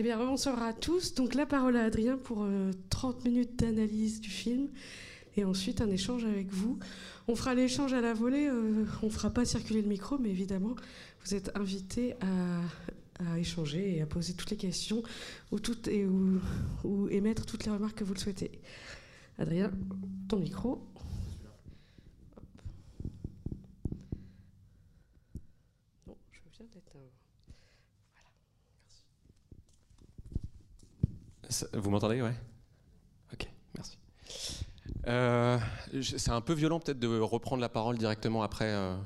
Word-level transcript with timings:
Eh 0.00 0.02
bien, 0.02 0.16
bonsoir 0.16 0.62
à 0.62 0.72
tous. 0.72 1.12
Donc, 1.12 1.34
la 1.34 1.44
parole 1.44 1.76
à 1.76 1.84
Adrien 1.84 2.16
pour 2.16 2.48
30 2.88 3.16
euh, 3.16 3.28
minutes 3.28 3.56
d'analyse 3.56 4.22
du 4.22 4.30
film 4.30 4.68
et 5.36 5.44
ensuite 5.44 5.82
un 5.82 5.90
échange 5.90 6.24
avec 6.24 6.50
vous. 6.50 6.78
On 7.28 7.36
fera 7.36 7.54
l'échange 7.54 7.92
à 7.92 8.00
la 8.00 8.14
volée, 8.14 8.48
euh, 8.48 8.86
on 9.02 9.06
ne 9.06 9.10
fera 9.10 9.28
pas 9.28 9.44
circuler 9.44 9.82
le 9.82 9.88
micro, 9.88 10.16
mais 10.16 10.30
évidemment, 10.30 10.74
vous 11.22 11.34
êtes 11.34 11.54
invités 11.54 12.14
à, 12.22 13.38
échanger 13.38 13.98
et 13.98 14.00
à 14.00 14.06
poser 14.06 14.32
toutes 14.32 14.50
les 14.50 14.56
questions 14.56 15.02
ou, 15.52 15.58
et, 15.90 16.06
ou 16.06 17.08
émettre 17.10 17.44
toutes 17.44 17.66
les 17.66 17.70
remarques 17.70 17.98
que 17.98 18.04
vous 18.04 18.14
le 18.14 18.20
souhaitez. 18.20 18.52
Adrien, 19.38 19.70
ton 20.28 20.38
micro. 20.38 20.82
Vous 31.72 31.90
m'entendez 31.90 32.22
Ouais? 32.22 32.34
Ok, 33.32 33.48
merci. 33.76 33.98
Euh, 35.06 35.58
c'est 36.02 36.30
un 36.30 36.40
peu 36.40 36.52
violent 36.52 36.80
peut-être 36.80 36.98
de 36.98 37.18
reprendre 37.18 37.60
la 37.60 37.68
parole 37.68 37.98
directement 37.98 38.42
après. 38.42 38.68
Euh, 38.68 38.96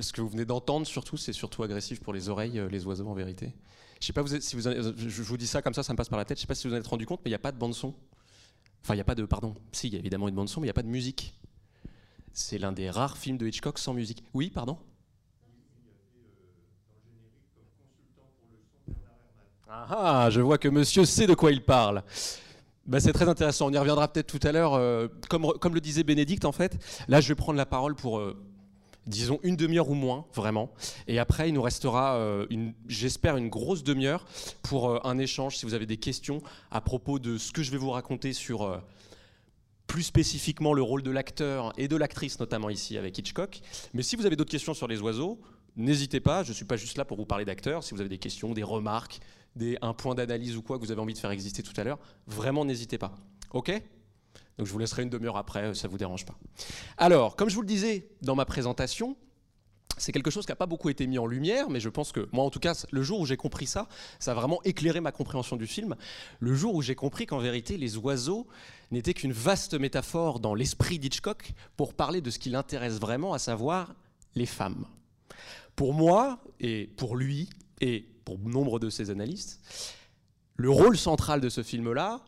ce 0.00 0.12
que 0.12 0.20
vous 0.20 0.28
venez 0.28 0.44
d'entendre, 0.44 0.86
surtout, 0.86 1.16
c'est 1.16 1.32
surtout 1.32 1.62
agressif 1.62 2.00
pour 2.00 2.12
les 2.12 2.28
oreilles, 2.28 2.58
euh, 2.58 2.68
les 2.68 2.86
oiseaux 2.86 3.06
en 3.08 3.14
vérité. 3.14 3.54
Je 4.00 4.06
sais 4.06 4.12
pas 4.12 4.22
vous 4.22 4.40
si 4.40 4.56
vous, 4.56 4.62
je 4.62 5.22
vous 5.22 5.36
dis 5.36 5.46
ça 5.46 5.62
comme 5.62 5.74
ça, 5.74 5.82
ça 5.82 5.92
me 5.92 5.96
passe 5.96 6.08
par 6.08 6.18
la 6.18 6.24
tête. 6.24 6.38
Je 6.38 6.42
sais 6.42 6.46
pas 6.46 6.54
si 6.54 6.68
vous 6.68 6.74
en 6.74 6.76
êtes 6.76 6.86
rendu 6.86 7.06
compte, 7.06 7.20
mais 7.24 7.30
il 7.30 7.32
n'y 7.32 7.36
a 7.36 7.40
pas 7.40 7.52
de 7.52 7.58
bande 7.58 7.74
son. 7.74 7.94
Enfin, 8.82 8.94
il 8.94 8.96
n'y 8.96 9.02
a 9.02 9.04
pas 9.04 9.14
de, 9.16 9.24
pardon. 9.24 9.54
Si, 9.72 9.88
il 9.88 9.94
y 9.94 9.96
a 9.96 9.98
évidemment 9.98 10.28
une 10.28 10.34
bande 10.34 10.48
son, 10.48 10.60
mais 10.60 10.66
il 10.66 10.68
n'y 10.68 10.72
a 10.72 10.74
pas 10.74 10.82
de 10.82 10.88
musique. 10.88 11.34
C'est 12.32 12.58
l'un 12.58 12.72
des 12.72 12.90
rares 12.90 13.16
films 13.16 13.38
de 13.38 13.46
Hitchcock 13.46 13.78
sans 13.78 13.94
musique. 13.94 14.22
Oui, 14.34 14.50
pardon? 14.50 14.78
Ah, 19.70 19.86
ah, 19.90 20.30
je 20.30 20.40
vois 20.40 20.56
que 20.56 20.68
monsieur 20.68 21.04
sait 21.04 21.26
de 21.26 21.34
quoi 21.34 21.52
il 21.52 21.62
parle. 21.62 22.02
Bah, 22.86 23.00
c'est 23.00 23.12
très 23.12 23.28
intéressant, 23.28 23.66
on 23.66 23.70
y 23.70 23.76
reviendra 23.76 24.10
peut-être 24.10 24.26
tout 24.26 24.46
à 24.46 24.50
l'heure. 24.50 24.72
Euh, 24.72 25.08
comme, 25.28 25.52
comme, 25.60 25.74
le 25.74 25.80
disait 25.82 26.04
Bénédicte, 26.04 26.46
en 26.46 26.52
fait, 26.52 26.78
là 27.06 27.20
je 27.20 27.28
vais 27.28 27.34
prendre 27.34 27.58
la 27.58 27.66
parole 27.66 27.94
pour, 27.94 28.18
euh, 28.18 28.34
disons, 29.06 29.38
une 29.42 29.56
demi-heure 29.56 29.90
ou 29.90 29.94
moins, 29.94 30.24
vraiment. 30.32 30.70
Et 31.06 31.18
après, 31.18 31.50
il 31.50 31.52
nous 31.52 31.60
restera, 31.60 32.16
euh, 32.16 32.46
j'espère, 32.86 33.36
une 33.36 33.50
grosse 33.50 33.84
demi-heure 33.84 34.24
pour 34.62 35.06
un 35.06 35.18
échange, 35.18 35.58
si 35.58 35.66
vous 35.66 35.74
avez 35.74 35.84
des 35.84 35.98
questions 35.98 36.40
à 36.70 36.80
propos 36.80 37.18
de 37.18 37.36
ce 37.36 37.52
que 37.52 37.62
je 37.62 37.70
vais 37.70 37.76
vous 37.76 37.90
raconter 37.90 38.32
sur 38.32 38.80
plus 39.86 40.02
spécifiquement 40.02 40.72
le 40.72 40.80
rôle 40.80 41.02
de 41.02 41.10
l'acteur 41.10 41.74
et 41.76 41.88
de 41.88 41.96
l'actrice, 41.96 42.40
notamment 42.40 42.70
ici 42.70 42.96
avec 42.96 43.18
Hitchcock. 43.18 43.60
Mais 43.92 44.02
si 44.02 44.16
vous 44.16 44.24
avez 44.24 44.36
d'autres 44.36 44.50
questions 44.50 44.72
sur 44.72 44.88
les 44.88 45.02
oiseaux, 45.02 45.38
n'hésitez 45.76 46.20
pas, 46.20 46.42
je 46.42 46.50
ne 46.50 46.54
suis 46.54 46.64
pas 46.64 46.76
juste 46.76 46.96
là 46.96 47.04
pour 47.04 47.18
vous 47.18 47.26
parler 47.26 47.44
d'acteurs. 47.44 47.84
Si 47.84 47.92
vous 47.92 48.00
avez 48.00 48.08
des 48.08 48.18
questions, 48.18 48.54
des 48.54 48.62
remarques, 48.62 49.20
un 49.82 49.92
point 49.94 50.14
d'analyse 50.14 50.56
ou 50.56 50.62
quoi 50.62 50.78
que 50.78 50.84
vous 50.84 50.92
avez 50.92 51.00
envie 51.00 51.14
de 51.14 51.18
faire 51.18 51.30
exister 51.30 51.62
tout 51.62 51.78
à 51.80 51.84
l'heure, 51.84 51.98
vraiment 52.26 52.64
n'hésitez 52.64 52.98
pas. 52.98 53.14
OK? 53.52 53.70
Donc 54.58 54.66
je 54.66 54.72
vous 54.72 54.78
laisserai 54.78 55.02
une 55.02 55.10
demi-heure 55.10 55.36
après, 55.36 55.66
euh, 55.66 55.74
ça 55.74 55.86
ne 55.86 55.92
vous 55.92 55.98
dérange 55.98 56.26
pas. 56.26 56.36
Alors, 56.96 57.36
comme 57.36 57.48
je 57.48 57.54
vous 57.54 57.62
le 57.62 57.66
disais 57.66 58.08
dans 58.22 58.34
ma 58.34 58.44
présentation, 58.44 59.16
c'est 59.98 60.12
quelque 60.12 60.30
chose 60.30 60.46
qui 60.46 60.52
n'a 60.52 60.56
pas 60.56 60.66
beaucoup 60.66 60.88
été 60.88 61.06
mis 61.06 61.18
en 61.18 61.26
lumière, 61.26 61.70
mais 61.70 61.80
je 61.80 61.88
pense 61.88 62.12
que 62.12 62.28
moi, 62.32 62.44
en 62.44 62.50
tout 62.50 62.60
cas, 62.60 62.86
le 62.90 63.02
jour 63.02 63.20
où 63.20 63.26
j'ai 63.26 63.36
compris 63.36 63.66
ça, 63.66 63.88
ça 64.18 64.32
a 64.32 64.34
vraiment 64.34 64.62
éclairé 64.64 65.00
ma 65.00 65.12
compréhension 65.12 65.56
du 65.56 65.66
film. 65.66 65.96
Le 66.40 66.54
jour 66.54 66.74
où 66.74 66.82
j'ai 66.82 66.94
compris 66.94 67.26
qu'en 67.26 67.38
vérité, 67.38 67.76
les 67.76 67.96
oiseaux 67.96 68.46
n'étaient 68.90 69.14
qu'une 69.14 69.32
vaste 69.32 69.74
métaphore 69.74 70.40
dans 70.40 70.54
l'esprit 70.54 70.98
d'Hitchcock 70.98 71.52
pour 71.76 71.94
parler 71.94 72.20
de 72.20 72.30
ce 72.30 72.38
qui 72.38 72.50
l'intéresse 72.50 73.00
vraiment, 73.00 73.32
à 73.32 73.38
savoir 73.38 73.94
les 74.34 74.46
femmes. 74.46 74.86
Pour 75.74 75.94
moi, 75.94 76.40
et 76.60 76.86
pour 76.96 77.16
lui, 77.16 77.48
et 77.80 78.08
pour 78.28 78.38
nombre 78.38 78.78
de 78.78 78.90
ses 78.90 79.08
analystes, 79.08 79.58
le 80.56 80.68
rôle 80.68 80.98
central 80.98 81.40
de 81.40 81.48
ce 81.48 81.62
film-là, 81.62 82.20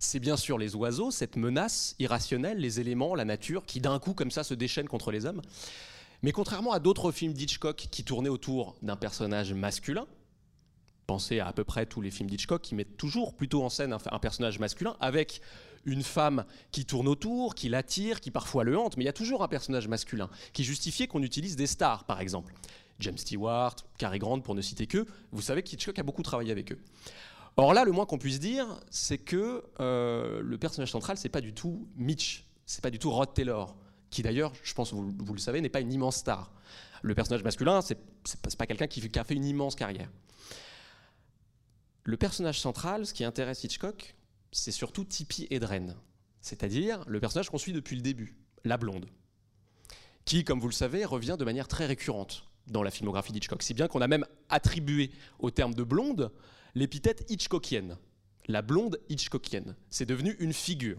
c'est 0.00 0.18
bien 0.18 0.36
sûr 0.36 0.58
les 0.58 0.74
oiseaux, 0.74 1.12
cette 1.12 1.36
menace 1.36 1.94
irrationnelle, 2.00 2.58
les 2.58 2.80
éléments, 2.80 3.14
la 3.14 3.24
nature, 3.24 3.64
qui 3.64 3.80
d'un 3.80 4.00
coup 4.00 4.14
comme 4.14 4.32
ça 4.32 4.42
se 4.42 4.52
déchaînent 4.52 4.88
contre 4.88 5.12
les 5.12 5.24
hommes. 5.24 5.40
Mais 6.22 6.32
contrairement 6.32 6.72
à 6.72 6.80
d'autres 6.80 7.12
films 7.12 7.34
d'Hitchcock 7.34 7.86
qui 7.88 8.02
tournaient 8.02 8.30
autour 8.30 8.74
d'un 8.82 8.96
personnage 8.96 9.54
masculin, 9.54 10.06
pensez 11.06 11.38
à 11.38 11.46
à 11.46 11.52
peu 11.52 11.62
près 11.62 11.86
tous 11.86 12.00
les 12.00 12.10
films 12.10 12.28
d'Hitchcock 12.28 12.60
qui 12.60 12.74
mettent 12.74 12.96
toujours 12.96 13.36
plutôt 13.36 13.62
en 13.62 13.68
scène 13.68 13.92
un, 13.92 14.18
personnage 14.18 14.58
masculin 14.58 14.96
avec 14.98 15.40
une 15.84 16.02
femme 16.02 16.44
qui 16.72 16.84
tourne 16.84 17.06
autour, 17.06 17.54
qui 17.54 17.68
l'attire, 17.68 18.20
qui 18.20 18.32
parfois 18.32 18.64
le 18.64 18.76
hante, 18.76 18.96
mais 18.96 19.04
il 19.04 19.06
y 19.06 19.10
a 19.10 19.12
toujours 19.12 19.44
un 19.44 19.48
personnage 19.48 19.86
masculin 19.86 20.28
qui 20.52 20.64
justifiait 20.64 21.06
qu'on 21.06 21.22
utilise 21.22 21.54
des 21.54 21.68
stars, 21.68 22.06
par 22.06 22.20
exemple. 22.20 22.54
James 22.98 23.18
Stewart, 23.18 23.76
Cary 23.98 24.18
Grant, 24.18 24.40
pour 24.40 24.54
ne 24.54 24.62
citer 24.62 24.86
que, 24.86 25.06
vous 25.32 25.42
savez 25.42 25.62
qu'Hitchcock 25.62 25.98
a 25.98 26.02
beaucoup 26.02 26.22
travaillé 26.22 26.52
avec 26.52 26.72
eux. 26.72 26.78
Or 27.56 27.74
là, 27.74 27.84
le 27.84 27.92
moins 27.92 28.06
qu'on 28.06 28.18
puisse 28.18 28.40
dire, 28.40 28.66
c'est 28.90 29.18
que 29.18 29.64
euh, 29.80 30.40
le 30.42 30.58
personnage 30.58 30.90
central, 30.90 31.16
c'est 31.16 31.28
pas 31.28 31.40
du 31.40 31.52
tout 31.52 31.88
Mitch, 31.96 32.46
c'est 32.64 32.82
pas 32.82 32.90
du 32.90 32.98
tout 32.98 33.10
Rod 33.10 33.34
Taylor, 33.34 33.76
qui 34.10 34.22
d'ailleurs, 34.22 34.52
je 34.62 34.72
pense 34.74 34.92
vous, 34.92 35.12
vous 35.18 35.34
le 35.34 35.40
savez, 35.40 35.60
n'est 35.60 35.68
pas 35.68 35.80
une 35.80 35.92
immense 35.92 36.16
star. 36.16 36.52
Le 37.02 37.14
personnage 37.14 37.42
masculin, 37.42 37.80
c'est 37.82 37.98
pas, 38.40 38.50
pas 38.56 38.66
quelqu'un 38.66 38.86
qui, 38.86 39.06
qui 39.06 39.18
a 39.18 39.24
fait 39.24 39.34
une 39.34 39.44
immense 39.44 39.74
carrière. 39.74 40.10
Le 42.04 42.16
personnage 42.16 42.60
central, 42.60 43.06
ce 43.06 43.12
qui 43.12 43.24
intéresse 43.24 43.64
Hitchcock, 43.64 44.14
c'est 44.50 44.72
surtout 44.72 45.04
Tippi 45.04 45.46
Hedren, 45.50 45.96
c'est-à-dire 46.40 47.04
le 47.06 47.20
personnage 47.20 47.50
qu'on 47.50 47.58
suit 47.58 47.72
depuis 47.72 47.96
le 47.96 48.02
début, 48.02 48.36
la 48.64 48.76
blonde, 48.76 49.06
qui, 50.24 50.44
comme 50.44 50.60
vous 50.60 50.68
le 50.68 50.74
savez, 50.74 51.04
revient 51.04 51.36
de 51.38 51.44
manière 51.44 51.68
très 51.68 51.86
récurrente 51.86 52.48
dans 52.66 52.82
la 52.82 52.90
filmographie 52.90 53.32
d'Hitchcock. 53.32 53.62
Si 53.62 53.74
bien 53.74 53.88
qu'on 53.88 54.00
a 54.00 54.08
même 54.08 54.26
attribué 54.48 55.10
au 55.38 55.50
terme 55.50 55.74
de 55.74 55.82
blonde 55.82 56.30
l'épithète 56.74 57.30
Hitchcockienne. 57.30 57.96
La 58.48 58.62
blonde 58.62 58.98
Hitchcockienne. 59.08 59.76
C'est 59.88 60.06
devenu 60.06 60.36
une 60.40 60.52
figure. 60.52 60.98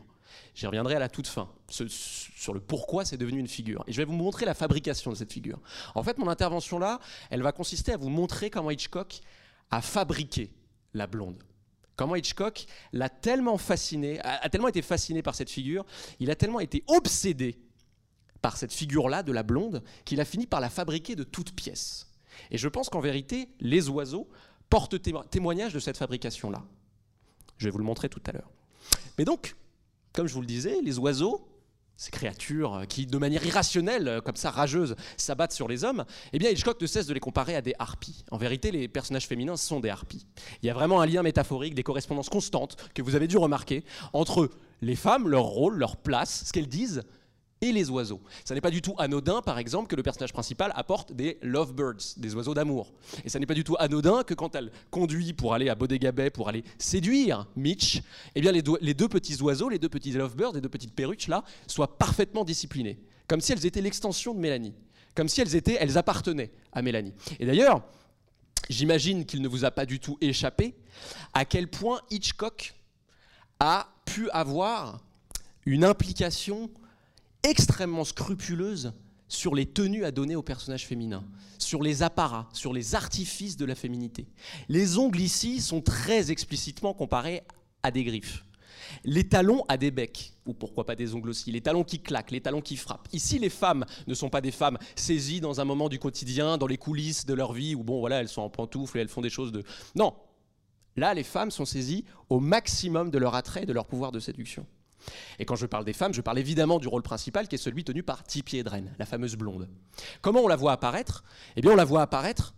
J'y 0.55 0.65
reviendrai 0.65 0.95
à 0.95 0.99
la 0.99 1.09
toute 1.09 1.27
fin, 1.27 1.49
sur 1.69 2.53
le 2.53 2.59
pourquoi 2.59 3.05
c'est 3.05 3.17
devenu 3.17 3.39
une 3.39 3.47
figure. 3.47 3.83
Et 3.87 3.91
je 3.91 3.97
vais 3.97 4.05
vous 4.05 4.13
montrer 4.13 4.45
la 4.45 4.55
fabrication 4.55 5.11
de 5.11 5.15
cette 5.15 5.31
figure. 5.31 5.59
En 5.93 6.01
fait, 6.01 6.17
mon 6.17 6.27
intervention 6.27 6.79
là, 6.79 6.99
elle 7.29 7.43
va 7.43 7.51
consister 7.51 7.93
à 7.93 7.97
vous 7.97 8.09
montrer 8.09 8.49
comment 8.49 8.71
Hitchcock 8.71 9.19
a 9.69 9.81
fabriqué 9.81 10.51
la 10.93 11.05
blonde. 11.05 11.43
Comment 11.95 12.15
Hitchcock 12.15 12.65
l'a 12.93 13.09
tellement 13.09 13.57
fasciné, 13.59 14.19
a 14.21 14.49
tellement 14.49 14.67
été 14.67 14.81
fasciné 14.81 15.21
par 15.21 15.35
cette 15.35 15.51
figure, 15.51 15.85
il 16.19 16.31
a 16.31 16.35
tellement 16.35 16.59
été 16.59 16.83
obsédé 16.87 17.59
par 18.43 18.57
cette 18.57 18.73
figure-là 18.73 19.23
de 19.23 19.31
la 19.31 19.41
blonde 19.41 19.81
qu'il 20.03 20.19
a 20.19 20.25
fini 20.25 20.45
par 20.45 20.59
la 20.59 20.69
fabriquer 20.69 21.15
de 21.15 21.23
toutes 21.23 21.55
pièces. 21.55 22.11
Et 22.51 22.57
je 22.57 22.67
pense 22.67 22.89
qu'en 22.89 22.99
vérité, 22.99 23.47
les 23.61 23.89
oiseaux 23.89 24.27
portent 24.69 25.01
témoignage 25.31 25.73
de 25.73 25.79
cette 25.79 25.97
fabrication-là. 25.97 26.61
Je 27.57 27.65
vais 27.65 27.71
vous 27.71 27.77
le 27.77 27.85
montrer 27.85 28.09
tout 28.09 28.21
à 28.27 28.33
l'heure. 28.33 28.51
Mais 29.17 29.23
donc, 29.23 29.55
comme 30.11 30.27
je 30.27 30.33
vous 30.33 30.41
le 30.41 30.47
disais, 30.47 30.81
les 30.83 30.99
oiseaux, 30.99 31.47
ces 31.95 32.11
créatures 32.11 32.83
qui, 32.89 33.05
de 33.05 33.17
manière 33.17 33.45
irrationnelle, 33.45 34.19
comme 34.25 34.35
ça, 34.35 34.51
rageuse, 34.51 34.97
s'abattent 35.15 35.53
sur 35.53 35.69
les 35.69 35.85
hommes, 35.85 36.03
eh 36.33 36.39
bien, 36.39 36.49
Hitchcock 36.49 36.81
ne 36.81 36.87
cesse 36.87 37.07
de 37.07 37.13
les 37.13 37.21
comparer 37.21 37.55
à 37.55 37.61
des 37.61 37.75
harpies. 37.79 38.25
En 38.29 38.37
vérité, 38.37 38.71
les 38.71 38.89
personnages 38.89 39.27
féminins 39.27 39.55
sont 39.55 39.79
des 39.79 39.89
harpies. 39.89 40.25
Il 40.61 40.65
y 40.65 40.69
a 40.69 40.73
vraiment 40.73 40.99
un 40.99 41.05
lien 41.05 41.23
métaphorique, 41.23 41.75
des 41.75 41.83
correspondances 41.83 42.29
constantes 42.29 42.75
que 42.93 43.01
vous 43.01 43.15
avez 43.15 43.27
dû 43.27 43.37
remarquer 43.37 43.85
entre 44.11 44.49
les 44.81 44.97
femmes, 44.97 45.29
leur 45.29 45.43
rôle, 45.43 45.77
leur 45.77 45.95
place, 45.95 46.43
ce 46.47 46.51
qu'elles 46.51 46.67
disent, 46.67 47.03
et 47.63 47.71
les 47.71 47.89
oiseaux. 47.89 48.21
Ça 48.43 48.53
n'est 48.53 48.61
pas 48.61 48.69
du 48.69 48.81
tout 48.81 48.93
anodin, 48.97 49.41
par 49.41 49.57
exemple, 49.57 49.87
que 49.87 49.95
le 49.95 50.03
personnage 50.03 50.33
principal 50.33 50.73
apporte 50.75 51.13
des 51.13 51.37
lovebirds, 51.41 52.15
des 52.17 52.35
oiseaux 52.35 52.53
d'amour. 52.53 52.91
Et 53.23 53.29
ça 53.29 53.39
n'est 53.39 53.45
pas 53.45 53.53
du 53.53 53.63
tout 53.63 53.77
anodin 53.79 54.23
que 54.23 54.33
quand 54.33 54.53
elle 54.55 54.71
conduit 54.91 55.33
pour 55.33 55.53
aller 55.53 55.69
à 55.69 55.75
Bodega 55.75 56.11
pour 56.33 56.49
aller 56.49 56.63
séduire 56.77 57.47
Mitch, 57.55 58.01
eh 58.35 58.41
bien 58.41 58.51
les, 58.51 58.61
deux 58.61 59.07
petits 59.07 59.41
oiseaux, 59.41 59.69
les 59.69 59.79
deux 59.79 59.89
petits 59.89 60.11
lovebirds, 60.11 60.53
les 60.53 60.61
deux 60.61 60.69
petites 60.69 60.93
perruches 60.93 61.27
là, 61.27 61.43
soient 61.67 61.97
parfaitement 61.97 62.43
disciplinés, 62.43 62.99
comme 63.27 63.41
si 63.41 63.53
elles 63.53 63.65
étaient 63.65 63.81
l'extension 63.81 64.33
de 64.33 64.39
Mélanie, 64.39 64.73
comme 65.15 65.29
si 65.29 65.41
elles 65.41 65.55
étaient, 65.55 65.77
elles 65.79 65.97
appartenaient 65.97 66.51
à 66.73 66.81
Mélanie. 66.81 67.13
Et 67.39 67.45
d'ailleurs, 67.45 67.81
j'imagine 68.69 69.25
qu'il 69.25 69.41
ne 69.41 69.47
vous 69.47 69.63
a 69.63 69.71
pas 69.71 69.85
du 69.85 69.99
tout 69.99 70.17
échappé 70.19 70.75
à 71.33 71.45
quel 71.45 71.69
point 71.69 72.01
Hitchcock 72.11 72.75
a 73.59 73.87
pu 74.05 74.29
avoir 74.31 75.01
une 75.65 75.85
implication 75.85 76.69
extrêmement 77.43 78.05
scrupuleuse 78.05 78.93
sur 79.27 79.55
les 79.55 79.65
tenues 79.65 80.05
à 80.05 80.11
donner 80.11 80.35
aux 80.35 80.43
personnages 80.43 80.85
féminins, 80.85 81.25
sur 81.57 81.81
les 81.81 82.03
apparats, 82.03 82.49
sur 82.53 82.73
les 82.73 82.95
artifices 82.95 83.57
de 83.57 83.65
la 83.65 83.75
féminité. 83.75 84.27
Les 84.69 84.97
ongles 84.97 85.21
ici 85.21 85.59
sont 85.59 85.81
très 85.81 86.31
explicitement 86.31 86.93
comparés 86.93 87.43
à 87.81 87.91
des 87.91 88.03
griffes. 88.03 88.45
Les 89.03 89.27
talons 89.27 89.63
à 89.67 89.77
des 89.77 89.91
becs, 89.91 90.33
ou 90.45 90.53
pourquoi 90.53 90.85
pas 90.85 90.95
des 90.95 91.15
ongles 91.15 91.29
aussi, 91.29 91.51
les 91.51 91.61
talons 91.61 91.83
qui 91.83 91.99
claquent, 91.99 92.31
les 92.31 92.41
talons 92.41 92.61
qui 92.61 92.77
frappent. 92.77 93.07
Ici, 93.13 93.39
les 93.39 93.49
femmes 93.49 93.85
ne 94.07 94.13
sont 94.13 94.29
pas 94.29 94.41
des 94.41 94.51
femmes 94.51 94.77
saisies 94.95 95.41
dans 95.41 95.59
un 95.59 95.65
moment 95.65 95.89
du 95.89 95.99
quotidien, 95.99 96.57
dans 96.57 96.67
les 96.67 96.77
coulisses 96.77 97.25
de 97.25 97.33
leur 97.33 97.53
vie, 97.53 97.75
où 97.75 97.83
bon, 97.83 97.99
voilà, 97.99 98.19
elles 98.19 98.29
sont 98.29 98.41
en 98.41 98.49
pantoufles 98.49 98.97
et 98.97 99.01
elles 99.01 99.07
font 99.07 99.21
des 99.21 99.29
choses 99.29 99.51
de... 99.51 99.63
Non, 99.95 100.13
là, 100.95 101.13
les 101.13 101.23
femmes 101.23 101.51
sont 101.51 101.65
saisies 101.65 102.05
au 102.29 102.39
maximum 102.39 103.09
de 103.09 103.17
leur 103.17 103.35
attrait 103.35 103.65
de 103.65 103.73
leur 103.73 103.85
pouvoir 103.85 104.11
de 104.11 104.19
séduction. 104.19 104.65
Et 105.39 105.45
quand 105.45 105.55
je 105.55 105.65
parle 105.65 105.85
des 105.85 105.93
femmes, 105.93 106.13
je 106.13 106.21
parle 106.21 106.39
évidemment 106.39 106.79
du 106.79 106.87
rôle 106.87 107.03
principal 107.03 107.47
qui 107.47 107.55
est 107.55 107.57
celui 107.57 107.83
tenu 107.83 108.03
par 108.03 108.23
Tippi 108.23 108.57
Hedren, 108.57 108.93
la 108.99 109.05
fameuse 109.05 109.35
blonde. 109.35 109.69
Comment 110.21 110.41
on 110.41 110.47
la 110.47 110.55
voit 110.55 110.71
apparaître? 110.71 111.23
Eh 111.55 111.61
bien, 111.61 111.71
on 111.71 111.75
la 111.75 111.85
voit 111.85 112.01
apparaître 112.01 112.53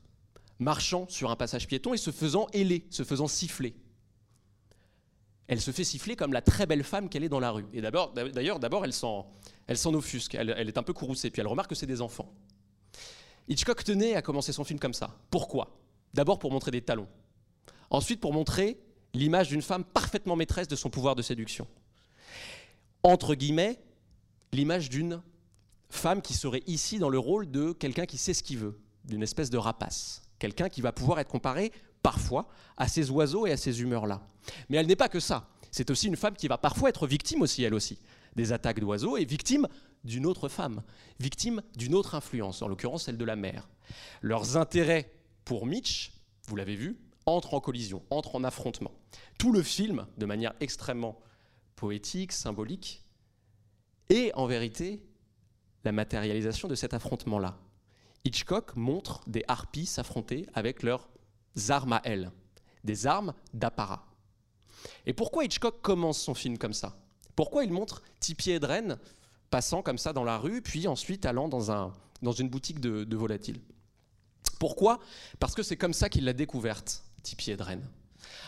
marchant 0.59 1.05
sur 1.09 1.31
un 1.31 1.35
passage 1.35 1.67
piéton 1.67 1.93
et 1.93 1.97
se 1.97 2.11
faisant 2.11 2.47
héler, 2.53 2.87
se 2.89 3.03
faisant 3.03 3.27
siffler. 3.27 3.75
Elle 5.47 5.61
se 5.61 5.71
fait 5.71 5.83
siffler 5.83 6.15
comme 6.15 6.33
la 6.33 6.41
très 6.41 6.65
belle 6.65 6.83
femme 6.83 7.07
qu'elle 7.07 7.23
est 7.23 7.29
dans 7.29 7.39
la 7.39 7.51
rue. 7.51 7.65
Et 7.73 7.81
d'ailleurs, 7.81 8.59
d'abord, 8.59 8.83
elle 8.83 8.93
s'en, 8.93 9.27
offusque, 9.93 10.35
elle, 10.35 10.49
est 10.49 10.77
un 10.77 10.83
peu 10.83 10.93
courroucée, 10.93 11.29
puis 11.29 11.41
elle 11.41 11.47
remarque 11.47 11.69
que 11.69 11.75
c'est 11.75 11.85
des 11.85 12.01
enfants. 12.01 12.33
Hitchcock 13.47 13.83
tenait 13.83 14.15
à 14.15 14.23
commencer 14.23 14.51
son 14.53 14.63
film 14.63 14.79
comme 14.79 14.93
ça. 14.93 15.15
Pourquoi? 15.29 15.77
D'abord 16.13 16.39
pour 16.39 16.51
montrer 16.51 16.71
des 16.71 16.81
talons. 16.81 17.07
Ensuite 17.91 18.19
pour 18.19 18.33
montrer 18.33 18.79
l'image 19.13 19.49
d'une 19.49 19.61
femme 19.61 19.83
parfaitement 19.83 20.35
maîtresse 20.35 20.67
de 20.67 20.75
son 20.75 20.89
pouvoir 20.89 21.15
de 21.15 21.21
séduction. 21.21 21.67
Entre 23.05 23.35
guillemets, 23.35 23.77
l'image 24.51 24.89
d'une 24.89 25.21
femme 25.89 26.23
qui 26.23 26.33
serait 26.33 26.63
ici 26.65 26.97
dans 26.97 27.09
le 27.09 27.19
rôle 27.19 27.51
de 27.51 27.71
quelqu'un 27.71 28.07
qui 28.07 28.17
sait 28.17 28.33
ce 28.33 28.41
qu'il 28.41 28.57
veut, 28.57 28.81
d'une 29.03 29.21
espèce 29.21 29.51
de 29.51 29.59
rapace. 29.59 30.23
Quelqu'un 30.39 30.69
qui 30.69 30.81
va 30.81 30.91
pouvoir 30.91 31.19
être 31.19 31.29
comparé 31.29 31.71
parfois 32.01 32.47
à 32.77 32.87
ces 32.87 33.11
oiseaux 33.11 33.45
et 33.45 33.51
à 33.51 33.57
ces 33.57 33.79
humeurs-là. 33.79 34.25
Mais 34.69 34.77
elle 34.77 34.87
n'est 34.87 34.95
pas 34.95 35.07
que 35.07 35.19
ça. 35.19 35.47
C'est 35.69 35.91
aussi 35.91 36.07
une 36.07 36.15
femme 36.15 36.33
qui 36.33 36.47
va 36.47 36.57
parfois 36.57 36.89
être 36.89 37.05
victime 37.05 37.43
aussi, 37.43 37.61
elle 37.61 37.75
aussi, 37.75 37.99
des 38.35 38.53
attaques 38.53 38.79
d'oiseaux 38.79 39.17
et 39.17 39.25
victime 39.25 39.67
d'une 40.03 40.25
autre 40.25 40.49
femme, 40.49 40.81
victime 41.19 41.61
d'une 41.77 41.93
autre 41.93 42.15
influence, 42.15 42.63
en 42.63 42.67
l'occurrence 42.67 43.03
celle 43.03 43.17
de 43.17 43.25
la 43.25 43.35
mère. 43.35 43.69
Leurs 44.21 44.57
intérêts 44.57 45.11
pour 45.43 45.67
Mitch, 45.67 46.11
vous 46.47 46.55
l'avez 46.55 46.75
vu, 46.75 46.97
entrent 47.27 47.53
en 47.53 47.59
collision, 47.59 48.01
entrent 48.09 48.33
en 48.33 48.43
affrontement. 48.43 48.93
Tout 49.37 49.51
le 49.51 49.61
film, 49.61 50.07
de 50.17 50.25
manière 50.25 50.55
extrêmement 50.59 51.19
poétique, 51.75 52.31
symbolique, 52.31 53.03
est 54.09 54.33
en 54.35 54.45
vérité 54.45 55.03
la 55.83 55.91
matérialisation 55.91 56.67
de 56.67 56.75
cet 56.75 56.93
affrontement-là. 56.93 57.57
Hitchcock 58.23 58.75
montre 58.75 59.21
des 59.27 59.43
harpies 59.47 59.85
s'affronter 59.85 60.47
avec 60.53 60.83
leurs 60.83 61.07
armes 61.69 61.93
à 61.93 62.01
elles, 62.03 62.31
des 62.83 63.05
armes 63.07 63.33
d'apparat. 63.53 64.05
Et 65.05 65.13
pourquoi 65.13 65.45
Hitchcock 65.45 65.81
commence 65.81 66.19
son 66.19 66.33
film 66.33 66.57
comme 66.57 66.73
ça? 66.73 66.97
Pourquoi 67.35 67.63
il 67.63 67.71
montre 67.71 68.01
Tipi 68.19 68.51
Hedren 68.51 68.97
passant 69.49 69.81
comme 69.81 69.97
ça 69.97 70.11
dans 70.11 70.23
la 70.23 70.37
rue, 70.37 70.61
puis 70.61 70.87
ensuite 70.87 71.25
allant 71.25 71.47
dans, 71.47 71.71
un, 71.71 71.93
dans 72.21 72.31
une 72.31 72.49
boutique 72.49 72.79
de, 72.79 73.03
de 73.03 73.15
volatiles 73.15 73.61
Pourquoi? 74.59 74.99
Parce 75.39 75.53
que 75.53 75.63
c'est 75.63 75.77
comme 75.77 75.93
ça 75.93 76.09
qu'il 76.09 76.25
l'a 76.25 76.33
découverte, 76.33 77.03
Tipi 77.23 77.51
Hedren. 77.51 77.87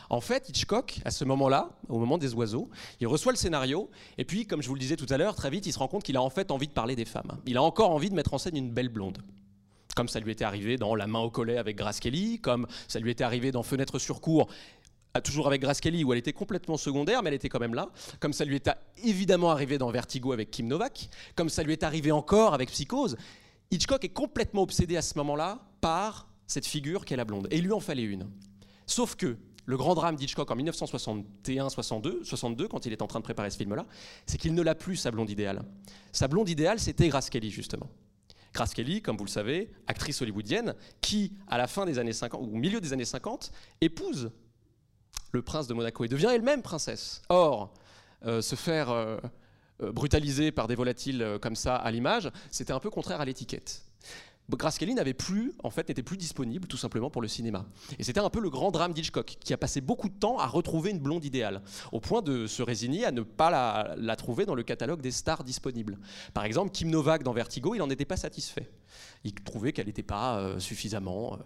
En 0.09 0.21
fait, 0.21 0.49
Hitchcock, 0.49 0.99
à 1.05 1.11
ce 1.11 1.25
moment-là, 1.25 1.69
au 1.89 1.99
moment 1.99 2.17
des 2.17 2.33
oiseaux, 2.33 2.69
il 2.99 3.07
reçoit 3.07 3.31
le 3.31 3.37
scénario, 3.37 3.89
et 4.17 4.25
puis, 4.25 4.45
comme 4.45 4.61
je 4.61 4.67
vous 4.67 4.75
le 4.75 4.79
disais 4.79 4.95
tout 4.95 5.07
à 5.09 5.17
l'heure, 5.17 5.35
très 5.35 5.49
vite, 5.49 5.65
il 5.65 5.73
se 5.73 5.79
rend 5.79 5.87
compte 5.87 6.03
qu'il 6.03 6.17
a 6.17 6.21
en 6.21 6.29
fait 6.29 6.51
envie 6.51 6.67
de 6.67 6.73
parler 6.73 6.95
des 6.95 7.05
femmes. 7.05 7.37
Il 7.45 7.57
a 7.57 7.63
encore 7.63 7.91
envie 7.91 8.09
de 8.09 8.15
mettre 8.15 8.33
en 8.33 8.37
scène 8.37 8.55
une 8.55 8.71
belle 8.71 8.89
blonde. 8.89 9.19
Comme 9.95 10.07
ça 10.07 10.19
lui 10.19 10.31
était 10.31 10.45
arrivé 10.45 10.77
dans 10.77 10.93
La 10.93 11.07
main 11.07 11.19
au 11.19 11.31
collet 11.31 11.57
avec 11.57 11.75
Grace 11.75 11.99
Kelly, 11.99 12.39
comme 12.39 12.67
ça 12.87 12.99
lui 12.99 13.09
était 13.09 13.23
arrivé 13.23 13.51
dans 13.51 13.63
Fenêtre 13.63 13.97
sur 13.97 14.21
cour 14.21 14.47
toujours 15.21 15.47
avec 15.47 15.61
Grace 15.61 15.81
Kelly, 15.81 16.03
où 16.03 16.13
elle 16.13 16.19
était 16.19 16.33
complètement 16.33 16.77
secondaire, 16.77 17.23
mais 17.23 17.29
elle 17.29 17.35
était 17.35 17.49
quand 17.49 17.59
même 17.59 17.73
là. 17.73 17.89
Comme 18.19 18.33
ça 18.33 18.45
lui 18.45 18.55
est 18.55 18.69
évidemment 19.03 19.51
arrivé 19.51 19.77
dans 19.77 19.89
Vertigo 19.89 20.31
avec 20.31 20.51
Kim 20.51 20.67
Novak, 20.67 21.09
comme 21.35 21.49
ça 21.49 21.63
lui 21.63 21.73
est 21.73 21.83
arrivé 21.83 22.11
encore 22.11 22.53
avec 22.53 22.69
Psychose. 22.69 23.17
Hitchcock 23.71 24.03
est 24.03 24.09
complètement 24.09 24.61
obsédé 24.61 24.97
à 24.97 25.01
ce 25.01 25.17
moment-là 25.17 25.59
par 25.81 26.27
cette 26.45 26.65
figure 26.65 27.05
qu'est 27.05 27.15
la 27.15 27.25
blonde. 27.25 27.47
Et 27.51 27.57
il 27.57 27.65
lui 27.65 27.73
en 27.73 27.79
fallait 27.79 28.03
une. 28.03 28.27
Sauf 28.85 29.15
que 29.15 29.37
le 29.67 29.77
grand 29.77 29.93
drame 29.95 30.15
d'Hitchcock 30.15 30.49
en 30.49 30.55
1961-62, 30.55 32.23
62, 32.23 32.67
quand 32.67 32.85
il 32.85 32.93
est 32.93 33.01
en 33.01 33.07
train 33.07 33.19
de 33.19 33.25
préparer 33.25 33.51
ce 33.51 33.57
film-là, 33.57 33.85
c'est 34.25 34.37
qu'il 34.37 34.55
ne 34.55 34.61
l'a 34.61 34.75
plus, 34.75 34.95
sa 34.95 35.11
blonde 35.11 35.29
idéale. 35.29 35.61
Sa 36.13 36.29
blonde 36.29 36.49
idéale, 36.49 36.79
c'était 36.79 37.09
Grace 37.09 37.29
Kelly, 37.29 37.51
justement. 37.51 37.89
Grace 38.53 38.73
Kelly, 38.73 39.01
comme 39.01 39.17
vous 39.17 39.25
le 39.25 39.29
savez, 39.29 39.69
actrice 39.85 40.21
hollywoodienne, 40.21 40.73
qui, 41.01 41.33
à 41.47 41.57
la 41.57 41.67
fin 41.67 41.85
des 41.85 41.99
années 41.99 42.13
50, 42.13 42.41
ou 42.41 42.45
au 42.45 42.57
milieu 42.57 42.79
des 42.79 42.93
années 42.93 43.05
50, 43.05 43.51
épouse 43.81 44.31
le 45.33 45.41
prince 45.41 45.67
de 45.67 45.73
Monaco 45.73 46.05
et 46.05 46.07
devient 46.07 46.29
elle-même 46.33 46.61
princesse. 46.61 47.21
Or, 47.27 47.73
euh, 48.25 48.41
se 48.41 48.55
faire 48.55 48.89
euh, 48.89 49.17
euh, 49.83 49.91
brutaliser 49.91 50.53
par 50.53 50.67
des 50.67 50.75
volatiles 50.75 51.37
comme 51.41 51.57
ça 51.57 51.75
à 51.75 51.91
l'image, 51.91 52.31
c'était 52.51 52.73
un 52.73 52.79
peu 52.79 52.89
contraire 52.89 53.19
à 53.19 53.25
l'étiquette. 53.25 53.83
Grace 54.55 54.77
Kelly 54.77 54.93
n'avait 54.93 55.13
plus, 55.13 55.51
en 55.61 55.69
fait, 55.69 55.89
n'était 55.89 56.03
plus 56.03 56.15
disponible 56.15 56.67
tout 56.67 56.77
simplement 56.77 57.09
pour 57.09 57.21
le 57.21 57.27
cinéma. 57.27 57.65
Et 57.99 58.03
c'était 58.03 58.21
un 58.21 58.29
peu 58.29 58.39
le 58.39 58.49
grand 58.49 58.71
drame 58.71 58.93
d'Hitchcock, 58.93 59.37
qui 59.41 59.53
a 59.53 59.57
passé 59.57 59.81
beaucoup 59.81 60.07
de 60.07 60.13
temps 60.13 60.39
à 60.39 60.47
retrouver 60.47 60.91
une 60.91 60.99
blonde 60.99 61.25
idéale, 61.25 61.61
au 61.91 61.99
point 61.99 62.21
de 62.21 62.47
se 62.47 62.63
résigner 62.63 63.05
à 63.05 63.11
ne 63.11 63.21
pas 63.21 63.49
la, 63.97 64.15
trouver 64.15 64.45
dans 64.45 64.55
le 64.55 64.63
catalogue 64.63 65.01
des 65.01 65.11
stars 65.11 65.43
disponibles. 65.43 65.97
Par 66.33 66.45
exemple, 66.45 66.71
Kim 66.71 66.89
Novak 66.89 67.23
dans 67.23 67.33
Vertigo, 67.33 67.75
il 67.75 67.79
n'en 67.79 67.89
était 67.89 68.05
pas 68.05 68.15
satisfait. 68.15 68.71
Il 69.25 69.33
trouvait 69.33 69.73
qu'elle 69.73 69.87
n'était 69.87 70.01
pas 70.01 70.39
euh, 70.39 70.59
suffisamment 70.59 71.33
euh, 71.33 71.37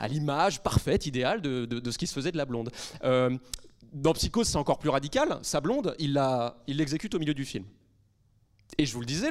à 0.00 0.08
l'image 0.08 0.60
parfaite, 0.60 1.06
idéale 1.06 1.40
de, 1.40 1.64
de, 1.64 1.90
ce 1.90 1.96
qui 1.96 2.08
se 2.08 2.12
faisait 2.12 2.32
de 2.32 2.36
la 2.36 2.44
blonde. 2.44 2.70
Euh, 3.04 3.38
dans 3.92 4.12
Psychose, 4.12 4.48
c'est 4.48 4.58
encore 4.58 4.78
plus 4.78 4.90
radical. 4.90 5.38
Sa 5.42 5.60
blonde, 5.60 5.94
il 5.98 6.20
l'exécute 6.66 7.14
au 7.14 7.18
milieu 7.18 7.34
du 7.34 7.44
film. 7.44 7.64
Et 8.76 8.86
je 8.86 8.92
vous 8.92 9.00
le 9.00 9.06
disais, 9.06 9.30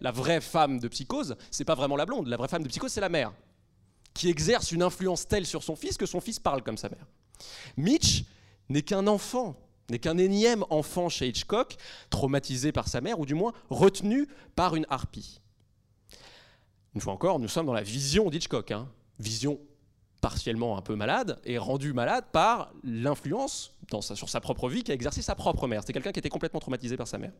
la 0.00 0.10
vraie 0.12 0.40
femme 0.40 0.78
de 0.78 0.88
psychose, 0.88 1.36
c'est 1.50 1.64
pas 1.64 1.74
vraiment 1.74 1.96
la 1.96 2.06
blonde. 2.06 2.28
La 2.28 2.36
vraie 2.36 2.48
femme 2.48 2.62
de 2.62 2.68
psychose, 2.68 2.92
c'est 2.92 3.00
la 3.00 3.08
mère, 3.08 3.32
qui 4.14 4.28
exerce 4.28 4.72
une 4.72 4.82
influence 4.82 5.26
telle 5.26 5.46
sur 5.46 5.62
son 5.62 5.76
fils 5.76 5.96
que 5.96 6.06
son 6.06 6.20
fils 6.20 6.38
parle 6.38 6.62
comme 6.62 6.76
sa 6.76 6.88
mère. 6.88 7.06
Mitch 7.76 8.24
n'est 8.68 8.82
qu'un 8.82 9.06
enfant, 9.06 9.56
n'est 9.90 9.98
qu'un 9.98 10.18
énième 10.18 10.64
enfant 10.70 11.08
chez 11.08 11.28
Hitchcock, 11.28 11.76
traumatisé 12.10 12.72
par 12.72 12.88
sa 12.88 13.00
mère, 13.00 13.18
ou 13.18 13.26
du 13.26 13.34
moins 13.34 13.52
retenu 13.70 14.28
par 14.54 14.76
une 14.76 14.86
harpie. 14.90 15.40
Une 16.94 17.00
fois 17.00 17.12
encore, 17.12 17.38
nous 17.38 17.48
sommes 17.48 17.66
dans 17.66 17.74
la 17.74 17.82
vision 17.82 18.30
d'Hitchcock, 18.30 18.70
hein. 18.70 18.88
vision 19.18 19.58
partiellement 20.22 20.78
un 20.78 20.82
peu 20.82 20.96
malade 20.96 21.38
et 21.44 21.58
rendue 21.58 21.92
malade 21.92 22.24
par 22.32 22.72
l'influence 22.82 23.76
sur 24.00 24.28
sa 24.28 24.40
propre 24.40 24.68
vie 24.68 24.82
qu'a 24.82 24.94
exercé 24.94 25.22
sa 25.22 25.34
propre 25.34 25.68
mère. 25.68 25.82
C'est 25.86 25.92
quelqu'un 25.92 26.10
qui 26.10 26.18
était 26.18 26.30
complètement 26.30 26.58
traumatisé 26.58 26.96
par 26.96 27.06
sa 27.06 27.18
mère. 27.18 27.32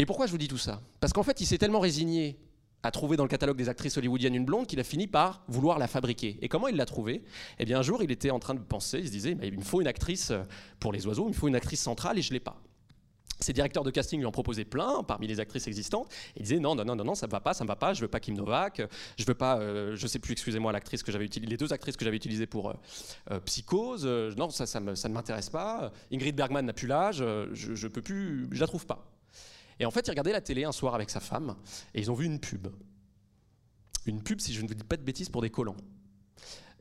Et 0.00 0.06
pourquoi 0.06 0.24
je 0.24 0.32
vous 0.32 0.38
dis 0.38 0.48
tout 0.48 0.56
ça? 0.56 0.80
Parce 0.98 1.12
qu'en 1.12 1.22
fait, 1.22 1.42
il 1.42 1.46
s'est 1.46 1.58
tellement 1.58 1.78
résigné 1.78 2.38
à 2.82 2.90
trouver 2.90 3.18
dans 3.18 3.22
le 3.22 3.28
catalogue 3.28 3.58
des 3.58 3.68
actrices 3.68 3.98
hollywoodiennes 3.98 4.34
une 4.34 4.46
blonde 4.46 4.66
qu'il 4.66 4.80
a 4.80 4.82
fini 4.82 5.06
par 5.06 5.44
vouloir 5.46 5.78
la 5.78 5.88
fabriquer. 5.88 6.38
Et 6.40 6.48
comment 6.48 6.68
il 6.68 6.76
l'a 6.76 6.86
trouvée? 6.86 7.22
Eh 7.58 7.66
bien, 7.66 7.80
un 7.80 7.82
jour, 7.82 8.02
il 8.02 8.10
était 8.10 8.30
en 8.30 8.38
train 8.38 8.54
de 8.54 8.60
penser, 8.60 9.00
il 9.00 9.08
se 9.08 9.12
disait, 9.12 9.36
il 9.42 9.58
me 9.58 9.62
faut 9.62 9.82
une 9.82 9.86
actrice 9.86 10.32
pour 10.78 10.90
les 10.94 11.06
oiseaux, 11.06 11.24
il 11.24 11.32
me 11.32 11.34
faut 11.34 11.48
une 11.48 11.54
actrice 11.54 11.82
centrale 11.82 12.18
et 12.18 12.22
je 12.22 12.30
ne 12.30 12.32
l'ai 12.32 12.40
pas. 12.40 12.62
Ses 13.40 13.52
directeurs 13.52 13.84
de 13.84 13.90
casting 13.90 14.20
lui 14.20 14.24
en 14.24 14.32
proposaient 14.32 14.64
plein 14.64 15.02
parmi 15.02 15.26
les 15.26 15.38
actrices 15.38 15.66
existantes. 15.66 16.10
Il 16.34 16.44
disait 16.44 16.60
non, 16.60 16.74
non, 16.74 16.86
non, 16.86 16.96
non, 16.96 17.14
ça 17.14 17.26
ne 17.26 17.30
va 17.30 17.40
pas, 17.40 17.52
ça 17.52 17.64
ne 17.64 17.68
va 17.68 17.76
pas. 17.76 17.92
Je 17.92 18.00
veux 18.00 18.08
pas 18.08 18.20
Kim 18.20 18.34
Novak. 18.36 18.80
Je 19.18 19.24
veux 19.26 19.34
pas, 19.34 19.58
euh, 19.58 19.96
je 19.96 20.06
sais 20.06 20.18
plus, 20.18 20.32
excusez-moi, 20.32 20.72
l'actrice 20.72 21.02
que 21.02 21.12
j'avais 21.12 21.26
utilisée, 21.26 21.50
les 21.50 21.58
deux 21.58 21.74
actrices 21.74 21.98
que 21.98 22.06
j'avais 22.06 22.16
utilisées 22.16 22.46
pour 22.46 22.70
euh, 22.70 22.74
euh, 23.32 23.40
Psychose. 23.40 24.06
non, 24.38 24.48
ça, 24.48 24.80
ne 24.80 25.08
m'intéresse 25.12 25.50
pas. 25.50 25.92
Ingrid 26.10 26.34
Bergman 26.34 26.64
n'a 26.64 26.72
plus 26.72 26.86
l'âge. 26.86 27.18
je, 27.18 27.74
je 27.74 27.86
peux 27.86 28.00
plus, 28.00 28.48
je 28.50 28.60
la 28.60 28.66
trouve 28.66 28.86
pas. 28.86 29.09
Et 29.80 29.86
en 29.86 29.90
fait, 29.90 30.06
il 30.06 30.10
regardait 30.10 30.32
la 30.32 30.42
télé 30.42 30.64
un 30.64 30.72
soir 30.72 30.94
avec 30.94 31.10
sa 31.10 31.20
femme 31.20 31.56
et 31.94 32.00
ils 32.00 32.10
ont 32.10 32.14
vu 32.14 32.26
une 32.26 32.38
pub. 32.38 32.68
Une 34.06 34.22
pub, 34.22 34.40
si 34.40 34.52
je 34.52 34.62
ne 34.62 34.68
vous 34.68 34.74
dis 34.74 34.84
pas 34.84 34.96
de 34.96 35.02
bêtises, 35.02 35.30
pour 35.30 35.42
des 35.42 35.50
collants. 35.50 35.76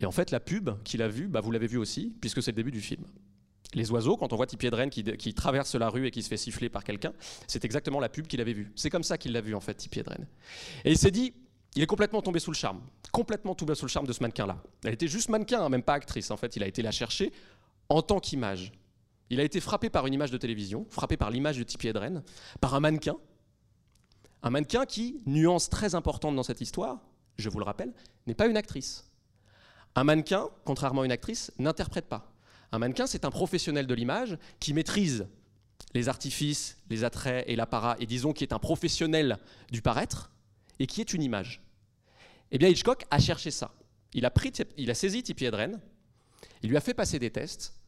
Et 0.01 0.05
en 0.05 0.11
fait, 0.11 0.31
la 0.31 0.39
pub 0.39 0.69
qu'il 0.83 1.01
a 1.01 1.07
vue, 1.07 1.27
bah, 1.27 1.41
vous 1.41 1.51
l'avez 1.51 1.67
vue 1.67 1.77
aussi, 1.77 2.13
puisque 2.21 2.43
c'est 2.43 2.51
le 2.51 2.57
début 2.57 2.71
du 2.71 2.81
film. 2.81 3.03
Les 3.73 3.91
oiseaux, 3.91 4.17
quand 4.17 4.33
on 4.33 4.35
voit 4.35 4.47
Tipi 4.47 4.67
Hedren 4.67 4.89
qui, 4.89 5.33
traverse 5.33 5.75
la 5.75 5.89
rue 5.89 6.07
et 6.07 6.11
qui 6.11 6.23
se 6.23 6.27
fait 6.27 6.37
siffler 6.37 6.69
par 6.69 6.83
quelqu'un, 6.83 7.13
c'est 7.47 7.63
exactement 7.65 7.99
la 7.99 8.09
pub 8.09 8.27
qu'il 8.27 8.41
avait 8.41 8.53
vue. 8.53 8.71
C'est 8.75 8.89
comme 8.89 9.03
ça 9.03 9.17
qu'il 9.17 9.31
l'a 9.31 9.41
vue, 9.41 9.55
en 9.55 9.59
fait, 9.59 9.75
Tipi 9.75 9.99
Hedren. 9.99 10.27
Et 10.83 10.91
il 10.91 10.97
s'est 10.97 11.11
dit, 11.11 11.33
il 11.75 11.83
est 11.83 11.87
complètement 11.87 12.21
tombé 12.21 12.39
sous 12.39 12.51
le 12.51 12.55
charme, 12.55 12.81
complètement 13.11 13.55
tombé 13.55 13.75
sous 13.75 13.85
le 13.85 13.91
charme 13.91 14.07
de 14.07 14.13
ce 14.13 14.21
mannequin-là. 14.23 14.61
Elle 14.83 14.93
était 14.93 15.07
juste 15.07 15.29
mannequin, 15.29 15.61
hein, 15.61 15.69
même 15.69 15.83
pas 15.83 15.93
actrice. 15.93 16.31
En 16.31 16.37
fait, 16.37 16.55
il 16.55 16.63
a 16.63 16.67
été 16.67 16.81
la 16.81 16.91
chercher 16.91 17.31
en 17.89 18.01
tant 18.01 18.19
qu'image. 18.19 18.71
Il 19.29 19.39
a 19.39 19.43
été 19.43 19.59
frappé 19.59 19.89
par 19.89 20.07
une 20.07 20.13
image 20.13 20.31
de 20.31 20.37
télévision, 20.37 20.85
frappé 20.89 21.17
par 21.17 21.29
l'image 21.29 21.57
de 21.57 21.63
Tipi 21.63 21.87
Hedren, 21.87 22.23
par 22.61 22.73
un 22.73 22.79
mannequin. 22.79 23.15
Un 24.41 24.49
mannequin 24.49 24.85
qui, 24.85 25.21
nuance 25.25 25.69
très 25.69 25.95
importante 25.95 26.35
dans 26.35 26.43
cette 26.43 26.61
histoire, 26.61 26.99
je 27.37 27.49
vous 27.49 27.59
le 27.59 27.65
rappelle, 27.65 27.93
n'est 28.25 28.33
pas 28.33 28.47
une 28.47 28.57
actrice. 28.57 29.11
Un 29.95 30.03
mannequin, 30.03 30.47
contrairement 30.65 31.01
à 31.01 31.05
une 31.05 31.11
actrice, 31.11 31.51
n'interprète 31.59 32.05
pas. 32.05 32.31
Un 32.71 32.79
mannequin, 32.79 33.07
c'est 33.07 33.25
un 33.25 33.31
professionnel 33.31 33.87
de 33.87 33.93
l'image 33.93 34.37
qui 34.59 34.73
maîtrise 34.73 35.27
les 35.93 36.09
artifices, 36.09 36.77
les 36.89 37.03
attraits 37.03 37.43
et 37.47 37.55
l'apparat, 37.55 37.95
et 37.99 38.05
disons 38.05 38.33
qui 38.33 38.43
est 38.43 38.53
un 38.53 38.59
professionnel 38.59 39.37
du 39.71 39.81
paraître, 39.81 40.31
et 40.79 40.87
qui 40.87 41.01
est 41.01 41.13
une 41.13 41.23
image. 41.23 41.61
Eh 42.51 42.57
bien, 42.57 42.69
Hitchcock 42.69 43.05
a 43.11 43.19
cherché 43.19 43.51
ça. 43.51 43.71
Il 44.13 44.25
a, 44.25 44.31
pris, 44.31 44.51
il 44.77 44.89
a 44.89 44.93
saisi 44.93 45.21
Tipi 45.23 45.45
Hedren, 45.45 45.79
il 46.63 46.69
lui 46.69 46.77
a 46.77 46.81
fait 46.81 46.93
passer 46.93 47.19
des 47.19 47.29
tests, 47.29 47.78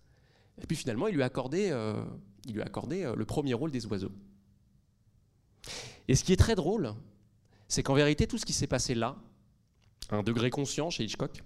et 0.60 0.68
puis 0.68 0.76
finalement, 0.76 1.08
il 1.08 1.16
lui 1.16 1.24
a 1.24 1.26
accordé, 1.26 1.70
euh, 1.72 2.04
il 2.46 2.54
lui 2.54 2.62
euh, 2.62 3.16
le 3.16 3.26
premier 3.26 3.54
rôle 3.54 3.72
des 3.72 3.86
oiseaux. 3.86 4.12
Et 6.08 6.16
ce 6.16 6.24
qui 6.24 6.34
est 6.34 6.38
très 6.38 6.56
drôle, 6.56 6.94
c'est 7.68 7.84
qu'en 7.84 7.94
vérité, 7.94 8.28
tout 8.28 8.38
ce 8.38 8.46
qui 8.46 8.54
s'est 8.54 8.68
passé 8.68 8.96
là, 8.96 9.16
un 10.10 10.24
degré 10.24 10.50
conscient 10.50 10.90
chez 10.90 11.04
Hitchcock, 11.04 11.42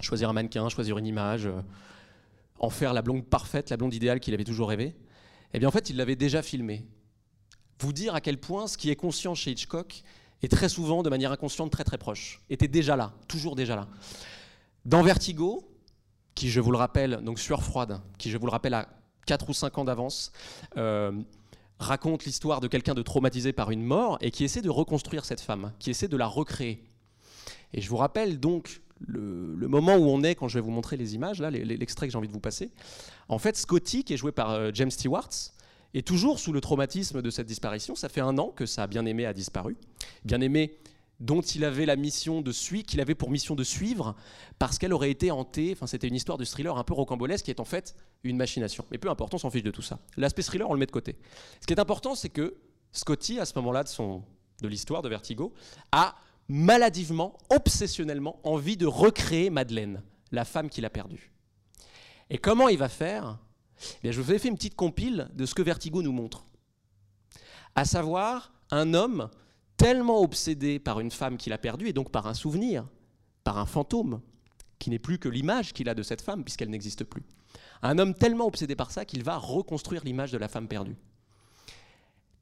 choisir 0.00 0.30
un 0.30 0.32
mannequin, 0.32 0.68
choisir 0.68 0.98
une 0.98 1.06
image, 1.06 1.46
euh, 1.46 1.60
en 2.58 2.70
faire 2.70 2.92
la 2.92 3.02
blonde 3.02 3.24
parfaite, 3.26 3.70
la 3.70 3.76
blonde 3.76 3.94
idéale 3.94 4.20
qu'il 4.20 4.34
avait 4.34 4.44
toujours 4.44 4.68
rêvé, 4.68 4.94
eh 5.52 5.58
bien 5.58 5.68
en 5.68 5.72
fait, 5.72 5.90
il 5.90 5.96
l'avait 5.96 6.16
déjà 6.16 6.42
filmé. 6.42 6.86
Vous 7.80 7.92
dire 7.92 8.14
à 8.14 8.20
quel 8.20 8.38
point 8.38 8.68
ce 8.68 8.78
qui 8.78 8.90
est 8.90 8.96
conscient 8.96 9.34
chez 9.34 9.50
Hitchcock 9.50 10.02
est 10.42 10.48
très 10.48 10.68
souvent, 10.68 11.02
de 11.02 11.10
manière 11.10 11.32
inconsciente, 11.32 11.70
très 11.70 11.84
très 11.84 11.98
proche, 11.98 12.40
était 12.48 12.68
déjà 12.68 12.96
là, 12.96 13.12
toujours 13.28 13.56
déjà 13.56 13.76
là. 13.76 13.88
Dans 14.84 15.02
Vertigo, 15.02 15.71
qui 16.34 16.50
je 16.50 16.60
vous 16.60 16.72
le 16.72 16.78
rappelle, 16.78 17.20
donc 17.22 17.38
Sueur 17.38 17.62
froide, 17.62 18.00
qui 18.18 18.30
je 18.30 18.38
vous 18.38 18.46
le 18.46 18.52
rappelle 18.52 18.74
à 18.74 18.88
4 19.26 19.48
ou 19.48 19.52
5 19.52 19.78
ans 19.78 19.84
d'avance, 19.84 20.32
euh, 20.76 21.12
raconte 21.78 22.24
l'histoire 22.24 22.60
de 22.60 22.68
quelqu'un 22.68 22.94
de 22.94 23.02
traumatisé 23.02 23.52
par 23.52 23.70
une 23.70 23.82
mort 23.82 24.18
et 24.20 24.30
qui 24.30 24.44
essaie 24.44 24.62
de 24.62 24.70
reconstruire 24.70 25.24
cette 25.24 25.40
femme, 25.40 25.72
qui 25.78 25.90
essaie 25.90 26.08
de 26.08 26.16
la 26.16 26.26
recréer. 26.26 26.82
Et 27.74 27.80
je 27.80 27.88
vous 27.88 27.96
rappelle 27.96 28.40
donc 28.40 28.82
le, 29.06 29.68
moment 29.68 29.96
où 29.96 30.04
on 30.04 30.22
est 30.22 30.34
quand 30.34 30.48
je 30.48 30.54
vais 30.58 30.60
vous 30.60 30.70
montrer 30.70 30.96
les 30.96 31.14
images, 31.14 31.40
là, 31.40 31.50
l'extrait 31.50 32.06
que 32.06 32.12
j'ai 32.12 32.18
envie 32.18 32.28
de 32.28 32.32
vous 32.32 32.40
passer. 32.40 32.70
En 33.28 33.38
fait, 33.38 33.56
Scotty, 33.56 34.04
qui 34.04 34.14
est 34.14 34.16
joué 34.16 34.32
par 34.32 34.50
euh, 34.50 34.70
James 34.74 34.90
Stewart, 34.90 35.28
est 35.94 36.06
toujours 36.06 36.38
sous 36.38 36.52
le 36.52 36.60
traumatisme 36.60 37.20
de 37.20 37.30
cette 37.30 37.46
disparition. 37.46 37.94
Ça 37.94 38.08
fait 38.08 38.20
un 38.20 38.38
an 38.38 38.48
que 38.48 38.66
sa 38.66 38.86
bien-aimée 38.86 39.26
a 39.26 39.32
disparu. 39.32 39.76
Bien-aimée 40.24 40.78
dont 41.22 41.40
il 41.40 41.64
avait 41.64 41.86
la 41.86 41.94
mission 41.94 42.42
de 42.42 42.50
suivre, 42.50 42.84
qu'il 42.84 43.00
avait 43.00 43.14
pour 43.14 43.30
mission 43.30 43.54
de 43.54 43.62
suivre, 43.62 44.16
parce 44.58 44.76
qu'elle 44.76 44.92
aurait 44.92 45.12
été 45.12 45.30
hantée. 45.30 45.76
C'était 45.86 46.08
une 46.08 46.16
histoire 46.16 46.36
de 46.36 46.44
thriller 46.44 46.76
un 46.76 46.82
peu 46.82 46.94
rocambolesque 46.94 47.44
qui 47.44 47.52
est 47.52 47.60
en 47.60 47.64
fait 47.64 47.94
une 48.24 48.36
machination. 48.36 48.84
Mais 48.90 48.98
peu 48.98 49.08
importe, 49.08 49.32
on 49.32 49.38
s'en 49.38 49.48
fiche 49.48 49.62
de 49.62 49.70
tout 49.70 49.82
ça. 49.82 50.00
L'aspect 50.16 50.42
thriller, 50.42 50.68
on 50.68 50.74
le 50.74 50.80
met 50.80 50.86
de 50.86 50.90
côté. 50.90 51.16
Ce 51.60 51.66
qui 51.66 51.72
est 51.72 51.78
important, 51.78 52.16
c'est 52.16 52.28
que 52.28 52.56
Scotty, 52.90 53.38
à 53.38 53.44
ce 53.44 53.52
moment-là 53.56 53.84
de, 53.84 53.88
son, 53.88 54.24
l'histoire 54.62 55.00
de 55.00 55.08
Vertigo, 55.08 55.54
a 55.92 56.16
maladivement, 56.48 57.38
obsessionnellement 57.50 58.40
envie 58.42 58.76
de 58.76 58.86
recréer 58.86 59.48
Madeleine, 59.48 60.02
la 60.32 60.44
femme 60.44 60.68
qu'il 60.68 60.84
a 60.84 60.90
perdue. 60.90 61.32
Et 62.30 62.38
comment 62.38 62.68
il 62.68 62.78
va 62.78 62.88
faire? 62.88 63.38
Eh 64.02 64.12
Je 64.12 64.20
vous 64.20 64.32
ai 64.32 64.40
fait 64.40 64.48
une 64.48 64.56
petite 64.56 64.74
compile 64.74 65.30
de 65.34 65.46
ce 65.46 65.54
que 65.54 65.62
Vertigo 65.62 66.02
nous 66.02 66.12
montre. 66.12 66.46
À 67.76 67.84
savoir, 67.84 68.52
un 68.72 68.92
homme 68.92 69.30
tellement 69.82 70.20
obsédé 70.20 70.78
par 70.78 71.00
une 71.00 71.10
femme 71.10 71.36
qu'il 71.36 71.52
a 71.52 71.58
perdue, 71.58 71.88
et 71.88 71.92
donc 71.92 72.12
par 72.12 72.28
un 72.28 72.34
souvenir, 72.34 72.86
par 73.42 73.58
un 73.58 73.66
fantôme, 73.66 74.20
qui 74.78 74.90
n'est 74.90 75.00
plus 75.00 75.18
que 75.18 75.28
l'image 75.28 75.72
qu'il 75.72 75.88
a 75.88 75.94
de 75.94 76.04
cette 76.04 76.22
femme, 76.22 76.44
puisqu'elle 76.44 76.70
n'existe 76.70 77.02
plus. 77.02 77.24
Un 77.82 77.98
homme 77.98 78.14
tellement 78.14 78.46
obsédé 78.46 78.76
par 78.76 78.92
ça 78.92 79.04
qu'il 79.04 79.24
va 79.24 79.36
reconstruire 79.36 80.04
l'image 80.04 80.30
de 80.30 80.38
la 80.38 80.46
femme 80.46 80.68
perdue. 80.68 80.96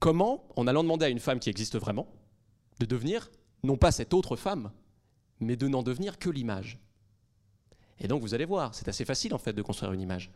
Comment 0.01 0.45
En 0.55 0.67
allant 0.67 0.83
demander 0.83 1.07
à 1.07 1.09
une 1.09 1.19
femme 1.19 1.41
qui 1.41 1.49
existe 1.49 1.79
vraiment 1.79 2.09
de 2.79 2.85
devenir, 2.85 3.31
non 3.63 3.79
pas 3.79 3.91
cette 3.91 4.13
autre 4.13 4.37
femme, 4.37 4.71
mais 5.41 5.57
de 5.57 5.67
n'en 5.67 5.83
devenir 5.83 6.19
que 6.19 6.29
l'image? 6.29 6.79
Et 8.01 8.09
donc 8.09 8.21
vous 8.21 8.35
allez 8.35 8.45
voir, 8.45 8.75
c'est 8.75 8.89
assez 8.89 9.07
facile 9.07 9.33
en 9.33 9.39
fait 9.39 9.55
de 9.55 9.63
construire 9.63 9.93
une 9.93 10.01
image. 10.03 10.31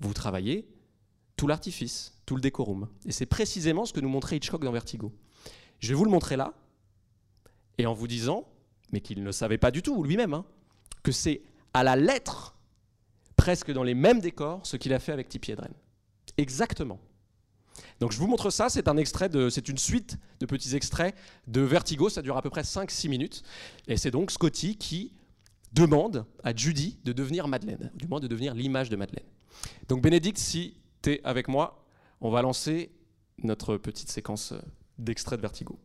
Vous 0.00 0.12
travaillez 0.12 0.68
tout 1.36 1.46
l'artifice, 1.46 2.20
tout 2.26 2.34
le 2.34 2.40
décorum. 2.40 2.88
Et 3.06 3.12
c'est 3.12 3.26
précisément 3.26 3.84
ce 3.84 3.92
que 3.92 4.00
nous 4.00 4.08
montrait 4.08 4.36
Hitchcock 4.36 4.64
dans 4.64 4.72
Vertigo. 4.72 5.12
Je 5.82 5.88
vais 5.88 5.94
vous 5.94 6.04
le 6.04 6.10
montrer 6.10 6.36
là, 6.36 6.54
et 7.76 7.86
en 7.86 7.92
vous 7.92 8.06
disant, 8.06 8.46
mais 8.92 9.00
qu'il 9.00 9.24
ne 9.24 9.32
savait 9.32 9.58
pas 9.58 9.72
du 9.72 9.82
tout 9.82 10.04
lui-même, 10.04 10.32
hein, 10.32 10.44
que 11.02 11.10
c'est 11.10 11.42
à 11.74 11.82
la 11.82 11.96
lettre, 11.96 12.56
presque 13.36 13.72
dans 13.72 13.82
les 13.82 13.94
mêmes 13.94 14.20
décors, 14.20 14.64
ce 14.64 14.76
qu'il 14.76 14.92
a 14.94 15.00
fait 15.00 15.10
avec 15.10 15.28
Tippi 15.28 15.50
Hedren. 15.50 15.72
Exactement. 16.38 17.00
Donc 17.98 18.12
je 18.12 18.18
vous 18.18 18.28
montre 18.28 18.50
ça, 18.50 18.68
c'est 18.68 18.86
un 18.86 18.96
extrait 18.96 19.28
c'est 19.50 19.68
une 19.68 19.78
suite 19.78 20.18
de 20.38 20.46
petits 20.46 20.76
extraits 20.76 21.16
de 21.48 21.62
Vertigo, 21.62 22.08
ça 22.08 22.22
dure 22.22 22.36
à 22.36 22.42
peu 22.42 22.50
près 22.50 22.62
5-6 22.62 23.08
minutes, 23.08 23.42
et 23.88 23.96
c'est 23.96 24.12
donc 24.12 24.30
Scotty 24.30 24.76
qui 24.76 25.12
demande 25.72 26.26
à 26.44 26.54
Judy 26.54 26.98
de 27.02 27.12
devenir 27.12 27.48
Madeleine, 27.48 27.90
du 27.96 28.06
moins 28.06 28.20
de 28.20 28.28
devenir 28.28 28.54
l'image 28.54 28.88
de 28.88 28.94
Madeleine. 28.94 29.26
Donc 29.88 30.00
Bénédicte, 30.00 30.38
si 30.38 30.76
tu 31.02 31.14
es 31.14 31.20
avec 31.24 31.48
moi, 31.48 31.84
on 32.20 32.30
va 32.30 32.42
lancer 32.42 32.92
notre 33.42 33.78
petite 33.78 34.10
séquence 34.10 34.54
d'extrait 34.98 35.36
de 35.36 35.42
Vertigo. 35.42 35.78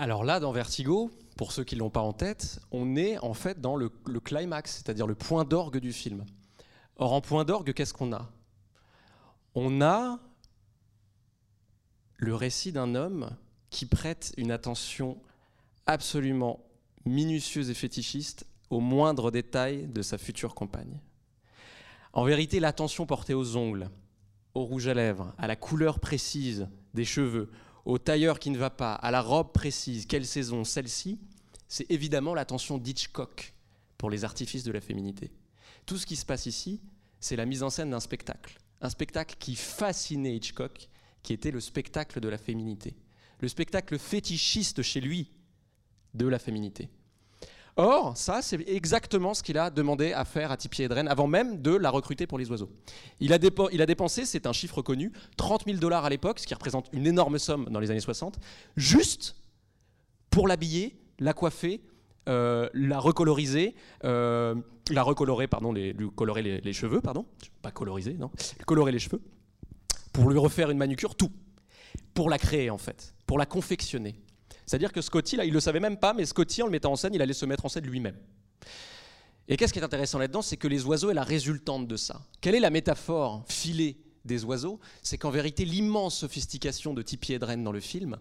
Alors 0.00 0.24
là, 0.24 0.40
dans 0.40 0.50
Vertigo, 0.50 1.10
pour 1.36 1.52
ceux 1.52 1.62
qui 1.62 1.74
ne 1.74 1.80
l'ont 1.80 1.90
pas 1.90 2.00
en 2.00 2.14
tête, 2.14 2.58
on 2.70 2.96
est 2.96 3.18
en 3.18 3.34
fait 3.34 3.60
dans 3.60 3.76
le, 3.76 3.90
climax, 4.24 4.76
c'est-à-dire 4.76 5.06
le 5.06 5.14
point 5.14 5.44
d'orgue 5.44 5.76
du 5.76 5.92
film. 5.92 6.24
Or, 6.96 7.12
en 7.12 7.20
point 7.20 7.44
d'orgue, 7.44 7.74
qu'est-ce 7.74 7.92
qu'on 7.92 8.12
a? 8.14 8.30
On 9.54 9.82
a 9.82 10.18
le 12.16 12.34
récit 12.34 12.72
d'un 12.72 12.94
homme 12.94 13.36
qui 13.68 13.84
prête 13.84 14.32
une 14.38 14.50
attention 14.50 15.20
absolument 15.84 16.64
minutieuse 17.04 17.68
et 17.68 17.74
fétichiste 17.74 18.46
au 18.70 18.80
moindre 18.80 19.30
détail 19.30 19.86
de 19.86 20.00
sa 20.00 20.16
future 20.16 20.54
compagne. 20.54 21.00
En 22.12 22.24
vérité, 22.24 22.60
l'attention 22.60 23.06
portée 23.06 23.34
aux 23.34 23.56
ongles, 23.56 23.90
au 24.54 24.64
rouge 24.64 24.88
à 24.88 24.94
lèvres, 24.94 25.34
à 25.38 25.46
la 25.46 25.56
couleur 25.56 26.00
précise 26.00 26.68
des 26.92 27.04
cheveux, 27.04 27.50
au 27.84 27.98
tailleur 27.98 28.38
qui 28.38 28.50
ne 28.50 28.58
va 28.58 28.70
pas, 28.70 28.94
à 28.94 29.10
la 29.10 29.20
robe 29.20 29.52
précise, 29.52 30.06
quelle 30.06 30.26
saison, 30.26 30.64
celle-ci, 30.64 31.20
c'est 31.68 31.90
évidemment 31.90 32.34
l'attention 32.34 32.78
d'Hitchcock 32.78 33.54
pour 33.96 34.10
les 34.10 34.24
artifices 34.24 34.64
de 34.64 34.72
la 34.72 34.80
féminité. 34.80 35.30
Tout 35.86 35.98
ce 35.98 36.06
qui 36.06 36.16
se 36.16 36.26
passe 36.26 36.46
ici, 36.46 36.80
c'est 37.20 37.36
la 37.36 37.46
mise 37.46 37.62
en 37.62 37.70
scène 37.70 37.90
d'un 37.90 38.00
spectacle. 38.00 38.58
Un 38.80 38.90
spectacle 38.90 39.36
qui 39.38 39.54
fascinait 39.54 40.34
Hitchcock, 40.34 40.88
qui 41.22 41.32
était 41.32 41.50
le 41.50 41.60
spectacle 41.60 42.18
de 42.18 42.28
la 42.28 42.38
féminité. 42.38 42.96
Le 43.40 43.48
spectacle 43.48 43.98
fétichiste 43.98 44.82
chez 44.82 45.00
lui 45.00 45.30
de 46.14 46.26
la 46.26 46.38
féminité. 46.38 46.90
Or, 47.76 48.16
ça, 48.16 48.42
c'est 48.42 48.60
exactement 48.68 49.34
ce 49.34 49.42
qu'il 49.42 49.58
a 49.58 49.70
demandé 49.70 50.12
à 50.12 50.24
faire 50.24 50.50
à 50.50 50.56
Tippi 50.56 50.82
Hedren 50.82 51.08
avant 51.08 51.26
même 51.26 51.62
de 51.62 51.74
la 51.74 51.90
recruter 51.90 52.26
pour 52.26 52.38
les 52.38 52.50
oiseaux. 52.50 52.70
Il 53.20 53.32
a, 53.32 53.38
dépensé, 53.38 54.24
c'est 54.24 54.46
un 54.46 54.52
chiffre 54.52 54.82
connu, 54.82 55.12
30 55.36 55.64
000 55.66 55.78
dollars 55.78 56.04
à 56.04 56.10
l'époque, 56.10 56.38
ce 56.38 56.46
qui 56.46 56.54
représente 56.54 56.88
une 56.92 57.06
énorme 57.06 57.38
somme 57.38 57.66
dans 57.70 57.80
les 57.80 57.90
années 57.90 58.00
60, 58.00 58.38
juste 58.76 59.36
pour 60.30 60.48
l'habiller, 60.48 60.96
la 61.18 61.32
coiffer, 61.32 61.82
euh, 62.28 62.68
la 62.74 62.98
recoloriser, 62.98 63.74
euh, 64.04 64.54
la 64.90 65.02
recolorer, 65.02 65.46
pardon, 65.46 65.72
lui 65.72 65.94
colorer 66.14 66.42
les, 66.42 66.72
cheveux, 66.72 67.00
pardon, 67.00 67.26
pas 67.62 67.70
coloriser, 67.70 68.14
non, 68.14 68.30
colorer 68.66 68.92
les 68.92 68.98
cheveux, 68.98 69.20
pour 70.12 70.28
lui 70.28 70.38
refaire 70.38 70.70
une 70.70 70.78
manucure, 70.78 71.14
tout, 71.14 71.32
pour 72.14 72.28
la 72.30 72.38
créer 72.38 72.70
en 72.70 72.78
fait, 72.78 73.14
pour 73.26 73.38
la 73.38 73.46
confectionner. 73.46 74.20
C'est-à-dire 74.70 74.92
que 74.92 75.00
Scotty, 75.00 75.34
là, 75.34 75.44
il 75.44 75.48
ne 75.48 75.54
le 75.54 75.58
savait 75.58 75.80
même 75.80 75.96
pas, 75.96 76.14
mais 76.14 76.24
Scotty, 76.24 76.62
en 76.62 76.66
le 76.66 76.70
mettant 76.70 76.92
en 76.92 76.96
scène, 76.96 77.12
il 77.12 77.20
allait 77.20 77.32
se 77.32 77.44
mettre 77.44 77.64
en 77.64 77.68
scène 77.68 77.84
lui-même. 77.86 78.14
Et 79.48 79.56
qu'est-ce 79.56 79.72
qui 79.72 79.80
est 79.80 79.82
intéressant 79.82 80.20
là-dedans 80.20 80.42
C'est 80.42 80.56
que 80.56 80.68
les 80.68 80.84
oiseaux 80.84 81.10
est 81.10 81.14
la 81.14 81.24
résultante 81.24 81.88
de 81.88 81.96
ça. 81.96 82.22
Quelle 82.40 82.54
est 82.54 82.60
la 82.60 82.70
métaphore 82.70 83.44
filée 83.48 84.00
des 84.24 84.44
oiseaux? 84.44 84.78
C'est 85.02 85.18
qu'en 85.18 85.30
vérité, 85.30 85.64
l'immense 85.64 86.18
sophistication 86.18 86.94
de 86.94 87.02
Tippi 87.02 87.32
Hedren 87.32 87.64
dans 87.64 87.72
le 87.72 87.80
film 87.80 88.16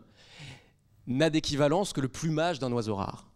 n'a 1.06 1.29
d'équivalence 1.29 1.94
que 1.94 2.01
le 2.01 2.08
plumage 2.08 2.58
d'un 2.58 2.72
oiseau 2.72 2.96
rare. 2.96 3.29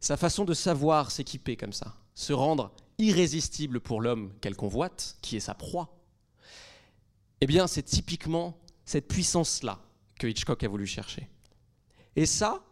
Sa 0.00 0.16
façon 0.16 0.44
de 0.44 0.52
savoir 0.52 1.12
s'équiper 1.12 1.56
comme 1.56 1.72
ça, 1.72 1.94
se 2.16 2.32
rendre 2.32 2.72
irrésistible 2.98 3.78
pour 3.78 4.00
l'homme 4.00 4.32
qu'elle 4.40 4.56
convoite, 4.56 5.16
qui 5.22 5.36
est 5.36 5.40
sa 5.40 5.54
proie, 5.54 5.96
eh 7.40 7.46
bien, 7.46 7.68
c'est 7.68 7.84
typiquement 7.84 8.58
cette 8.84 9.06
puissance-là 9.06 9.78
que 10.18 10.26
Hitchcock 10.26 10.64
a 10.64 10.68
voulu 10.68 10.86
chercher. 10.86 11.28
Et 12.16 12.26
ça, 12.26 12.62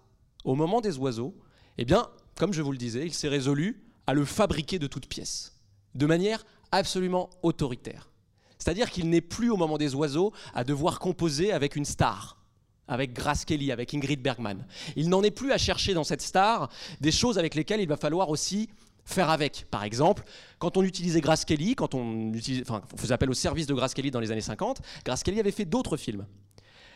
au 0.44 0.54
moment 0.54 0.80
des 0.80 0.99
oiseaux, 0.99 1.35
eh 1.78 1.85
bien, 1.85 2.09
comme 2.37 2.52
je 2.52 2.62
vous 2.62 2.73
le 2.73 2.78
disais, 2.78 3.06
il 3.06 3.14
s'est 3.14 3.28
résolu 3.28 3.82
à 4.06 4.14
le 4.14 4.25
fabriquer 4.25 4.78
de 4.78 4.87
toutes 4.87 5.06
pièces, 5.06 5.61
de 5.94 6.06
manière 6.06 6.44
absolument 6.73 7.30
autoritaire. 7.42 8.11
C'est-à-dire 8.59 8.90
qu'il 8.90 9.09
n'est 9.09 9.23
plus 9.23 9.50
au 9.50 9.56
moment 9.56 9.78
des 9.78 9.94
oiseaux 9.94 10.32
à 10.54 10.64
devoir 10.64 10.99
composer 10.99 11.52
avec 11.52 11.76
une 11.76 11.85
star, 11.85 12.37
avec 12.88 13.12
Grace 13.14 13.44
Kelly, 13.44 13.73
avec 13.73 13.94
Ingrid 13.94 14.20
Bergman. 14.20 14.66
Il 14.97 15.09
n'en 15.09 15.23
est 15.23 15.30
plus 15.30 15.52
à 15.52 15.59
chercher 15.59 15.94
dans 15.94 16.04
cette 16.04 16.23
star 16.23 16.70
des 17.00 17.12
choses 17.12 17.38
avec 17.38 17.54
lesquelles 17.54 17.80
il 17.80 17.88
va 17.88 17.97
falloir 17.97 18.28
aussi 18.28 18.68
faire 19.04 19.30
avec. 19.30 19.66
Par 19.70 19.85
exemple, 19.85 20.25
quand 20.59 20.76
on 20.76 20.82
utilisait 20.82 21.20
Grace 21.20 21.44
Kelly, 21.44 21.75
quand 21.75 21.94
on, 21.94 22.32
faisait 22.97 23.14
appel 23.14 23.30
au 23.30 23.35
service 23.35 23.66
de 23.66 23.75
Grace 23.75 23.94
Kelly 23.94 24.11
dans 24.11 24.20
les 24.20 24.30
années 24.30 24.40
50, 24.40 24.80
Grace 25.04 25.23
Kelly 25.23 25.40
avait 25.40 25.50
fait 25.50 25.64
d'autres 25.64 25.97
films. 25.97 26.26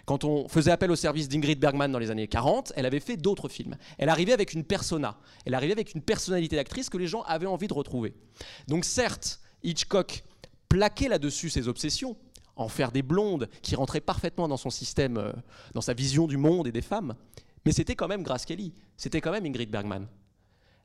Quand 0.05 0.25
on 0.25 0.49
faisait 0.49 0.71
appel 0.71 0.91
au 0.91 0.97
service 0.97 1.29
d'Ingrid 1.29 1.59
Bergman 1.59 1.91
dans 1.91 1.99
les 1.99 2.11
années 2.11 2.29
40, 2.29 2.73
elle 2.77 2.85
avait 2.85 3.01
fait 3.01 3.17
d'autres 3.17 3.49
films. 3.49 3.77
Elle 3.97 4.11
arrivait 4.11 4.35
avec 4.35 4.53
une 4.53 4.65
persona, 4.65 5.19
elle 5.47 5.55
arrivait 5.55 5.73
avec 5.73 5.95
une 5.95 6.03
personnalité 6.03 6.57
d'actrice 6.57 6.91
que 6.91 6.99
les 6.99 7.07
gens 7.07 7.23
avaient 7.23 7.47
envie 7.47 7.69
de 7.69 7.75
retrouver. 7.75 8.15
Donc 8.69 8.85
certes, 8.85 9.41
Hitchcock 9.63 10.25
plaquait 10.69 11.09
là-dessus 11.09 11.49
ses 11.49 11.69
obsessions, 11.69 12.17
en 12.57 12.69
faire 12.69 12.93
des 12.93 13.03
blondes 13.03 13.49
qui 13.63 13.75
rentraient 13.77 14.01
parfaitement 14.01 14.47
dans 14.47 14.57
son 14.57 14.71
système, 14.71 15.17
euh, 15.17 15.33
dans 15.73 15.81
sa 15.81 15.95
vision 15.95 16.27
du 16.27 16.37
monde 16.37 16.67
et 16.67 16.73
des 16.73 16.83
femmes, 16.83 17.15
mais 17.65 17.73
c'était 17.73 17.97
quand 17.97 18.09
même 18.09 18.23
Grace 18.23 18.45
Kelly, 18.45 18.75
c'était 18.97 19.21
quand 19.21 19.33
même 19.33 19.47
Ingrid 19.47 19.71
Bergman. 19.71 20.07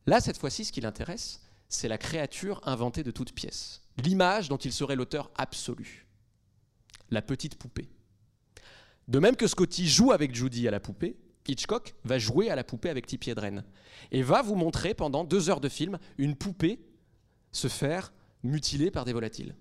Là, 0.05 0.21
cette 0.21 0.37
fois-ci, 0.37 0.65
ce 0.65 0.71
qui 0.71 0.81
l'intéresse, 0.81 1.41
c'est 1.67 1.87
la 1.87 1.97
créature 1.97 2.61
inventée 2.65 3.03
de 3.03 3.11
toutes 3.11 3.33
pièces, 3.33 3.83
l'image 4.03 4.49
dont 4.49 4.57
il 4.57 4.71
serait 4.71 4.95
l'auteur 4.95 5.29
absolu, 5.37 6.07
la 7.11 7.21
petite 7.21 7.55
poupée. 7.55 7.89
De 9.09 9.17
même 9.17 9.35
que 9.35 9.47
Scotty 9.47 9.87
joue 9.87 10.11
avec 10.11 10.35
Judy 10.35 10.67
à 10.67 10.71
la 10.71 10.79
poupée, 10.79 11.17
Hitchcock 11.47 11.95
va 12.03 12.19
jouer 12.19 12.51
à 12.51 12.55
la 12.55 12.63
poupée 12.63 12.91
avec 12.91 13.07
Tippi 13.07 13.31
Hedren 13.31 13.63
et 14.11 14.21
va 14.21 14.43
vous 14.43 14.53
montrer 14.53 14.93
pendant 14.93 15.23
deux 15.23 15.49
heures 15.49 15.59
de 15.59 15.67
film 15.67 15.97
une 16.19 16.35
poupée 16.35 16.79
se 17.51 17.67
faire 17.67 18.13
mutiler 18.43 18.91
par 18.91 19.05
des 19.05 19.13
volatiles. 19.13 19.55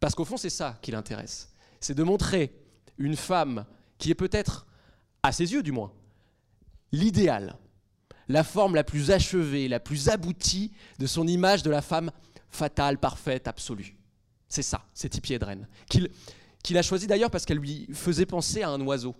Parce 0.00 0.14
qu'au 0.14 0.26
fond, 0.26 0.36
c'est 0.36 0.50
ça 0.50 0.78
qui 0.82 0.90
l'intéresse. 0.90 1.54
C'est 1.80 1.94
de 1.94 2.02
montrer 2.02 2.54
une 2.98 3.16
femme 3.16 3.64
qui 3.96 4.10
est 4.10 4.14
peut-être 4.14 4.66
à 5.22 5.32
ses 5.32 5.54
yeux 5.54 5.62
du 5.62 5.72
moins, 5.72 5.94
l'idéal, 6.92 7.56
la 8.28 8.44
forme 8.44 8.74
la 8.74 8.84
plus 8.84 9.10
achevée, 9.10 9.66
la 9.66 9.80
plus 9.80 10.10
aboutie 10.10 10.72
de 10.98 11.06
son 11.06 11.26
image 11.26 11.62
de 11.62 11.70
la 11.70 11.80
femme 11.80 12.10
fatale, 12.50 12.98
parfaite, 12.98 13.48
absolue. 13.48 13.96
C'est 14.46 14.62
ça, 14.62 14.84
c'est 14.92 15.08
Tippi 15.08 15.32
Hedren, 15.32 15.66
qu'il 15.88 16.10
a 16.72 16.82
choisi 16.82 17.06
d'ailleurs 17.06 17.30
parce 17.30 17.44
qu'elle 17.44 17.58
lui 17.58 17.86
faisait 17.92 18.26
penser 18.26 18.62
à 18.62 18.70
un 18.70 18.80
oiseau. 18.80 19.14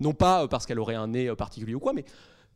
Non 0.00 0.12
pas 0.12 0.44
euh, 0.44 0.46
parce 0.46 0.66
qu'elle 0.66 0.78
aurait 0.78 0.94
un 0.94 1.08
nez 1.08 1.28
euh, 1.28 1.34
particulier 1.34 1.74
ou 1.74 1.80
quoi, 1.80 1.92
mais 1.92 2.04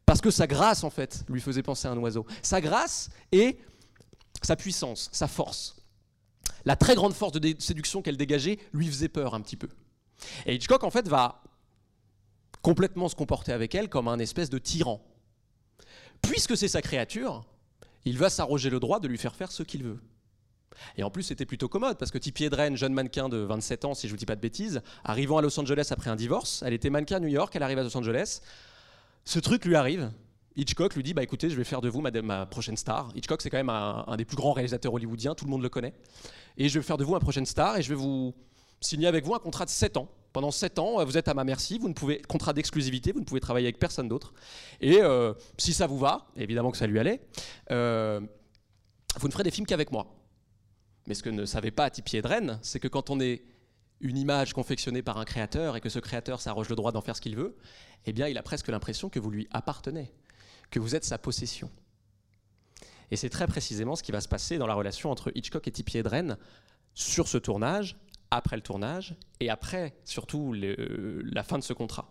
parce 0.07 0.21
que 0.21 0.31
sa 0.31 0.47
grâce, 0.47 0.85
en 0.85 0.91
fait, 0.91 1.25
lui 1.29 1.41
faisait 1.41 1.63
penser 1.63 1.87
à 1.87 1.91
un 1.91 1.99
oiseau. 1.99 2.25
Sa 2.43 2.61
grâce 2.61 3.11
et 3.31 3.59
sa 4.43 4.57
puissance, 4.57 5.11
sa 5.13 5.29
force. 5.29 5.77
La 6.65 6.77
très 6.77 6.95
grande 6.95 7.13
force 7.13 7.33
de 7.33 7.55
séduction 7.59 8.01
qu'elle 8.01 8.17
dégageait 8.17 8.59
lui 8.73 8.87
faisait 8.87 9.09
peur 9.09 9.35
un 9.35 9.41
petit 9.41 9.57
peu. 9.57 9.69
Et 10.47 10.55
Hitchcock, 10.55 10.83
en 10.85 10.91
fait, 10.91 11.09
va 11.09 11.43
complètement 12.63 13.09
se 13.09 13.15
comporter 13.15 13.53
avec 13.53 13.75
elle 13.75 13.89
comme 13.89 14.09
un 14.09 14.19
espèce 14.19 14.51
de 14.51 14.59
tyran. 14.59 15.05
Puisque 16.23 16.57
c'est 16.57 16.69
sa 16.69 16.83
créature, 16.83 17.45
il 18.05 18.19
va 18.19 18.31
s'arroger 18.31 18.71
le 18.71 18.81
droit 18.81 19.01
de 19.01 19.09
lui 19.09 19.19
faire 19.19 19.35
faire 19.35 19.53
ce 19.53 19.63
qu'il 19.63 19.85
veut. 19.85 20.01
Et 20.97 21.03
en 21.03 21.11
plus, 21.11 21.23
c'était 21.23 21.47
plutôt 21.47 21.69
commode 21.69 21.99
parce 21.99 22.11
que 22.11 22.19
Tippi 22.19 22.45
Hedren, 22.45 22.77
jeune 22.77 22.93
mannequin 22.93 23.29
de 23.29 23.39
27 23.39 23.85
ans, 23.85 23.95
si 23.95 24.09
je 24.09 24.13
ne 24.13 24.17
vous 24.17 24.19
dis 24.19 24.27
pas 24.27 24.37
de 24.37 24.41
bêtises, 24.41 24.83
arrivant 25.05 25.39
à 25.39 25.43
Los 25.43 25.59
Angeles 25.59 25.89
après 25.91 26.11
un 26.11 26.17
divorce, 26.17 26.63
elle 26.67 26.73
était 26.73 26.91
mannequin 26.91 27.17
à 27.17 27.21
New 27.21 27.29
York, 27.29 27.55
elle 27.57 27.63
arrive 27.63 27.79
à 27.79 27.83
Los 27.83 27.97
Angeles. 27.97 28.41
Ce 29.25 29.39
truc 29.39 29.65
lui 29.65 29.77
arrive. 29.77 30.11
Hitchcock 30.57 30.95
lui 30.97 31.03
dit 31.03 31.15
bah 31.15 31.23
écoutez, 31.23 31.51
je 31.51 31.57
vais 31.57 31.65
faire 31.65 31.81
de 31.81 31.89
vous 31.89 32.01
ma, 32.01 32.47
prochaine 32.47 32.77
star. 32.77 33.11
Hitchcock, 33.15 33.43
c'est 33.43 33.51
quand 33.51 33.59
même 33.59 33.71
un, 33.71 34.17
des 34.17 34.25
plus 34.25 34.37
grands 34.37 34.53
réalisateurs 34.53 34.93
hollywoodiens, 34.93 35.35
tout 35.35 35.45
le 35.45 35.51
monde 35.51 35.63
le 35.63 35.69
connaît. 35.69 35.95
Et 36.57 36.69
je 36.69 36.79
vais 36.79 36.85
faire 36.85 36.97
de 36.97 37.05
vous 37.05 37.13
ma 37.13 37.21
prochaine 37.21 37.47
star 37.47 37.77
et 37.77 37.83
je 37.83 37.89
vais 37.89 37.95
vous 37.95 38.35
signer 38.81 39.07
avec 39.07 39.25
vous 39.25 39.35
un 39.35 39.39
contrat 39.39 39.65
de 39.65 39.71
7 39.71 39.97
ans 39.97 40.09
pendant 40.33 40.51
7 40.51 40.79
ans, 40.79 41.05
vous 41.05 41.19
êtes 41.19 41.29
à 41.29 41.35
ma 41.35 41.45
merci, 41.45 41.79
vous 41.79 41.89
ne 41.89 41.95
pouvez, 41.95 42.21
contrat 42.23 42.53
d'exclusivité, 42.53 43.13
vous 43.13 43.21
ne 43.21 43.25
pouvez 43.25 43.41
travailler 43.41 43.67
avec 43.67 43.79
personne 43.79 44.09
d'autre. 44.09 44.33
Et 44.81 45.01
euh, 45.01 45.33
si 45.57 45.73
ça 45.73 45.87
vous 45.87 45.99
va, 45.99 46.27
évidemment 46.37 46.71
que 46.71 46.77
ça 46.77 46.87
lui 46.87 46.99
allait, 46.99 47.21
euh, 47.71 48.21
vous 49.19 49.27
ne 49.27 49.33
ferez 49.33 49.45
des 49.45 49.51
films 49.51 49.67
qu'avec 49.67 49.91
moi. 49.91 50.07
Mais 51.09 51.15
ce 51.15 51.23
que 51.23 51.31
ne 51.31 51.47
savait 51.47 51.71
pas 51.71 51.89
Tippi 51.89 52.19
Hedren, 52.19 52.59
c'est 52.63 52.79
que 52.79 52.87
quand 52.87 53.09
on 53.09 53.19
est 53.19 53.43
une 54.01 54.19
image 54.19 54.53
confectionnée 54.53 55.03
par 55.03 55.17
un 55.19 55.25
créateur 55.25 55.75
et 55.75 55.81
que 55.81 55.89
ce 55.89 55.99
créateur 55.99 56.41
s'arroge 56.41 56.69
le 56.69 56.77
droit 56.77 56.93
d'en 56.93 57.01
faire 57.01 57.17
ce 57.17 57.23
qu'il 57.23 57.35
veut, 57.35 57.57
eh 58.05 58.13
bien, 58.13 58.29
il 58.29 58.37
a 58.37 58.43
presque 58.43 58.69
l'impression 58.69 59.09
que 59.09 59.19
vous 59.19 59.31
lui 59.31 59.49
appartenez, 59.51 60.13
que 60.71 60.79
vous 60.79 60.95
êtes 60.95 61.05
sa 61.05 61.17
possession. 61.17 61.71
Et 63.11 63.17
c'est 63.17 63.31
très 63.31 63.47
précisément 63.47 63.97
ce 63.97 64.03
qui 64.03 64.13
va 64.13 64.21
se 64.21 64.29
passer 64.29 64.59
dans 64.59 64.67
la 64.67 64.75
relation 64.75 65.11
entre 65.11 65.33
Hitchcock 65.35 65.67
et 65.67 65.73
Tippi 65.73 65.97
Hedren 65.97 66.37
sur 66.93 67.27
ce 67.27 67.39
tournage, 67.39 67.97
après 68.31 68.57
le 68.57 68.63
tournage 68.63 69.17
et 69.41 69.49
après 69.49 69.97
surtout 70.05 70.53
la 70.53 71.43
fin 71.43 71.59
de 71.59 71.65
ce 71.65 71.73
contrat. 71.73 72.11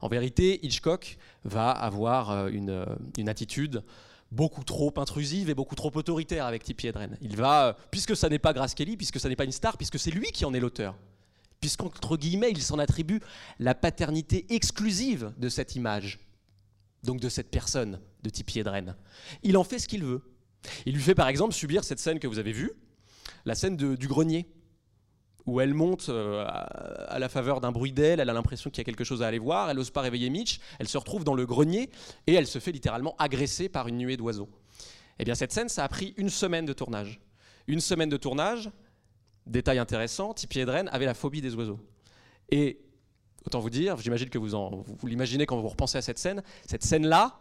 En 0.00 0.08
vérité, 0.08 0.64
Hitchcock 0.64 1.18
va 1.44 1.70
avoir 1.70 2.30
euh, 2.30 2.48
une, 2.48 2.86
une, 3.18 3.28
attitude 3.28 3.84
beaucoup 4.30 4.64
trop 4.64 4.92
intrusive 4.96 5.50
et 5.50 5.54
beaucoup 5.54 5.74
trop 5.74 5.90
autoritaire 5.94 6.46
avec 6.46 6.62
Tippi 6.62 6.86
Hedren. 6.86 7.16
Il 7.20 7.36
va, 7.36 7.68
euh, 7.68 7.72
puisque 7.90 8.16
ça 8.16 8.28
n'est 8.28 8.38
pas 8.38 8.52
Grace 8.52 8.74
Kelly, 8.74 8.96
puisque 8.96 9.18
ça 9.18 9.28
n'est 9.28 9.36
pas 9.36 9.44
une 9.44 9.52
star, 9.52 9.76
puisque 9.76 9.98
c'est 9.98 10.10
lui 10.10 10.30
qui 10.32 10.44
en 10.44 10.54
est 10.54 10.60
l'auteur, 10.60 10.96
puisqu'entre 11.60 12.16
guillemets, 12.16 12.50
il 12.50 12.62
s'en 12.62 12.78
attribue 12.78 13.20
la 13.58 13.74
paternité 13.74 14.46
exclusive 14.50 15.32
de 15.38 15.48
cette 15.48 15.74
image, 15.74 16.20
donc 17.02 17.20
de 17.20 17.28
cette 17.28 17.50
personne 17.50 18.00
de 18.22 18.30
Tippi 18.30 18.60
Hedren. 18.60 18.96
Il 19.42 19.56
en 19.56 19.64
fait 19.64 19.78
ce 19.78 19.88
qu'il 19.88 20.04
veut. 20.04 20.22
Il 20.84 20.94
lui 20.94 21.02
fait 21.02 21.14
par 21.14 21.28
exemple 21.28 21.54
subir 21.54 21.84
cette 21.84 21.98
scène 21.98 22.18
que 22.18 22.26
vous 22.26 22.38
avez 22.38 22.52
vue, 22.52 22.72
la 23.46 23.54
scène 23.54 23.76
du 23.76 24.08
grenier 24.08 24.46
où 25.46 25.60
elle 25.60 25.74
monte 25.74 26.08
euh, 26.08 26.44
à, 26.46 27.18
la 27.18 27.28
faveur 27.28 27.60
d'un 27.60 27.72
bruit 27.72 27.92
d'aile, 27.92 28.20
elle 28.20 28.30
a 28.30 28.32
l'impression 28.32 28.70
qu'il 28.70 28.78
y 28.78 28.82
a 28.82 28.84
quelque 28.84 29.04
chose 29.04 29.22
à 29.22 29.26
aller 29.26 29.38
voir, 29.38 29.70
elle 29.70 29.76
n'ose 29.76 29.90
pas 29.90 30.00
réveiller 30.00 30.30
Mitch, 30.30 30.60
elle 30.78 30.88
se 30.88 30.98
retrouve 30.98 31.24
dans 31.24 31.34
le 31.34 31.46
grenier 31.46 31.90
et 32.26 32.34
elle 32.34 32.46
se 32.46 32.58
fait 32.58 32.72
littéralement 32.72 33.14
agresser 33.18 33.68
par 33.68 33.88
une 33.88 33.96
nuée 33.96 34.16
d'oiseaux. 34.16 34.48
Eh 35.18 35.24
bien 35.24 35.34
cette 35.34 35.52
scène, 35.52 35.68
ça 35.68 35.84
a 35.84 35.88
pris 35.88 36.14
une 36.16 36.30
semaine 36.30 36.66
de 36.66 36.72
tournage. 36.72 37.20
Une 37.66 37.80
semaine 37.80 38.08
de 38.08 38.16
tournage, 38.16 38.70
détail 39.46 39.78
intéressant, 39.78 40.34
Tippi 40.34 40.60
Hedren 40.60 40.88
avait 40.92 41.06
la 41.06 41.14
phobie 41.14 41.40
des 41.40 41.54
oiseaux. 41.54 41.78
Et 42.50 42.80
autant 43.46 43.60
vous 43.60 43.70
dire, 43.70 43.96
j'imagine 43.98 44.28
que 44.28 44.38
vous, 44.38 44.48
vous, 44.48 45.06
l'imaginez 45.06 45.46
quand 45.46 45.60
vous 45.60 45.68
repensez 45.68 45.98
à 45.98 46.02
cette 46.02 46.18
scène, 46.18 46.42
cette 46.66 46.84
scène-là, 46.84 47.38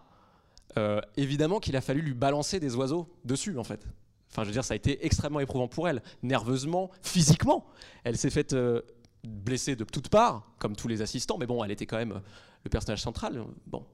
euh, 0.77 1.01
évidemment 1.17 1.59
qu'il 1.59 1.75
a 1.75 1.81
fallu 1.81 2.01
lui 2.01 2.13
balancer 2.13 2.59
des 2.59 2.75
oiseaux 2.75 3.07
dessus 3.25 3.57
en 3.57 3.63
fait. 3.63 3.85
Enfin, 4.31 4.43
je 4.43 4.47
veux 4.47 4.53
dire, 4.53 4.63
ça 4.63 4.73
a 4.73 4.77
été 4.77 5.05
extrêmement 5.05 5.39
éprouvant 5.39 5.67
pour 5.67 5.87
elle, 5.87 6.03
nerveusement, 6.21 6.91
physiquement. 7.01 7.65
Elle 8.03 8.17
s'est 8.17 8.29
faite 8.29 8.53
euh, 8.53 8.81
blesser 9.23 9.75
de 9.75 9.83
toutes 9.83 10.09
parts, 10.09 10.51
comme 10.59 10.75
tous 10.75 10.87
les 10.87 11.01
assistants, 11.01 11.37
mais 11.37 11.47
bon, 11.47 11.63
elle 11.63 11.71
était 11.71 11.85
quand 11.85 11.97
même 11.97 12.13
euh, 12.13 12.19
le 12.63 12.69
personnage 12.69 13.01
central. 13.01 13.43
Bon, 13.65 13.85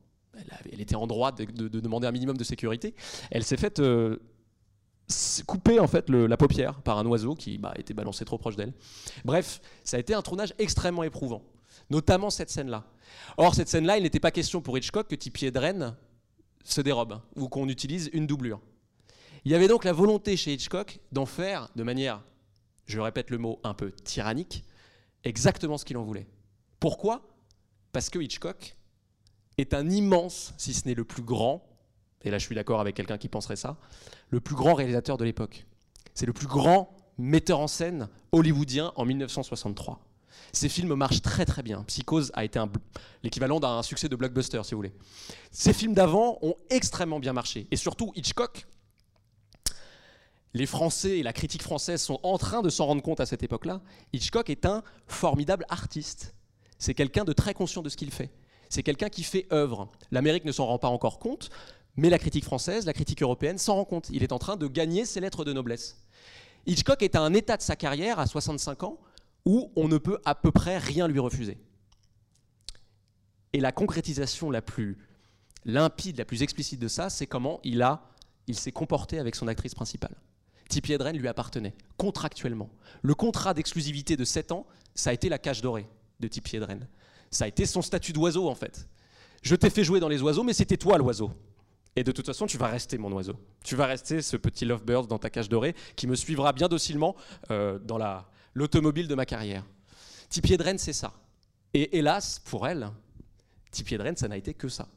elle, 0.71 0.81
était 0.81 0.95
en 0.95 1.07
droit 1.07 1.31
de, 1.31 1.67
demander 1.67 2.07
un 2.07 2.11
minimum 2.11 2.37
de 2.37 2.43
sécurité. 2.43 2.93
Elle 3.31 3.43
s'est 3.43 3.57
faite 3.57 3.79
euh, 3.79 4.17
couper 5.47 5.79
en 5.79 5.87
fait 5.87 6.09
la 6.09 6.35
paupière 6.35 6.81
par 6.81 6.97
un 6.97 7.05
oiseau 7.05 7.35
qui 7.35 7.57
bah, 7.57 7.73
était 7.77 7.93
balancé 7.93 8.25
trop 8.25 8.37
proche 8.37 8.57
d'elle. 8.57 8.73
Bref, 9.23 9.61
ça 9.85 9.95
a 9.97 9.99
été 10.01 10.13
un 10.13 10.21
tournage 10.21 10.53
extrêmement 10.59 11.03
éprouvant, 11.03 11.43
notamment 11.89 12.29
cette 12.29 12.49
scène-là. 12.49 12.83
Or, 13.37 13.55
cette 13.55 13.69
scène-là, 13.69 13.97
il 13.97 14.03
n'était 14.03 14.19
pas 14.19 14.31
question 14.31 14.61
pour 14.61 14.77
Hitchcock 14.77 15.07
que 15.07 15.15
Tippi 15.15 15.49
se 16.65 16.81
dérobe 16.81 17.21
ou 17.37 17.47
qu'on 17.47 17.69
utilise 17.69 18.09
une 18.11 18.27
doublure. 18.27 18.59
Il 19.45 19.51
y 19.51 19.55
avait 19.55 19.67
donc 19.67 19.83
la 19.83 19.93
volonté 19.93 20.35
chez 20.37 20.53
Hitchcock 20.53 20.99
d'en 21.11 21.27
faire 21.27 21.69
de 21.75 21.83
manière, 21.83 22.23
je 22.87 22.99
répète 22.99 23.29
le 23.29 23.37
mot, 23.37 23.59
un 23.63 23.75
peu 23.75 23.91
tyrannique, 23.91 24.65
exactement 25.23 25.77
ce 25.77 25.85
qu'il 25.85 25.97
en 25.97 26.03
voulait. 26.03 26.27
Pourquoi? 26.79 27.27
Parce 27.91 28.09
que 28.09 28.17
Hitchcock 28.17 28.75
est 29.59 29.75
un 29.75 29.87
immense, 29.87 30.55
si 30.57 30.73
ce 30.73 30.87
n'est 30.87 30.95
le 30.95 31.03
plus 31.03 31.21
grand, 31.21 31.63
et 32.23 32.31
là 32.31 32.39
je 32.39 32.45
suis 32.45 32.55
d'accord 32.55 32.79
avec 32.81 32.95
quelqu'un 32.95 33.19
qui 33.19 33.29
penserait 33.29 33.55
ça, 33.55 33.77
le 34.29 34.41
plus 34.41 34.55
grand 34.55 34.73
réalisateur 34.73 35.15
de 35.17 35.23
l'époque. 35.23 35.67
C'est 36.15 36.25
le 36.25 36.33
plus 36.33 36.47
grand 36.47 36.97
metteur 37.19 37.59
en 37.59 37.67
scène 37.67 38.09
hollywoodien 38.31 38.93
en 38.95 39.05
1963. 39.05 39.99
Ces 40.53 40.69
films 40.69 40.95
marchent 40.95 41.21
très 41.21 41.45
très 41.45 41.61
bien. 41.61 41.83
Psychose 41.83 42.31
a 42.33 42.45
été 42.45 42.59
l'équivalent 43.21 43.59
d'un 43.59 43.83
succès 43.83 44.09
de 44.09 44.15
blockbuster, 44.15 44.61
si 44.63 44.71
vous 44.73 44.79
voulez. 44.79 44.93
Ces 45.51 45.71
films 45.71 45.93
d'avant 45.93 46.39
ont 46.41 46.55
extrêmement 46.71 47.19
bien 47.19 47.33
marché. 47.33 47.67
Et 47.71 47.75
surtout, 47.75 48.11
Hitchcock 48.15 48.65
les 50.55 50.65
Français 50.65 51.19
et 51.19 51.23
la 51.23 51.33
critique 51.33 51.63
française 51.63 52.01
sont 52.01 52.17
en 52.23 52.37
train 52.37 52.61
de 52.61 52.69
s'en 52.69 52.85
rendre 52.85 53.01
compte 53.01 53.19
à 53.19 53.25
cette 53.25 53.43
époque-là, 53.43 53.81
Hitchcock 54.13 54.49
est 54.49 54.65
un 54.65 54.83
formidable 55.05 55.65
artiste. 55.67 56.33
C'est 56.79 56.93
quelqu'un 56.93 57.25
de 57.25 57.33
très 57.33 57.53
conscient 57.53 57.81
de 57.81 57.89
ce 57.89 57.97
qu'il 57.97 58.09
fait. 58.09 58.31
C'est 58.69 58.81
quelqu'un 58.81 59.09
qui 59.09 59.23
fait 59.23 59.47
œuvre. 59.51 59.91
L'Amérique 60.11 60.45
ne 60.45 60.53
s'en 60.53 60.65
rend 60.65 60.79
pas 60.79 60.87
encore 60.87 61.19
compte, 61.19 61.49
mais 61.97 62.09
la 62.09 62.17
critique 62.17 62.45
française, 62.45 62.85
la 62.85 62.93
critique 62.93 63.21
européenne 63.21 63.57
s'en 63.57 63.75
rend 63.75 63.83
compte. 63.83 64.09
Il 64.11 64.23
est 64.23 64.31
en 64.31 64.39
train 64.39 64.55
de 64.55 64.67
gagner 64.67 65.03
ses 65.03 65.19
lettres 65.19 65.43
de 65.43 65.51
noblesse. 65.51 66.05
Hitchcock 66.67 67.03
est 67.03 67.15
à 67.17 67.21
un 67.21 67.33
état 67.33 67.57
de 67.57 67.61
sa 67.61 67.75
carrière, 67.75 68.17
à 68.19 68.25
65 68.25 68.83
ans, 68.83 68.97
où 69.43 69.73
on 69.75 69.89
ne 69.89 69.97
peut 69.97 70.19
à 70.23 70.35
peu 70.35 70.53
près 70.53 70.77
rien 70.77 71.09
lui 71.09 71.19
refuser. 71.19 71.57
Et 73.51 73.59
la 73.59 73.73
concrétisation 73.73 74.51
la 74.51 74.61
plus 74.61 74.97
limpide, 75.65 76.17
la 76.17 76.25
plus 76.25 76.43
explicite 76.43 76.79
de 76.79 76.87
ça, 76.87 77.09
c'est 77.09 77.27
comment 77.27 77.59
il 77.65 77.85
il 78.47 78.57
s'est 78.57 78.71
comporté 78.71 79.19
avec 79.19 79.35
son 79.35 79.49
actrice 79.49 79.75
principale. 79.75 80.15
Tippi 80.69 80.93
Hedren 80.93 81.15
lui 81.17 81.27
appartenait, 81.27 81.75
contractuellement. 81.97 82.69
Le 83.01 83.13
contrat 83.13 83.53
d'exclusivité 83.53 84.17
de 84.17 84.25
7 84.25 84.51
ans, 84.51 84.65
ça 84.95 85.11
a 85.11 85.13
été 85.13 85.29
la 85.29 85.37
cage 85.37 85.61
dorée 85.61 85.87
de 86.19 86.27
Tippi 86.27 86.55
Hedren. 86.55 86.87
Ça 87.31 87.45
a 87.45 87.47
été 87.47 87.65
son 87.65 87.81
statut 87.81 88.13
d'oiseau, 88.13 88.49
en 88.49 88.55
fait. 88.55 88.87
Je 89.41 89.55
t'ai 89.55 89.69
fait 89.69 89.83
jouer 89.83 89.99
dans 89.99 90.07
les 90.07 90.21
oiseaux, 90.21 90.43
mais 90.43 90.53
c'était 90.53 90.77
toi 90.77 90.97
l'oiseau. 90.97 91.31
Et 91.95 92.03
de 92.03 92.11
toute 92.11 92.25
façon, 92.25 92.45
tu 92.45 92.57
vas 92.57 92.67
rester 92.67 92.97
mon 92.97 93.11
oiseau. 93.13 93.35
Tu 93.63 93.75
vas 93.75 93.85
rester 93.85 94.21
ce 94.21 94.37
petit 94.37 94.65
lovebird 94.65 95.07
dans 95.07 95.19
ta 95.19 95.29
cage 95.29 95.47
dorée 95.47 95.75
qui 95.95 96.07
me 96.07 96.15
suivra 96.15 96.51
bien 96.51 96.67
docilement 96.67 97.15
euh, 97.51 97.79
dans 97.79 97.99
l'automobile 98.53 99.07
de 99.07 99.15
ma 99.15 99.25
carrière. 99.25 99.63
Tippi 100.29 100.53
Hedren, 100.53 100.77
c'est 100.77 100.93
ça. 100.93 101.13
Et 101.73 101.97
hélas, 101.97 102.39
pour 102.39 102.67
elle, 102.67 102.89
Tippi 103.71 103.95
Hedren, 103.95 104.15
ça 104.15 104.27
n'a 104.27 104.37
été 104.37 104.53
que 104.53 104.67
ça. 104.67 104.87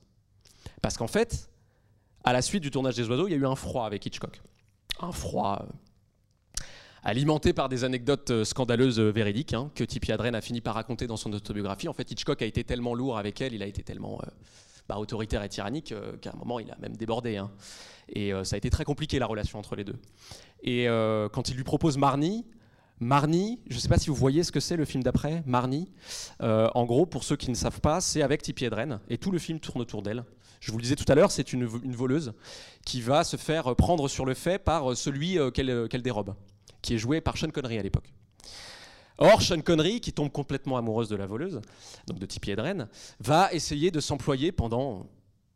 Parce 0.80 0.96
qu'en 0.96 1.06
fait, 1.06 1.50
à 2.24 2.32
la 2.32 2.42
suite 2.42 2.62
du 2.62 2.70
tournage 2.70 2.96
des 2.96 3.08
oiseaux, 3.08 3.28
il 3.28 3.32
y 3.32 3.34
a 3.34 3.38
eu 3.38 3.46
un 3.46 3.56
froid 3.56 3.84
avec 3.86 4.04
Hitchcock 4.04 4.40
un 5.00 5.12
froid 5.12 5.62
euh, 5.62 6.64
alimenté 7.02 7.52
par 7.52 7.68
des 7.68 7.84
anecdotes 7.84 8.30
euh, 8.30 8.44
scandaleuses 8.44 9.00
euh, 9.00 9.10
véridiques 9.10 9.54
hein, 9.54 9.70
que 9.74 9.84
Tippi 9.84 10.12
Adren 10.12 10.34
a 10.34 10.40
fini 10.40 10.60
par 10.60 10.74
raconter 10.74 11.06
dans 11.06 11.16
son 11.16 11.32
autobiographie. 11.32 11.88
En 11.88 11.92
fait, 11.92 12.10
Hitchcock 12.10 12.42
a 12.42 12.46
été 12.46 12.64
tellement 12.64 12.94
lourd 12.94 13.18
avec 13.18 13.40
elle, 13.40 13.54
il 13.54 13.62
a 13.62 13.66
été 13.66 13.82
tellement 13.82 14.20
bah, 14.88 14.96
autoritaire 14.98 15.42
et 15.42 15.48
tyrannique 15.48 15.94
qu'à 16.20 16.30
un 16.32 16.36
moment, 16.36 16.58
il 16.58 16.70
a 16.70 16.76
même 16.78 16.96
débordé. 16.96 17.36
Hein. 17.36 17.50
Et 18.08 18.32
ça 18.42 18.54
a 18.54 18.56
été 18.56 18.70
très 18.70 18.84
compliqué 18.84 19.18
la 19.18 19.26
relation 19.26 19.58
entre 19.58 19.76
les 19.76 19.84
deux. 19.84 19.98
Et 20.62 20.86
quand 21.30 21.50
il 21.50 21.56
lui 21.56 21.64
propose 21.64 21.98
Marnie, 21.98 22.46
Marnie, 22.98 23.60
je 23.68 23.74
ne 23.74 23.80
sais 23.80 23.88
pas 23.88 23.98
si 23.98 24.08
vous 24.08 24.16
voyez 24.16 24.42
ce 24.42 24.50
que 24.50 24.60
c'est 24.60 24.76
le 24.76 24.86
film 24.86 25.02
d'après, 25.02 25.42
Marnie. 25.44 25.92
en 26.40 26.86
gros, 26.86 27.04
pour 27.04 27.22
ceux 27.22 27.36
qui 27.36 27.50
ne 27.50 27.54
savent 27.54 27.82
pas, 27.82 28.00
c'est 28.00 28.22
avec 28.22 28.40
Tippi 28.40 28.64
Hedren 28.64 29.00
et 29.10 29.18
tout 29.18 29.30
le 29.30 29.38
film 29.38 29.60
tourne 29.60 29.82
autour 29.82 30.00
d'elle. 30.00 30.24
Je 30.60 30.72
vous 30.72 30.78
le 30.78 30.82
disais 30.82 30.96
tout 30.96 31.10
à 31.10 31.14
l'heure, 31.14 31.30
c'est 31.30 31.52
une, 31.52 31.64
voleuse 31.66 32.32
qui 32.84 33.00
va 33.00 33.24
se 33.24 33.36
faire 33.36 33.74
prendre 33.76 34.08
sur 34.08 34.24
le 34.24 34.34
fait 34.34 34.58
par 34.58 34.96
celui 34.96 35.38
euh, 35.38 35.50
euh, 35.58 35.88
qu'elle 35.88 36.02
dérobe, 36.02 36.34
qui 36.82 36.94
est 36.94 36.98
joué 36.98 37.20
par 37.20 37.36
Sean 37.36 37.50
Connery 37.50 37.78
à 37.78 37.82
l'époque. 37.82 38.12
Or, 39.18 39.42
Sean 39.42 39.60
Connery, 39.60 40.00
qui 40.00 40.12
tombe 40.12 40.30
complètement 40.30 40.76
amoureuse 40.76 41.08
de 41.08 41.16
la 41.16 41.26
voleuse, 41.26 41.60
donc 42.06 42.18
de 42.18 42.26
Tippi 42.26 42.52
Hedren, 42.52 42.88
va 43.18 43.52
essayer 43.52 43.90
de 43.90 44.00
s'employer 44.00 44.52
pendant 44.52 45.06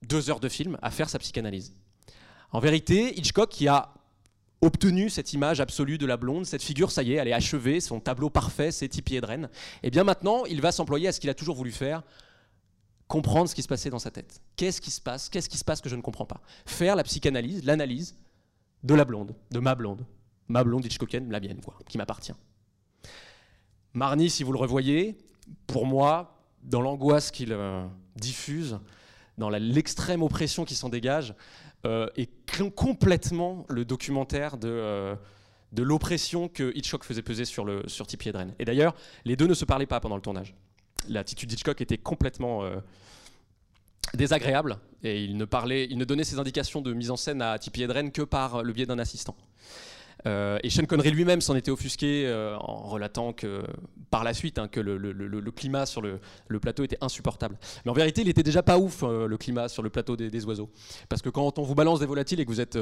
deux 0.02 0.30
heures 0.30 0.40
de 0.40 0.48
film 0.48 0.78
à 0.82 0.90
faire 0.90 1.08
sa 1.08 1.20
psychanalyse. 1.20 1.72
En 2.50 2.58
vérité, 2.58 3.16
Hitchcock, 3.16 3.50
qui 3.50 3.68
a 3.68 3.94
obtenu 4.62 5.10
cette 5.10 5.32
image 5.32 5.60
absolue 5.60 5.98
de 5.98 6.06
la 6.06 6.16
blonde, 6.16 6.44
cette 6.44 6.62
figure, 6.62 6.90
ça 6.90 7.02
y 7.02 7.12
est, 7.12 7.16
elle 7.16 7.28
est 7.28 7.32
achevée, 7.32 7.80
son 7.80 8.00
tableau 8.00 8.30
parfait, 8.30 8.70
c'est 8.72 8.88
Tippi 8.88 9.16
Hedren, 9.16 9.44
et 9.44 9.48
eh 9.84 9.90
bien 9.90 10.04
maintenant, 10.04 10.44
il 10.44 10.60
va 10.60 10.72
s'employer 10.72 11.08
à 11.08 11.12
ce 11.12 11.20
qu'il 11.20 11.30
a 11.30 11.34
toujours 11.34 11.56
voulu 11.56 11.72
faire, 11.72 12.02
comprendre 13.12 13.46
ce 13.46 13.54
qui 13.54 13.60
se 13.60 13.68
passait 13.68 13.90
dans 13.90 13.98
sa 13.98 14.10
tête. 14.10 14.40
Qu'est-ce 14.56 14.80
qui 14.80 14.90
se 14.90 14.98
passe? 14.98 15.28
Qu'est-ce 15.28 15.50
qui 15.50 15.58
se 15.58 15.64
passe 15.64 15.82
que 15.82 15.90
je 15.90 15.96
ne 15.96 16.00
comprends 16.00 16.24
pas? 16.24 16.40
Faire 16.64 16.96
la 16.96 17.02
psychanalyse, 17.02 17.62
l'analyse 17.62 18.16
de 18.84 18.94
la 18.94 19.04
blonde, 19.04 19.34
de 19.50 19.58
ma 19.58 19.74
blonde, 19.74 20.06
ma 20.48 20.64
blonde 20.64 20.86
Hitchcockienne, 20.86 21.30
la 21.30 21.38
mienne, 21.38 21.60
quoi, 21.62 21.76
qui 21.86 21.98
m'appartient. 21.98 22.32
Marnie, 23.92 24.30
si 24.30 24.44
vous 24.44 24.52
le 24.52 24.58
revoyez, 24.58 25.18
pour 25.66 25.84
moi, 25.84 26.38
dans 26.62 26.80
l'angoisse 26.80 27.30
qu'il 27.30 27.52
euh, 27.52 27.84
diffuse, 28.16 28.78
dans 29.36 29.50
l'extrême 29.50 30.22
oppression 30.22 30.64
qui 30.64 30.74
s'en 30.74 30.88
dégage, 30.88 31.34
euh, 31.84 32.08
est 32.16 32.30
complètement 32.74 33.66
le 33.68 33.84
documentaire 33.84 34.56
de, 34.56 34.68
euh, 34.68 35.16
de 35.72 35.82
l'oppression 35.82 36.48
que 36.48 36.72
Hitchcock 36.74 37.04
faisait 37.04 37.20
peser 37.20 37.44
sur, 37.44 37.66
le, 37.66 37.82
sur 37.88 38.06
Tippi 38.06 38.30
Hedren. 38.30 38.54
Et 38.58 38.64
d'ailleurs, 38.64 38.94
les 39.26 39.36
deux 39.36 39.46
ne 39.46 39.54
se 39.54 39.66
parlaient 39.66 39.84
pas 39.84 40.00
pendant 40.00 40.16
le 40.16 40.22
tournage. 40.22 40.54
L'attitude 41.08 41.48
d'Hitchcock 41.48 41.80
était 41.80 41.98
complètement 41.98 42.62
désagréable 44.14 44.78
et 45.02 45.24
il 45.24 45.36
ne, 45.36 45.46
il 45.90 45.98
ne 45.98 46.04
donnait 46.04 46.24
ses 46.24 46.38
indications 46.38 46.80
de 46.80 46.92
mise 46.92 47.10
en 47.10 47.16
scène 47.16 47.42
à 47.42 47.58
Tippi 47.58 47.82
Hedren 47.82 48.12
que 48.12 48.22
par 48.22 48.62
le 48.62 48.72
biais 48.72 48.86
d'un 48.86 48.98
assistant. 48.98 49.36
Euh, 50.26 50.58
et 50.62 50.70
Sean 50.70 50.84
Connery 50.84 51.10
lui-même 51.10 51.40
s'en 51.40 51.54
était 51.54 51.70
offusqué 51.70 52.26
euh, 52.26 52.56
en 52.58 52.88
relatant 52.88 53.32
que, 53.32 53.62
par 54.10 54.24
la 54.24 54.34
suite, 54.34 54.58
hein, 54.58 54.68
que 54.68 54.80
le, 54.80 55.50
climat 55.50 55.86
sur 55.86 56.00
le, 56.00 56.20
plateau 56.60 56.84
était 56.84 56.98
insupportable. 57.00 57.58
Mais 57.84 57.90
en 57.90 57.94
vérité, 57.94 58.22
il 58.22 58.28
était 58.28 58.42
déjà 58.42 58.62
pas 58.62 58.78
ouf, 58.78 59.02
euh, 59.02 59.26
le 59.26 59.36
climat 59.36 59.68
sur 59.68 59.82
le 59.82 59.90
plateau 59.90 60.16
des, 60.16 60.44
oiseaux. 60.44 60.70
Parce 61.08 61.22
que 61.22 61.28
quand 61.28 61.58
on 61.58 61.62
vous 61.62 61.74
balance 61.74 62.00
des 62.00 62.06
volatiles 62.06 62.40
et 62.40 62.44
que 62.44 62.50
vous 62.50 62.60
êtes 62.60 62.78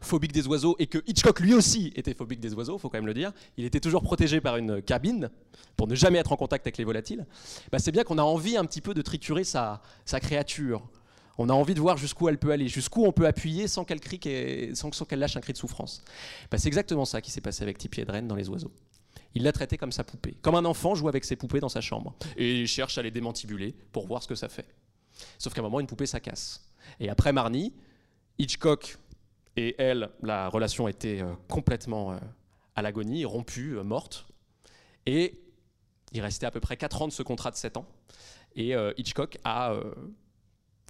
phobique 0.00 0.32
des 0.32 0.46
oiseaux, 0.46 0.76
et 0.78 0.86
que 0.86 0.98
Hitchcock 1.06 1.40
lui 1.40 1.54
aussi 1.54 1.92
était 1.96 2.14
phobique 2.14 2.40
des 2.40 2.54
oiseaux, 2.54 2.78
faut 2.78 2.88
quand 2.88 2.98
même 2.98 3.06
le 3.06 3.14
dire, 3.14 3.32
il 3.56 3.64
était 3.64 3.80
toujours 3.80 4.02
protégé 4.02 4.40
par 4.40 4.56
une 4.56 4.82
cabine 4.82 5.30
pour 5.76 5.86
ne 5.86 5.94
jamais 5.94 6.18
être 6.18 6.32
en 6.32 6.36
contact 6.36 6.66
avec 6.66 6.78
les 6.78 6.84
volatiles. 6.84 7.26
Bah, 7.70 7.78
c'est 7.78 7.92
bien 7.92 8.04
qu'on 8.04 8.18
a 8.18 8.22
envie 8.22 8.56
un 8.56 8.64
petit 8.64 8.80
peu 8.80 8.94
de 8.94 9.02
triturer 9.02 9.44
sa, 9.44 9.82
sa 10.04 10.20
créature 10.20 10.82
on 11.38 11.48
a 11.48 11.52
envie 11.52 11.74
de 11.74 11.80
voir 11.80 11.96
jusqu'où 11.96 12.28
elle 12.28 12.38
peut 12.38 12.52
aller, 12.52 12.68
jusqu'où 12.68 13.04
on 13.04 13.12
peut 13.12 13.26
appuyer 13.26 13.68
sans 13.68 13.84
qu'elle 13.84 14.00
crie, 14.00 14.20
sans, 14.74 14.90
qu'elle 14.90 15.18
lâche 15.18 15.36
un 15.36 15.40
cri 15.40 15.52
de 15.52 15.58
souffrance. 15.58 16.02
Bah, 16.50 16.58
c'est 16.58 16.68
exactement 16.68 17.04
ça 17.04 17.20
qui 17.20 17.30
s'est 17.30 17.40
passé 17.40 17.62
avec 17.62 17.78
Tippi 17.78 18.00
Hedren 18.00 18.26
dans 18.28 18.36
Les 18.36 18.48
Oiseaux. 18.48 18.72
Il 19.34 19.44
l'a 19.44 19.52
traité 19.52 19.78
comme 19.78 19.92
sa 19.92 20.04
poupée, 20.04 20.36
comme 20.42 20.54
un 20.54 20.64
enfant 20.64 20.94
joue 20.94 21.08
avec 21.08 21.24
ses 21.24 21.36
poupées 21.36 21.60
dans 21.60 21.70
sa 21.70 21.80
chambre 21.80 22.14
et 22.36 22.60
il 22.60 22.68
cherche 22.68 22.98
à 22.98 23.02
les 23.02 23.10
démantibuler 23.10 23.74
pour 23.92 24.06
voir 24.06 24.22
ce 24.22 24.28
que 24.28 24.34
ça 24.34 24.48
fait. 24.48 24.66
Sauf 25.38 25.54
qu'à 25.54 25.60
un 25.60 25.64
moment, 25.64 25.80
une 25.80 25.86
poupée, 25.86 26.06
ça 26.06 26.20
casse. 26.20 26.68
Et 27.00 27.08
après 27.08 27.32
Marnie, 27.32 27.72
Hitchcock 28.38 28.98
et 29.56 29.74
elle, 29.78 30.10
la 30.22 30.48
relation 30.48 30.88
était 30.88 31.22
euh, 31.22 31.34
complètement 31.48 32.12
euh, 32.12 32.18
à 32.74 32.82
l'agonie, 32.82 33.24
rompue, 33.24 33.76
euh, 33.76 33.84
morte. 33.84 34.26
Et 35.06 35.40
il 36.12 36.20
restait 36.20 36.46
à 36.46 36.50
peu 36.50 36.60
près 36.60 36.76
4 36.76 37.02
ans 37.02 37.08
de 37.08 37.12
ce 37.12 37.22
contrat 37.22 37.50
de 37.50 37.56
7 37.56 37.76
ans. 37.76 37.86
Et 38.54 38.74
Hitchcock 38.98 39.38
a 39.44 39.74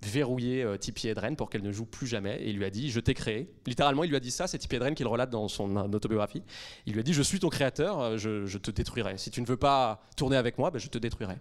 verrouiller 0.06 0.62
euh, 0.62 0.76
Hedren 1.04 1.36
pour 1.36 1.50
qu'elle 1.50 1.62
ne 1.62 1.72
joue 1.72 1.86
plus 1.86 2.06
jamais. 2.06 2.40
Et 2.42 2.50
il 2.50 2.56
lui 2.56 2.64
a 2.64 2.70
dit 2.70 2.90
Je 2.90 3.00
t'ai 3.00 3.14
créé. 3.14 3.52
Littéralement, 3.66 4.04
il 4.04 4.10
lui 4.10 4.16
a 4.16 4.20
dit 4.20 4.30
ça. 4.30 4.46
C'est 4.46 4.58
Tippi 4.58 4.76
Hedren 4.76 4.94
qui 4.94 5.02
le 5.02 5.08
relate 5.08 5.30
dans 5.30 5.48
son 5.48 5.76
autobiographie. 5.92 6.42
Il 6.86 6.94
lui 6.94 7.00
a 7.00 7.02
dit 7.02 7.12
Je 7.12 7.22
suis 7.22 7.38
ton 7.40 7.48
créateur, 7.48 8.00
euh, 8.00 8.16
je, 8.16 8.58
te 8.58 8.70
détruirai. 8.70 9.18
Si 9.18 9.30
tu 9.30 9.40
ne 9.40 9.46
veux 9.46 9.56
pas 9.56 10.02
tourner 10.16 10.36
avec 10.36 10.58
moi, 10.58 10.70
ben, 10.70 10.78
je 10.78 10.88
te 10.88 10.98
détruirai. 10.98 11.36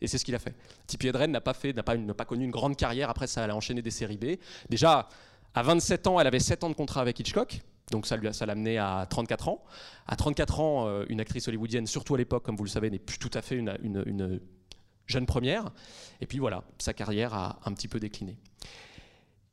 Et 0.00 0.06
c'est 0.06 0.18
ce 0.18 0.24
qu'il 0.24 0.34
a 0.34 0.38
fait. 0.38 0.54
Tippi 0.86 1.08
Hedren 1.08 1.30
n'a 1.30 1.40
pas, 1.40 1.54
fait, 1.54 1.72
n'a 1.72 1.82
pas, 1.82 2.24
connu 2.24 2.44
une 2.44 2.50
grande 2.50 2.76
carrière. 2.76 3.10
Après, 3.10 3.26
ça, 3.26 3.44
elle 3.44 3.50
a 3.50 3.56
enchaîné 3.56 3.82
des 3.82 3.90
séries 3.90 4.16
B. 4.16 4.36
Déjà, 4.70 5.08
à 5.54 5.62
27 5.62 6.06
ans, 6.06 6.20
elle 6.20 6.26
avait 6.26 6.38
7 6.38 6.64
ans 6.64 6.70
de 6.70 6.74
contrat 6.74 7.00
avec 7.00 7.18
Hitchcock. 7.18 7.60
Donc 7.90 8.06
ça, 8.06 8.16
l'a 8.16 8.52
amené 8.52 8.78
à 8.78 9.06
34 9.08 9.48
ans. 9.48 9.64
À 10.06 10.14
34 10.14 10.60
ans, 10.60 10.86
euh, 10.86 11.04
une 11.08 11.20
actrice 11.20 11.48
hollywoodienne, 11.48 11.86
surtout 11.86 12.14
à 12.14 12.18
l'époque, 12.18 12.44
comme 12.44 12.56
vous 12.56 12.64
le 12.64 12.70
savez, 12.70 12.90
n'est 12.90 12.98
plus 12.98 13.18
tout 13.18 13.30
à 13.34 13.42
fait 13.42 13.56
une 13.56 14.40
jeune 15.08 15.26
première. 15.26 15.72
Et 16.20 16.26
puis 16.26 16.38
voilà, 16.38 16.62
sa 16.78 16.92
carrière 16.92 17.34
a 17.34 17.58
un 17.64 17.72
petit 17.72 17.88
peu 17.88 17.98
décliné. 17.98 18.38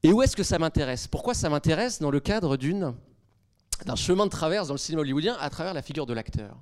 Et 0.04 0.12
où 0.12 0.22
est-ce 0.22 0.36
que 0.36 0.44
ça 0.44 0.60
m'intéresse? 0.60 1.08
Pourquoi 1.08 1.34
ça 1.34 1.50
m'intéresse? 1.50 2.00
Dans 2.00 2.12
le 2.12 2.20
cadre 2.20 2.56
d'un 2.58 3.96
chemin 3.96 4.26
de 4.26 4.32
traverse 4.32 4.68
dans 4.68 4.76
le 4.76 4.80
cinéma 4.80 5.02
hollywoodien 5.02 5.36
à 5.40 5.50
travers 5.50 5.74
la 5.74 5.82
figure 5.82 6.06
de 6.06 6.14
l'acteur 6.14 6.56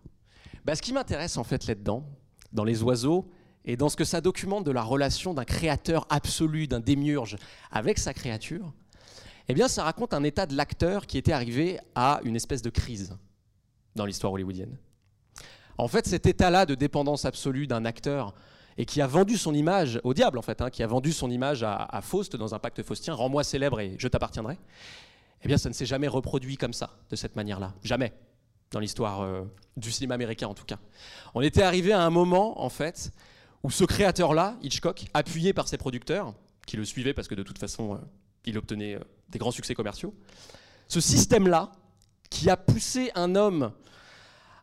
bah, 0.63 0.75
Ce 0.75 0.81
qui 0.81 0.93
m'intéresse 0.93 1.35
en 1.35 1.43
fait 1.43 1.67
là-dedans, 1.67 2.07
dans 2.53 2.63
Les 2.63 2.83
Oiseaux, 2.83 3.29
et 3.65 3.77
dans 3.77 3.89
ce 3.89 3.95
que 3.95 4.03
ça 4.03 4.21
documente 4.21 4.65
de 4.65 4.71
la 4.71 4.83
relation 4.83 5.33
d'un 5.33 5.45
créateur 5.45 6.05
absolu, 6.09 6.67
d'un 6.67 6.79
démiurge 6.79 7.37
avec 7.71 7.97
sa 7.97 8.13
créature, 8.13 8.73
eh 9.47 9.53
bien 9.53 9.67
ça 9.67 9.83
raconte 9.83 10.13
un 10.13 10.23
état 10.23 10.45
de 10.45 10.55
l'acteur 10.55 11.07
qui 11.07 11.17
était 11.17 11.31
arrivé 11.31 11.79
à 11.95 12.19
une 12.23 12.35
espèce 12.35 12.61
de 12.61 12.69
crise 12.69 13.17
dans 13.95 14.05
l'histoire 14.05 14.33
hollywoodienne. 14.33 14.77
En 15.77 15.87
fait, 15.87 16.07
cet 16.07 16.27
état-là 16.27 16.65
de 16.65 16.75
dépendance 16.75 17.25
absolue 17.25 17.67
d'un 17.67 17.85
acteur 17.85 18.33
et 18.77 18.85
qui 18.85 19.01
a 19.01 19.07
vendu 19.07 19.37
son 19.37 19.53
image 19.53 19.99
au 20.03 20.13
diable, 20.13 20.37
en 20.37 20.41
fait, 20.41 20.61
hein, 20.61 20.69
qui 20.69 20.83
a 20.83 20.87
vendu 20.87 21.11
son 21.11 21.29
image 21.29 21.63
à, 21.63 21.99
Faust 22.01 22.35
dans 22.35 22.55
un 22.55 22.59
pacte 22.59 22.81
faustien, 22.83 23.13
rends-moi 23.13 23.43
célèbre 23.43 23.79
et 23.79 23.95
je 23.97 24.07
t'appartiendrai, 24.07 24.57
eh 25.43 25.47
bien, 25.47 25.57
ça 25.57 25.69
ne 25.69 25.73
s'est 25.73 25.85
jamais 25.85 26.07
reproduit 26.07 26.57
comme 26.57 26.73
ça, 26.73 26.91
de 27.09 27.15
cette 27.15 27.35
manière-là. 27.35 27.73
Jamais. 27.83 28.13
Dans 28.71 28.79
l'histoire 28.79 29.21
euh, 29.21 29.43
du 29.77 29.91
cinéma 29.91 30.15
américain, 30.15 30.47
en 30.47 30.53
tout 30.53 30.65
cas. 30.65 30.77
On 31.35 31.41
était 31.41 31.61
arrivé 31.61 31.91
à 31.91 32.01
un 32.01 32.09
moment, 32.09 32.63
en 32.63 32.69
fait, 32.69 33.11
où 33.61 33.69
ce 33.69 33.83
créateur-là, 33.83 34.57
Hitchcock, 34.63 35.05
appuyé 35.13 35.53
par 35.53 35.67
ses 35.67 35.77
producteurs, 35.77 36.33
qui 36.65 36.77
le 36.77 36.85
suivaient 36.85 37.13
parce 37.13 37.27
que 37.27 37.35
de 37.35 37.43
toute 37.43 37.59
façon, 37.59 37.95
euh, 37.95 37.97
il 38.45 38.57
obtenait 38.57 38.95
euh, 38.95 38.99
des 39.29 39.37
grands 39.37 39.51
succès 39.51 39.75
commerciaux, 39.75 40.15
ce 40.87 41.01
système-là, 41.01 41.71
qui 42.29 42.49
a 42.49 42.57
poussé 42.57 43.11
un 43.15 43.35
homme 43.35 43.71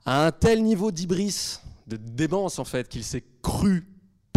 à 0.04 0.26
un 0.26 0.32
tel 0.32 0.62
niveau 0.62 0.90
d'ibris, 0.90 1.58
de 1.86 1.96
démence 1.96 2.58
en 2.58 2.64
fait, 2.64 2.88
qu'il 2.88 3.04
s'est 3.04 3.24
cru 3.42 3.86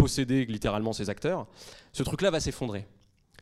posséder 0.04 0.44
littéralement 0.44 0.92
ses 0.92 1.08
acteurs, 1.08 1.46
ce 1.94 2.02
truc-là 2.02 2.30
va 2.30 2.38
s'effondrer. 2.38 2.86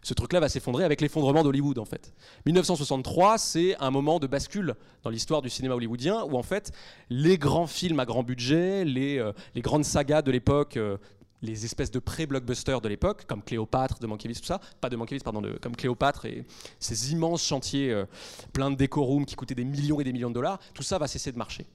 Ce 0.01 0.15
truc-là 0.15 0.39
va 0.39 0.49
s'effondrer 0.49 0.85
avec 0.85 1.01
l'effondrement 1.01 1.43
d'Hollywood 1.43 1.81
en 1.81 1.85
fait. 1.85 2.15
1963, 2.47 3.37
c'est 3.39 3.77
un 3.81 3.91
moment 3.91 4.21
de 4.21 4.29
bascule 4.29 4.77
dans 5.03 5.11
l'histoire 5.11 5.43
du 5.43 5.51
cinéma 5.51 5.75
hollywoodien 5.75 6.23
où 6.23 6.37
en 6.37 6.45
fait 6.45 6.71
les 7.11 7.37
grands 7.37 7.67
films 7.67 7.99
à 7.99 8.05
grand 8.05 8.23
budget, 8.23 8.85
les, 8.85 9.19
euh, 9.19 9.33
grandes 9.57 9.85
sagas 9.85 10.23
de 10.23 10.31
l'époque, 10.31 10.77
euh, 10.77 10.99
les 11.43 11.65
espèces 11.65 11.91
de 11.91 11.99
pré-blockbusters 11.99 12.81
de 12.81 12.89
l'époque, 12.89 13.25
comme 13.27 13.43
Cléopâtre 13.43 13.99
de 13.99 14.07
Mankiewicz, 14.07 14.41
tout 14.41 14.47
ça, 14.47 14.61
pas 14.81 14.89
de 14.89 14.95
Mankiewicz, 14.95 15.25
pardon, 15.25 15.43
comme 15.61 15.75
Cléopâtre 15.75 16.27
et 16.27 16.45
ces 16.79 17.11
immenses 17.11 17.45
chantiers 17.45 17.91
euh, 17.91 18.05
pleins 18.53 18.71
de 18.71 18.77
décorums 18.77 19.27
qui 19.27 19.35
coûtaient 19.35 19.57
des 19.57 19.65
millions 19.65 20.01
et 20.01 20.05
des 20.05 20.13
millions 20.13 20.31
de 20.31 20.35
dollars, 20.35 20.61
tout 20.75 20.85
ça 20.85 20.99
va 20.99 21.09
cesser 21.09 21.33
de 21.33 21.39
marcher. 21.39 21.67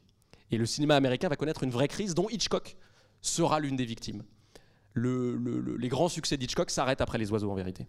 Et 0.50 0.58
le 0.58 0.66
cinéma 0.66 0.96
américain 0.96 1.28
va 1.28 1.36
connaître 1.36 1.64
une 1.64 1.72
vraie 1.72 1.90
crise 1.90 2.16
dont 2.16 2.30
Hitchcock 2.30 2.78
sera 3.22 3.60
l'une 3.60 3.76
des 3.76 3.86
victimes 3.86 4.24
les 4.96 5.88
grands 5.90 6.10
succès 6.10 6.38
d'Hitchcock 6.38 6.70
s'arrêtent 6.70 7.02
après 7.02 7.18
Les 7.18 7.32
Oiseaux 7.32 7.52
en 7.52 7.56
vérité. 7.56 7.88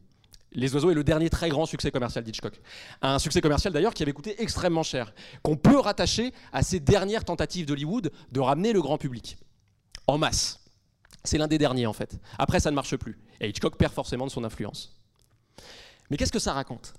Les 0.52 0.74
Oiseaux 0.74 0.90
est 0.90 0.94
le 0.94 1.04
dernier 1.04 1.28
très 1.28 1.50
grand 1.50 1.66
succès 1.66 1.90
commercial 1.90 2.24
d'Hitchcock. 2.24 2.60
Un 3.02 3.18
succès 3.18 3.40
commercial 3.40 3.72
d'ailleurs 3.72 3.94
qui 3.94 4.02
avait 4.02 4.12
coûté 4.12 4.40
extrêmement 4.42 4.82
cher, 4.82 5.14
qu'on 5.42 5.56
peut 5.56 5.78
rattacher 5.78 6.32
à 6.52 6.62
ces 6.62 6.80
dernières 6.80 7.24
tentatives 7.24 7.66
d'Hollywood 7.66 8.10
de 8.32 8.40
ramener 8.40 8.72
le 8.72 8.80
grand 8.80 8.98
public 8.98 9.38
en 10.06 10.16
masse. 10.16 10.60
C'est 11.24 11.38
l'un 11.38 11.48
des 11.48 11.58
derniers 11.58 11.86
en 11.86 11.92
fait. 11.92 12.18
Après 12.38 12.60
ça 12.60 12.70
ne 12.70 12.76
marche 12.76 12.96
plus. 12.96 13.18
Et 13.40 13.48
Hitchcock 13.48 13.76
perd 13.76 13.92
forcément 13.92 14.26
de 14.26 14.30
son 14.30 14.44
influence. 14.44 14.96
Mais 16.10 16.16
qu'est-ce 16.16 16.32
que 16.32 16.38
ça 16.38 16.54
raconte? 16.54 16.94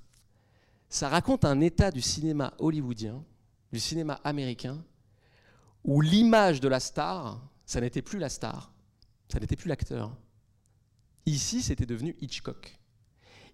Ça 0.89 1.09
raconte 1.09 1.45
un 1.45 1.59
état 1.61 1.91
du 1.91 2.01
cinéma 2.01 2.53
hollywoodien, 2.59 3.23
du 3.71 3.79
cinéma 3.79 4.19
américain, 4.23 4.83
où 5.83 6.01
l'image 6.01 6.59
de 6.59 6.67
la 6.67 6.79
star, 6.79 7.41
ça 7.65 7.81
n'était 7.81 8.01
plus 8.01 8.19
la 8.19 8.29
star, 8.29 8.71
ça 9.31 9.39
n'était 9.39 9.55
plus 9.55 9.69
l'acteur. 9.69 10.15
Ici, 11.25 11.61
c'était 11.61 11.85
devenu 11.85 12.15
Hitchcock. 12.21 12.77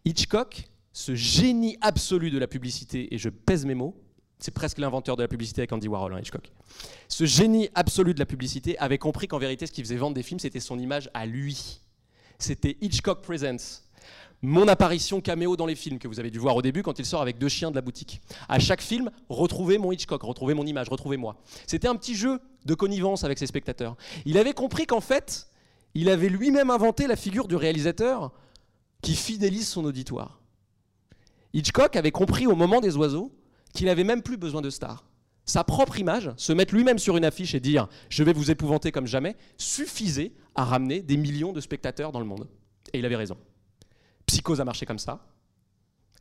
Hitchcock, 0.05 0.69
ce 0.93 1.15
génie 1.15 1.77
absolu 1.81 2.31
de 2.31 2.37
la 2.37 2.47
publicité, 2.47 3.13
et 3.13 3.17
je 3.17 3.29
pèse 3.29 3.65
mes 3.65 3.75
mots, 3.75 4.01
c'est 4.39 4.53
presque 4.53 4.77
l'inventeur 4.77 5.15
de 5.15 5.21
la 5.21 5.27
publicité 5.27 5.61
avec 5.61 5.71
Andy 5.71 5.87
Warhol, 5.87 6.13
hein, 6.13 6.19
Hitchcock. 6.19 6.51
Ce 7.07 7.25
génie 7.25 7.69
absolu 7.73 8.13
de 8.13 8.19
la 8.19 8.25
publicité 8.25 8.77
avait 8.79 8.97
compris 8.97 9.27
qu'en 9.27 9.39
vérité, 9.39 9.65
ce 9.65 9.71
qui 9.71 9.81
faisait 9.81 9.95
vendre 9.95 10.15
des 10.15 10.23
films, 10.23 10.39
c'était 10.39 10.59
son 10.59 10.77
image 10.77 11.09
à 11.13 11.25
lui. 11.25 11.81
C'était 12.37 12.77
Hitchcock 12.81 13.21
Presents. 13.21 13.81
Mon 14.41 14.67
apparition 14.67 15.21
caméo 15.21 15.55
dans 15.55 15.65
les 15.65 15.75
films 15.75 15.97
que 15.97 16.07
vous 16.07 16.19
avez 16.19 16.29
dû 16.29 16.37
voir 16.37 16.55
au 16.55 16.61
début 16.61 16.83
quand 16.83 16.99
il 16.99 17.05
sort 17.05 17.21
avec 17.21 17.37
deux 17.37 17.49
chiens 17.49 17.71
de 17.71 17.75
la 17.75 17.81
boutique. 17.81 18.21
À 18.47 18.59
chaque 18.59 18.81
film, 18.81 19.09
retrouvez 19.29 19.77
mon 19.77 19.91
Hitchcock, 19.91 20.21
retrouvez 20.21 20.53
mon 20.53 20.65
image, 20.65 20.89
retrouvez 20.89 21.17
moi. 21.17 21.37
C'était 21.65 21.87
un 21.87 21.95
petit 21.95 22.13
jeu 22.13 22.39
de 22.65 22.73
connivence 22.73 23.23
avec 23.23 23.39
ses 23.39 23.47
spectateurs. 23.47 23.95
Il 24.25 24.37
avait 24.37 24.53
compris 24.53 24.85
qu'en 24.85 25.01
fait, 25.01 25.47
il 25.95 26.09
avait 26.09 26.29
lui-même 26.29 26.69
inventé 26.69 27.07
la 27.07 27.15
figure 27.15 27.47
du 27.47 27.55
réalisateur 27.55 28.31
qui 29.01 29.15
fidélise 29.15 29.67
son 29.67 29.85
auditoire. 29.85 30.41
Hitchcock 31.53 31.95
avait 31.95 32.11
compris 32.11 32.47
au 32.47 32.55
moment 32.55 32.81
des 32.81 32.97
oiseaux 32.97 33.31
qu'il 33.73 33.85
n'avait 33.87 34.03
même 34.03 34.21
plus 34.21 34.37
besoin 34.37 34.61
de 34.61 34.69
stars. 34.69 35.05
sa 35.47 35.63
propre 35.63 35.99
image, 35.99 36.31
se 36.37 36.53
mettre 36.53 36.73
lui-même 36.73 36.97
sur 36.97 37.17
une 37.17 37.23
affiche 37.23 37.53
et 37.53 37.59
dire 37.59 37.87
je 38.09 38.23
vais 38.23 38.33
vous 38.33 38.51
épouvanter 38.51 38.91
comme 38.91 39.05
jamais, 39.05 39.35
suffisait 39.57 40.33
à 40.55 40.65
ramener 40.65 41.01
des 41.01 41.17
millions 41.17 41.53
de 41.53 41.61
spectateurs 41.61 42.11
dans 42.11 42.19
le 42.19 42.25
monde. 42.25 42.47
Et 42.93 42.99
il 42.99 43.05
avait 43.05 43.15
raison. 43.15 43.37
Psychose 44.25 44.59
a 44.59 44.65
marché 44.65 44.85
comme 44.85 44.99
ça. 44.99 45.25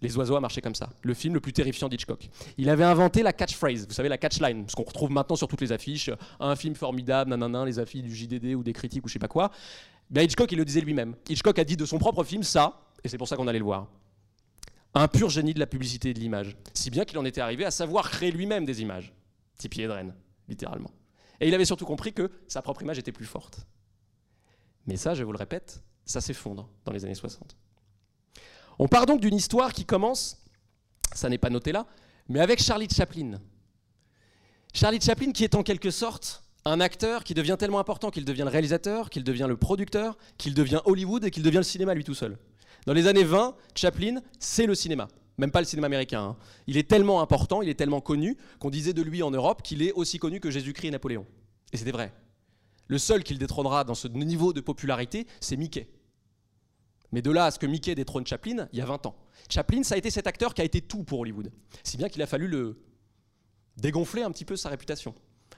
Les 0.04 0.18
oiseaux 0.18 0.36
a 0.36 0.40
marché 0.40 0.60
comme 0.60 0.74
ça. 0.74 0.90
Le 1.00 1.14
film 1.14 1.32
le 1.32 1.40
plus 1.40 1.54
terrifiant 1.54 1.88
d'Hitchcock. 1.88 2.28
Il 2.58 2.68
avait 2.68 2.84
inventé 2.84 3.22
la 3.22 3.32
catchphrase, 3.32 3.86
vous 3.88 3.94
savez, 3.94 4.10
la 4.10 4.18
catchline, 4.18 4.68
ce 4.68 4.76
qu'on 4.76 4.82
retrouve 4.82 5.10
maintenant 5.10 5.34
sur 5.34 5.48
toutes 5.48 5.62
les 5.62 5.72
affiches. 5.72 6.10
Un 6.40 6.56
film 6.56 6.74
formidable, 6.74 7.30
nanana, 7.30 7.64
les 7.64 7.78
affiches 7.78 8.02
du 8.02 8.14
JDD 8.14 8.54
ou 8.54 8.62
des 8.62 8.74
critiques 8.74 9.02
ou 9.06 9.08
je 9.08 9.14
sais 9.14 9.18
pas 9.18 9.28
quoi. 9.28 9.50
Hitchcock, 10.14 10.52
il 10.52 10.58
le 10.58 10.66
disait 10.66 10.82
lui-même. 10.82 11.14
Hitchcock 11.26 11.58
a 11.58 11.64
dit 11.64 11.78
de 11.78 11.86
son 11.86 11.96
propre 11.96 12.22
film 12.22 12.42
ça, 12.42 12.82
et 13.02 13.08
c'est 13.08 13.16
pour 13.16 13.28
ça 13.28 13.36
qu'on 13.36 13.48
allait 13.48 13.58
le 13.58 13.64
voir. 13.64 13.88
Un 14.92 15.08
pur 15.08 15.30
génie 15.30 15.54
de 15.54 15.58
la 15.58 15.66
publicité 15.66 16.10
et 16.10 16.14
de 16.14 16.20
l'image. 16.20 16.54
Si 16.74 16.90
bien 16.90 17.06
qu'il 17.06 17.16
en 17.16 17.24
était 17.24 17.40
arrivé 17.40 17.64
à 17.64 17.70
savoir 17.70 18.10
créer 18.10 18.30
lui-même 18.30 18.66
des 18.66 18.82
images. 18.82 19.14
Tipi 19.56 19.80
Edren, 19.80 20.14
littéralement. 20.48 20.90
Et 21.40 21.48
il 21.48 21.54
avait 21.54 21.64
surtout 21.64 21.86
compris 21.86 22.12
que 22.12 22.30
sa 22.46 22.60
propre 22.60 22.82
image 22.82 22.98
était 22.98 23.10
plus 23.10 23.24
forte. 23.24 23.66
Mais 24.86 24.96
ça, 24.96 25.14
je 25.14 25.24
vous 25.24 25.32
le 25.32 25.38
répète, 25.38 25.82
ça 26.04 26.20
s'effondre 26.20 26.68
dans 26.84 26.92
les 26.92 27.06
années 27.06 27.14
60. 27.14 27.56
On 28.78 28.88
part 28.88 29.06
donc 29.06 29.20
d'une 29.20 29.34
histoire 29.34 29.72
qui 29.72 29.84
commence, 29.84 30.42
ça 31.14 31.28
n'est 31.28 31.38
pas 31.38 31.50
noté 31.50 31.72
là, 31.72 31.86
mais 32.28 32.40
avec 32.40 32.62
Charlie 32.62 32.88
Chaplin. 32.88 33.40
Charlie 34.72 35.00
Chaplin 35.00 35.32
qui 35.32 35.44
est 35.44 35.54
en 35.54 35.62
quelque 35.62 35.90
sorte 35.90 36.42
un 36.64 36.80
acteur 36.80 37.24
qui 37.24 37.34
devient 37.34 37.56
tellement 37.58 37.78
important 37.78 38.10
qu'il 38.10 38.24
devient 38.24 38.42
le 38.42 38.48
réalisateur, 38.48 39.10
qu'il 39.10 39.22
devient 39.22 39.46
le 39.48 39.56
producteur, 39.56 40.16
qu'il 40.38 40.54
devient 40.54 40.80
Hollywood 40.86 41.24
et 41.24 41.30
qu'il 41.30 41.42
devient 41.42 41.58
le 41.58 41.62
cinéma 41.62 41.94
lui 41.94 42.04
tout 42.04 42.14
seul. 42.14 42.38
Dans 42.86 42.92
les 42.92 43.06
années 43.06 43.24
20, 43.24 43.54
Chaplin, 43.74 44.20
c'est 44.38 44.66
le 44.66 44.74
cinéma. 44.74 45.08
Même 45.36 45.50
pas 45.50 45.60
le 45.60 45.66
cinéma 45.66 45.86
américain. 45.86 46.22
Hein. 46.22 46.36
Il 46.66 46.76
est 46.76 46.88
tellement 46.88 47.20
important, 47.20 47.60
il 47.60 47.68
est 47.68 47.74
tellement 47.74 48.00
connu, 48.00 48.36
qu'on 48.60 48.70
disait 48.70 48.92
de 48.92 49.02
lui 49.02 49.22
en 49.22 49.30
Europe 49.30 49.62
qu'il 49.62 49.82
est 49.82 49.92
aussi 49.92 50.18
connu 50.18 50.40
que 50.40 50.50
Jésus-Christ 50.50 50.88
et 50.88 50.90
Napoléon. 50.92 51.26
Et 51.72 51.76
c'était 51.76 51.92
vrai. 51.92 52.12
Le 52.86 52.98
seul 52.98 53.24
qu'il 53.24 53.38
détrônera 53.38 53.84
dans 53.84 53.94
ce 53.94 54.08
niveau 54.08 54.52
de 54.52 54.60
popularité, 54.60 55.26
c'est 55.40 55.56
Mickey. 55.56 55.88
Mais 57.12 57.22
de 57.22 57.30
là 57.30 57.46
à 57.46 57.50
ce 57.50 57.58
que 57.58 57.66
Mickey 57.66 57.94
détrône 57.94 58.26
Chaplin, 58.26 58.68
il 58.72 58.78
y 58.78 58.82
a 58.82 58.86
20 58.86 59.06
ans. 59.06 59.16
Chaplin, 59.48 59.82
ça 59.82 59.94
a 59.94 59.98
été 59.98 60.10
cet 60.10 60.26
acteur 60.26 60.54
qui 60.54 60.62
a 60.62 60.64
été 60.64 60.80
tout 60.80 61.04
pour 61.04 61.20
Hollywood. 61.20 61.52
Si 61.82 61.96
bien 61.96 62.08
qu'il 62.08 62.22
a 62.22 62.26
fallu 62.26 62.48
le 62.48 62.80
dégonfler 63.76 64.22
un 64.22 64.30
petit 64.30 64.44
peu 64.44 64.56
sa 64.56 64.68
réputation 64.68 65.14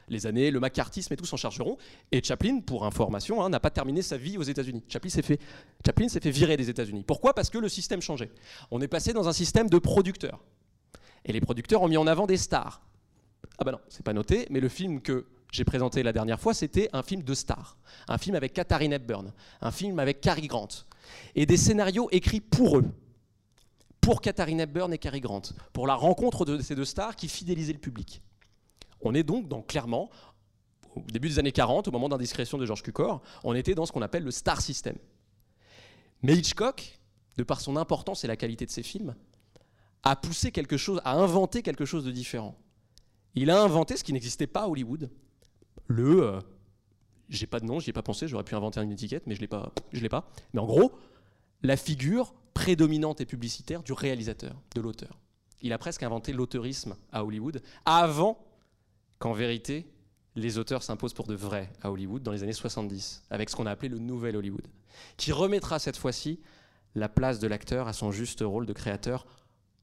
les 0.09 0.26
années, 0.26 0.50
le 0.50 0.61
macartisme 0.61 1.12
et 1.12 1.16
tout 1.16 1.24
s'en 1.26 1.37
chargeront. 1.37 1.76
Et 2.12 2.22
Chaplin, 2.22 2.61
pour 2.61 2.87
information, 2.87 3.42
hein, 3.42 3.48
n'a 3.48 3.61
pas 3.61 3.70
terminé 3.70 4.02
sa 4.02 4.16
vie 4.16 4.38
aux 4.38 4.42
États-Unis. 4.42 4.85
Chaplin 4.88 5.11
s'est 5.11 5.22
fait, 5.22 6.30
virer 6.30 6.56
des 6.56 6.70
États-Unis. 6.70 7.04
Pourquoi? 7.06 7.35
Parce 7.35 7.50
que 7.50 7.59
le 7.59 7.68
système 7.68 8.00
changeait. 8.00 8.30
On 8.70 8.80
est 8.80 8.88
passé 8.88 9.12
dans 9.12 9.28
un 9.28 9.32
système 9.32 9.68
de 9.68 9.78
producteurs. 9.78 10.44
Et 11.24 11.32
les 11.32 11.40
producteurs 11.40 11.82
ont 11.82 11.88
mis 11.88 11.96
en 11.96 12.06
avant 12.06 12.26
des 12.26 12.37
stars. 12.37 12.82
Ah 13.59 13.64
bah 13.64 13.72
non, 13.72 13.80
c'est 13.88 14.04
pas 14.04 14.12
noté, 14.12 14.46
mais 14.50 14.61
le 14.61 14.68
film 14.68 15.00
que 15.00 15.26
j'ai 15.50 15.64
présenté 15.64 16.02
la 16.02 16.12
dernière 16.12 16.38
fois, 16.40 16.54
c'était 16.54 16.88
un 16.92 17.02
film 17.02 17.22
de 17.22 17.35
stars. 17.35 17.76
Un 18.09 18.18
film 18.18 18.37
avec 18.37 18.52
Katharine 18.52 18.92
Hepburn, 18.92 19.32
un 19.61 19.70
film 19.70 19.98
avec 19.98 20.20
Cary 20.20 20.46
Grant. 20.46 20.68
Et 21.34 21.46
des 21.46 21.56
scénarios 21.56 22.08
écrits 22.10 22.40
pour 22.40 22.78
eux 22.78 22.84
pour 24.06 24.20
Katharine 24.20 24.60
Hepburn 24.60 24.92
et 24.92 24.98
Cary 24.98 25.18
Grant, 25.18 25.42
pour 25.72 25.88
la 25.88 25.96
rencontre 25.96 26.44
de 26.44 26.60
ces 26.60 26.76
deux 26.76 26.84
stars 26.84 27.16
qui 27.16 27.26
fidélisaient 27.26 27.72
le 27.72 27.80
public. 27.80 28.22
On 29.00 29.16
est 29.16 29.24
donc 29.24 29.48
dans, 29.48 29.62
clairement, 29.62 30.10
au 30.94 31.00
début 31.10 31.28
des 31.28 31.40
années 31.40 31.50
40, 31.50 31.88
au 31.88 31.90
moment 31.90 32.08
d'indiscrétion 32.08 32.56
de 32.56 32.64
Georges 32.64 32.84
Cukor, 32.84 33.20
on 33.42 33.52
était 33.52 33.74
dans 33.74 33.84
ce 33.84 33.90
qu'on 33.90 34.02
appelle 34.02 34.22
le 34.22 34.30
star 34.30 34.60
system. 34.60 34.96
Mais 36.22 36.36
Hitchcock, 36.36 37.00
de 37.36 37.42
par 37.42 37.60
son 37.60 37.76
importance 37.76 38.22
et 38.22 38.28
la 38.28 38.36
qualité 38.36 38.64
de 38.64 38.70
ses 38.70 38.84
films, 38.84 39.16
a 40.04 40.14
poussé 40.14 40.52
quelque 40.52 40.76
chose, 40.76 41.00
a 41.04 41.14
inventé 41.14 41.62
quelque 41.62 41.84
chose 41.84 42.04
de 42.04 42.12
différent. 42.12 42.56
Il 43.34 43.50
a 43.50 43.60
inventé 43.60 43.96
ce 43.96 44.04
qui 44.04 44.12
n'existait 44.12 44.46
pas 44.46 44.62
à 44.62 44.68
Hollywood. 44.68 45.10
Le, 45.88 46.22
euh, 46.22 46.40
j'ai 47.28 47.46
pas 47.46 47.60
de 47.60 47.66
nom, 47.66 47.80
j'y 47.80 47.90
ai 47.90 47.92
pas 47.92 48.02
pensé, 48.02 48.28
j'aurais 48.28 48.44
pu 48.44 48.54
inventer 48.54 48.80
une 48.80 48.92
étiquette, 48.92 49.26
mais 49.26 49.34
je 49.34 49.40
l'ai 49.40 49.48
pas, 49.48 49.72
je 49.92 50.00
l'ai 50.00 50.08
pas. 50.08 50.28
Mais 50.52 50.60
en 50.60 50.66
gros, 50.66 50.92
la 51.62 51.76
figure 51.76 52.34
prédominante 52.54 53.20
et 53.20 53.26
publicitaire 53.26 53.82
du 53.82 53.92
réalisateur, 53.92 54.56
de 54.74 54.80
l'auteur. 54.80 55.18
Il 55.62 55.72
a 55.72 55.78
presque 55.78 56.02
inventé 56.02 56.32
l'auteurisme 56.32 56.96
à 57.12 57.24
Hollywood 57.24 57.62
avant 57.84 58.38
qu'en 59.18 59.32
vérité, 59.32 59.86
les 60.36 60.58
auteurs 60.58 60.82
s'imposent 60.82 61.14
pour 61.14 61.26
de 61.26 61.34
vrai 61.34 61.70
à 61.82 61.90
Hollywood 61.90 62.22
dans 62.22 62.32
les 62.32 62.42
années 62.42 62.52
70, 62.52 63.24
avec 63.30 63.50
ce 63.50 63.56
qu'on 63.56 63.66
a 63.66 63.70
appelé 63.70 63.88
le 63.88 63.98
nouvel 63.98 64.36
Hollywood, 64.36 64.66
qui 65.16 65.32
remettra 65.32 65.78
cette 65.78 65.96
fois-ci 65.96 66.40
la 66.94 67.08
place 67.08 67.38
de 67.38 67.46
l'acteur 67.46 67.88
à 67.88 67.92
son 67.92 68.12
juste 68.12 68.42
rôle 68.42 68.66
de 68.66 68.72
créateur 68.72 69.26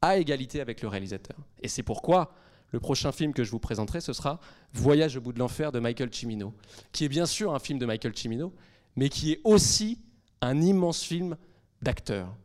à 0.01 0.17
égalité 0.17 0.61
avec 0.61 0.81
le 0.81 0.87
réalisateur. 0.87 1.37
Et 1.61 1.67
c'est 1.67 1.83
pourquoi 1.83 2.33
le 2.71 2.79
prochain 2.79 3.11
film 3.11 3.33
que 3.33 3.43
je 3.43 3.51
vous 3.51 3.59
présenterai, 3.59 4.01
ce 4.01 4.13
sera 4.13 4.39
Voyage 4.73 5.17
au 5.17 5.21
bout 5.21 5.33
de 5.33 5.39
l'enfer 5.39 5.71
de 5.71 5.79
Michael 5.79 6.09
Cimino, 6.11 6.53
qui 6.91 7.05
est 7.05 7.09
bien 7.09 7.25
sûr 7.25 7.53
un 7.53 7.59
film 7.59 7.77
de 7.77 7.85
Michael 7.85 8.13
Cimino, 8.15 8.53
mais 8.95 9.09
qui 9.09 9.33
est 9.33 9.41
aussi 9.43 9.99
un 10.41 10.61
immense 10.61 11.03
film 11.03 11.37
d'acteurs. 11.81 12.35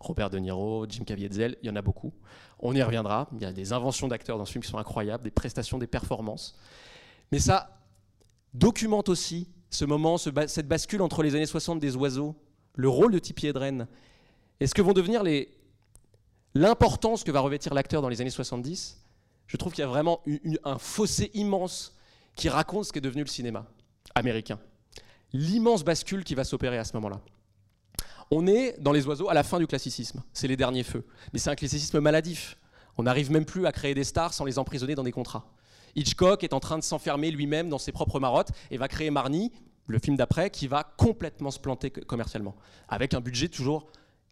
Robert 0.00 0.30
De 0.30 0.38
Niro, 0.38 0.86
Jim 0.88 1.04
Caviezel, 1.04 1.56
il 1.62 1.66
y 1.66 1.70
en 1.70 1.76
a 1.76 1.82
beaucoup. 1.82 2.12
On 2.60 2.74
y 2.74 2.82
reviendra. 2.82 3.28
Il 3.32 3.42
y 3.42 3.44
a 3.44 3.52
des 3.52 3.72
inventions 3.72 4.08
d'acteurs 4.08 4.38
dans 4.38 4.44
ce 4.44 4.52
film 4.52 4.62
qui 4.62 4.70
sont 4.70 4.78
incroyables, 4.78 5.24
des 5.24 5.30
prestations, 5.30 5.78
des 5.78 5.86
performances. 5.86 6.56
Mais 7.32 7.38
ça 7.38 7.78
documente 8.54 9.08
aussi 9.08 9.48
ce 9.70 9.84
moment, 9.84 10.16
cette 10.18 10.68
bascule 10.68 11.02
entre 11.02 11.22
les 11.22 11.34
années 11.34 11.46
60 11.46 11.78
des 11.78 11.96
oiseaux, 11.96 12.36
le 12.74 12.88
rôle 12.88 13.12
de 13.12 13.18
Tippi 13.18 13.48
Hedren, 13.48 13.86
et 14.60 14.66
ce 14.66 14.74
que 14.74 14.82
vont 14.82 14.92
devenir 14.92 15.22
l'importance 16.54 17.24
que 17.24 17.30
va 17.30 17.40
revêtir 17.40 17.74
l'acteur 17.74 18.02
dans 18.02 18.08
les 18.08 18.20
années 18.20 18.30
70. 18.30 19.04
Je 19.48 19.56
trouve 19.56 19.72
qu'il 19.72 19.82
y 19.82 19.86
a 19.86 19.88
vraiment 19.88 20.22
un 20.64 20.78
fossé 20.78 21.30
immense 21.34 21.96
qui 22.36 22.48
raconte 22.48 22.84
ce 22.84 22.92
qu'est 22.92 23.00
devenu 23.00 23.22
le 23.22 23.28
cinéma 23.28 23.66
américain. 24.14 24.60
L'immense 25.32 25.84
bascule 25.84 26.22
qui 26.22 26.34
va 26.34 26.44
s'opérer 26.44 26.78
à 26.78 26.84
ce 26.84 26.92
moment-là. 26.94 27.20
On 28.30 28.46
est 28.46 28.78
dans 28.78 28.92
les 28.92 29.06
oiseaux 29.06 29.30
à 29.30 29.34
la 29.34 29.42
fin 29.42 29.58
du 29.58 29.66
classicisme. 29.66 30.22
C'est 30.34 30.48
les 30.48 30.56
derniers 30.56 30.82
feux. 30.82 31.04
Mais 31.32 31.38
c'est 31.38 31.50
un 31.50 31.56
classicisme 31.56 31.98
maladif. 31.98 32.58
On 32.98 33.04
n'arrive 33.04 33.30
même 33.30 33.46
plus 33.46 33.66
à 33.66 33.72
créer 33.72 33.94
des 33.94 34.04
stars 34.04 34.34
sans 34.34 34.44
les 34.44 34.58
emprisonner 34.58 34.94
dans 34.94 35.02
des 35.02 35.12
contrats. 35.12 35.50
Hitchcock 35.96 36.44
est 36.44 36.52
en 36.52 36.60
train 36.60 36.78
de 36.78 36.82
s'enfermer 36.84 37.30
lui-même 37.30 37.70
dans 37.70 37.78
ses 37.78 37.92
propres 37.92 38.20
marottes 38.20 38.50
et 38.70 38.76
va 38.76 38.86
créer 38.86 39.10
Marnie, 39.10 39.52
le 39.86 39.98
film 39.98 40.16
d'après, 40.16 40.50
qui 40.50 40.66
va 40.66 40.84
complètement 40.98 41.50
se 41.50 41.58
planter 41.58 41.90
commercialement, 41.90 42.54
avec 42.88 43.14
un 43.14 43.20
budget 43.20 43.48
toujours 43.48 43.86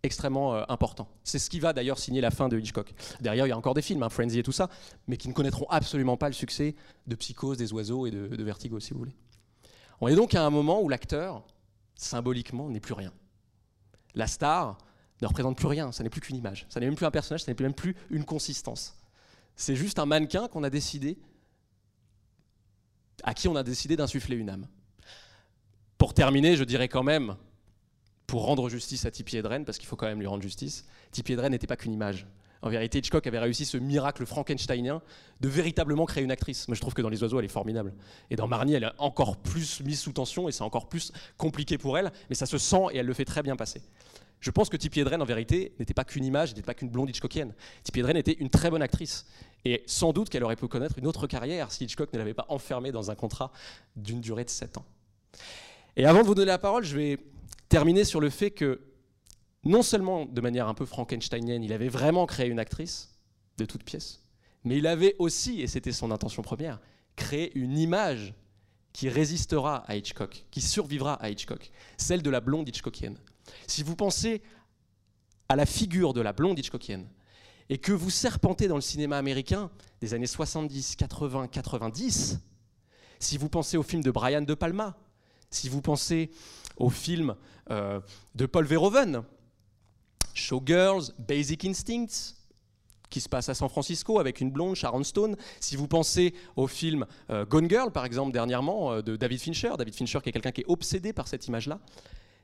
extrêmement 0.06 0.54
euh, 0.54 0.64
important. 0.68 1.08
C'est 1.24 1.38
ce 1.38 1.50
qui 1.50 1.60
va 1.60 1.72
d'ailleurs 1.72 1.98
signer 1.98 2.20
la 2.20 2.30
fin 2.30 2.48
de 2.48 2.58
Hitchcock. 2.58 2.94
Derrière, 3.20 3.46
il 3.46 3.50
y 3.50 3.52
a 3.52 3.58
encore 3.58 3.74
des 3.74 3.82
films, 3.82 4.02
hein, 4.02 4.08
Frenzy 4.08 4.38
et 4.38 4.42
tout 4.42 4.52
ça, 4.52 4.70
mais 5.06 5.16
qui 5.16 5.28
ne 5.28 5.32
connaîtront 5.34 5.66
absolument 5.68 6.16
pas 6.16 6.28
le 6.28 6.34
succès 6.34 6.74
de 7.06 7.14
Psychose, 7.14 7.58
des 7.58 7.72
oiseaux 7.72 8.06
et 8.06 8.10
de, 8.10 8.42
Vertigo, 8.42 8.80
si 8.80 8.92
vous 8.92 9.00
voulez. 9.00 9.16
On 10.00 10.08
est 10.08 10.14
donc 10.14 10.34
à 10.34 10.44
un 10.44 10.50
moment 10.50 10.80
où 10.80 10.88
l'acteur, 10.88 11.44
symboliquement, 11.96 12.70
n'est 12.70 12.80
plus 12.80 12.94
rien 12.94 13.12
la 14.16 14.26
star 14.26 14.78
ne 15.22 15.26
représente 15.26 15.56
plus 15.56 15.68
rien, 15.68 15.92
ça 15.92 16.02
n'est 16.02 16.10
plus 16.10 16.20
qu'une 16.20 16.36
image, 16.36 16.66
ça 16.68 16.80
n'est 16.80 16.86
même 16.86 16.96
plus 16.96 17.06
un 17.06 17.10
personnage, 17.10 17.44
ça 17.44 17.52
n'est 17.52 17.62
même 17.62 17.74
plus 17.74 17.94
une 18.10 18.24
consistance. 18.24 18.98
C'est 19.54 19.76
juste 19.76 19.98
un 19.98 20.06
mannequin 20.06 20.48
qu'on 20.48 20.64
a 20.64 20.70
décidé, 20.70 21.16
à 23.22 23.32
qui 23.32 23.48
on 23.48 23.56
a 23.56 23.62
décidé 23.62 23.96
d'insuffler 23.96 24.36
une 24.36 24.50
âme. 24.50 24.66
Pour 25.96 26.12
terminer, 26.12 26.56
je 26.56 26.64
dirais 26.64 26.88
quand 26.88 27.02
même, 27.02 27.36
pour 28.26 28.44
rendre 28.44 28.68
justice 28.68 29.06
à 29.06 29.10
Tippi 29.10 29.36
Hedren, 29.36 29.64
parce 29.64 29.78
qu'il 29.78 29.86
faut 29.86 29.96
quand 29.96 30.06
même 30.06 30.20
lui 30.20 30.26
rendre 30.26 30.42
justice, 30.42 30.86
Tippi 31.12 31.32
Hedren 31.32 31.50
n'était 31.50 31.66
pas 31.66 31.76
qu'une 31.76 31.92
image. 31.92 32.26
En 32.62 32.68
vérité, 32.68 32.98
Hitchcock 32.98 33.26
avait 33.26 33.38
réussi 33.38 33.64
ce 33.64 33.76
miracle 33.76 34.26
frankensteinien 34.26 35.02
de 35.40 35.48
véritablement 35.48 36.06
créer 36.06 36.24
une 36.24 36.30
actrice. 36.30 36.66
Moi, 36.68 36.74
je 36.74 36.80
trouve 36.80 36.94
que 36.94 37.02
dans 37.02 37.08
Les 37.08 37.22
Oiseaux, 37.22 37.38
elle 37.38 37.44
est 37.44 37.48
formidable. 37.48 37.92
Et 38.30 38.36
dans 38.36 38.48
Marnie, 38.48 38.74
elle 38.74 38.84
est 38.84 38.92
encore 38.98 39.36
plus 39.36 39.80
mise 39.82 40.00
sous 40.00 40.12
tension 40.12 40.48
et 40.48 40.52
c'est 40.52 40.62
encore 40.62 40.88
plus 40.88 41.12
compliqué 41.36 41.78
pour 41.78 41.98
elle, 41.98 42.10
mais 42.28 42.34
ça 42.34 42.46
se 42.46 42.58
sent 42.58 42.86
et 42.92 42.98
elle 42.98 43.06
le 43.06 43.14
fait 43.14 43.24
très 43.24 43.42
bien 43.42 43.56
passer. 43.56 43.82
Je 44.40 44.50
pense 44.50 44.68
que 44.68 44.76
Tippi 44.76 45.00
Hedren, 45.00 45.22
en 45.22 45.24
vérité, 45.24 45.74
n'était 45.78 45.94
pas 45.94 46.04
qu'une 46.04 46.24
image, 46.24 46.50
n'était 46.50 46.62
pas 46.62 46.74
qu'une 46.74 46.88
blonde 46.88 47.08
Hitchcockienne. 47.08 47.54
Tippi 47.84 48.00
Hedren 48.00 48.16
était 48.16 48.32
une 48.32 48.50
très 48.50 48.70
bonne 48.70 48.82
actrice. 48.82 49.26
Et 49.64 49.82
sans 49.86 50.12
doute 50.12 50.28
qu'elle 50.28 50.44
aurait 50.44 50.56
pu 50.56 50.68
connaître 50.68 50.98
une 50.98 51.06
autre 51.06 51.26
carrière 51.26 51.72
si 51.72 51.84
Hitchcock 51.84 52.12
ne 52.12 52.18
l'avait 52.18 52.34
pas 52.34 52.46
enfermée 52.48 52.92
dans 52.92 53.10
un 53.10 53.14
contrat 53.14 53.50
d'une 53.96 54.20
durée 54.20 54.44
de 54.44 54.50
7 54.50 54.78
ans. 54.78 54.84
Et 55.96 56.04
avant 56.04 56.22
de 56.22 56.26
vous 56.26 56.34
donner 56.34 56.48
la 56.48 56.58
parole, 56.58 56.84
je 56.84 56.96
vais 56.96 57.18
terminer 57.68 58.04
sur 58.04 58.20
le 58.20 58.30
fait 58.30 58.50
que 58.50 58.80
non 59.64 59.82
seulement 59.82 60.26
de 60.26 60.40
manière 60.40 60.68
un 60.68 60.74
peu 60.74 60.86
frankensteinienne, 60.86 61.64
il 61.64 61.72
avait 61.72 61.88
vraiment 61.88 62.26
créé 62.26 62.48
une 62.48 62.58
actrice 62.58 63.18
de 63.58 63.64
toute 63.64 63.82
pièce, 63.82 64.22
mais 64.64 64.78
il 64.78 64.86
avait 64.86 65.16
aussi, 65.18 65.60
et 65.60 65.66
c'était 65.66 65.92
son 65.92 66.10
intention 66.10 66.42
première, 66.42 66.80
créé 67.16 67.56
une 67.58 67.78
image 67.78 68.34
qui 68.92 69.08
résistera 69.08 69.78
à 69.88 69.96
Hitchcock, 69.96 70.46
qui 70.50 70.60
survivra 70.60 71.14
à 71.14 71.30
Hitchcock, 71.30 71.70
celle 71.96 72.22
de 72.22 72.30
la 72.30 72.40
blonde 72.40 72.68
Hitchcockienne. 72.68 73.18
Si 73.66 73.82
vous 73.82 73.96
pensez 73.96 74.42
à 75.48 75.56
la 75.56 75.66
figure 75.66 76.14
de 76.14 76.20
la 76.20 76.32
blonde 76.32 76.58
Hitchcockienne, 76.58 77.08
et 77.68 77.78
que 77.78 77.92
vous 77.92 78.10
serpentez 78.10 78.68
dans 78.68 78.76
le 78.76 78.80
cinéma 78.80 79.18
américain 79.18 79.70
des 80.00 80.14
années 80.14 80.26
70, 80.26 80.96
80, 80.96 81.48
90, 81.48 82.38
si 83.18 83.38
vous 83.38 83.48
pensez 83.48 83.76
au 83.76 83.82
film 83.82 84.02
de 84.02 84.10
Brian 84.10 84.42
De 84.42 84.54
Palma, 84.54 84.96
si 85.50 85.68
vous 85.68 85.80
pensez 85.80 86.30
au 86.76 86.90
film 86.90 87.34
euh, 87.70 88.00
de 88.34 88.46
Paul 88.46 88.64
Verhoeven, 88.64 89.22
Showgirls, 90.34 91.12
Basic 91.18 91.64
Instincts, 91.64 92.34
qui 93.08 93.20
se 93.20 93.28
passe 93.28 93.48
à 93.48 93.54
San 93.54 93.68
Francisco 93.68 94.18
avec 94.18 94.40
une 94.40 94.50
blonde, 94.50 94.74
Sharon 94.74 95.04
Stone. 95.04 95.36
Si 95.60 95.76
vous 95.76 95.88
pensez 95.88 96.34
au 96.56 96.66
film 96.66 97.06
euh, 97.30 97.44
Gone 97.46 97.68
Girl, 97.68 97.90
par 97.92 98.04
exemple, 98.04 98.32
dernièrement, 98.32 98.92
euh, 98.92 99.02
de 99.02 99.16
David 99.16 99.40
Fincher, 99.40 99.72
David 99.78 99.94
Fincher 99.94 100.18
qui 100.22 100.28
est 100.28 100.32
quelqu'un 100.32 100.52
qui 100.52 100.62
est 100.62 100.68
obsédé 100.68 101.12
par 101.12 101.28
cette 101.28 101.46
image-là, 101.46 101.80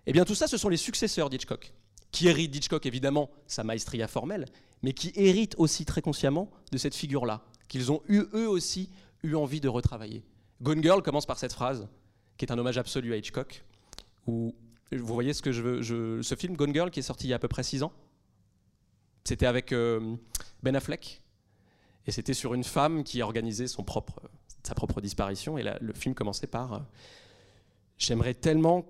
eh 0.06 0.12
bien 0.12 0.24
tout 0.24 0.34
ça, 0.34 0.46
ce 0.46 0.56
sont 0.56 0.68
les 0.68 0.76
successeurs 0.76 1.30
d'Hitchcock, 1.30 1.72
qui 2.10 2.28
héritent 2.28 2.50
d'Hitchcock 2.50 2.86
évidemment 2.86 3.30
sa 3.46 3.64
maestria 3.64 4.08
formelle, 4.08 4.46
mais 4.82 4.92
qui 4.92 5.12
héritent 5.14 5.54
aussi 5.58 5.84
très 5.84 6.02
consciemment 6.02 6.50
de 6.70 6.78
cette 6.78 6.94
figure-là, 6.94 7.42
qu'ils 7.68 7.92
ont 7.92 8.02
eu 8.08 8.24
eux 8.34 8.48
aussi 8.48 8.90
eu 9.22 9.34
envie 9.34 9.60
de 9.60 9.68
retravailler. 9.68 10.24
Gone 10.60 10.82
Girl 10.82 11.02
commence 11.02 11.26
par 11.26 11.38
cette 11.38 11.52
phrase, 11.52 11.88
qui 12.36 12.44
est 12.44 12.52
un 12.52 12.58
hommage 12.58 12.78
absolu 12.78 13.12
à 13.12 13.16
Hitchcock, 13.16 13.64
où 14.26 14.54
vous 14.92 15.14
voyez 15.14 15.32
ce 15.32 15.42
que 15.42 15.52
je 15.52 15.62
veux, 15.62 16.22
ce 16.22 16.34
film 16.34 16.56
Gone 16.56 16.72
Girl 16.72 16.90
qui 16.90 17.00
est 17.00 17.04
sorti 17.04 17.26
il 17.26 17.30
y 17.30 17.32
a 17.32 17.36
à 17.36 17.38
peu 17.38 17.48
près 17.48 17.62
six 17.62 17.82
ans. 17.82 17.92
C'était 19.24 19.46
avec 19.46 19.72
euh, 19.72 20.16
Ben 20.62 20.74
Affleck, 20.74 21.22
et 22.06 22.10
c'était 22.10 22.34
sur 22.34 22.54
une 22.54 22.64
femme 22.64 23.04
qui 23.04 23.22
organisait 23.22 23.68
son 23.68 23.84
propre, 23.84 24.20
sa 24.64 24.74
propre 24.74 25.00
disparition. 25.00 25.56
Et 25.58 25.62
là, 25.62 25.78
le 25.80 25.92
film 25.92 26.14
commençait 26.14 26.48
par 26.48 26.72
euh, 26.72 26.78
J'aimerais 27.98 28.34
tellement 28.34 28.84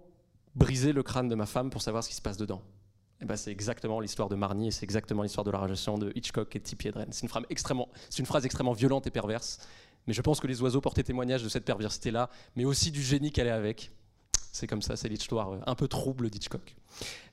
briser 0.54 0.92
le 0.92 1.02
crâne 1.02 1.28
de 1.28 1.34
ma 1.34 1.44
femme 1.44 1.68
pour 1.68 1.82
savoir 1.82 2.02
ce 2.02 2.08
qui 2.08 2.14
se 2.14 2.22
passe 2.22 2.38
dedans. 2.38 2.62
Et 3.20 3.24
ben, 3.24 3.36
c'est 3.36 3.52
exactement 3.52 4.00
l'histoire 4.00 4.28
de 4.28 4.34
Marnie 4.34 4.68
et 4.68 4.70
c'est 4.70 4.84
exactement 4.84 5.22
l'histoire 5.22 5.44
de 5.44 5.50
la 5.50 5.58
relation 5.58 5.98
de 5.98 6.12
Hitchcock 6.14 6.56
et 6.56 6.60
Tippi 6.60 6.88
Hedren. 6.88 7.08
C'est 7.12 7.26
une, 7.26 7.46
extrêmement, 7.50 7.88
c'est 8.10 8.20
une 8.20 8.26
phrase 8.26 8.44
extrêmement 8.46 8.72
violente 8.72 9.06
et 9.06 9.10
perverse, 9.10 9.58
mais 10.06 10.14
je 10.14 10.22
pense 10.22 10.40
que 10.40 10.46
les 10.46 10.62
oiseaux 10.62 10.80
portaient 10.80 11.02
témoignage 11.02 11.42
de 11.42 11.48
cette 11.48 11.64
perversité-là, 11.64 12.30
mais 12.56 12.64
aussi 12.64 12.90
du 12.90 13.02
génie 13.02 13.30
qu'elle 13.30 13.46
est 13.46 13.50
avec. 13.50 13.92
C'est 14.52 14.66
comme 14.66 14.82
ça, 14.82 14.96
c'est 14.96 15.08
l'histoire 15.08 15.54
euh, 15.54 15.60
un 15.66 15.74
peu 15.74 15.88
trouble 15.88 16.30
d'Hitchcock. 16.30 16.76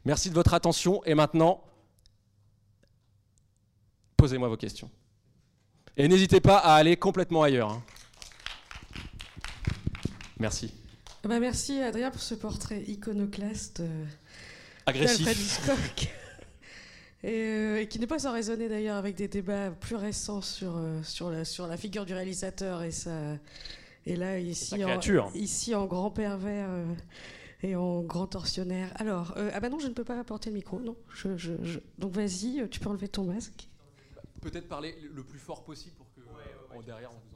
Merci 0.05 0.29
de 0.29 0.35
votre 0.35 0.53
attention 0.53 1.03
et 1.05 1.13
maintenant, 1.13 1.61
posez-moi 4.17 4.47
vos 4.47 4.57
questions. 4.57 4.89
Et 5.97 6.07
n'hésitez 6.07 6.39
pas 6.39 6.57
à 6.57 6.75
aller 6.75 6.95
complètement 6.95 7.43
ailleurs. 7.43 7.71
Hein. 7.71 7.83
Merci. 10.39 10.73
Bah 11.23 11.39
merci 11.39 11.81
Adrien 11.81 12.11
pour 12.11 12.21
ce 12.21 12.33
portrait 12.33 12.81
iconoclaste. 12.87 13.81
Euh, 13.81 14.05
Agressif. 14.85 15.69
Euh, 17.25 17.79
et, 17.81 17.87
qui 17.89 17.99
n'est 17.99 18.07
pas 18.07 18.19
sans 18.19 18.31
raisonner 18.31 18.69
d'ailleurs 18.69 18.95
avec 18.95 19.15
des 19.15 19.27
débats 19.27 19.71
plus 19.71 19.97
récents 19.97 20.41
sur, 20.41 20.77
euh, 20.77 21.03
sur, 21.03 21.29
la, 21.29 21.43
sur 21.43 21.67
la 21.67 21.75
figure 21.75 22.05
du 22.05 22.13
réalisateur 22.13 22.81
et, 22.81 22.91
sa, 22.91 23.11
et 24.09 24.15
là, 24.15 24.39
ici, 24.39 24.83
en, 24.83 24.99
ici 25.33 25.75
en 25.75 25.85
grand 25.85 26.11
pervers 26.11 26.69
et 27.61 27.75
en 27.75 28.01
grand 28.01 28.27
tortionnaire. 28.27 28.91
Alors, 28.95 29.35
ah 29.53 29.59
bah 29.59 29.69
non, 29.69 29.79
je 29.79 29.87
ne 29.87 29.93
peux 29.93 30.03
pas 30.03 30.19
apporter 30.19 30.49
le 30.49 30.55
micro, 30.55 30.79
non. 30.79 30.95
Je, 31.13 31.37
je, 31.37 31.79
donc 31.97 32.13
vas-y, 32.13 32.67
tu 32.69 32.79
peux 32.79 32.89
enlever 32.89 33.07
ton 33.07 33.25
masque. 33.25 33.69
Peut-être 34.41 34.67
parler 34.67 34.95
le 35.13 35.23
plus 35.23 35.39
fort 35.39 35.63
possible 35.63 35.95
pour 35.95 36.07
que 36.13 36.21
derrière 36.85 37.11
on 37.11 37.28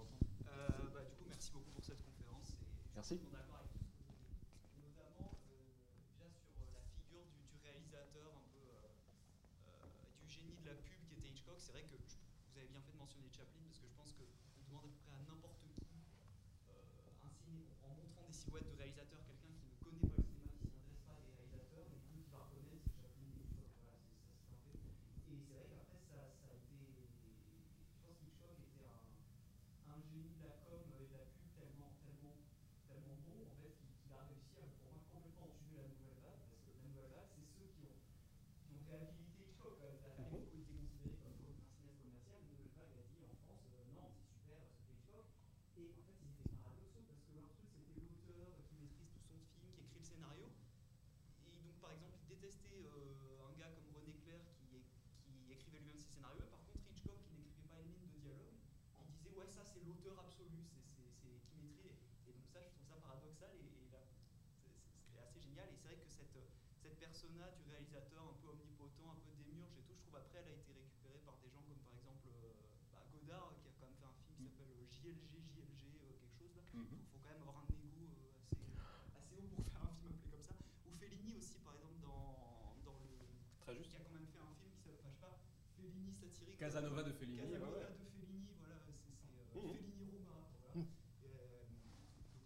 persona 67.03 67.45
du 67.55 67.63
réalisateur 67.69 68.23
un 68.25 68.35
peu 68.41 68.49
omnipotent, 68.51 69.05
un 69.11 69.21
peu 69.21 69.31
démiurge 69.37 69.75
et 69.77 69.83
tout, 69.85 69.93
je 69.93 70.01
trouve 70.01 70.17
après 70.17 70.39
elle 70.41 70.49
a 70.49 70.57
été 70.57 70.73
récupérée 70.73 71.21
par 71.27 71.37
des 71.43 71.51
gens 71.51 71.61
comme 71.67 71.77
par 71.85 71.93
exemple 71.93 72.25
euh, 72.25 72.57
bah, 72.89 73.05
Godard 73.11 73.53
qui 73.61 73.69
a 73.69 73.73
quand 73.77 73.85
même 73.85 73.95
fait 73.99 74.07
un 74.07 74.17
film 74.23 74.33
qui 74.39 74.55
s'appelle 74.55 74.71
JLG, 74.89 75.31
JLG, 75.45 75.83
quelque 75.99 76.25
chose 76.31 76.55
là. 76.57 76.63
Il 76.73 76.79
mhm. 76.79 77.05
faut 77.11 77.19
quand 77.21 77.29
même 77.29 77.43
avoir 77.45 77.61
un 77.61 77.69
ego 77.69 78.07
euh, 78.07 79.19
assez, 79.19 79.35
haut 79.35 79.51
pour 79.51 79.67
faire 79.71 79.85
un 79.85 79.93
film 79.99 80.09
appelé 80.09 80.31
comme 80.31 80.41
ça. 80.41 80.55
Ou 80.87 80.95
Fellini 80.95 81.37
aussi 81.37 81.61
par 81.61 81.77
exemple 81.77 82.01
dans, 82.01 82.81
dans 82.81 82.97
le. 82.97 83.13
Très 83.61 83.75
juste. 83.77 83.93
Qui 83.93 83.99
a 83.99 84.07
quand 84.07 84.17
même 84.17 84.27
fait 84.31 84.41
un 84.41 84.55
film 84.57 84.73
qui 84.73 84.81
s'appelle, 84.81 85.05
je 85.05 85.13
sais 85.13 85.21
pas, 85.21 85.37
Fellini 85.77 86.11
satirique. 86.11 86.57
Casanova 86.57 87.03
de 87.03 87.13
Fellini. 87.13 87.45
Casanova 87.45 87.93
Fellini, 88.15 88.51
voilà, 88.57 88.79
c'est 88.81 88.95
euh, 88.95 89.59
mhm. 89.59 89.75
Fellini 89.75 90.07
Roma. 90.07 90.49
Voilà. 90.59 90.81
Mhm. 90.81 90.89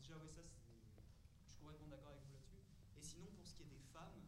déjà, 0.02 0.18
ouais, 0.20 0.28
ça, 0.28 0.44
je 0.44 1.50
suis 1.50 1.62
complètement 1.62 1.88
d'accord 1.88 2.14
avec 2.14 2.26
vous 2.28 2.36
là-dessus. 2.36 2.60
Et 2.98 3.04
sinon, 3.06 3.32
pour 3.32 3.48
ce 3.48 3.56
qui 3.56 3.64
est 3.64 3.72
des 3.72 3.86
femmes, 3.96 4.28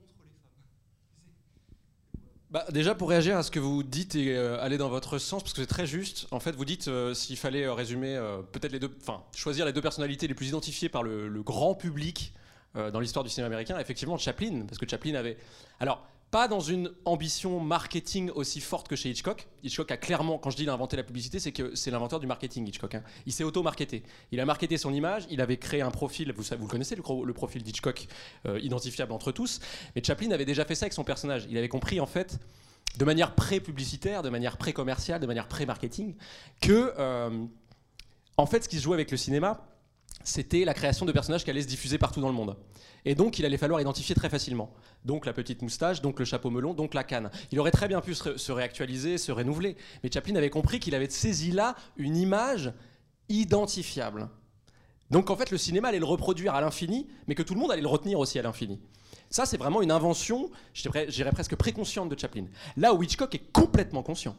Bah, 2.51 2.65
déjà, 2.69 2.95
pour 2.95 3.09
réagir 3.09 3.37
à 3.37 3.43
ce 3.43 3.51
que 3.51 3.61
vous 3.61 3.81
dites 3.81 4.13
et 4.15 4.35
euh, 4.35 4.61
aller 4.61 4.77
dans 4.77 4.89
votre 4.89 5.17
sens, 5.19 5.41
parce 5.41 5.53
que 5.53 5.61
c'est 5.61 5.67
très 5.67 5.87
juste, 5.87 6.27
en 6.31 6.41
fait, 6.41 6.51
vous 6.51 6.65
dites 6.65 6.89
euh, 6.89 7.13
s'il 7.13 7.37
fallait 7.37 7.63
euh, 7.63 7.73
résumer, 7.73 8.19
peut-être 8.51 8.73
les 8.73 8.79
deux, 8.79 8.93
enfin, 8.99 9.23
choisir 9.33 9.65
les 9.65 9.71
deux 9.71 9.81
personnalités 9.81 10.27
les 10.27 10.33
plus 10.33 10.49
identifiées 10.49 10.89
par 10.89 11.01
le, 11.01 11.29
le 11.29 11.43
grand 11.43 11.75
public 11.75 12.33
dans 12.73 13.01
l'histoire 13.01 13.25
du 13.25 13.29
cinéma 13.29 13.47
américain, 13.47 13.77
effectivement, 13.79 14.17
Chaplin, 14.17 14.63
parce 14.65 14.77
que 14.77 14.87
Chaplin 14.87 15.15
avait. 15.15 15.37
Alors, 15.81 16.07
pas 16.31 16.47
dans 16.47 16.61
une 16.61 16.91
ambition 17.03 17.59
marketing 17.59 18.31
aussi 18.31 18.61
forte 18.61 18.87
que 18.87 18.95
chez 18.95 19.09
Hitchcock. 19.09 19.47
Hitchcock 19.63 19.91
a 19.91 19.97
clairement, 19.97 20.37
quand 20.37 20.49
je 20.49 20.55
dis 20.55 20.63
il 20.63 20.69
a 20.69 20.73
inventé 20.73 20.95
la 20.95 21.03
publicité, 21.03 21.39
c'est 21.39 21.51
que 21.51 21.75
c'est 21.75 21.91
l'inventeur 21.91 22.21
du 22.21 22.25
marketing, 22.27 22.65
Hitchcock. 22.65 22.95
Hein. 22.95 23.03
Il 23.25 23.33
s'est 23.33 23.43
auto-marketé. 23.43 24.03
Il 24.31 24.39
a 24.39 24.45
marketé 24.45 24.77
son 24.77 24.93
image, 24.93 25.27
il 25.29 25.41
avait 25.41 25.57
créé 25.57 25.81
un 25.81 25.91
profil, 25.91 26.31
vous, 26.31 26.43
vous 26.43 26.65
le 26.65 26.69
connaissez, 26.69 26.95
le, 26.95 27.33
profil 27.33 27.63
d'Hitchcock, 27.63 28.07
euh, 28.45 28.59
identifiable 28.61 29.11
entre 29.11 29.33
tous. 29.33 29.59
Mais 29.93 30.01
Chaplin 30.03 30.31
avait 30.31 30.45
déjà 30.45 30.63
fait 30.63 30.75
ça 30.75 30.85
avec 30.85 30.93
son 30.93 31.03
personnage. 31.03 31.47
Il 31.49 31.57
avait 31.57 31.69
compris, 31.69 31.99
en 31.99 32.05
fait, 32.05 32.39
de 32.97 33.03
manière 33.03 33.35
pré-publicitaire, 33.35 34.23
de 34.23 34.29
manière 34.29 34.57
pré-commerciale, 34.57 35.19
de 35.19 35.27
manière 35.27 35.49
pré-marketing, 35.49 36.15
que, 36.61 36.93
euh, 36.97 37.45
en 38.37 38.45
fait, 38.45 38.63
ce 38.63 38.69
qui 38.69 38.77
se 38.77 38.83
jouait 38.83 38.95
avec 38.95 39.11
le 39.11 39.17
cinéma, 39.17 39.67
c'était 40.23 40.65
la 40.65 40.73
création 40.73 41.05
de 41.05 41.11
personnages 41.11 41.43
qui 41.43 41.49
allaient 41.49 41.61
se 41.61 41.67
diffuser 41.67 41.97
partout 41.97 42.21
dans 42.21 42.27
le 42.27 42.33
monde. 42.33 42.55
Et 43.05 43.15
donc, 43.15 43.39
il 43.39 43.45
allait 43.45 43.57
falloir 43.57 43.81
identifier 43.81 44.15
très 44.15 44.29
facilement. 44.29 44.71
Donc, 45.05 45.25
la 45.25 45.33
petite 45.33 45.61
moustache, 45.61 46.01
donc 46.01 46.19
le 46.19 46.25
chapeau 46.25 46.49
melon, 46.49 46.73
donc 46.73 46.93
la 46.93 47.03
canne. 47.03 47.31
Il 47.51 47.59
aurait 47.59 47.71
très 47.71 47.87
bien 47.87 48.01
pu 48.01 48.13
se, 48.13 48.51
réactualiser, 48.51 49.17
se 49.17 49.31
renouveler. 49.31 49.75
Mais 50.03 50.11
Chaplin 50.11 50.35
avait 50.35 50.49
compris 50.49 50.79
qu'il 50.79 50.93
avait 50.93 51.09
saisi 51.09 51.51
là 51.51 51.75
une 51.97 52.15
image 52.15 52.73
identifiable. 53.29 54.29
Donc, 55.09 55.29
en 55.29 55.35
fait, 55.35 55.51
le 55.51 55.57
cinéma 55.57 55.89
allait 55.89 55.99
le 55.99 56.05
reproduire 56.05 56.53
à 56.53 56.61
l'infini, 56.61 57.07
mais 57.27 57.35
que 57.35 57.43
tout 57.43 57.53
le 57.53 57.59
monde 57.59 57.71
allait 57.71 57.81
le 57.81 57.87
retenir 57.87 58.19
aussi 58.19 58.37
à 58.39 58.43
l'infini. 58.43 58.79
Ça, 59.29 59.45
c'est 59.45 59.57
vraiment 59.57 59.81
une 59.81 59.91
invention, 59.91 60.51
je 60.73 60.87
dirais 61.09 61.31
presque 61.31 61.55
préconsciente 61.55 62.09
de 62.09 62.19
Chaplin. 62.19 62.45
Là 62.77 62.93
où 62.93 63.01
Hitchcock 63.01 63.33
est 63.33 63.51
complètement 63.51 64.03
conscient. 64.03 64.35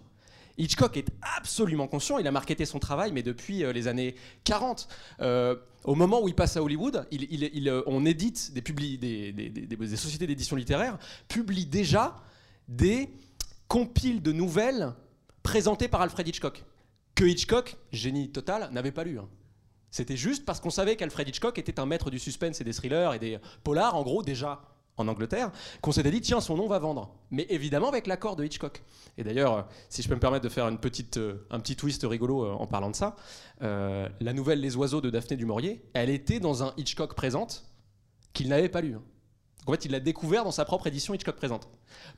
Hitchcock 0.58 0.96
est 0.96 1.08
absolument 1.36 1.88
conscient, 1.88 2.18
il 2.18 2.26
a 2.26 2.30
marketé 2.30 2.64
son 2.64 2.78
travail, 2.78 3.12
mais 3.12 3.22
depuis 3.22 3.64
euh, 3.64 3.72
les 3.72 3.88
années 3.88 4.14
40. 4.44 4.88
Euh, 5.20 5.56
au 5.84 5.94
moment 5.94 6.22
où 6.22 6.28
il 6.28 6.34
passe 6.34 6.56
à 6.56 6.62
Hollywood, 6.62 7.06
euh, 7.12 7.82
on 7.86 8.04
édite, 8.04 8.52
des, 8.52 9.96
sociétés 9.96 10.26
d'édition 10.26 10.56
littéraire 10.56 10.98
publient 11.28 11.66
déjà 11.66 12.16
des 12.68 13.10
compile 13.68 14.22
de 14.22 14.32
nouvelles 14.32 14.92
présentées 15.42 15.88
par 15.88 16.02
Alfred 16.02 16.28
Hitchcock. 16.28 16.64
Que 17.14 17.24
Hitchcock, 17.24 17.76
génie 17.90 18.30
total, 18.30 18.68
n'avait 18.72 18.92
pas 18.92 19.04
lu. 19.04 19.18
hein. 19.18 19.28
C'était 19.90 20.16
juste 20.16 20.44
parce 20.44 20.60
qu'on 20.60 20.70
savait 20.70 20.96
qu'Alfred 20.96 21.28
Hitchcock 21.28 21.58
était 21.58 21.78
un 21.80 21.86
maître 21.86 22.10
du 22.10 22.18
suspense 22.18 22.60
et 22.60 22.64
des 22.64 22.72
thrillers 22.72 23.14
et 23.14 23.18
des 23.18 23.38
polars, 23.64 23.94
en 23.94 24.02
gros, 24.02 24.22
déjà 24.22 24.62
en 24.98 25.08
Angleterre, 25.08 25.50
qu'on 25.80 25.92
s'était 25.92 26.10
dit, 26.10 26.20
tiens, 26.20 26.40
son 26.40 26.56
nom 26.56 26.68
va 26.68 26.78
vendre. 26.78 27.14
Mais 27.30 27.46
évidemment 27.48 27.88
avec 27.88 28.06
l'accord 28.06 28.36
de 28.36 28.44
Hitchcock. 28.44 28.82
Et 29.16 29.24
d'ailleurs, 29.24 29.56
euh, 29.56 29.62
si 29.88 30.02
je 30.02 30.08
peux 30.08 30.14
me 30.14 30.20
permettre 30.20 30.44
de 30.44 30.48
faire 30.48 30.68
une 30.68 30.78
petite, 30.78 31.16
euh, 31.16 31.46
un 31.50 31.60
petit 31.60 31.76
twist 31.76 32.04
rigolo 32.04 32.44
euh, 32.44 32.52
en 32.52 32.66
parlant 32.66 32.90
de 32.90 32.96
ça, 32.96 33.16
la 33.60 34.32
nouvelle 34.32 34.60
Les 34.60 34.76
Oiseaux 34.76 35.00
de 35.00 35.08
Daphné 35.08 35.36
du 35.36 35.46
Maurier, 35.46 35.84
elle 35.94 36.10
était 36.10 36.40
dans 36.40 36.64
un 36.64 36.74
Hitchcock 36.76 37.14
présente 37.14 37.64
qu'il 38.32 38.48
n'avait 38.48 38.68
pas 38.68 38.80
lu. 38.80 38.94
hein. 38.94 39.02
En 39.66 39.70
fait, 39.70 39.84
il 39.84 39.92
l'a 39.92 40.00
découvert 40.00 40.42
dans 40.42 40.50
sa 40.50 40.64
propre 40.64 40.88
édition 40.88 41.14
Hitchcock 41.14 41.36
présente. 41.36 41.68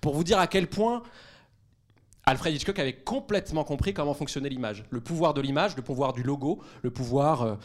Pour 0.01 0.15
vous 0.15 0.25
dire 0.25 0.39
à 0.39 0.47
quel 0.47 0.69
point 0.69 1.03
Alfred 2.25 2.55
Hitchcock 2.55 2.79
avait 2.79 2.97
complètement 2.97 3.65
compris 3.65 3.93
comment 3.93 4.15
fonctionnait 4.15 4.49
l'image. 4.49 4.85
Le 4.89 5.03
pouvoir 5.03 5.35
de 5.35 5.43
l'image, 5.43 5.77
le 5.77 5.83
pouvoir 5.83 6.15
du 6.15 6.23
logo, 6.23 6.63
le 6.83 6.91
pouvoir, 6.91 7.59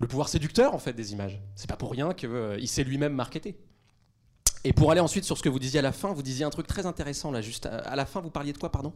le 0.00 0.06
pouvoir 0.08 0.28
séducteur 0.28 0.74
en 0.74 0.78
fait 0.78 0.92
des 0.94 1.12
images. 1.12 1.40
C'est 1.54 1.68
pas 1.68 1.76
pour 1.76 1.90
rien 1.92 2.12
qu'il 2.14 2.68
s'est 2.68 2.84
lui-même 2.84 3.14
marketé. 3.14 3.56
Et 4.64 4.72
pour 4.72 4.90
aller 4.90 5.00
ensuite 5.00 5.24
sur 5.24 5.36
ce 5.38 5.42
que 5.42 5.48
vous 5.48 5.58
disiez 5.58 5.78
à 5.78 5.82
la 5.82 5.92
fin, 5.92 6.12
vous 6.12 6.22
disiez 6.22 6.44
un 6.44 6.50
truc 6.50 6.66
très 6.66 6.86
intéressant 6.86 7.30
là, 7.30 7.40
juste 7.40 7.66
à, 7.66 7.78
à 7.78 7.96
la 7.96 8.06
fin, 8.06 8.20
vous 8.20 8.30
parliez 8.30 8.52
de 8.52 8.58
quoi, 8.58 8.70
pardon? 8.70 8.92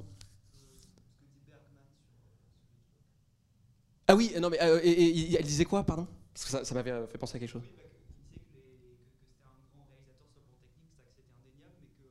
Ah 4.09 4.15
oui, 4.15 4.33
non 4.41 4.51
mais 4.51 4.61
euh, 4.63 4.81
elle 4.85 5.45
disait 5.45 5.65
quoi, 5.65 5.83
pardon? 5.85 6.07
Parce 6.35 6.45
que 6.45 6.51
ça, 6.51 6.65
ça 6.65 6.75
m'avait 6.75 6.91
euh, 6.91 7.07
fait 7.07 7.19
penser 7.19 7.37
à 7.37 7.41
quelque 7.41 7.51
chose. 7.51 7.63
Oui, 7.65 7.73
bah, 7.77 7.89
que- 7.89 7.97
il 8.37 8.41
disait 8.45 8.53
que, 8.53 8.59
les- 8.59 9.01
que- 9.01 9.17
que 9.17 9.25
c'était 9.25 9.41
un 9.49 9.57
grand 9.73 9.89
réalisateur 9.89 10.29
sur 10.29 10.37
le 10.37 10.45
plan 10.45 10.57
technique, 10.61 10.93
ça, 10.93 11.05
que 11.09 11.13
c'était 11.17 11.33
indéniable, 11.33 11.81
mais 11.81 11.89
que 11.97 12.05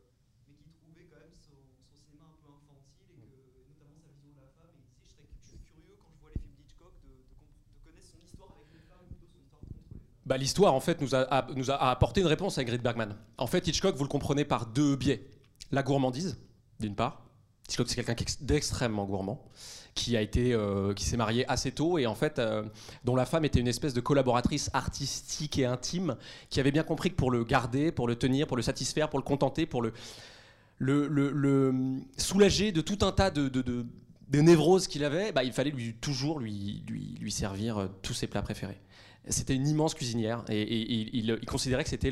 mais 0.49 0.57
qu'il 0.57 0.73
trouvait 0.73 1.05
quand 1.11 1.21
même 1.21 1.37
son, 1.37 1.53
son 1.85 1.93
cinéma 1.93 2.25
un 2.33 2.37
peu 2.41 2.49
infantile 2.49 3.13
et 3.13 3.29
que 3.37 3.61
notamment 3.69 3.99
sa 4.01 4.09
vision 4.17 4.33
de 4.33 4.41
la 4.41 4.49
femme. 4.57 4.73
Et 4.73 4.81
il 4.81 4.89
disait, 4.89 5.05
je 5.05 5.09
serais 5.13 5.29
je 5.37 5.45
suis 5.53 5.61
curieux 5.69 5.97
quand 6.01 6.09
je 6.09 6.19
vois 6.23 6.33
les 6.33 6.41
films 6.41 6.57
d'Hitchcock 6.57 6.93
de, 7.05 7.13
de, 7.13 7.33
comp- 7.37 7.53
de 7.53 7.79
connaître 7.85 8.09
son 8.09 8.21
histoire 8.25 8.49
avec 8.57 8.69
les 8.73 8.81
femmes 8.89 9.05
ou 9.05 9.13
plutôt 9.13 9.29
son 9.29 9.41
histoire 9.45 9.61
contre 9.61 9.77
les 9.77 10.01
femmes. 10.01 10.12
Bah, 10.25 10.37
L'histoire, 10.37 10.73
en 10.73 10.79
fait, 10.79 11.01
nous 11.01 11.15
a, 11.15 11.89
apporté 11.89 12.21
une 12.21 12.27
réponse 12.27 12.57
à 12.57 12.61
Ingrid 12.61 12.81
Bergman. 12.81 13.15
En 13.37 13.47
fait, 13.47 13.67
Hitchcock, 13.67 13.95
vous 13.95 14.03
le 14.03 14.09
comprenez 14.09 14.45
par 14.45 14.65
deux 14.65 14.95
biais. 14.95 15.27
La 15.71 15.83
gourmandise, 15.83 16.37
d'une 16.79 16.95
part. 16.95 17.25
Hitchcock, 17.67 17.87
c'est 17.89 18.03
quelqu'un 18.03 18.15
d'extrêmement 18.41 19.05
gourmand, 19.05 19.45
qui 19.95 20.15
euh, 20.17 20.93
qui 20.93 21.05
s'est 21.05 21.17
marié 21.17 21.49
assez 21.49 21.71
tôt 21.71 21.97
et 21.97 22.05
en 22.05 22.15
fait, 22.15 22.39
euh, 22.39 22.63
dont 23.05 23.15
la 23.15 23.25
femme 23.25 23.45
était 23.45 23.59
une 23.59 23.67
espèce 23.67 23.93
de 23.93 24.01
collaboratrice 24.01 24.69
artistique 24.73 25.57
et 25.57 25.65
intime, 25.65 26.15
qui 26.49 26.59
avait 26.59 26.71
bien 26.71 26.83
compris 26.83 27.09
que 27.09 27.15
pour 27.15 27.31
le 27.31 27.43
garder, 27.43 27.91
pour 27.91 28.07
le 28.07 28.15
tenir, 28.15 28.47
pour 28.47 28.57
le 28.57 28.63
satisfaire, 28.63 29.09
pour 29.09 29.19
le 29.19 29.23
contenter, 29.23 29.65
pour 29.65 29.81
le, 29.81 29.93
le 30.79 31.73
soulager 32.17 32.71
de 32.71 32.81
tout 32.81 33.05
un 33.05 33.11
tas 33.11 33.31
de, 33.31 33.49
névroses 34.41 34.87
qu'il 34.87 35.03
avait, 35.03 35.31
bah, 35.31 35.43
il 35.43 35.53
fallait 35.53 35.71
lui, 35.71 35.93
toujours 35.93 36.39
lui, 36.39 36.83
servir 37.29 37.77
euh, 37.77 37.87
tous 38.01 38.13
ses 38.13 38.27
plats 38.27 38.41
préférés. 38.41 38.79
C'était 39.29 39.55
une 39.55 39.67
immense 39.67 39.93
cuisinière 39.93 40.43
et, 40.49 41.17
il, 41.17 41.39
considérait 41.45 41.83
que 41.83 41.89
c'était 41.89 42.11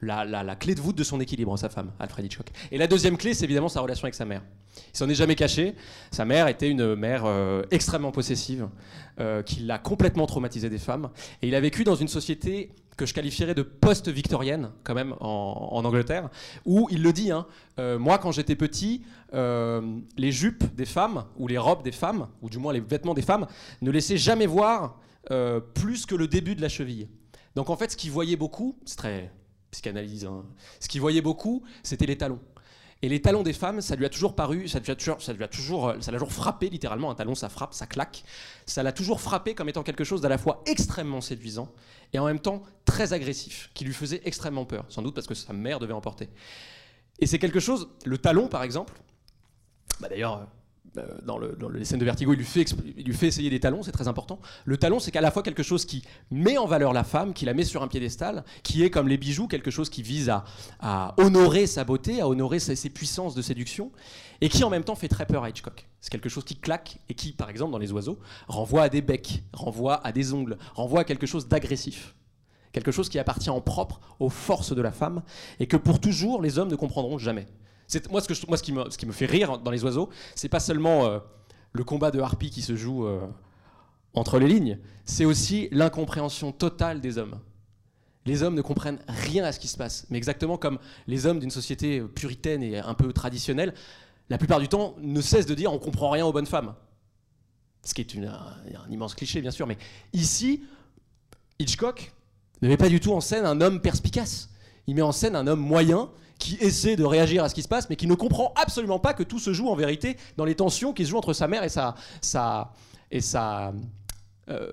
la, 0.00 0.56
clé 0.56 0.74
de 0.74 0.80
voûte 0.80 0.96
de 0.96 1.02
son 1.02 1.20
équilibre, 1.20 1.56
sa 1.56 1.68
femme, 1.68 1.90
Alfred 1.98 2.24
Hitchcock. 2.24 2.50
Et 2.70 2.78
la 2.78 2.86
deuxième 2.86 3.16
clé, 3.16 3.34
c'est 3.34 3.44
évidemment 3.44 3.68
sa 3.68 3.80
relation 3.80 4.04
avec 4.04 4.14
sa 4.14 4.24
mère. 4.24 4.42
Il 4.94 4.96
s'en 4.96 5.08
est 5.08 5.14
jamais 5.14 5.34
caché. 5.34 5.74
Sa 6.12 6.24
mère 6.24 6.46
était 6.46 6.68
une 6.68 6.94
mère 6.94 7.24
euh, 7.24 7.64
extrêmement 7.72 8.12
possessive, 8.12 8.68
euh, 9.18 9.42
qui 9.42 9.60
l'a 9.60 9.78
complètement 9.78 10.26
traumatisé 10.26 10.70
des 10.70 10.78
femmes. 10.78 11.10
Et 11.42 11.48
il 11.48 11.54
a 11.56 11.60
vécu 11.60 11.82
dans 11.82 11.96
une 11.96 12.08
société 12.08 12.70
que 12.96 13.06
je 13.06 13.14
qualifierais 13.14 13.54
de 13.54 13.62
post-victorienne, 13.62 14.70
quand 14.84 14.94
même, 14.94 15.14
en, 15.18 15.82
Angleterre, 15.84 16.28
où 16.64 16.86
il 16.90 17.02
le 17.02 17.12
dit, 17.12 17.32
hein, 17.32 17.46
euh, 17.80 17.98
moi, 17.98 18.18
quand 18.18 18.30
j'étais 18.30 18.54
petit, 18.54 19.02
les 19.32 20.30
jupes 20.30 20.62
des 20.76 20.84
femmes, 20.84 21.24
ou 21.36 21.48
les 21.48 21.58
robes 21.58 21.82
des 21.82 21.90
femmes, 21.92 22.28
ou 22.40 22.50
du 22.50 22.58
moins 22.58 22.72
les 22.72 22.80
vêtements 22.80 23.14
des 23.14 23.22
femmes, 23.22 23.46
ne 23.80 23.90
laissaient 23.90 24.18
jamais 24.18 24.46
voir 24.46 24.98
euh, 25.30 25.60
plus 25.60 26.06
que 26.06 26.14
le 26.14 26.28
début 26.28 26.54
de 26.54 26.60
la 26.60 26.68
cheville. 26.68 27.08
Donc 27.54 27.70
en 27.70 27.76
fait, 27.76 27.92
ce 27.92 27.96
qu'il 27.96 28.10
voyait 28.10 28.36
beaucoup, 28.36 28.78
c'est 28.84 28.96
très 28.96 29.32
psychanalyse, 29.70 30.24
hein, 30.24 30.44
ce 30.80 30.88
qu'il 30.88 31.00
voyait 31.00 31.22
beaucoup, 31.22 31.62
c'était 31.82 32.06
les 32.06 32.18
talons. 32.18 32.40
Et 33.04 33.08
les 33.08 33.20
talons 33.20 33.42
des 33.42 33.52
femmes, 33.52 33.80
ça 33.80 33.96
lui 33.96 34.06
a 34.06 34.08
toujours 34.08 34.36
paru, 34.36 34.68
ça 34.68 34.78
lui 34.78 34.90
a 34.90 34.94
toujours, 34.94 35.20
ça 35.20 35.32
lui 35.32 35.42
a 35.42 35.48
toujours, 35.48 35.88
euh, 35.88 36.00
ça 36.00 36.12
l'a 36.12 36.18
toujours 36.18 36.32
frappé 36.32 36.70
littéralement. 36.70 37.10
Un 37.10 37.16
talon, 37.16 37.34
ça 37.34 37.48
frappe, 37.48 37.74
ça 37.74 37.86
claque. 37.86 38.22
Ça 38.64 38.84
l'a 38.84 38.92
toujours 38.92 39.20
frappé 39.20 39.56
comme 39.56 39.68
étant 39.68 39.82
quelque 39.82 40.04
chose 40.04 40.20
d'à 40.20 40.28
la 40.28 40.38
fois 40.38 40.62
extrêmement 40.66 41.20
séduisant 41.20 41.72
et 42.12 42.20
en 42.20 42.26
même 42.26 42.38
temps 42.38 42.62
très 42.84 43.12
agressif, 43.12 43.70
qui 43.74 43.84
lui 43.84 43.92
faisait 43.92 44.22
extrêmement 44.24 44.64
peur, 44.64 44.84
sans 44.88 45.02
doute 45.02 45.16
parce 45.16 45.26
que 45.26 45.34
sa 45.34 45.52
mère 45.52 45.80
devait 45.80 45.92
en 45.92 46.00
porter. 46.00 46.28
Et 47.18 47.26
c'est 47.26 47.40
quelque 47.40 47.60
chose, 47.60 47.88
le 48.04 48.18
talon 48.18 48.46
par 48.46 48.62
exemple, 48.62 48.94
bah 50.00 50.08
d'ailleurs, 50.08 50.36
euh, 50.36 50.44
dans, 51.24 51.38
le- 51.38 51.56
dans 51.58 51.68
les 51.68 51.84
scènes 51.84 51.98
de 52.00 52.04
Vertigo, 52.04 52.32
il 52.32 52.36
lui, 52.38 52.44
fait, 52.44 53.26
essayer 53.26 53.50
des 53.50 53.60
talons, 53.60 53.82
c'est 53.82 53.92
très 53.92 54.08
important. 54.08 54.40
Le 54.64 54.76
talon, 54.76 54.98
c'est 54.98 55.10
qu'à 55.10 55.20
la 55.20 55.30
fois 55.30 55.42
quelque 55.42 55.62
chose 55.62 55.84
qui 55.84 56.02
met 56.30 56.58
en 56.58 56.66
valeur 56.66 56.92
la 56.92 57.04
femme, 57.04 57.32
qui 57.32 57.44
la 57.44 57.54
met 57.54 57.64
sur 57.64 57.82
un 57.82 57.88
piédestal, 57.88 58.44
qui 58.62 58.82
est 58.82 58.90
comme 58.90 59.08
les 59.08 59.16
bijoux, 59.18 59.48
quelque 59.48 59.70
chose 59.70 59.88
qui 59.90 60.02
vise 60.02 60.28
à, 60.28 60.44
à 60.80 61.14
honorer 61.18 61.66
sa 61.66 61.84
beauté, 61.84 62.20
à 62.20 62.28
honorer 62.28 62.58
ses, 62.58 62.76
ses 62.76 62.90
puissances 62.90 63.34
de 63.34 63.42
séduction, 63.42 63.90
et 64.40 64.48
qui 64.48 64.64
en 64.64 64.70
même 64.70 64.84
temps 64.84 64.96
fait 64.96 65.08
très 65.08 65.24
peur 65.26 65.44
à 65.44 65.48
Hitchcock. 65.50 65.88
C'est 66.00 66.10
quelque 66.10 66.28
chose 66.28 66.44
qui 66.44 66.56
claque 66.56 66.98
et 67.08 67.14
qui, 67.14 67.32
par 67.32 67.48
exemple, 67.48 67.72
dans 67.72 67.78
Les 67.78 67.92
Oiseaux, 67.92 68.18
renvoie 68.48 68.82
à 68.82 68.88
des 68.88 69.00
becs, 69.00 69.42
renvoie 69.52 70.04
à 70.06 70.12
des 70.12 70.32
ongles, 70.32 70.58
renvoie 70.74 71.00
à 71.00 71.04
quelque 71.04 71.26
chose 71.26 71.46
d'agressif. 71.48 72.14
Quelque 72.72 72.90
chose 72.90 73.08
qui 73.08 73.18
appartient 73.18 73.50
en 73.50 73.60
propre 73.60 74.00
aux 74.18 74.30
forces 74.30 74.74
de 74.74 74.80
la 74.82 74.92
femme 74.92 75.22
et 75.60 75.66
que 75.66 75.76
pour 75.76 76.00
toujours 76.00 76.40
les 76.40 76.58
hommes 76.58 76.70
ne 76.70 76.74
comprendront 76.74 77.18
jamais. 77.18 77.46
Moi 78.10 78.20
ce 78.20 78.96
qui 78.96 79.06
me 79.06 79.12
fait 79.12 79.26
rire 79.26 79.58
dans 79.58 79.70
les 79.70 79.84
oiseaux, 79.84 80.08
c'est 80.34 80.48
pas 80.48 80.60
seulement 80.60 81.06
euh, 81.06 81.18
le 81.72 81.84
combat 81.84 82.10
de 82.10 82.20
harpies 82.20 82.50
qui 82.50 82.62
se 82.62 82.76
joue 82.76 83.06
euh, 83.06 83.20
entre 84.14 84.38
les 84.38 84.46
lignes, 84.46 84.78
c'est 85.04 85.24
aussi 85.24 85.68
l'incompréhension 85.72 86.52
totale 86.52 87.00
des 87.00 87.18
hommes. 87.18 87.38
Les 88.24 88.42
hommes 88.42 88.54
ne 88.54 88.62
comprennent 88.62 89.00
rien 89.08 89.44
à 89.44 89.52
ce 89.52 89.58
qui 89.58 89.68
se 89.68 89.76
passe, 89.76 90.06
mais 90.10 90.18
exactement 90.18 90.56
comme 90.56 90.78
les 91.06 91.26
hommes 91.26 91.40
d'une 91.40 91.50
société 91.50 92.00
puritaine 92.00 92.62
et 92.62 92.78
un 92.78 92.94
peu 92.94 93.12
traditionnelle, 93.12 93.74
la 94.30 94.38
plupart 94.38 94.60
du 94.60 94.68
temps 94.68 94.94
ne 95.00 95.20
cessent 95.20 95.46
de 95.46 95.54
dire 95.54 95.72
on 95.72 95.78
comprend 95.78 96.10
rien 96.10 96.24
aux 96.24 96.32
bonnes 96.32 96.46
femmes. 96.46 96.74
Ce 97.84 97.94
qui 97.94 98.00
est 98.00 98.16
un 98.16 98.90
immense 98.90 99.14
cliché 99.14 99.40
bien 99.40 99.50
sûr, 99.50 99.66
mais 99.66 99.76
ici 100.12 100.62
Hitchcock 101.58 102.12
ne 102.62 102.68
met 102.68 102.76
pas 102.76 102.88
du 102.88 103.00
tout 103.00 103.12
en 103.12 103.20
scène 103.20 103.44
un 103.44 103.60
homme 103.60 103.80
perspicace. 103.80 104.50
Il 104.86 104.94
met 104.94 105.02
en 105.02 105.12
scène 105.12 105.36
un 105.36 105.46
homme 105.46 105.60
moyen 105.60 106.10
qui 106.42 106.56
essaie 106.56 106.96
de 106.96 107.04
réagir 107.04 107.44
à 107.44 107.48
ce 107.48 107.54
qui 107.54 107.62
se 107.62 107.68
passe, 107.68 107.88
mais 107.88 107.94
qui 107.94 108.08
ne 108.08 108.16
comprend 108.16 108.52
absolument 108.56 108.98
pas 108.98 109.14
que 109.14 109.22
tout 109.22 109.38
se 109.38 109.52
joue 109.52 109.68
en 109.68 109.76
vérité 109.76 110.16
dans 110.36 110.44
les 110.44 110.56
tensions 110.56 110.92
qui 110.92 111.04
se 111.04 111.10
jouent 111.10 111.18
entre 111.18 111.34
sa 111.34 111.46
mère 111.46 111.62
et 111.62 111.68
sa, 111.68 111.94
sa, 112.20 112.72
et 113.12 113.20
sa, 113.20 113.72
euh, 114.48 114.68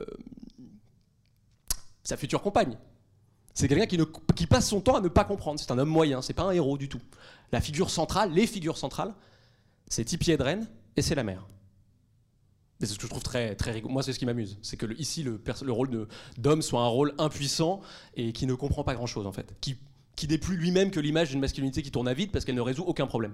sa 2.01 2.17
future 2.17 2.41
compagne. 2.41 2.75
C'est 3.53 3.67
quelqu'un 3.67 3.85
qui, 3.85 4.47
passe 4.47 4.67
son 4.67 4.81
temps 4.81 4.95
à 4.95 5.01
ne 5.01 5.09
pas 5.09 5.25
comprendre. 5.25 5.59
C'est 5.59 5.69
un 5.69 5.77
homme 5.77 5.89
moyen, 5.89 6.23
c'est 6.23 6.33
pas 6.33 6.41
un 6.41 6.51
héros 6.51 6.79
du 6.79 6.89
tout. 6.89 7.01
La 7.51 7.61
figure 7.61 7.91
centrale, 7.91 8.31
les 8.31 8.47
figures 8.47 8.77
centrales, 8.77 9.13
c'est 9.87 10.05
Tippi 10.05 10.31
Hedren 10.31 10.65
et 10.97 11.03
c'est 11.03 11.13
la 11.13 11.23
mère. 11.23 11.45
Et 12.81 12.87
c'est 12.87 12.93
ce 12.93 12.97
que 12.97 13.03
je 13.03 13.09
trouve 13.09 13.21
très, 13.21 13.53
très 13.53 13.71
rigolo. 13.73 13.93
Moi, 13.93 14.01
c'est 14.01 14.13
ce 14.13 14.17
qui 14.17 14.25
m'amuse. 14.25 14.57
C'est 14.63 14.77
que 14.77 14.87
ici, 14.97 15.21
le, 15.21 15.39
le 15.61 15.71
rôle 15.71 16.07
d'homme 16.39 16.63
soit 16.63 16.81
un 16.81 16.87
rôle 16.87 17.13
impuissant 17.19 17.81
et 18.15 18.33
qui 18.33 18.47
ne 18.47 18.55
comprend 18.55 18.83
pas 18.83 18.95
grand-chose, 18.95 19.27
en 19.27 19.31
fait. 19.31 19.53
Qui, 19.61 19.77
qui 20.27 20.37
plus 20.37 20.57
lui-même 20.57 20.91
que 20.91 20.99
l'image 20.99 21.29
d'une 21.29 21.39
masculinité 21.39 21.81
qui 21.81 21.91
tourne 21.91 22.07
à 22.07 22.13
vide 22.13 22.31
parce 22.31 22.43
qu'elle 22.45 22.55
ne 22.55 22.61
résout 22.61 22.83
aucun 22.83 23.07
problème. 23.07 23.33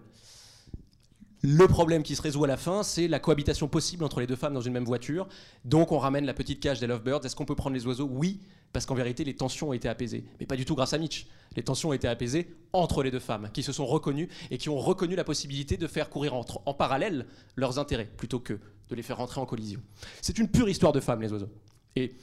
Le 1.41 1.67
problème 1.67 2.03
qui 2.03 2.15
se 2.15 2.21
résout 2.21 2.43
à 2.43 2.47
la 2.47 2.57
fin, 2.57 2.83
c'est 2.83 3.07
la 3.07 3.19
cohabitation 3.19 3.67
possible 3.67 4.03
entre 4.03 4.19
les 4.19 4.27
deux 4.27 4.35
femmes 4.35 4.53
dans 4.53 4.61
une 4.61 4.73
même 4.73 4.85
voiture. 4.85 5.27
Donc 5.63 5.91
on 5.91 5.99
ramène 5.99 6.25
la 6.25 6.33
petite 6.33 6.59
cage 6.59 6.79
des 6.79 6.87
Lovebirds. 6.87 7.25
Est-ce 7.25 7.35
qu'on 7.35 7.45
peut 7.45 7.55
prendre 7.55 7.75
les 7.75 7.85
oiseaux? 7.85 8.09
Oui, 8.11 8.39
parce 8.73 8.85
qu'en 8.85 8.95
vérité, 8.95 9.23
les 9.23 9.35
tensions 9.35 9.69
ont 9.69 9.73
été 9.73 9.87
apaisées. 9.87 10.25
Mais 10.39 10.45
pas 10.45 10.55
du 10.55 10.65
tout 10.65 10.75
grâce 10.75 10.93
à 10.93 10.97
Mitch. 10.97 11.27
Les 11.55 11.63
tensions 11.63 11.89
ont 11.89 11.93
été 11.93 12.07
apaisées 12.07 12.55
entre 12.73 13.03
les 13.03 13.11
deux 13.11 13.19
femmes, 13.19 13.49
qui 13.53 13.63
se 13.63 13.71
sont 13.71 13.85
reconnues 13.85 14.29
et 14.49 14.57
qui 14.57 14.69
ont 14.69 14.79
reconnu 14.79 15.15
la 15.15 15.23
possibilité 15.23 15.77
de 15.77 15.87
faire 15.87 16.09
courir 16.09 16.33
en 16.33 16.73
parallèle 16.73 17.27
leurs 17.55 17.79
intérêts, 17.79 18.09
plutôt 18.17 18.39
que 18.39 18.59
de 18.89 18.95
les 18.95 19.03
faire 19.03 19.17
rentrer 19.17 19.39
en 19.39 19.45
collision. 19.45 19.81
C'est 20.21 20.39
une 20.39 20.49
pure 20.49 20.69
histoire 20.69 20.93
de 20.93 20.99
femmes, 20.99 21.21
les 21.21 21.31
oiseaux. 21.31 21.51
Et 21.95 22.15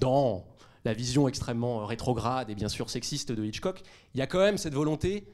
dans 0.00 0.46
la 0.84 0.92
vision 0.92 1.28
extrêmement 1.28 1.86
rétrograde 1.86 2.50
et 2.50 2.54
bien 2.54 2.68
sûr 2.68 2.90
sexiste 2.90 3.32
de 3.32 3.44
Hitchcock, 3.44 3.82
il 4.14 4.18
y 4.18 4.22
a 4.22 4.26
quand 4.26 4.40
même 4.40 4.58
cette 4.58 4.74
volonté 4.74 5.26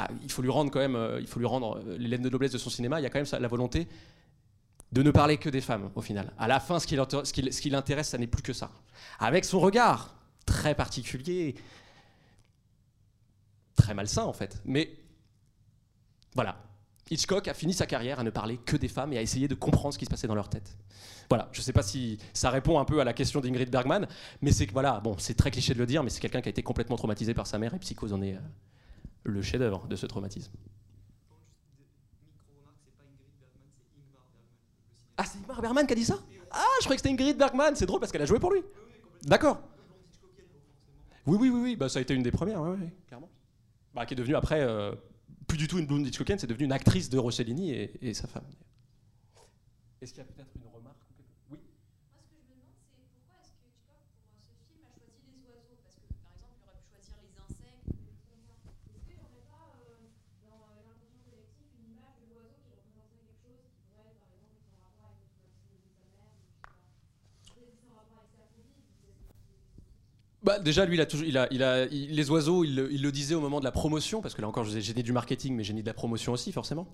ah, 0.00 0.08
il 0.22 0.32
faut 0.32 0.40
lui 0.40 0.48
rendre 0.48 0.70
quand 0.70 0.78
même, 0.78 0.96
euh, 0.96 1.20
il 1.20 1.26
faut 1.26 1.38
lui 1.40 1.46
rendre 1.46 1.78
euh, 1.86 1.98
les 1.98 2.16
de 2.16 2.30
noblesse 2.30 2.52
de 2.52 2.58
son 2.58 2.70
cinéma. 2.70 2.98
Il 2.98 3.02
y 3.02 3.06
a 3.06 3.10
quand 3.10 3.18
même 3.18 3.42
la 3.42 3.48
volonté 3.48 3.86
de 4.92 5.02
ne 5.02 5.10
parler 5.10 5.36
que 5.36 5.50
des 5.50 5.60
femmes 5.60 5.90
au 5.94 6.00
final. 6.00 6.32
À 6.38 6.48
la 6.48 6.58
fin, 6.58 6.78
ce 6.80 6.86
qui 6.86 7.70
l'intéresse, 7.70 8.08
ça 8.08 8.16
n'est 8.16 8.26
plus 8.26 8.42
que 8.42 8.54
ça. 8.54 8.70
Avec 9.18 9.44
son 9.44 9.60
regard 9.60 10.14
très 10.46 10.74
particulier, 10.74 11.54
très 13.76 13.92
malsain 13.92 14.24
en 14.24 14.32
fait. 14.32 14.62
Mais 14.64 14.96
voilà, 16.34 16.56
Hitchcock 17.10 17.48
a 17.48 17.54
fini 17.54 17.74
sa 17.74 17.86
carrière 17.86 18.20
à 18.20 18.22
ne 18.22 18.30
parler 18.30 18.56
que 18.56 18.76
des 18.76 18.88
femmes 18.88 19.12
et 19.12 19.18
à 19.18 19.22
essayer 19.22 19.48
de 19.48 19.54
comprendre 19.56 19.92
ce 19.92 19.98
qui 19.98 20.04
se 20.04 20.10
passait 20.10 20.28
dans 20.28 20.34
leur 20.36 20.48
tête. 20.48 20.76
Voilà, 21.28 21.48
je 21.52 21.60
ne 21.60 21.64
sais 21.64 21.72
pas 21.72 21.82
si 21.82 22.18
ça 22.32 22.50
répond 22.50 22.78
un 22.78 22.84
peu 22.84 23.00
à 23.00 23.04
la 23.04 23.12
question 23.12 23.40
d'Ingrid 23.40 23.70
Bergman, 23.70 24.06
mais 24.40 24.52
c'est 24.52 24.70
voilà, 24.70 25.00
bon, 25.00 25.16
c'est 25.18 25.34
très 25.34 25.50
cliché 25.50 25.74
de 25.74 25.78
le 25.78 25.86
dire, 25.86 26.02
mais 26.04 26.10
c'est 26.10 26.20
quelqu'un 26.20 26.40
qui 26.40 26.48
a 26.48 26.50
été 26.50 26.62
complètement 26.62 26.96
traumatisé 26.96 27.34
par 27.34 27.46
sa 27.46 27.58
mère 27.58 27.74
et 27.74 27.78
Psychose 27.78 28.12
en 28.12 28.22
est 28.22 28.34
euh, 28.34 28.40
le 29.24 29.42
chef-d'œuvre 29.42 29.86
de 29.88 29.96
ce 29.96 30.06
traumatisme. 30.06 30.52
Ah, 35.16 35.24
c'est 35.24 35.38
Ingmar 35.38 35.60
Bergman 35.60 35.86
qui 35.86 35.92
a 35.92 35.96
dit 35.96 36.04
ça? 36.04 36.18
Ah, 36.50 36.64
je 36.80 36.84
croyais 36.84 36.96
que 36.96 37.02
c'était 37.02 37.10
Ingrid 37.10 37.36
Bergman, 37.36 37.74
c'est 37.74 37.86
drôle 37.86 38.00
parce 38.00 38.10
qu'elle 38.10 38.22
a 38.22 38.26
joué 38.26 38.38
pour 38.38 38.52
lui. 38.52 38.62
D'accord. 39.22 39.60
Oui, 41.26 41.36
oui, 41.40 41.50
oui, 41.50 41.60
oui. 41.62 41.76
Bah, 41.76 41.88
ça 41.88 41.98
a 41.98 42.02
été 42.02 42.14
une 42.14 42.22
des 42.22 42.30
premières, 42.30 42.62
oui, 42.62 42.88
clairement. 43.06 43.28
Bah, 43.94 44.06
qui 44.06 44.14
est 44.14 44.16
devenue 44.16 44.36
après. 44.36 44.60
Euh, 44.60 44.92
plus 45.50 45.58
du 45.58 45.66
tout 45.66 45.78
une 45.82 45.86
blonde 45.86 46.06
Hitchcockienne, 46.06 46.38
c'est 46.38 46.46
devenu 46.46 46.64
une 46.66 46.72
actrice 46.72 47.10
de 47.10 47.18
Rossellini 47.18 47.72
et 47.74 48.14
sa 48.14 48.28
femme. 48.28 48.46
Est-ce 50.00 50.14
qu'il 50.14 50.22
y 50.22 50.26
a 50.26 50.30
peut-être 50.30 50.54
une 50.54 50.70
remarque 50.70 51.02
ou 51.10 51.14
quelque- 51.18 51.34
Oui. 51.50 51.58
Moi, 52.14 52.22
ce 52.22 52.30
que 52.30 52.38
je 52.38 52.46
me 52.46 52.54
demande, 52.54 52.70
c'est 52.78 52.86
pourquoi 53.10 53.34
est-ce 53.42 53.50
que 53.58 53.66
Hitchcock, 53.66 53.98
pour 54.14 54.30
euh, 54.30 54.46
ce 54.46 54.54
film, 54.70 54.86
a 54.86 54.94
choisi 54.94 55.26
les 55.26 55.42
oiseaux 55.50 55.74
Parce 55.82 55.98
que, 55.98 56.06
par 56.22 56.30
exemple, 56.38 56.54
il 56.54 56.70
aurait 56.70 56.78
pu 56.78 56.86
choisir 56.86 57.18
les 57.26 57.34
insectes 57.34 57.82
ou 57.90 57.98
des 57.98 58.14
trucs 58.14 58.30
comme 58.30 58.46
ça. 58.46 58.54
Est-ce 58.94 59.02
qu'il 59.10 59.18
n'y 59.18 59.26
aurait 59.26 59.42
pas, 59.50 59.74
euh, 59.74 60.06
dans 60.46 60.70
euh, 60.70 60.86
l'inconscient 60.86 61.18
collectif, 61.26 61.66
une 61.82 61.98
image 61.98 62.14
de 62.22 62.30
l'oiseau 62.30 62.54
qui 62.62 62.70
représenterait 62.70 63.26
quelque 63.26 63.42
chose 63.42 63.58
qui 63.74 63.82
pourrait 63.90 64.06
être, 64.06 64.22
par 64.22 64.30
exemple, 64.30 64.62
son 64.70 64.78
rapport 64.86 65.18
avec 65.18 65.26
le 65.26 65.34
traumatisme 65.34 65.82
de 65.82 65.90
sa 65.98 66.06
mère 66.14 66.30
ou 66.30 66.46
je 66.46 66.54
sais 66.54 66.62
pas. 66.62 66.78
Peut-être 67.58 67.74
son 67.82 67.90
rapport 67.98 68.22
avec 68.22 68.30
sa 68.38 68.46
phobie, 68.54 68.70
vu 68.86 68.86
que 68.86 69.18
c'est 69.18 70.29
Bah, 70.42 70.58
déjà, 70.58 70.86
lui, 70.86 70.96
il 70.96 71.00
a 71.02 71.06
toujours, 71.06 71.26
il 71.26 71.36
a, 71.36 71.46
il 71.50 71.62
a, 71.62 71.84
les 71.84 72.30
oiseaux, 72.30 72.64
il, 72.64 72.74
le- 72.74 73.12
disait 73.12 73.34
au 73.34 73.40
moment 73.40 73.60
de 73.60 73.64
la 73.64 73.72
promotion, 73.72 74.22
parce 74.22 74.34
que 74.34 74.40
là 74.40 74.48
encore, 74.48 74.64
j'ai 74.64 74.94
ni 74.94 75.02
du 75.02 75.12
marketing, 75.12 75.54
mais 75.54 75.64
j'ai 75.64 75.74
ni 75.74 75.82
de 75.82 75.86
la 75.86 75.92
promotion 75.92 76.32
aussi, 76.32 76.50
forcément. 76.50 76.88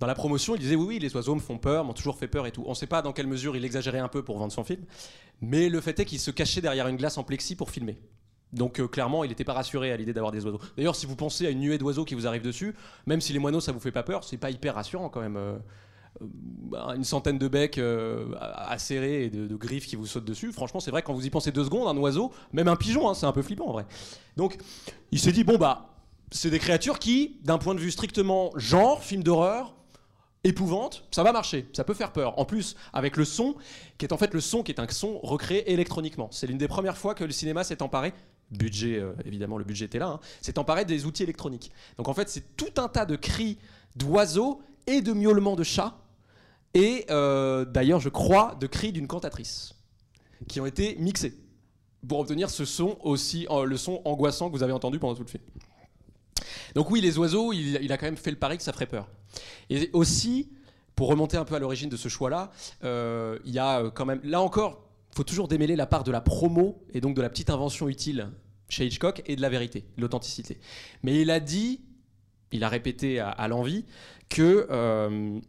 Dans 0.00 0.06
la 0.06 0.14
promotion, 0.14 0.54
il 0.54 0.60
disait 0.60 0.74
oui, 0.76 0.84
oui, 0.86 0.98
les 0.98 1.14
oiseaux 1.16 1.34
me 1.34 1.40
font 1.40 1.56
peur, 1.56 1.84
m'ont 1.84 1.94
toujours 1.94 2.18
fait 2.18 2.28
peur 2.28 2.46
et 2.46 2.52
tout. 2.52 2.62
On 2.66 2.70
ne 2.70 2.74
sait 2.74 2.86
pas 2.86 3.00
dans 3.00 3.12
quelle 3.12 3.26
mesure 3.26 3.56
il 3.56 3.64
exagérait 3.64 4.00
un 4.00 4.08
peu 4.08 4.22
pour 4.22 4.36
vendre 4.36 4.52
son 4.52 4.64
film, 4.64 4.84
mais 5.40 5.70
le 5.70 5.80
fait 5.80 5.98
est 5.98 6.04
qu'il 6.04 6.20
se 6.20 6.30
cachait 6.30 6.60
derrière 6.60 6.88
une 6.88 6.96
glace 6.96 7.16
en 7.16 7.24
plexi 7.24 7.56
pour 7.56 7.70
filmer. 7.70 7.98
Donc 8.52 8.80
euh, 8.80 8.88
clairement, 8.88 9.24
il 9.24 9.28
n'était 9.28 9.44
pas 9.44 9.52
rassuré 9.54 9.92
à 9.92 9.96
l'idée 9.96 10.12
d'avoir 10.12 10.32
des 10.32 10.44
oiseaux. 10.44 10.60
D'ailleurs, 10.76 10.96
si 10.96 11.06
vous 11.06 11.16
pensez 11.16 11.46
à 11.46 11.50
une 11.50 11.60
nuée 11.60 11.78
d'oiseaux 11.78 12.04
qui 12.04 12.14
vous 12.14 12.26
arrive 12.26 12.42
dessus, 12.42 12.74
même 13.06 13.20
si 13.20 13.32
les 13.32 13.38
moineaux 13.38 13.60
ça 13.60 13.72
vous 13.72 13.80
fait 13.80 13.92
pas 13.92 14.02
peur, 14.02 14.24
c'est 14.24 14.36
pas 14.36 14.50
hyper 14.50 14.74
rassurant 14.74 15.08
quand 15.08 15.20
même. 15.20 15.36
Euh, 15.36 15.56
une 16.94 17.04
centaine 17.04 17.38
de 17.38 17.48
becs 17.48 17.78
euh, 17.78 18.34
acérés 18.38 19.24
et 19.24 19.30
de, 19.30 19.46
de 19.46 19.56
griffes 19.56 19.86
qui 19.86 19.96
vous 19.96 20.06
sautent 20.06 20.24
dessus. 20.24 20.52
Franchement, 20.52 20.80
c'est 20.80 20.90
vrai 20.90 21.02
quand 21.02 21.14
vous 21.14 21.26
y 21.26 21.30
pensez 21.30 21.52
deux 21.52 21.64
secondes, 21.64 21.88
un 21.88 21.98
oiseau, 21.98 22.32
même 22.52 22.68
un 22.68 22.76
pigeon, 22.76 23.08
hein, 23.08 23.14
c'est 23.14 23.26
un 23.26 23.32
peu 23.32 23.42
flippant 23.42 23.68
en 23.68 23.72
vrai. 23.72 23.86
Donc, 24.36 24.58
il 25.12 25.18
s'est 25.18 25.32
dit 25.32 25.44
bon 25.44 25.56
bah, 25.56 25.90
c'est 26.30 26.50
des 26.50 26.58
créatures 26.58 26.98
qui, 26.98 27.38
d'un 27.42 27.58
point 27.58 27.74
de 27.74 27.80
vue 27.80 27.90
strictement 27.90 28.52
genre, 28.56 29.02
film 29.02 29.22
d'horreur, 29.22 29.74
épouvante, 30.44 31.04
ça 31.10 31.22
va 31.22 31.32
marcher, 31.32 31.68
ça 31.72 31.84
peut 31.84 31.94
faire 31.94 32.12
peur. 32.12 32.38
En 32.38 32.44
plus, 32.44 32.76
avec 32.92 33.16
le 33.16 33.24
son, 33.24 33.56
qui 33.98 34.06
est 34.06 34.12
en 34.12 34.16
fait 34.16 34.32
le 34.32 34.40
son 34.40 34.62
qui 34.62 34.72
est 34.72 34.80
un 34.80 34.88
son 34.88 35.18
recréé 35.18 35.70
électroniquement. 35.70 36.28
C'est 36.30 36.46
l'une 36.46 36.58
des 36.58 36.68
premières 36.68 36.96
fois 36.96 37.14
que 37.14 37.24
le 37.24 37.32
cinéma 37.32 37.64
s'est 37.64 37.82
emparé, 37.82 38.14
budget, 38.50 38.98
euh, 38.98 39.12
évidemment, 39.24 39.58
le 39.58 39.64
budget 39.64 39.84
était 39.84 39.98
là, 39.98 40.08
hein, 40.08 40.20
s'est 40.40 40.58
emparé 40.58 40.84
des 40.84 41.04
outils 41.04 41.22
électroniques. 41.22 41.70
Donc 41.98 42.08
en 42.08 42.14
fait, 42.14 42.28
c'est 42.28 42.56
tout 42.56 42.80
un 42.80 42.88
tas 42.88 43.06
de 43.06 43.16
cris 43.16 43.58
d'oiseaux 43.96 44.62
et 44.86 45.02
de 45.02 45.12
miaulements 45.12 45.56
de 45.56 45.62
chats, 45.62 45.98
et 46.74 47.06
euh, 47.10 47.64
d'ailleurs, 47.64 48.00
je 48.00 48.08
crois, 48.08 48.56
de 48.60 48.66
cris 48.66 48.92
d'une 48.92 49.06
cantatrice, 49.06 49.74
qui 50.48 50.60
ont 50.60 50.66
été 50.66 50.96
mixés 50.96 51.34
pour 52.06 52.20
obtenir 52.20 52.48
ce 52.48 52.64
son 52.64 52.96
aussi, 53.02 53.46
euh, 53.50 53.64
le 53.64 53.76
son 53.76 54.00
angoissant 54.04 54.48
que 54.48 54.56
vous 54.56 54.62
avez 54.62 54.72
entendu 54.72 54.98
pendant 54.98 55.14
tout 55.14 55.22
le 55.22 55.28
film. 55.28 55.42
Donc 56.74 56.90
oui, 56.90 57.00
les 57.00 57.18
oiseaux, 57.18 57.52
il, 57.52 57.92
a 57.92 57.98
quand 57.98 58.06
même 58.06 58.16
fait 58.16 58.30
le 58.30 58.38
pari 58.38 58.56
que 58.56 58.62
ça 58.62 58.72
ferait 58.72 58.86
peur. 58.86 59.08
Et 59.68 59.90
aussi, 59.92 60.50
pour 60.94 61.08
remonter 61.08 61.36
un 61.36 61.44
peu 61.44 61.56
à 61.56 61.58
l'origine 61.58 61.88
de 61.88 61.96
ce 61.96 62.08
choix-là, 62.08 62.50
euh, 62.84 63.38
il 63.44 63.52
y 63.52 63.58
a 63.58 63.90
quand 63.90 64.06
même, 64.06 64.20
là 64.22 64.40
encore, 64.40 64.86
il 65.12 65.16
faut 65.16 65.24
toujours 65.24 65.48
démêler 65.48 65.74
la 65.74 65.86
part 65.86 66.04
de 66.04 66.12
la 66.12 66.20
promo 66.20 66.82
et 66.94 67.00
donc 67.00 67.16
de 67.16 67.22
la 67.22 67.28
petite 67.28 67.50
invention 67.50 67.88
utile 67.88 68.30
chez 68.68 68.86
Hitchcock 68.86 69.22
et 69.26 69.34
de 69.34 69.42
la 69.42 69.48
vérité, 69.48 69.84
l'authenticité. 69.98 70.60
Mais 71.02 71.20
il 71.20 71.30
a 71.30 71.40
dit, 71.40 71.80
il 72.52 72.62
a 72.62 72.68
répété 72.68 73.18
à, 73.18 73.30
à 73.30 73.48
l'envie 73.48 73.84
que 74.28 75.40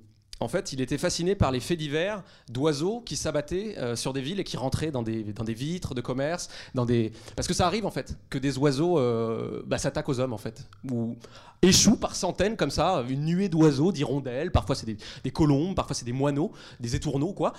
en 0.41 0.47
fait, 0.47 0.73
il 0.73 0.81
était 0.81 0.97
fasciné 0.97 1.35
par 1.35 1.51
les 1.51 1.59
faits 1.59 1.77
divers 1.77 2.23
d'oiseaux 2.49 3.01
qui 3.01 3.15
s'abattaient 3.15 3.77
euh, 3.77 3.95
sur 3.95 4.11
des 4.11 4.21
villes 4.21 4.39
et 4.39 4.43
qui 4.43 4.57
rentraient 4.57 4.89
dans 4.89 5.03
des, 5.03 5.23
vitres 5.53 5.93
de 5.93 6.01
commerce, 6.01 6.49
dans 6.73 6.85
des... 6.85 7.11
parce 7.35 7.47
que 7.47 7.53
ça 7.53 7.67
arrive 7.67 7.85
en 7.85 7.91
fait 7.91 8.17
que 8.29 8.39
des 8.39 8.57
oiseaux 8.57 8.97
euh, 8.97 9.61
bah, 9.67 9.77
s'attaquent 9.77 10.09
aux 10.09 10.19
hommes 10.19 10.33
en 10.33 10.39
fait, 10.39 10.67
ou 10.91 11.15
échouent 11.61 11.99
par 11.99 12.15
centaines 12.15 12.57
comme 12.57 12.71
ça, 12.71 13.05
une 13.07 13.23
nuée 13.25 13.49
d'oiseaux, 13.49 13.91
d'hirondelles, 13.91 14.51
parfois 14.51 14.75
c'est 14.75 14.87
des, 14.87 15.31
colombes, 15.31 15.75
parfois 15.75 15.95
c'est 15.95 16.05
des 16.05 16.11
moineaux, 16.11 16.51
des 16.79 16.95
étourneaux 16.95 17.33
quoi, 17.33 17.53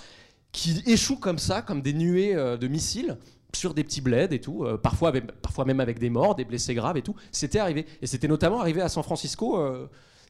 qui 0.50 0.82
échouent 0.86 1.20
comme 1.20 1.38
ça, 1.38 1.62
comme 1.62 1.82
des 1.82 1.94
nuées 1.94 2.34
euh, 2.34 2.56
de 2.56 2.66
missiles 2.66 3.16
sur 3.54 3.74
des 3.74 3.84
petits 3.84 4.00
bleds 4.00 4.34
et 4.34 4.40
tout, 4.40 4.66
parfois, 4.82 5.12
parfois 5.42 5.66
même 5.66 5.78
avec 5.78 5.98
des 5.98 6.08
morts, 6.08 6.34
des 6.34 6.46
blessés 6.46 6.74
graves 6.74 6.96
et 6.96 7.02
tout. 7.02 7.14
C'était 7.30 7.58
arrivé. 7.58 7.84
Et 8.00 8.06
c'était 8.06 8.26
notamment 8.26 8.58
arrivé 8.58 8.80
à 8.80 8.88
San 8.88 9.02
Francisco 9.02 9.58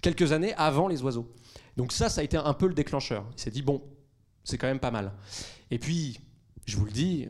quelques 0.03 0.32
années 0.32 0.53
avant 0.55 0.88
les 0.88 1.03
oiseaux. 1.03 1.32
Donc 1.76 1.92
ça, 1.92 2.11
ça 2.11 2.20
a 2.20 2.24
été 2.24 2.36
un 2.36 2.53
peu 2.53 2.66
le 2.66 2.74
déclencheur. 2.74 3.24
Il 3.36 3.40
s'est 3.40 3.50
dit, 3.50 3.62
bon, 3.62 3.82
c'est 4.44 4.59
quand 4.59 4.66
même 4.66 4.80
pas 4.80 4.90
mal. 4.90 5.12
Et 5.70 5.78
puis, 5.78 6.20
je 6.66 6.76
vous 6.76 6.84
le 6.84 6.90
dis, 6.90 7.28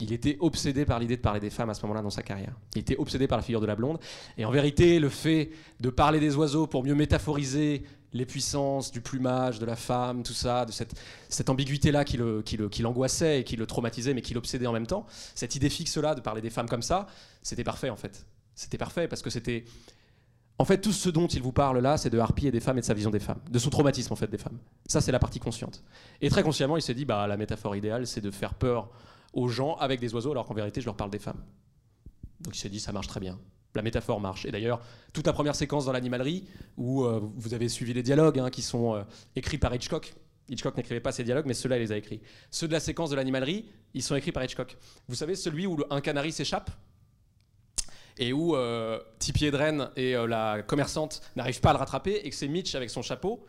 il 0.00 0.12
était 0.12 0.36
obsédé 0.40 0.84
par 0.84 0.98
l'idée 0.98 1.16
de 1.16 1.22
parler 1.22 1.38
des 1.38 1.50
femmes 1.50 1.70
à 1.70 1.74
ce 1.74 1.82
moment-là 1.82 2.02
dans 2.02 2.10
sa 2.10 2.22
carrière. 2.22 2.56
Il 2.74 2.80
était 2.80 2.96
obsédé 2.96 3.28
par 3.28 3.38
la 3.38 3.42
figure 3.42 3.60
de 3.60 3.66
la 3.66 3.76
blonde. 3.76 3.98
Et 4.36 4.44
en 4.44 4.50
vérité, 4.50 4.98
le 4.98 5.08
fait 5.08 5.50
de 5.78 5.90
parler 5.90 6.18
des 6.18 6.34
oiseaux 6.34 6.66
pour 6.66 6.82
mieux 6.82 6.94
métaphoriser 6.94 7.84
les 8.12 8.26
puissances 8.26 8.90
du 8.90 9.00
plumage, 9.00 9.58
de 9.58 9.64
la 9.64 9.76
femme, 9.76 10.22
tout 10.22 10.34
ça, 10.34 10.66
de 10.66 10.72
cette, 10.72 11.48
ambiguïté-là 11.48 12.04
qui 12.04 12.18
qui 12.44 12.82
l'angoissait 12.82 13.40
et 13.40 13.44
qui 13.44 13.56
le 13.56 13.66
traumatisait, 13.66 14.12
mais 14.12 14.22
qui 14.22 14.34
l'obsédait 14.34 14.66
en 14.66 14.72
même 14.72 14.86
temps, 14.86 15.06
cette 15.34 15.54
idée 15.54 15.70
fixe-là 15.70 16.14
de 16.14 16.20
parler 16.20 16.42
des 16.42 16.50
femmes 16.50 16.68
comme 16.68 16.82
ça, 16.82 17.06
c'était 17.42 17.64
parfait 17.64 17.88
en 17.88 17.96
fait. 17.96 18.26
C'était 18.54 18.78
parfait 18.78 19.08
parce 19.08 19.22
que 19.22 19.30
c'était... 19.30 19.64
En 20.58 20.64
fait, 20.64 20.80
tout 20.80 20.92
ce 20.92 21.08
dont 21.08 21.26
il 21.26 21.42
vous 21.42 21.52
parle 21.52 21.78
là, 21.78 21.96
c'est 21.96 22.10
de 22.10 22.18
Harpy 22.18 22.46
et 22.46 22.50
des 22.50 22.60
femmes 22.60 22.78
et 22.78 22.82
de 22.82 22.86
sa 22.86 22.94
vision 22.94 23.10
des 23.10 23.18
femmes, 23.18 23.40
de 23.50 23.58
son 23.58 23.70
traumatisme 23.70 24.12
en 24.12 24.16
fait 24.16 24.28
des 24.28 24.38
femmes. 24.38 24.58
Ça, 24.86 25.00
c'est 25.00 25.12
la 25.12 25.18
partie 25.18 25.40
consciente. 25.40 25.82
Et 26.20 26.28
très 26.28 26.42
consciemment, 26.42 26.76
il 26.76 26.82
s'est 26.82 26.94
dit, 26.94 27.04
bah, 27.04 27.26
la 27.26 27.36
métaphore 27.36 27.74
idéale, 27.74 28.06
c'est 28.06 28.20
de 28.20 28.30
faire 28.30 28.54
peur 28.54 28.90
aux 29.32 29.48
gens 29.48 29.76
avec 29.76 29.98
des 29.98 30.14
oiseaux, 30.14 30.30
alors 30.30 30.44
qu'en 30.44 30.54
vérité, 30.54 30.80
je 30.80 30.86
leur 30.86 30.96
parle 30.96 31.10
des 31.10 31.18
femmes. 31.18 31.42
Donc 32.40 32.56
il 32.56 32.60
s'est 32.60 32.68
dit, 32.68 32.80
ça 32.80 32.92
marche 32.92 33.06
très 33.06 33.20
bien. 33.20 33.38
La 33.74 33.82
métaphore 33.82 34.20
marche. 34.20 34.44
Et 34.44 34.50
d'ailleurs, 34.50 34.80
toute 35.12 35.26
la 35.26 35.32
première 35.32 35.54
séquence 35.54 35.86
dans 35.86 35.92
l'animalerie, 35.92 36.44
où 36.76 37.04
euh, 37.04 37.20
vous 37.36 37.54
avez 37.54 37.68
suivi 37.68 37.94
les 37.94 38.02
dialogues 38.02 38.38
hein, 38.38 38.50
qui 38.50 38.62
sont 38.62 38.94
euh, 38.94 39.02
écrits 39.34 39.58
par 39.58 39.74
Hitchcock. 39.74 40.14
Hitchcock 40.48 40.76
n'écrivait 40.76 41.00
pas 41.00 41.12
ces 41.12 41.24
dialogues, 41.24 41.46
mais 41.46 41.54
ceux-là, 41.54 41.78
il 41.78 41.80
les 41.80 41.92
a 41.92 41.96
écrits. 41.96 42.20
Ceux 42.50 42.68
de 42.68 42.72
la 42.72 42.80
séquence 42.80 43.10
de 43.10 43.16
l'animalerie, 43.16 43.70
ils 43.94 44.02
sont 44.02 44.14
écrits 44.14 44.32
par 44.32 44.44
Hitchcock. 44.44 44.76
Vous 45.08 45.14
savez, 45.14 45.34
celui 45.34 45.66
où 45.66 45.78
un 45.88 46.00
canari 46.00 46.32
s'échappe 46.32 46.70
et 48.18 48.32
où 48.32 48.54
euh, 48.54 49.00
Tippi 49.18 49.46
Hedren 49.46 49.90
et 49.96 50.14
euh, 50.14 50.26
la 50.26 50.62
commerçante 50.62 51.22
n'arrivent 51.36 51.60
pas 51.60 51.70
à 51.70 51.72
le 51.72 51.78
rattraper 51.78 52.20
et 52.24 52.30
que 52.30 52.36
c'est 52.36 52.48
Mitch 52.48 52.74
avec 52.74 52.90
son 52.90 53.02
chapeau 53.02 53.44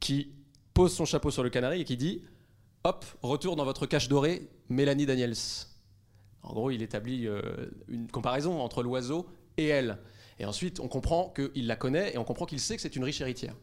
qui 0.00 0.32
pose 0.74 0.94
son 0.94 1.04
chapeau 1.04 1.30
sur 1.30 1.42
le 1.42 1.50
canari 1.50 1.80
et 1.82 1.84
qui 1.84 1.96
dit 1.96 2.22
Hop, 2.84 3.04
retour 3.22 3.56
dans 3.56 3.64
votre 3.64 3.86
cache 3.86 4.08
dorée, 4.08 4.48
Mélanie 4.68 5.06
Daniels. 5.06 5.34
En 6.42 6.52
gros, 6.52 6.70
il 6.70 6.82
établit 6.82 7.26
euh, 7.26 7.42
une 7.88 8.10
comparaison 8.10 8.60
entre 8.60 8.82
l'oiseau 8.82 9.26
et 9.56 9.66
elle. 9.66 9.98
Et 10.38 10.44
ensuite, 10.44 10.78
on 10.80 10.88
comprend 10.88 11.34
qu'il 11.34 11.66
la 11.66 11.76
connaît 11.76 12.14
et 12.14 12.18
on 12.18 12.24
comprend 12.24 12.46
qu'il 12.46 12.60
sait 12.60 12.76
que 12.76 12.82
c'est 12.82 12.94
une 12.94 13.04
riche 13.04 13.20
héritière. 13.20 13.56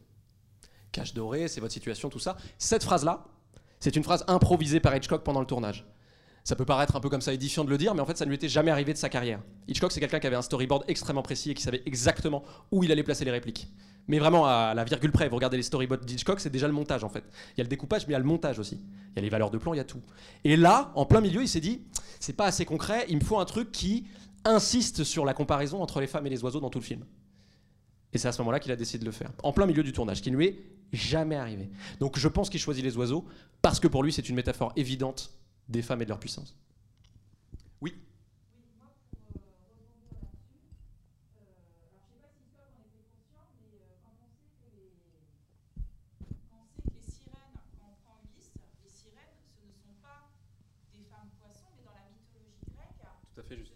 Cache 0.91 1.13
dorée, 1.13 1.47
c'est 1.47 1.61
votre 1.61 1.73
situation, 1.73 2.09
tout 2.09 2.19
ça. 2.19 2.35
Cette 2.57 2.83
phrase-là, 2.83 3.25
c'est 3.79 3.95
une 3.95 4.03
phrase 4.03 4.25
improvisée 4.27 4.79
par 4.79 4.95
Hitchcock 4.95 5.23
pendant 5.23 5.39
le 5.39 5.45
tournage. 5.45 5.85
Ça 6.45 6.55
peut 6.55 6.63
paraître 6.63 6.95
un 6.95 6.99
peu 6.99 7.09
comme 7.09 7.21
ça 7.21 7.33
édifiant 7.33 7.63
de 7.65 7.71
le 7.71 7.77
dire, 7.79 7.95
mais 7.95 8.01
en 8.01 8.05
fait, 8.05 8.17
ça 8.17 8.23
ne 8.23 8.29
lui 8.29 8.35
était 8.35 8.47
jamais 8.47 8.69
arrivé 8.69 8.93
de 8.93 8.99
sa 8.99 9.09
carrière. 9.09 9.41
Hitchcock, 9.67 9.91
c'est 9.91 9.99
quelqu'un 9.99 10.19
qui 10.19 10.27
avait 10.27 10.35
un 10.35 10.43
storyboard 10.43 10.83
extrêmement 10.87 11.23
précis 11.23 11.49
et 11.49 11.53
qui 11.55 11.63
savait 11.63 11.81
exactement 11.87 12.43
où 12.71 12.83
il 12.83 12.91
allait 12.91 13.01
placer 13.01 13.25
les 13.25 13.31
répliques. 13.31 13.67
Mais 14.07 14.19
vraiment 14.19 14.45
à 14.45 14.75
la 14.75 14.83
virgule 14.83 15.11
près. 15.11 15.27
Vous 15.27 15.37
regardez 15.37 15.57
les 15.57 15.63
storyboards 15.63 16.05
d'Hitchcock, 16.05 16.39
c'est 16.39 16.51
déjà 16.51 16.67
le 16.67 16.73
montage 16.73 17.03
en 17.03 17.09
fait. 17.09 17.23
Il 17.53 17.57
y 17.57 17.61
a 17.61 17.63
le 17.63 17.67
découpage, 17.67 18.05
mais 18.05 18.11
il 18.11 18.13
y 18.13 18.15
a 18.15 18.19
le 18.19 18.25
montage 18.25 18.59
aussi. 18.59 18.75
Il 18.75 19.15
y 19.15 19.19
a 19.19 19.21
les 19.23 19.29
valeurs 19.29 19.49
de 19.49 19.57
plan, 19.57 19.73
il 19.73 19.77
y 19.77 19.79
a 19.79 19.85
tout. 19.85 20.01
Et 20.43 20.55
là, 20.55 20.91
en 20.93 21.07
plein 21.07 21.19
milieu, 21.19 21.41
il 21.41 21.47
s'est 21.49 21.59
dit 21.59 21.81
c'est 22.19 22.33
pas 22.33 22.45
assez 22.45 22.63
concret, 22.63 23.07
il 23.09 23.15
me 23.15 23.23
faut 23.23 23.39
un 23.39 23.45
truc 23.45 23.71
qui 23.71 24.05
insiste 24.43 25.03
sur 25.03 25.25
la 25.25 25.33
comparaison 25.33 25.81
entre 25.81 25.99
les 25.99 26.05
femmes 26.05 26.27
et 26.27 26.29
les 26.29 26.43
oiseaux 26.43 26.59
dans 26.59 26.69
tout 26.69 26.79
le 26.79 26.85
film. 26.85 27.05
Et 28.13 28.19
c'est 28.19 28.27
à 28.27 28.31
ce 28.31 28.37
moment-là 28.41 28.59
qu'il 28.59 28.71
a 28.71 28.75
décidé 28.75 28.99
de 28.99 29.05
le 29.05 29.11
faire, 29.11 29.31
en 29.41 29.51
plein 29.51 29.65
milieu 29.65 29.81
du 29.81 29.93
tournage, 29.93 30.21
qui 30.21 30.29
ne 30.29 30.37
lui 30.37 30.45
est 30.45 30.59
jamais 30.93 31.37
arrivé. 31.37 31.71
Donc 31.99 32.19
je 32.19 32.27
pense 32.27 32.51
qu'il 32.51 32.59
choisit 32.59 32.83
les 32.83 32.97
oiseaux 32.97 33.25
parce 33.63 33.79
que 33.79 33.87
pour 33.87 34.03
lui, 34.03 34.13
c'est 34.13 34.29
une 34.29 34.35
métaphore 34.35 34.73
évidente 34.75 35.31
des 35.69 35.81
femmes 35.81 36.01
et 36.01 36.05
de 36.05 36.09
leur 36.09 36.19
puissance. 36.19 36.55
Oui. 37.81 37.93
Oui, 38.53 38.71
moi, 38.77 38.89
pour 39.01 39.35
euh, 53.51 53.74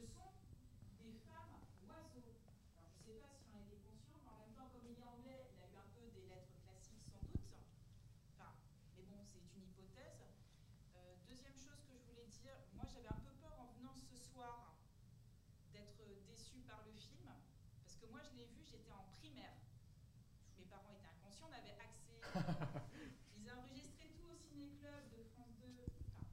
on 21.42 21.52
avait 21.54 21.76
accès. 21.80 22.18
ils 23.38 23.50
enregistraient 23.52 24.12
tout 24.16 24.28
au 24.32 24.36
ciné-club 24.50 25.02
de 25.12 25.24
France 25.34 25.54
2. 25.62 25.68
Enfin, 26.06 26.24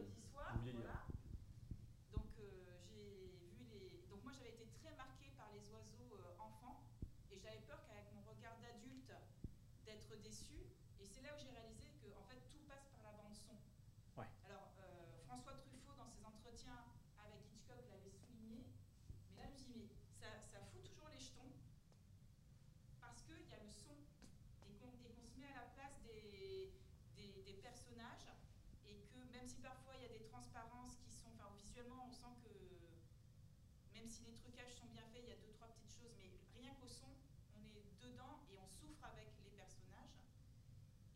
Même 34.05 34.13
si 34.13 34.21
les 34.29 34.37
trucages 34.37 34.77
sont 34.77 34.85
bien 34.93 35.01
faits, 35.09 35.25
il 35.25 35.29
y 35.29 35.33
a 35.33 35.41
deux 35.41 35.49
trois 35.57 35.65
petites 35.73 35.89
choses, 35.89 36.13
mais 36.21 36.29
rien 36.61 36.69
qu'au 36.77 36.85
son, 36.85 37.09
on 37.57 37.65
est 37.65 37.81
dedans 38.05 38.37
et 38.53 38.57
on 38.61 38.69
souffre 38.69 39.01
avec 39.01 39.33
les 39.41 39.49
personnages. 39.57 40.21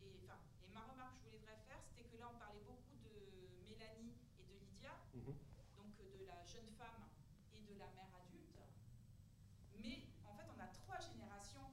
Et 0.02 0.18
enfin, 0.26 0.42
et 0.66 0.74
ma 0.74 0.82
remarque 0.90 1.22
que 1.22 1.30
je 1.30 1.38
voudrais 1.38 1.54
faire, 1.70 1.78
c'était 1.86 2.02
que 2.10 2.18
là 2.18 2.26
on 2.34 2.38
parlait 2.42 2.66
beaucoup 2.66 2.98
de 3.06 3.14
Mélanie 3.62 4.18
et 4.34 4.42
de 4.42 4.58
Lydia, 4.58 4.90
Mhm. 5.14 5.22
donc 5.78 5.94
euh, 6.02 6.18
de 6.18 6.26
la 6.26 6.42
jeune 6.42 6.66
femme 6.74 7.06
et 7.54 7.62
de 7.62 7.78
la 7.78 7.86
mère 7.94 8.10
adulte. 8.10 8.58
Mais 9.78 10.10
en 10.26 10.34
fait, 10.34 10.50
on 10.50 10.58
a 10.58 10.66
trois 10.82 10.98
générations. 10.98 11.70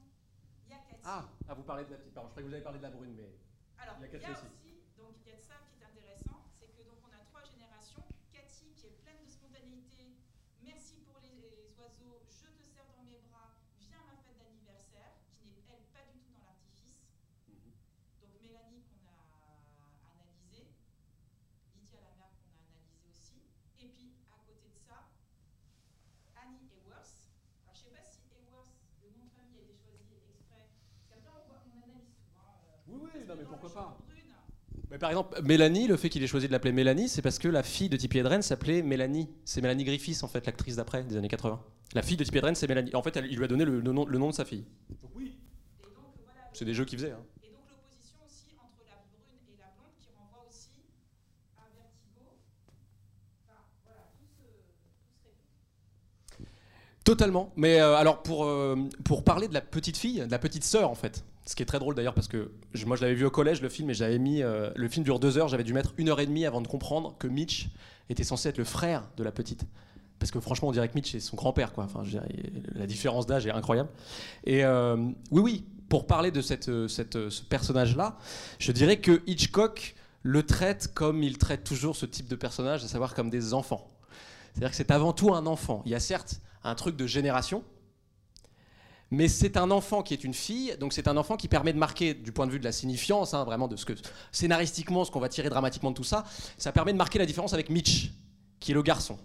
Il 0.66 0.70
y 0.70 0.74
a 0.78 0.86
Cathy. 0.86 1.02
Ah, 1.02 1.26
ah, 1.50 1.54
vous 1.54 1.66
parlez 1.66 1.82
de 1.82 1.90
la 1.90 1.98
petite. 1.98 2.14
Pardon, 2.14 2.28
je 2.30 2.38
croyais 2.38 2.46
que 2.46 2.50
vous 2.50 2.54
avez 2.54 2.62
parlé 2.62 2.78
de 2.78 2.86
la 2.86 2.94
brune, 2.94 3.14
mais. 3.18 3.34
Alors, 3.82 3.98
Il 3.98 4.02
y 4.02 4.04
a 4.06 4.06
il 4.06 4.12
y 4.14 4.16
a, 4.16 4.20
Cathy 4.22 4.38
aussi. 4.38 4.46
aussi, 4.54 4.70
donc 4.94 5.18
il 5.26 5.30
y 5.30 5.34
a 5.34 5.36
de 5.36 5.42
ça 5.42 5.58
qui 5.66 5.82
est 5.82 5.84
intéressant, 5.84 6.46
c'est 6.54 6.70
que 6.78 6.86
donc 6.86 7.02
on 7.02 7.10
a 7.10 7.18
trois 7.26 7.42
générations. 7.42 8.06
Cathy 8.30 8.70
qui 8.78 8.86
est 8.86 8.96
pleine 9.02 9.18
de 9.26 9.30
spontanéité. 9.30 10.14
Merci 10.62 10.96
pour 11.06 11.20
les, 11.20 11.70
je 12.16 12.48
te 12.56 12.64
serre 12.64 12.88
dans 12.96 13.04
mes 13.04 13.20
bras, 13.28 13.52
viens 13.78 14.00
à 14.00 14.16
ma 14.16 14.18
fête 14.24 14.38
d'anniversaire, 14.40 15.12
qui 15.36 15.44
n'est 15.52 15.64
elle 15.68 15.84
pas 15.92 16.04
du 16.08 16.18
tout 16.24 16.32
dans 16.32 16.44
l'artifice. 16.48 17.04
Donc 18.20 18.32
Mélanie 18.40 18.80
qu'on 18.88 19.04
a 19.04 19.20
analysée, 20.16 20.72
Lydia 21.76 22.00
la 22.00 22.14
mère 22.16 22.32
qu'on 22.40 22.48
a 22.48 22.60
analysée 22.64 23.04
aussi, 23.04 23.44
et 23.78 23.88
puis 23.92 24.16
à 24.32 24.40
côté 24.48 24.68
de 24.72 24.78
ça, 24.80 25.04
Annie 26.40 26.72
Eworth. 26.80 27.28
Alors 27.64 27.76
je 27.76 27.80
sais 27.84 27.92
pas 27.92 28.04
si 28.08 28.24
Eworth, 28.40 28.72
le 29.04 29.10
nom 29.12 29.26
de 29.28 29.32
famille 29.36 29.60
a 29.60 29.62
été 29.68 29.76
choisi 29.76 30.08
exprès, 30.16 30.64
parce 30.96 31.08
qu'après 31.12 31.28
on, 31.28 31.44
voit- 31.44 31.60
on 31.68 31.76
analyse 31.76 32.08
tout. 32.16 32.32
hein, 32.40 32.48
euh, 32.64 32.88
Oui, 32.88 33.00
oui, 33.04 33.24
non, 33.28 33.36
mais 33.36 33.44
pourquoi 33.44 33.72
pas? 33.72 33.98
Mais 34.90 34.98
par 34.98 35.10
exemple, 35.10 35.40
Mélanie, 35.42 35.86
le 35.86 35.96
fait 35.98 36.08
qu'il 36.08 36.22
ait 36.22 36.26
choisi 36.26 36.46
de 36.46 36.52
l'appeler 36.52 36.72
Mélanie, 36.72 37.08
c'est 37.08 37.20
parce 37.20 37.38
que 37.38 37.48
la 37.48 37.62
fille 37.62 37.88
de 37.90 37.96
Tippi 37.96 38.18
Hedren 38.18 38.40
s'appelait 38.40 38.82
Mélanie. 38.82 39.28
C'est 39.44 39.60
Mélanie 39.60 39.84
Griffiths, 39.84 40.24
en 40.24 40.28
fait, 40.28 40.46
l'actrice 40.46 40.76
d'après, 40.76 41.04
des 41.04 41.16
années 41.16 41.28
80. 41.28 41.60
La 41.94 42.02
fille 42.02 42.16
de 42.16 42.24
Tippi 42.24 42.38
Hedren, 42.38 42.54
c'est 42.54 42.66
Mélanie. 42.68 42.94
En 42.94 43.02
fait, 43.02 43.16
elle- 43.16 43.26
il 43.30 43.36
lui 43.36 43.44
a 43.44 43.48
donné 43.48 43.64
le, 43.66 43.80
le 43.80 43.92
nom, 43.92 44.06
le 44.06 44.18
nom 44.18 44.30
de 44.30 44.34
sa 44.34 44.44
fille. 44.46 44.64
Donc 45.02 45.10
oui, 45.14 45.36
voilà, 45.82 46.48
c'est 46.54 46.64
des 46.64 46.72
jeux 46.74 46.84
qu'il 46.86 46.98
faisait. 46.98 47.12
hein. 47.12 47.20
Et 47.44 47.48
donc 47.50 47.60
l'opposition 47.68 48.16
aussi 48.26 48.54
entre 48.56 48.80
la 48.86 48.96
brune 49.12 49.44
et 49.52 49.58
la 49.58 49.66
blonde 49.76 49.92
qui 50.00 50.08
renvoie 50.16 50.46
aussi 50.48 50.70
à 51.58 51.68
Vertigo. 51.76 52.24
Enfin, 53.44 53.60
voilà, 53.84 54.08
tout 54.16 54.24
se, 54.24 54.42
tout 54.42 54.88
se 55.04 55.28
répond. 56.38 56.48
Totalement. 57.04 57.52
Mais 57.56 57.80
euh, 57.80 57.94
alors, 57.96 58.22
pour, 58.22 58.44
euh, 58.46 58.76
pour 59.04 59.24
parler 59.24 59.48
de 59.48 59.54
la 59.54 59.60
petite 59.60 59.96
fille, 59.96 60.20
de 60.20 60.30
la 60.30 60.38
petite 60.38 60.64
sœur, 60.64 60.90
en 60.90 60.94
fait, 60.94 61.24
ce 61.48 61.56
qui 61.56 61.62
est 61.62 61.66
très 61.66 61.78
drôle 61.78 61.94
d'ailleurs, 61.94 62.12
parce 62.12 62.28
que 62.28 62.52
moi, 62.84 62.94
je 62.94 63.00
l'avais 63.00 63.14
vu 63.14 63.24
au 63.24 63.30
collège, 63.30 63.62
le 63.62 63.70
film, 63.70 63.88
et 63.88 63.94
j'avais 63.94 64.18
mis. 64.18 64.42
euh, 64.42 64.70
le 64.76 64.86
film 64.86 65.02
dure 65.02 65.18
deux 65.18 65.38
heures, 65.38 65.48
j'avais 65.48 65.64
dû 65.64 65.72
mettre 65.72 65.94
une 65.96 66.10
heure 66.10 66.20
et 66.20 66.26
demie 66.26 66.44
avant 66.44 66.60
de 66.60 66.68
comprendre 66.68 67.16
que 67.18 67.26
Mitch 67.26 67.70
était 68.10 68.22
censé 68.22 68.50
être 68.50 68.58
le 68.58 68.64
frère 68.64 69.08
de 69.16 69.24
la 69.24 69.32
petite. 69.32 69.64
Parce 70.18 70.30
que 70.30 70.40
franchement, 70.40 70.68
on 70.68 70.72
dirait 70.72 70.88
que 70.90 70.94
Mitch 70.94 71.14
est 71.14 71.20
son 71.20 71.36
grand-père, 71.36 71.72
quoi. 71.72 71.84
Enfin, 71.84 72.04
je 72.04 72.10
dirais, 72.10 72.28
la 72.74 72.86
différence 72.86 73.24
d'âge 73.24 73.46
est 73.46 73.50
incroyable. 73.50 73.88
Et 74.44 74.62
euh, 74.62 74.96
oui, 75.30 75.40
oui, 75.40 75.64
pour 75.88 76.06
parler 76.06 76.30
de 76.30 76.42
cette, 76.42 76.68
euh, 76.68 76.86
cette, 76.86 77.30
ce 77.30 77.42
personnage-là, 77.42 78.18
je 78.58 78.70
dirais 78.70 78.98
que 78.98 79.22
Hitchcock 79.26 79.94
le 80.22 80.42
traite 80.42 80.92
comme 80.92 81.22
il 81.22 81.38
traite 81.38 81.64
toujours 81.64 81.96
ce 81.96 82.04
type 82.04 82.28
de 82.28 82.36
personnage, 82.36 82.84
à 82.84 82.88
savoir 82.88 83.14
comme 83.14 83.30
des 83.30 83.54
enfants. 83.54 83.90
C'est-à-dire 84.52 84.70
que 84.70 84.76
c'est 84.76 84.90
avant 84.90 85.14
tout 85.14 85.32
un 85.32 85.46
enfant. 85.46 85.80
Il 85.86 85.92
y 85.92 85.94
a 85.94 86.00
certes 86.00 86.42
un 86.62 86.74
truc 86.74 86.94
de 86.94 87.06
génération, 87.06 87.64
mais 89.10 89.28
c'est 89.28 89.56
un 89.56 89.70
enfant 89.70 90.02
qui 90.02 90.12
est 90.14 90.24
une 90.24 90.34
fille, 90.34 90.76
donc 90.78 90.92
c'est 90.92 91.08
un 91.08 91.16
enfant 91.16 91.36
qui 91.36 91.48
permet 91.48 91.72
de 91.72 91.78
marquer, 91.78 92.14
du 92.14 92.32
point 92.32 92.46
de 92.46 92.52
vue 92.52 92.58
de 92.58 92.64
la 92.64 92.72
signifiance, 92.72 93.34
hein, 93.34 93.44
vraiment 93.44 93.68
de 93.68 93.76
ce 93.76 93.84
que 93.84 93.94
scénaristiquement, 94.32 95.04
ce 95.04 95.10
qu'on 95.10 95.20
va 95.20 95.28
tirer 95.28 95.48
dramatiquement 95.48 95.90
de 95.90 95.96
tout 95.96 96.04
ça, 96.04 96.24
ça 96.58 96.72
permet 96.72 96.92
de 96.92 96.98
marquer 96.98 97.18
la 97.18 97.26
différence 97.26 97.54
avec 97.54 97.70
Mitch, 97.70 98.12
qui 98.60 98.72
est 98.72 98.74
le 98.74 98.82
garçon, 98.82 99.18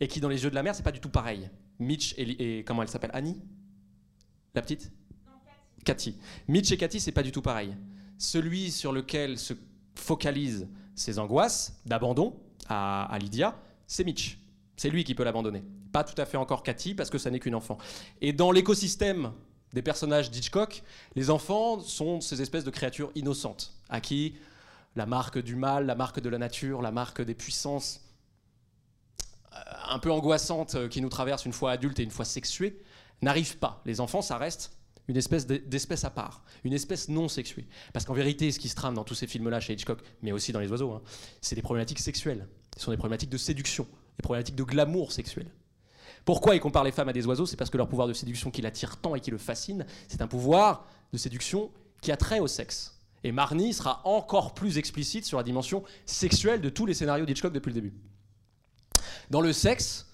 et 0.00 0.08
qui 0.08 0.20
dans 0.20 0.28
les 0.28 0.42
yeux 0.44 0.50
de 0.50 0.54
la 0.54 0.62
mère, 0.62 0.74
c'est 0.74 0.82
pas 0.82 0.92
du 0.92 1.00
tout 1.00 1.08
pareil. 1.08 1.48
Mitch 1.78 2.14
et, 2.18 2.58
et 2.58 2.64
comment 2.64 2.82
elle 2.82 2.88
s'appelle? 2.88 3.10
Annie, 3.14 3.40
la 4.54 4.60
petite? 4.60 4.92
Non, 5.26 5.32
Cathy. 5.84 6.12
Cathy. 6.12 6.18
Mitch 6.48 6.70
et 6.72 6.76
Cathy, 6.76 7.00
c'est 7.00 7.12
pas 7.12 7.22
du 7.22 7.32
tout 7.32 7.42
pareil. 7.42 7.74
Celui 8.18 8.70
sur 8.70 8.92
lequel 8.92 9.38
se 9.38 9.54
focalisent 9.94 10.68
ses 10.94 11.18
angoisses 11.18 11.80
d'abandon 11.86 12.38
à, 12.68 13.04
à 13.04 13.18
Lydia, 13.18 13.58
c'est 13.86 14.04
Mitch. 14.04 14.38
C'est 14.76 14.90
lui 14.90 15.04
qui 15.04 15.14
peut 15.14 15.24
l'abandonner. 15.24 15.62
Pas 15.92 16.04
tout 16.04 16.20
à 16.20 16.24
fait 16.26 16.36
encore 16.36 16.62
Cathy, 16.62 16.94
parce 16.94 17.10
que 17.10 17.18
ça 17.18 17.30
n'est 17.30 17.40
qu'une 17.40 17.54
enfant. 17.54 17.78
Et 18.20 18.32
dans 18.32 18.52
l'écosystème 18.52 19.32
des 19.72 19.82
personnages 19.82 20.30
d'Hitchcock, 20.30 20.82
les 21.14 21.30
enfants 21.30 21.80
sont 21.80 22.20
ces 22.20 22.42
espèces 22.42 22.64
de 22.64 22.70
créatures 22.70 23.10
innocentes, 23.14 23.72
à 23.88 24.00
qui 24.00 24.36
la 24.96 25.06
marque 25.06 25.38
du 25.38 25.54
mal, 25.56 25.86
la 25.86 25.94
marque 25.94 26.20
de 26.20 26.28
la 26.28 26.38
nature, 26.38 26.82
la 26.82 26.90
marque 26.90 27.22
des 27.22 27.34
puissances 27.34 28.00
euh, 29.52 29.56
un 29.88 29.98
peu 29.98 30.10
angoissantes 30.10 30.74
euh, 30.74 30.88
qui 30.88 31.00
nous 31.00 31.08
traversent 31.08 31.44
une 31.44 31.52
fois 31.52 31.72
adultes 31.72 32.00
et 32.00 32.02
une 32.02 32.10
fois 32.10 32.24
sexuées, 32.24 32.82
n'arrivent 33.22 33.58
pas. 33.58 33.80
Les 33.84 34.00
enfants, 34.00 34.22
ça 34.22 34.38
reste 34.38 34.72
une 35.08 35.16
espèce 35.16 35.46
d'e- 35.46 35.62
d'espèce 35.66 36.04
à 36.04 36.10
part, 36.10 36.44
une 36.64 36.72
espèce 36.72 37.08
non 37.08 37.28
sexuée. 37.28 37.66
Parce 37.92 38.04
qu'en 38.04 38.14
vérité, 38.14 38.50
ce 38.52 38.58
qui 38.58 38.68
se 38.68 38.74
trame 38.76 38.94
dans 38.94 39.04
tous 39.04 39.14
ces 39.14 39.26
films-là 39.26 39.60
chez 39.60 39.72
Hitchcock, 39.72 40.00
mais 40.22 40.32
aussi 40.32 40.52
dans 40.52 40.60
Les 40.60 40.68
Oiseaux, 40.68 40.92
hein, 40.92 41.02
c'est 41.40 41.54
des 41.56 41.62
problématiques 41.62 41.98
sexuelles. 42.00 42.48
Ce 42.76 42.84
sont 42.84 42.90
des 42.92 42.96
problématiques 42.96 43.30
de 43.30 43.36
séduction, 43.38 43.86
des 44.18 44.22
problématiques 44.22 44.56
de 44.56 44.64
glamour 44.64 45.12
sexuel. 45.12 45.50
Pourquoi 46.24 46.54
il 46.54 46.60
compare 46.60 46.84
les 46.84 46.92
femmes 46.92 47.08
à 47.08 47.12
des 47.12 47.26
oiseaux? 47.26 47.46
C'est 47.46 47.56
parce 47.56 47.70
que 47.70 47.76
leur 47.76 47.88
pouvoir 47.88 48.08
de 48.08 48.12
séduction 48.12 48.50
qui 48.50 48.62
l'attire 48.62 48.96
tant 48.96 49.14
et 49.14 49.20
qui 49.20 49.30
le 49.30 49.38
fascine, 49.38 49.86
c'est 50.08 50.22
un 50.22 50.26
pouvoir 50.26 50.86
de 51.12 51.18
séduction 51.18 51.70
qui 52.00 52.12
a 52.12 52.16
trait 52.16 52.40
au 52.40 52.46
sexe. 52.46 52.98
Et 53.24 53.32
Marnie 53.32 53.74
sera 53.74 54.00
encore 54.04 54.54
plus 54.54 54.78
explicite 54.78 55.26
sur 55.26 55.38
la 55.38 55.44
dimension 55.44 55.82
sexuelle 56.06 56.60
de 56.60 56.68
tous 56.68 56.86
les 56.86 56.94
scénarios 56.94 57.26
d'Hitchcock 57.26 57.52
depuis 57.52 57.70
le 57.70 57.74
début. 57.74 57.94
Dans 59.30 59.40
le 59.40 59.52
sexe, 59.52 60.06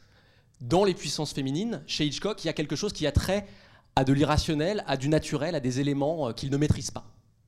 dans 0.60 0.84
les 0.84 0.94
puissances 0.94 1.32
féminines, 1.32 1.82
chez 1.86 2.04
Hitchcock, 2.04 2.42
il 2.44 2.48
y 2.48 2.50
a 2.50 2.52
quelque 2.52 2.76
chose 2.76 2.92
qui 2.92 3.06
a 3.06 3.12
trait 3.12 3.46
à 3.94 4.04
de 4.04 4.12
l'irrationnel, 4.12 4.84
à 4.86 4.96
du 4.96 5.08
naturel, 5.08 5.54
à 5.54 5.60
des 5.60 5.80
éléments 5.80 6.28
euh, 6.28 6.32
qu'il 6.32 6.50
ne 6.50 6.56
maîtrise 6.56 6.90
pas 6.90 7.06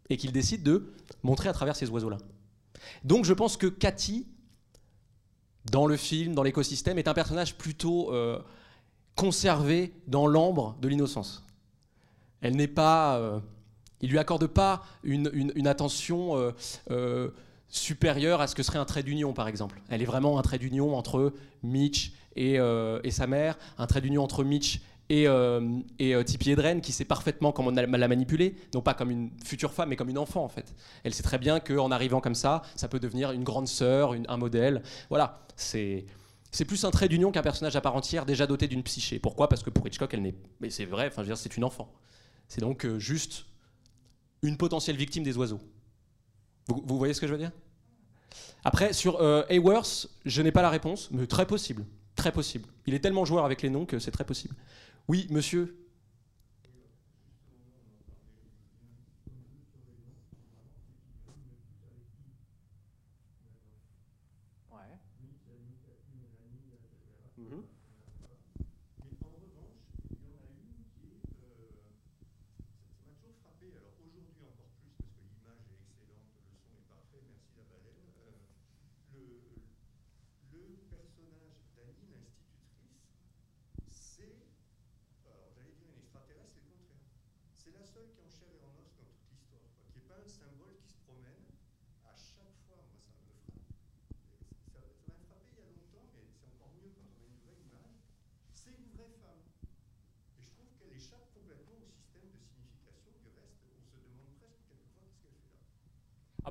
et 0.09 0.16
qu'il 0.16 0.32
décide 0.32 0.62
de 0.62 0.94
montrer 1.22 1.48
à 1.48 1.52
travers 1.52 1.76
ces 1.76 1.90
oiseaux-là. 1.90 2.18
Donc 3.04 3.24
je 3.24 3.34
pense 3.34 3.56
que 3.56 3.66
Cathy, 3.66 4.26
dans 5.70 5.86
le 5.86 5.96
film, 5.96 6.34
dans 6.34 6.42
l'écosystème, 6.42 6.98
est 6.98 7.08
un 7.08 7.14
personnage 7.14 7.56
plutôt 7.56 8.12
euh, 8.12 8.38
conservé 9.14 9.92
dans 10.06 10.26
l'ambre 10.26 10.76
de 10.80 10.88
l'innocence. 10.88 11.44
Elle 12.40 12.56
n'est 12.56 12.68
pas... 12.68 13.16
euh, 13.18 13.40
il 14.00 14.10
lui 14.10 14.18
accorde 14.18 14.46
pas 14.46 14.84
une, 15.02 15.28
une- 15.32 15.66
attention 15.66 16.52
euh, 16.88 17.30
supérieure 17.68 18.40
à 18.40 18.46
ce 18.46 18.54
que 18.54 18.62
serait 18.62 18.78
un 18.78 18.84
trait 18.84 19.02
d'union, 19.02 19.32
par 19.32 19.48
exemple. 19.48 19.82
Elle 19.88 20.02
est 20.02 20.06
vraiment 20.06 20.38
un 20.38 20.42
trait 20.42 20.58
d'union 20.58 20.96
entre 20.96 21.32
Mitch 21.64 22.12
et, 22.36 22.54
et 22.54 23.10
sa 23.10 23.26
mère, 23.26 23.58
un 23.76 23.86
trait 23.88 24.00
d'union 24.00 24.22
entre 24.22 24.44
Mitch 24.44 24.80
et, 25.09 25.26
euh, 25.26 25.80
et 25.98 26.14
euh, 26.14 26.22
qui 26.22 26.92
sait 26.92 27.04
parfaitement 27.04 27.52
comment 27.52 27.70
la 27.70 28.09
manipuler, 28.09 28.54
non 28.74 28.82
pas 28.82 28.94
comme 28.94 29.11
une 29.11 29.30
future 29.44 29.72
femme, 29.72 29.88
mais 29.88 29.96
comme 29.96 30.11
une 30.11 30.18
enfant, 30.18 30.44
en 30.44 30.48
fait. 30.48 30.74
Elle 31.04 31.14
sait 31.14 31.22
très 31.22 31.38
bien 31.38 31.61
qu'en 31.61 31.90
arrivant 31.90 32.20
comme 32.20 32.34
ça, 32.34 32.62
ça 32.76 32.88
peut 32.88 33.00
devenir 33.00 33.32
une 33.32 33.44
grande 33.44 33.68
sœur, 33.68 34.14
un 34.28 34.36
modèle. 34.36 34.82
Voilà, 35.09 35.40
c'est... 35.56 36.06
Plus 36.66 36.84
un 36.84 36.90
trait 36.90 37.09
d'union 37.09 37.30
qu'un 37.30 37.42
personnage 37.42 37.76
à 37.76 37.80
part 37.80 37.94
entière 37.94 38.26
déjà 38.26 38.46
doté 38.46 38.66
d'une 38.66 38.82
psyché. 38.82 39.18
Pourquoi? 39.18 39.48
Parce 39.48 39.62
que 39.62 39.70
pour 39.70 39.86
Hitchcock, 39.86 40.12
elle 40.12 40.22
n'est. 40.22 40.34
Mais 40.61 40.70
c'est 40.70 40.86
vrai. 40.86 41.06
Enfin, 41.06 41.22
c'est 41.36 41.56
une 41.56 41.62
enfant. 41.62 41.92
C'est 42.48 42.61
donc 42.61 42.84
euh, 42.84 42.98
juste 42.98 43.44
une 44.42 44.56
potentielle 44.56 44.96
victime 44.96 45.22
des 45.22 45.36
oiseaux. 45.36 45.61
Vous, 46.66 46.82
vous 46.84 46.98
voyez 46.98 47.14
ce 47.14 47.20
que 47.20 47.26
je 47.26 47.32
veux 47.32 47.38
dire? 47.38 47.52
Après, 48.64 48.92
sur 48.92 49.20
euh, 49.20 49.44
Hayworth, 49.48 50.09
je 50.24 50.42
n'ai 50.42 50.50
pas 50.50 50.62
la 50.62 50.70
réponse, 50.70 51.11
mais 51.12 51.26
très 51.26 51.46
possible. 51.46 51.84
Très 52.16 52.32
possible. 52.32 52.68
Il 52.86 52.94
est 52.94 52.98
tellement 53.00 53.24
joueur 53.24 53.44
avec 53.44 53.62
les 53.62 53.70
noms 53.70 53.86
que 53.86 53.98
c'est 54.00 54.11
très 54.11 54.24
possible. 54.24 54.56
Oui, 55.09 55.26
monsieur 55.30 55.74
Mhm. 67.38 67.61
Mais 68.98 69.16
en 69.24 69.30
revanche, 69.30 69.80
il 70.11 70.16
y 70.18 70.26
en 70.26 70.36
a 70.36 70.46
une 70.50 70.84
qui 70.92 71.09
est. 71.09 71.24
euh, 71.42 71.70
ça 71.80 73.00
ça 73.00 73.02
m'a 73.06 73.12
toujours 73.16 73.34
frappé, 73.40 73.72
alors 73.76 73.94
aujourd'hui 74.04 74.44
encore 74.46 74.70
plus, 74.78 74.92
parce 74.98 75.12
que 75.16 75.22
l'image 75.24 75.64
est 75.72 75.80
excellente, 75.80 76.28
le 76.50 76.56
son 76.61 76.74
est 76.76 76.88
parfait, 76.90 77.24
c'est, 83.88 84.38
alors 85.26 85.50
j'allais 85.54 85.72
dire 85.72 85.88
une 85.90 85.98
extraterrestre, 86.02 86.54
c'est 86.54 86.64
le 86.64 86.70
contraire. 86.72 87.02
C'est 87.54 87.72
la 87.72 87.84
seule 87.84 88.09
qui 88.12 88.20
est 88.20 88.24
en 88.24 88.30
chair 88.30 88.48
et 88.54 88.64
en 88.64 88.72
os 88.80 88.90
dans 88.96 89.04
toute 89.11 89.28
l'histoire, 89.30 89.68
quoi, 89.76 89.84
qui 89.92 89.98
n'est 90.00 90.09
pas 90.09 90.18
un 90.24 90.28
symbole 90.28 90.76
qui 90.80 90.88
se 90.88 90.98
promène 91.04 91.44
à 92.04 92.14
chaque 92.16 92.56
fois. 92.66 92.80
Moi, 92.88 93.00
ça 93.02 93.11
me 93.11 93.28
frappe. 93.28 93.52
Et 94.66 94.70
Ça 94.72 94.80
ça 94.96 95.04
m'a 95.12 95.20
frappé 95.28 95.50
il 95.52 95.59
y 95.59 95.62
a 95.62 95.68
longtemps, 95.68 96.09
mais 96.14 96.24
c'est 96.30 96.46
encore 96.46 96.72
mieux 96.78 96.88
quand 96.94 97.04
on 97.11 97.18
a 97.20 97.26
une 97.26 97.38
vraie 97.44 97.59
image. 97.61 97.98
C'est 98.54 98.72
une 98.76 98.88
vraie 98.96 99.12
femme. 99.20 99.44
Et 100.38 100.42
je 100.42 100.50
trouve 100.56 100.70
qu'elle 100.78 100.94
échappe 100.96 101.32
complètement 101.34 101.76
au 101.80 101.88
système 101.90 102.30
de 102.32 102.38
signification. 102.40 103.12
Du 103.20 103.30
reste, 103.36 103.61
on 103.68 103.80
se 103.82 103.98
demande 104.00 104.32
presque 104.40 104.64
quelquefois 104.68 105.04
qu'est-ce 105.20 105.20
qu'elle 105.20 105.40
fait 105.44 105.61
là. 105.61 105.66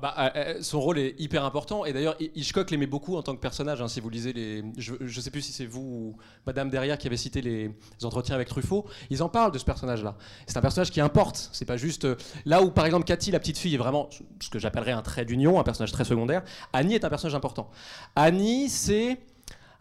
bah, 0.00 0.14
euh, 0.16 0.30
euh, 0.36 0.62
son 0.62 0.80
rôle 0.80 0.96
est 1.00 1.16
hyper 1.18 1.44
important 1.44 1.84
et 1.84 1.92
d'ailleurs 1.92 2.14
Hi- 2.20 2.30
Hitchcock 2.36 2.70
l'aimait 2.70 2.86
beaucoup 2.86 3.16
en 3.16 3.22
tant 3.22 3.34
que 3.34 3.40
personnage. 3.40 3.82
hein, 3.82 3.88
si 3.88 3.98
vous 3.98 4.08
lisez 4.08 4.32
les, 4.32 4.62
je, 4.76 4.94
je 5.00 5.20
sais 5.20 5.32
plus 5.32 5.42
si 5.42 5.50
c'est 5.52 5.66
vous 5.66 5.80
ou 5.80 6.16
Madame 6.46 6.70
derrière 6.70 6.96
qui 6.98 7.08
avait 7.08 7.16
cité 7.16 7.40
les, 7.42 7.66
les 7.66 8.04
entretiens 8.04 8.36
avec 8.36 8.46
Truffaut, 8.46 8.86
ils 9.10 9.24
en 9.24 9.28
parlent 9.28 9.50
de 9.50 9.58
ce 9.58 9.64
personnage-là. 9.64 10.16
C'est 10.46 10.56
un 10.56 10.60
personnage 10.60 10.92
qui 10.92 11.00
importe. 11.00 11.50
C'est 11.52 11.64
pas 11.64 11.76
juste 11.76 12.04
euh, 12.04 12.14
là 12.46 12.62
où 12.62 12.70
par 12.70 12.86
exemple 12.86 13.06
Cathy, 13.06 13.32
la 13.32 13.40
petite 13.40 13.58
fille, 13.58 13.74
est 13.74 13.78
vraiment 13.78 14.08
ce 14.40 14.48
que 14.50 14.60
j'appellerais 14.60 14.92
un 14.92 15.02
trait 15.02 15.24
d'union, 15.24 15.58
un 15.58 15.64
personnage 15.64 15.90
très 15.90 16.04
secondaire. 16.04 16.44
Annie 16.72 16.94
est 16.94 17.04
un 17.04 17.08
personnage 17.08 17.34
important. 17.34 17.68
Annie, 18.14 18.68
c'est 18.68 19.18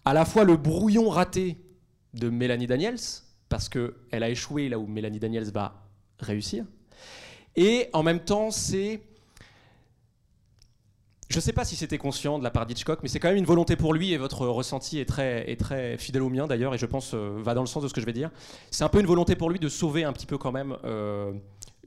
à 0.04 0.14
la 0.16 0.26
fois 0.26 0.46
le 0.46 0.58
brouillon 0.58 1.10
raté 1.10 1.58
de 2.16 2.30
Mélanie 2.30 2.66
Daniels 2.66 2.98
parce 3.50 3.70
que 3.70 3.98
elle 4.10 4.24
a 4.24 4.30
échoué 4.32 4.68
là 4.68 4.80
où 4.80 4.88
Mélanie 4.88 5.20
Daniels 5.20 5.52
va 5.52 5.76
réussir, 6.20 6.66
et 7.56 7.90
en 7.94 8.02
même 8.02 8.20
temps 8.22 8.50
c'est 8.50 9.02
je 11.30 11.36
ne 11.36 11.42
sais 11.42 11.52
pas 11.52 11.66
si 11.66 11.76
c'était 11.76 11.98
conscient 11.98 12.40
de 12.40 12.44
la 12.44 12.52
part 12.52 12.66
d'Hitchcock, 12.66 13.00
mais 13.04 13.10
c'est 13.10 13.20
quand 13.20 13.28
même 13.28 13.38
une 13.38 13.46
volonté 13.46 13.76
pour 13.76 13.94
lui, 13.94 14.14
et 14.14 14.18
votre 14.18 14.48
ressenti 14.48 15.00
est 15.00 15.06
très, 15.06 15.50
est 15.52 15.60
très 15.60 15.98
fidèle 15.98 16.22
au 16.22 16.30
mien 16.30 16.48
d'ailleurs, 16.48 16.74
et 16.74 16.78
je 16.78 16.86
pense 16.86 17.14
euh, 17.14 17.42
va 17.44 17.54
dans 17.54 17.62
le 17.62 17.68
sens 17.68 17.84
de 17.84 17.90
ce 17.90 17.94
que 17.94 18.00
je 18.00 18.06
vais 18.06 18.14
dire. 18.14 18.32
C'est 18.72 18.86
un 18.86 18.90
peu 18.90 19.00
une 19.02 19.06
volonté 19.06 19.36
pour 19.36 19.50
lui 19.50 19.60
de 19.60 19.68
sauver 19.68 20.06
un 20.06 20.14
petit 20.14 20.26
peu 20.26 20.38
quand 20.38 20.54
même 20.54 20.78
euh, 20.86 21.34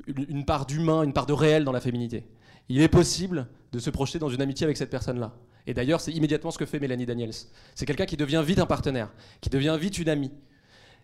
une, 0.06 0.44
part 0.44 0.66
d'humain, 0.66 1.04
une 1.04 1.14
part 1.14 1.24
de 1.24 1.32
réel 1.32 1.64
dans 1.64 1.72
la 1.72 1.80
féminité. 1.80 2.24
Il 2.68 2.82
est 2.82 2.88
possible 2.88 3.48
de 3.72 3.78
se 3.78 3.88
projeter 3.88 4.18
dans 4.18 4.28
une 4.28 4.42
amitié 4.42 4.64
avec 4.64 4.76
cette 4.76 4.90
personne-là. 4.90 5.34
Et 5.66 5.72
d'ailleurs, 5.72 6.00
c'est 6.00 6.12
immédiatement 6.12 6.50
ce 6.50 6.58
que 6.58 6.66
fait 6.66 6.78
Mélanie 6.78 7.06
Daniels. 7.06 7.32
C'est 7.74 7.86
quelqu'un 7.86 8.06
qui 8.06 8.16
devient 8.16 8.42
vite 8.46 8.58
un 8.58 8.66
partenaire, 8.66 9.10
qui 9.40 9.48
devient 9.48 9.76
vite 9.80 9.98
une 9.98 10.08
amie. 10.10 10.32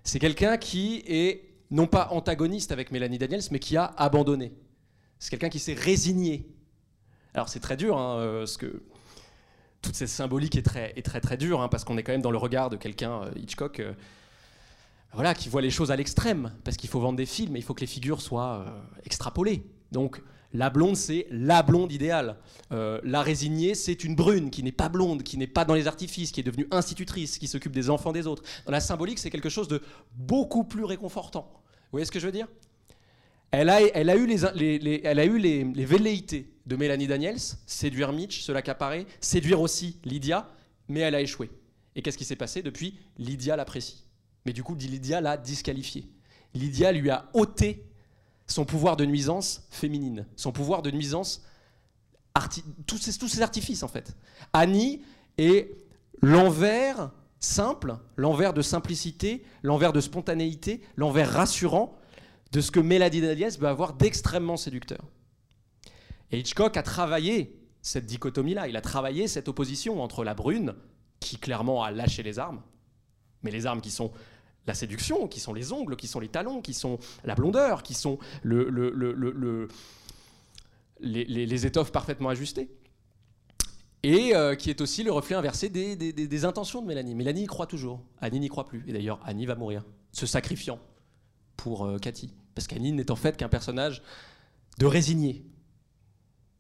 C'est 0.05 0.19
quelqu'un 0.19 0.59
qui 0.59 1.03
est 1.07 1.55
non 1.71 1.87
pas 1.87 2.09
antagoniste 2.13 2.71
avec 2.71 2.93
Mélanie 2.93 3.19
Daniels, 3.19 3.43
mais 3.51 3.59
qui 3.59 3.77
a 3.77 3.87
abandonné. 3.97 4.53
C'est 5.19 5.31
quelqu'un 5.31 5.49
qui 5.49 5.59
s'est 5.59 5.75
résigné 5.75 6.56
alors 7.37 7.51
c'est 7.51 7.61
très 7.61 7.77
dur, 7.77 7.99
hein, 7.99 8.19
euh, 8.19 8.39
parce 8.41 8.57
que 8.57 8.83
toute 9.83 9.95
cette 9.95 10.09
symbolique 10.09 10.57
est 10.57 10.63
très, 10.63 10.93
très, 11.03 11.21
très 11.21 11.37
dure, 11.37 11.61
hein, 11.61 11.69
parce 11.69 11.85
qu'on 11.85 11.99
est 11.99 12.03
quand 12.03 12.13
même 12.13 12.23
dans 12.23 12.31
le 12.31 12.39
regard 12.39 12.71
de 12.71 12.77
quelqu'un, 12.77 13.25
euh, 13.25 13.31
Hitchcock, 13.37 13.81
euh, 13.81 13.93
voilà, 15.13 15.35
qui 15.35 15.51
voit 15.51 15.61
les 15.61 15.71
choses 15.71 15.91
à 15.91 15.97
l'extrême, 15.97 16.53
parce 16.65 16.79
qu'il 16.79 16.89
faut 16.89 16.99
vendre 16.99 17.19
des 17.19 17.27
films, 17.27 17.55
et 17.55 17.59
il 17.59 17.63
faut 17.63 17.75
que 17.75 17.83
les 17.83 17.87
figures 17.87 18.23
soient 18.23 18.67
extrapolées. 19.05 19.63
Donc 19.93 20.21
la 20.53 20.69
blonde, 20.69 20.97
c'est 20.97 21.27
la 21.31 21.63
blonde 21.63 21.91
idéale. 21.91 22.37
La 22.71 23.23
résignée, 23.23 23.75
c'est 23.75 24.05
une 24.05 24.15
brune 24.15 24.51
qui 24.51 24.63
n'est 24.63 24.73
pas 24.73 24.91
blonde, 24.91 25.23
qui 25.23 25.39
n'est 25.39 25.47
pas 25.47 25.65
dans 25.65 25.73
les 25.73 25.87
artifices, 25.87 26.33
qui 26.33 26.41
est 26.41 26.43
devenue 26.43 26.67
institutrice, 26.71 27.39
qui 27.39 27.47
s'occupe 27.47 27.73
des 27.73 27.89
enfants 27.89 28.13
des 28.13 28.27
autres. 28.27 28.43
Dans 28.67 28.73
la 28.73 28.81
symbolique, 28.81 29.19
c'est 29.19 29.31
quelque 29.31 29.49
chose 29.49 29.69
de 29.69 29.81
beaucoup 30.13 30.65
plus 30.65 30.85
réconfortant. 30.85 31.49
Vous 31.53 31.93
voyez 31.93 32.05
ce 32.05 32.13
que 32.13 32.21
je 32.21 32.27
veux 32.27 32.33
dire? 32.33 32.49
Elle 33.51 33.71
a, 33.71 34.17
eu, 34.17 34.27
les, 34.27 35.85
velléités 35.85 36.53
de 36.67 36.77
Mélanie 36.77 37.07
Daniels, 37.07 37.39
séduire 37.67 38.13
Mitch, 38.13 38.43
se 38.43 38.53
l'accaparer, 38.53 39.07
séduire 39.21 39.61
aussi 39.61 39.99
Lydia, 40.05 40.49
mais 40.89 41.01
elle 41.01 41.15
a 41.15 41.21
échoué. 41.21 41.51
Et 41.95 42.03
qu'est-ce 42.03 42.19
qui 42.19 42.25
s'est 42.25 42.37
passé 42.37 42.63
depuis? 42.63 42.99
Lydia 43.19 43.57
l'apprécie. 43.57 44.05
Mais 44.45 44.53
du 44.53 44.63
coup, 44.63 44.75
Lydia 44.75 45.21
l'a 45.21 45.37
disqualifiée. 45.37 46.07
Lydia 46.55 46.93
lui 46.93 47.11
a 47.11 47.29
ôté 47.33 47.85
son 48.47 48.65
pouvoir 48.65 48.97
de 48.97 49.05
nuisance 49.05 49.67
féminine, 49.71 50.27
son 50.37 50.53
pouvoir 50.53 50.83
de 50.83 50.91
nuisance, 50.91 51.43
tous, 52.87 53.19
tous 53.19 53.29
ces 53.29 53.43
artifices 53.43 53.83
en 53.83 53.89
fait. 53.89 54.15
Annie 54.53 55.03
est 55.39 55.71
l'envers 56.21 57.11
simple, 57.41 57.97
l'envers 58.17 58.53
de 58.53 58.63
simplicité, 58.63 59.45
l'envers 59.63 59.93
de 59.93 60.01
spontanéité, 60.01 60.81
l'envers 60.97 61.33
rassurant 61.33 61.99
de 62.53 62.61
ce 62.61 62.71
que 62.71 62.81
Mélanie 62.81 63.21
Daniels 63.21 63.57
peut 63.59 63.69
avoir 63.69 63.95
d'extrêmement 63.95 64.57
séducteur. 64.57 65.05
Et 66.31 66.39
Hitchcock 66.41 66.77
a 66.77 66.83
travaillé 66.83 67.59
cette 67.83 68.07
dichotomie-là, 68.07 68.67
il 68.69 68.77
a 68.77 68.81
travaillé 68.81 69.29
cette 69.29 69.49
opposition 69.49 70.03
entre 70.03 70.25
la 70.25 70.35
brune, 70.35 70.75
qui 71.21 71.37
clairement 71.39 71.85
a 71.85 71.91
lâché 71.93 72.23
les 72.23 72.39
armes, 72.39 72.61
mais 73.43 73.51
les 73.51 73.67
armes 73.67 73.81
qui 73.81 73.91
sont 73.91 74.13
la 74.67 74.75
séduction, 74.75 75.29
qui 75.29 75.39
sont 75.39 75.55
les 75.55 75.73
ongles, 75.73 75.95
qui 75.97 76.09
sont 76.09 76.19
les 76.19 76.29
talons, 76.29 76.61
qui 76.61 76.75
sont 76.75 76.99
la 77.25 77.37
blondeur, 77.37 77.85
qui 77.85 77.95
sont 77.95 78.19
le, 78.43 78.69
le- 78.69 78.91
le- 78.91 79.13
le- 79.13 79.31
le- 79.31 79.69
les, 80.99 81.67
étoffes 81.67 81.93
parfaitement 81.93 82.31
ajustées. 82.31 82.69
Et 84.03 84.35
euh, 84.35 84.55
qui 84.57 84.71
est 84.71 84.81
aussi 84.81 85.03
le 85.05 85.13
reflet 85.13 85.37
inversé 85.37 85.69
des- 85.69 85.97
des 85.97 86.45
intentions 86.45 86.83
de 86.83 86.87
Mélanie. 86.87 87.15
Mélanie 87.15 87.45
y 87.45 87.47
croit 87.47 87.67
toujours. 87.67 88.03
Annie 88.21 88.41
n'y 88.41 88.49
croit 88.49 88.67
plus. 88.67 88.83
Et 88.89 88.93
d'ailleurs, 88.93 89.21
Annie 89.25 89.47
va 89.47 89.55
mourir, 89.55 89.85
se 90.13 90.27
sacrifiant 90.27 90.81
pour 91.57 91.85
euh, 91.87 91.99
Cathy. 91.99 92.33
Parce 92.55 92.67
qu'Annie 92.67 92.93
n'est 92.93 93.11
en 93.11 93.17
fait 93.17 93.37
qu'un 93.37 93.49
personnage 93.49 94.03
de 94.79 94.87
résigné. 94.87 95.45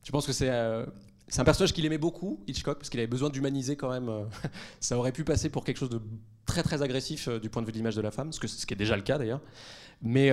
Je 0.02 0.12
pense 0.12 0.26
que 0.26 0.32
c'est 0.32 0.50
euh, 0.50 0.86
c'est 1.28 1.40
un 1.40 1.44
personnage 1.44 1.72
qu'il 1.72 1.84
aimait 1.84 1.98
beaucoup, 1.98 2.44
Hitchcock, 2.46 2.78
parce 2.78 2.88
qu'il 2.88 3.00
avait 3.00 3.06
besoin 3.08 3.30
d'humaniser 3.30 3.76
quand 3.76 3.90
même. 3.90 4.08
euh, 4.08 4.24
ça 4.80 4.96
aurait 4.96 5.12
pu 5.12 5.24
passer 5.24 5.48
pour 5.48 5.64
quelque 5.64 5.78
chose 5.78 5.90
de 5.90 6.00
très 6.44 6.62
très 6.62 6.82
agressif 6.82 7.28
du 7.28 7.50
point 7.50 7.62
de 7.62 7.66
vue 7.66 7.72
de 7.72 7.78
l'image 7.78 7.96
de 7.96 8.02
la 8.02 8.12
femme, 8.12 8.32
ce, 8.32 8.38
que, 8.38 8.46
ce 8.46 8.64
qui 8.64 8.74
est 8.74 8.76
déjà 8.76 8.94
le 8.94 9.02
cas 9.02 9.18
d'ailleurs. 9.18 9.40
Mais 10.02 10.30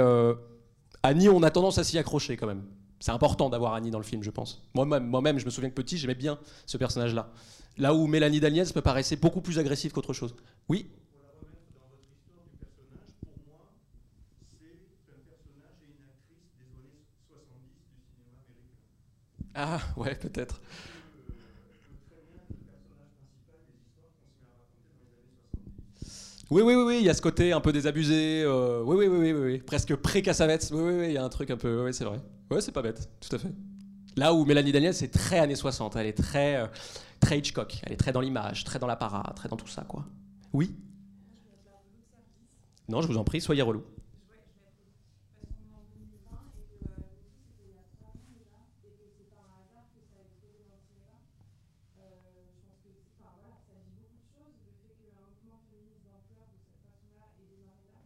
Annie, 1.01 1.29
on 1.29 1.41
a 1.41 1.49
tendance 1.49 1.79
à 1.79 1.83
s'y 1.83 1.97
accrocher 1.97 2.37
quand 2.37 2.47
même. 2.47 2.63
C'est 3.03 3.11
important 3.11 3.49
d'avoir 3.49 3.73
Annie 3.73 3.91
dans 3.91 3.97
le 3.97 4.05
film, 4.05 4.23
je 4.23 4.29
pense. 4.29 4.63
Moi-même, 4.73 5.05
moi-même, 5.05 5.37
je 5.37 5.43
me 5.43 5.49
souviens 5.49 5.69
que 5.69 5.75
petit, 5.75 5.97
j'aimais 5.97 6.15
bien 6.15 6.39
ce 6.65 6.77
personnage-là. 6.77 7.33
Là 7.75 7.93
où 7.93 8.07
Mélanie 8.07 8.39
Daniels 8.39 8.69
me 8.73 8.81
paraissait 8.81 9.17
beaucoup 9.17 9.41
plus 9.41 9.59
agressive 9.59 9.91
qu'autre 9.91 10.13
chose. 10.13 10.33
Oui 10.69 10.87
Pour 11.11 11.19
la 11.19 11.27
remettre 11.35 11.73
dans 11.75 11.89
votre 11.91 12.07
histoire 12.07 12.47
du 12.47 12.55
personnage, 12.55 13.11
pour 13.19 13.35
moi, 13.43 13.75
c'est 14.55 15.11
un 15.11 15.19
personnage 15.27 15.83
et 15.83 15.91
une 15.91 16.07
actrice 16.07 16.47
des 16.55 16.71
années 16.79 17.03
70 17.27 17.83
du 17.91 17.99
cinéma 18.07 18.39
américain. 18.39 18.79
Ah, 19.35 19.42
ouais, 19.42 19.42
peut-être. 19.42 19.42
Euh, 19.42 19.42
elle 19.42 19.42
peut 19.42 19.42
très 19.42 19.42
bien 19.42 19.42
être 19.42 19.42
le 19.42 19.42
personnage 19.42 19.42
principal 19.42 19.42
des 19.42 19.42
histoires 19.42 19.42
qu'on 19.42 19.42
se 19.42 19.42
met 19.42 19.42
à 19.42 19.42
raconter 19.42 19.42
dans 19.42 19.42
les 19.55 19.61
années 19.61 19.77
70. 25.55 26.45
Oui, 26.49 26.61
oui, 26.61 26.75
oui, 26.75 26.83
oui, 26.85 26.97
il 26.99 27.05
y 27.05 27.09
a 27.09 27.13
ce 27.13 27.21
côté 27.21 27.51
un 27.53 27.61
peu 27.61 27.71
désabusé. 27.71 28.43
euh, 28.43 28.81
oui, 28.83 28.95
oui, 28.97 29.07
oui, 29.07 29.17
oui, 29.17 29.31
oui, 29.33 29.45
oui, 29.53 29.57
presque 29.59 29.95
pré-Cassavetes. 29.95 30.69
Oui, 30.73 30.81
oui, 30.81 30.93
oui, 30.99 31.05
il 31.07 31.13
y 31.13 31.17
a 31.17 31.23
un 31.23 31.29
truc 31.29 31.49
un 31.49 31.57
peu. 31.57 31.83
Oui, 31.85 31.93
c'est 31.93 32.03
vrai. 32.05 32.19
Ouais, 32.51 32.61
c'est 32.61 32.71
pas 32.71 32.81
bête, 32.81 33.09
tout 33.19 33.35
à 33.35 33.39
fait. 33.39 33.51
Là 34.15 34.33
où 34.33 34.45
Mélanie 34.45 34.71
Daniel, 34.71 34.93
c'est 34.93 35.07
très 35.07 35.39
années 35.39 35.55
60. 35.55 35.95
Elle 35.95 36.05
est 36.07 36.13
très, 36.17 36.57
euh, 36.57 36.67
très 37.19 37.39
Hitchcock. 37.39 37.79
Elle 37.83 37.93
est 37.93 37.97
très 37.97 38.11
dans 38.11 38.21
l'image, 38.21 38.63
très 38.63 38.77
dans 38.77 38.87
l'apparat, 38.87 39.33
très 39.35 39.49
dans 39.49 39.57
tout 39.57 39.67
ça, 39.67 39.83
quoi. 39.83 40.05
Oui 40.53 40.75
Non, 42.87 43.01
je 43.01 43.07
vous 43.07 43.17
en 43.17 43.23
prie, 43.23 43.41
soyez 43.41 43.63
relou. 43.63 43.81
Parce 43.81 45.49
qu'on 45.49 45.65
est 45.65 45.73
en 45.73 45.81
2020 45.97 46.29
et 46.53 46.61
que 46.69 46.85
euh, 46.85 46.93
le 47.01 47.25
film 47.25 47.41
c'était 47.41 47.65
il 47.65 47.73
y 47.73 47.79
a 47.81 47.85
trois 47.97 48.13
ans 48.13 48.29
déjà 48.37 48.59
et 48.85 48.91
que 48.93 49.07
c'est 49.17 49.29
par 49.33 49.49
hasard 49.49 49.87
que 49.97 50.03
ça 50.05 50.19
a 50.19 50.21
explosé 50.21 50.61
dans 50.69 50.77
le 50.77 50.83
cinéma. 50.85 51.17
Euh, 51.97 52.21
je 52.21 52.59
pense 52.61 52.77
que 52.85 52.91
enfin, 53.17 53.33
voilà, 53.39 53.57
ça 53.65 53.73
dit 53.81 53.97
beaucoup 53.97 54.19
de 54.21 54.27
choses, 54.29 54.53
le 54.61 54.71
fait 54.77 54.93
qu'un 54.99 55.25
mouvement 55.25 55.57
féministe 55.73 56.05
d'ampleur 56.05 56.45
de 56.53 56.57
cette 56.61 56.77
façon-là 56.85 57.33
ait 57.41 57.49
démarré 57.49 57.87
là. 57.89 58.03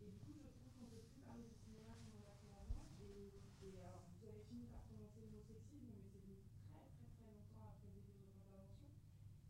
Et 0.00 0.08
du 0.08 0.16
coup, 0.24 0.32
je 0.40 0.48
trouve 0.56 0.72
qu'on 0.72 0.86
ne 0.88 0.92
peut 0.94 1.04
plus 1.10 1.20
parler 1.26 1.44
du 1.44 1.52
cinéma 1.58 1.92
comme 2.00 2.16
on 2.16 2.22
l'a 2.24 2.32
fait 2.38 2.54
avant. 2.54 2.86
Et, 3.04 3.34
et 3.66 3.76
alors, 3.82 4.08
vous 4.14 4.24
avez 4.24 4.40
fini 4.48 4.64
par 4.72 4.80
prononcer 4.88 5.20
le 5.26 5.28
mot 5.36 5.42
sexisme, 5.44 5.90
mais 5.90 6.06
c'est 6.08 6.22
venu 6.22 6.38
très 6.70 6.86
très 6.96 7.10
très 7.18 7.26
longtemps 7.28 7.66
après 7.76 7.90
le 7.92 7.98
début 7.98 8.14
de 8.14 8.22
votre 8.30 8.38
intervention. 8.38 8.88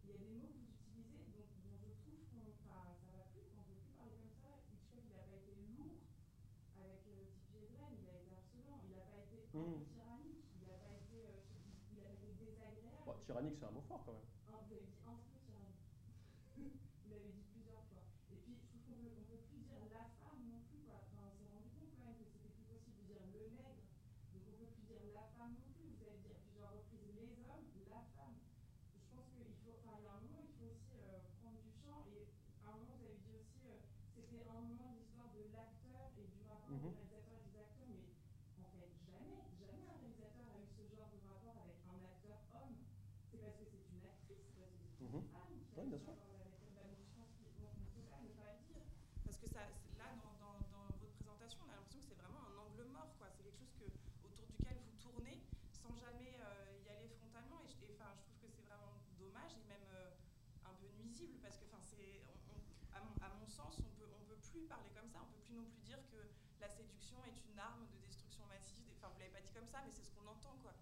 Il 0.03 0.09
y 0.09 0.13
a 0.17 0.19
des 0.19 0.33
mots 0.41 0.49
que 0.49 0.57
vous 0.57 0.73
utilisez 0.73 1.21
dont, 1.37 1.77
dont 1.85 1.93
je 1.93 2.01
trouve 2.09 2.25
qu'on 2.33 2.49
enfin, 2.65 2.97
ça 3.05 3.13
va 3.13 3.23
plus, 3.29 3.45
qu'on 3.53 3.61
ne 3.61 3.69
peut 3.69 3.77
plus 3.85 3.93
parler 3.93 4.17
comme 4.17 4.33
ça. 4.41 4.51
Hitchcock, 4.73 5.05
il 5.05 5.13
n'a 5.13 5.25
pas 5.29 5.37
été 5.37 5.53
lourd 5.69 5.93
avec 6.81 7.01
euh, 7.05 7.29
Tippi 7.37 7.53
Hedren, 7.61 7.93
il 8.01 8.09
a 8.09 8.17
été 8.17 8.33
harcelant, 8.33 8.81
il 8.89 8.97
n'a 8.97 9.05
pas 9.13 9.21
été 9.21 9.37
un 9.45 9.69
peu 9.69 9.77
tyrannique, 9.93 10.49
il 10.57 10.65
n'a 10.73 10.79
pas 10.81 10.95
été, 10.97 11.17
euh, 11.29 11.45
il 11.93 12.01
a 12.01 12.11
été 12.17 12.29
désagréable. 12.41 13.21
tyrannique, 13.29 13.57
c'est 13.61 13.69
un 13.69 13.75
mot 13.77 13.85
fort 13.85 14.03
quand 14.09 14.17
même. 14.17 14.29
Un, 14.49 14.59
vous 14.65 14.73
avez 14.73 14.87
dit 14.89 14.99
un 15.05 15.17
peu 15.21 15.37
tyrannique. 15.45 15.83
vous 16.57 17.09
l'avez 17.13 17.31
dit 17.37 17.45
plusieurs 17.53 17.85
fois. 17.93 18.05
Et 18.33 18.37
puis, 18.41 18.55
je 18.57 18.65
trouve 18.69 18.81
qu'on 18.89 18.97
peut, 19.05 19.13
on 19.19 19.25
peut 19.29 19.41
plus 19.49 19.61
dire 19.69 19.81
la 19.93 20.05
femme 20.21 20.41
non 20.49 20.61
plus, 20.69 20.81
quoi. 20.89 21.05
Enfin, 21.09 21.21
on 21.29 21.33
s'est 21.37 21.49
rendu 21.53 21.69
compte 21.77 21.93
quand 21.93 22.05
même 22.09 22.17
que 22.17 22.25
c'était 22.29 22.49
plus 22.53 22.65
possible 22.69 22.97
de 23.01 23.05
dire 23.13 23.25
le 23.33 23.45
nègre. 23.53 23.85
Donc, 24.33 24.43
on 24.49 24.55
peut 24.57 24.69
plus 24.73 24.85
dire 24.89 25.03
la 25.13 25.27
femme 25.37 25.55
non 25.61 25.69
plus. 25.77 25.89
Vous 25.93 26.05
avez 26.09 26.19
dit 26.25 26.33
à 26.33 26.39
plusieurs 26.41 26.73
reprises 26.73 27.05
les 27.17 27.33
hommes, 27.49 27.69
la 27.93 28.03
femme. 28.17 28.37
Je 28.97 29.05
pense 29.13 29.29
qu'il 29.33 29.49
faut, 29.65 29.77
enfin, 29.81 29.97
il 30.01 30.05
y 30.05 30.09
a 30.09 30.15
un 30.17 30.21
moment, 30.25 30.45
il 30.45 30.53
faut 30.57 30.69
aussi 30.73 30.97
euh, 31.01 31.21
prendre 31.41 31.59
du 31.65 31.73
champ. 31.85 32.05
Et 32.13 32.29
à 32.65 32.73
un 32.73 32.77
moment, 32.81 32.97
vous 33.01 33.09
avez 33.09 33.21
dit 33.25 33.33
aussi, 33.37 33.61
euh, 33.69 33.81
c'était 34.13 34.45
un 34.49 34.61
moment 34.61 34.93
de 34.93 35.01
l'histoire 35.01 35.29
de 35.33 35.43
l'acteur 35.53 36.09
et 36.21 36.29
du 36.29 36.41
rapport 36.45 36.69
Mhm. 36.69 36.93
du 36.93 37.09
réalisateur 37.09 37.35
et 37.41 37.45
des 37.49 37.57
acteurs. 37.57 37.89
Mais 37.89 38.65
en 38.69 38.73
fait, 38.77 38.93
jamais, 39.09 39.41
jamais 39.57 39.89
un 39.89 39.97
réalisateur 40.01 40.45
a 40.53 40.57
eu 40.61 40.69
ce 40.77 40.83
genre 40.93 41.09
de 41.13 41.21
rapport 41.25 41.57
avec 41.65 41.79
un 41.89 41.99
acteur 42.05 42.39
homme. 42.53 42.77
C'est 43.33 43.41
parce 43.41 43.57
que 43.57 43.65
c'est 43.71 43.85
une 43.89 44.05
actrice, 44.05 44.45
c'est 44.53 44.61
parce 44.61 44.75
que 44.77 44.85
c'est 44.89 45.05
une 45.09 45.15
Mhm. 45.17 45.25
femme 45.33 45.55
qui 45.57 45.79
a 45.79 45.83
Ouais, 45.83 45.89
bien 45.89 45.99
ce 45.99 46.05
sûr. 46.05 46.13
rapport 46.13 46.37
avec 46.43 46.53
elle. 46.61 46.73
Bah, 46.77 46.85
donc, 46.85 46.99
je 47.01 47.13
pense 47.17 47.31
qu'on 47.39 47.49
ne 47.49 47.53
peut 47.97 48.07
pas 48.11 48.21
ne 48.21 48.31
pas 48.37 48.49
le 48.53 48.61
dire. 48.69 48.85
Parce 49.25 49.39
que 49.41 49.47
ça, 49.49 49.63
sens, 63.49 63.75
on 63.81 63.91
peut, 63.99 64.07
on 64.15 64.25
peut 64.29 64.39
plus 64.53 64.63
parler 64.69 64.91
comme 64.95 65.09
ça, 65.11 65.19
on 65.25 65.31
peut 65.33 65.38
plus 65.49 65.57
non 65.57 65.65
plus 65.65 65.81
dire 65.89 65.99
que 66.13 66.21
la 66.61 66.69
séduction 66.69 67.17
est 67.25 67.41
une 67.49 67.59
arme 67.59 67.87
de 67.89 67.97
destruction 68.05 68.45
massive. 68.47 68.85
des- 68.85 68.93
Enfin, 69.01 69.09
vous 69.15 69.19
l'avez 69.19 69.33
pas 69.33 69.41
dit 69.41 69.53
comme 69.57 69.67
ça, 69.67 69.81
mais 69.85 69.91
c'est 69.91 70.05
ce 70.05 70.13
qu'on 70.13 70.29
entend, 70.29 70.53
quoi. 70.61 70.75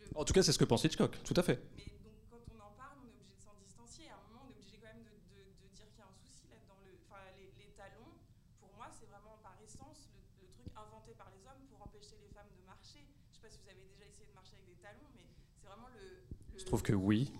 Le- 0.00 0.08
En 0.16 0.24
tout 0.24 0.32
cas, 0.32 0.42
c'est 0.42 0.52
ce 0.52 0.58
que 0.58 0.64
pense 0.64 0.82
Hitchcock, 0.84 1.12
tout 1.22 1.34
à 1.36 1.42
fait. 1.42 1.60
mais 1.76 1.84
donc, 2.00 2.16
quand 2.32 2.40
on 2.56 2.60
en 2.64 2.72
parle, 2.72 2.96
on 3.02 3.06
est 3.06 3.12
obligé 3.12 3.36
de 3.36 3.42
s'en 3.44 3.54
distancier. 3.60 4.08
À 4.08 4.16
un 4.16 4.22
moment, 4.32 4.48
on 4.48 4.48
est 4.48 4.56
obligé 4.56 4.78
quand 4.80 4.88
même 4.88 5.04
de, 5.04 5.12
de- 5.36 5.52
de 5.60 5.68
dire 5.76 5.84
qu'il 5.92 6.00
y 6.00 6.06
a 6.06 6.08
un 6.08 6.16
souci 6.16 6.48
là-dedans. 6.48 6.80
Le- 6.88 6.96
Enfin, 7.04 7.20
les, 7.36 7.52
les 7.60 7.70
talons, 7.76 8.16
pour 8.60 8.72
moi, 8.74 8.88
c'est 8.90 9.06
vraiment 9.06 9.36
par 9.44 9.54
essence 9.60 10.08
le, 10.16 10.20
le 10.40 10.48
truc 10.48 10.66
inventé 10.74 11.12
par 11.14 11.28
les 11.30 11.44
hommes 11.46 11.62
pour 11.68 11.82
empêcher 11.84 12.16
les 12.24 12.28
femmes 12.32 12.48
de 12.56 12.62
marcher. 12.64 13.04
Je 13.30 13.36
sais 13.36 13.42
pas 13.44 13.50
si 13.50 13.60
vous 13.60 13.68
avez 13.68 13.84
déjà 13.84 14.06
essayé 14.08 14.26
de 14.26 14.32
marcher 14.34 14.56
avec 14.56 14.66
des 14.66 14.80
talons, 14.80 15.10
mais 15.14 15.28
c'est 15.60 15.66
vraiment 15.68 15.88
le. 15.92 16.24
Je 16.56 16.64
trouve 16.64 16.82
que 16.82 16.94
oui. 16.94 17.30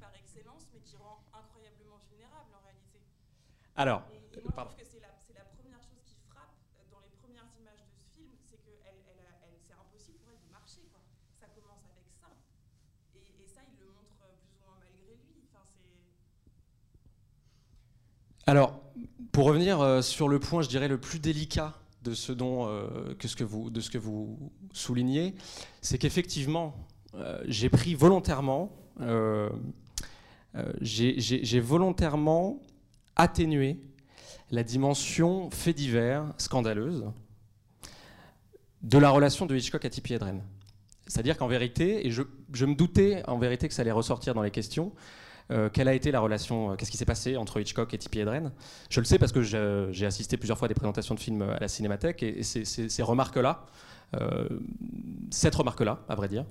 par 0.00 0.12
excellence, 0.16 0.66
mais 0.72 0.80
qui 0.80 0.96
rend 0.96 1.22
incroyablement 1.32 2.00
vulnérable 2.10 2.48
en 2.56 2.60
réalité. 2.64 3.00
Alors, 3.76 4.02
Et, 4.12 4.16
et 4.38 4.42
moi, 4.42 4.52
pardon. 4.52 4.70
je 4.72 4.76
trouve 4.76 4.84
que 4.84 4.90
c'est 4.90 5.00
la, 5.04 5.12
c'est 5.20 5.34
la 5.36 5.44
première 5.44 5.80
chose 5.84 6.00
qui 6.04 6.16
frappe 6.32 6.56
euh, 6.80 6.84
dans 6.90 6.98
les 7.00 7.12
premières 7.20 7.46
images 7.60 7.84
de 7.84 7.92
ce 7.92 8.04
film, 8.16 8.32
c'est 8.42 8.56
que 8.58 8.72
elle, 8.88 8.98
elle 9.12 9.20
a- 9.20 9.38
elle- 9.46 9.60
c'est 9.60 9.74
impossible 9.76 10.18
pour 10.24 10.32
elle 10.32 10.40
de 10.40 10.50
marcher. 10.52 10.82
Quoi. 10.90 11.00
Ça 11.38 11.46
commence 11.54 11.84
avec 11.92 12.08
ça. 12.18 12.32
Et, 13.14 13.44
et 13.44 13.46
ça, 13.46 13.60
il 13.68 13.78
le 13.78 13.86
montre 13.92 14.16
euh, 14.24 14.32
plus 14.40 14.56
ou 14.56 14.64
moins 14.64 14.76
malgré 14.80 15.14
lui. 15.14 15.44
Enfin, 15.52 15.62
c'est... 15.76 15.84
Alors, 18.48 18.80
pour 19.30 19.44
revenir 19.44 19.82
euh, 19.82 20.00
sur 20.00 20.26
le 20.26 20.38
point, 20.40 20.62
je 20.62 20.70
dirais, 20.70 20.88
le 20.88 20.96
plus 20.96 21.18
délicat 21.18 21.74
de 22.02 22.14
ce, 22.14 22.32
dont, 22.32 22.66
euh, 22.66 23.12
que 23.14 23.44
vous, 23.44 23.68
de 23.68 23.82
ce 23.82 23.90
que 23.90 23.98
vous 23.98 24.38
soulignez, 24.72 25.34
c'est 25.82 25.98
qu'effectivement, 25.98 26.74
euh, 27.14 27.42
j'ai 27.46 27.68
pris 27.68 27.94
volontairement, 27.94 28.72
j'ai 30.80 31.60
volontairement 31.60 32.62
atténué 33.16 33.76
la 34.50 34.62
dimension 34.62 35.50
fait 35.50 35.74
divers, 35.74 36.24
scandaleuse, 36.38 37.04
de 38.80 38.96
la 38.96 39.10
relation 39.10 39.44
de 39.44 39.54
Hitchcock 39.54 39.84
à 39.84 39.90
Tippi 39.90 40.14
Hedren. 40.14 40.42
C'est-à-dire 41.06 41.36
qu'en 41.36 41.48
vérité, 41.48 42.06
et 42.06 42.10
je 42.10 42.22
me 42.64 42.74
doutais 42.74 43.22
en 43.28 43.36
vérité 43.36 43.68
que 43.68 43.74
ça 43.74 43.82
allait 43.82 43.92
ressortir 43.92 44.32
dans 44.32 44.42
les 44.42 44.50
questions, 44.50 44.94
euh, 45.50 45.68
quelle 45.70 45.88
a 45.88 45.94
été 45.94 46.10
la 46.10 46.20
relation, 46.20 46.72
euh, 46.72 46.76
qu'est-ce 46.76 46.90
qui 46.90 46.96
s'est 46.96 47.04
passé 47.04 47.36
entre 47.36 47.60
Hitchcock 47.60 47.92
et 47.94 47.98
Tippi 47.98 48.18
Hedren? 48.20 48.52
Je 48.90 49.00
le 49.00 49.06
sais 49.06 49.18
parce 49.18 49.32
que 49.32 49.42
j'ai 49.42 50.06
assisté 50.06 50.36
plusieurs 50.36 50.58
fois 50.58 50.66
à 50.66 50.68
des 50.68 50.74
présentations 50.74 51.14
de 51.14 51.20
films 51.20 51.42
à 51.42 51.58
la 51.58 51.68
Cinémathèque 51.68 52.22
et, 52.22 52.40
et 52.40 52.42
ces, 52.42 52.64
ces- 52.64 52.88
ces 52.88 53.02
remarques-là, 53.02 53.64
euh, 54.14 54.48
cette 55.30 55.54
remarque-là, 55.54 56.04
à 56.08 56.14
vrai 56.14 56.28
dire, 56.28 56.44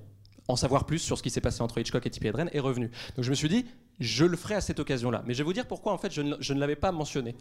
en 0.48 0.56
savoir 0.56 0.86
plus 0.86 0.98
sur 0.98 1.18
ce 1.18 1.22
qui 1.22 1.30
s'est 1.30 1.40
passé 1.42 1.62
entre 1.62 1.78
Hitchcock 1.78 2.06
et 2.06 2.10
Tippi 2.10 2.26
Hedren 2.28 2.48
est 2.52 2.60
revenue. 2.60 2.90
Donc 3.16 3.24
je 3.24 3.30
me 3.30 3.34
suis 3.34 3.48
dit, 3.48 3.66
je 4.00 4.24
le 4.24 4.36
ferai 4.36 4.54
à 4.54 4.60
cette 4.60 4.80
occasion-là. 4.80 5.22
Mais 5.26 5.34
je 5.34 5.38
vais 5.38 5.44
vous 5.44 5.52
dire 5.52 5.66
pourquoi 5.68 5.92
en 5.92 5.98
fait 5.98 6.10
je 6.12 6.22
ne, 6.22 6.58
l'avais 6.58 6.76
pas 6.76 6.90
mentionné. 6.92 7.34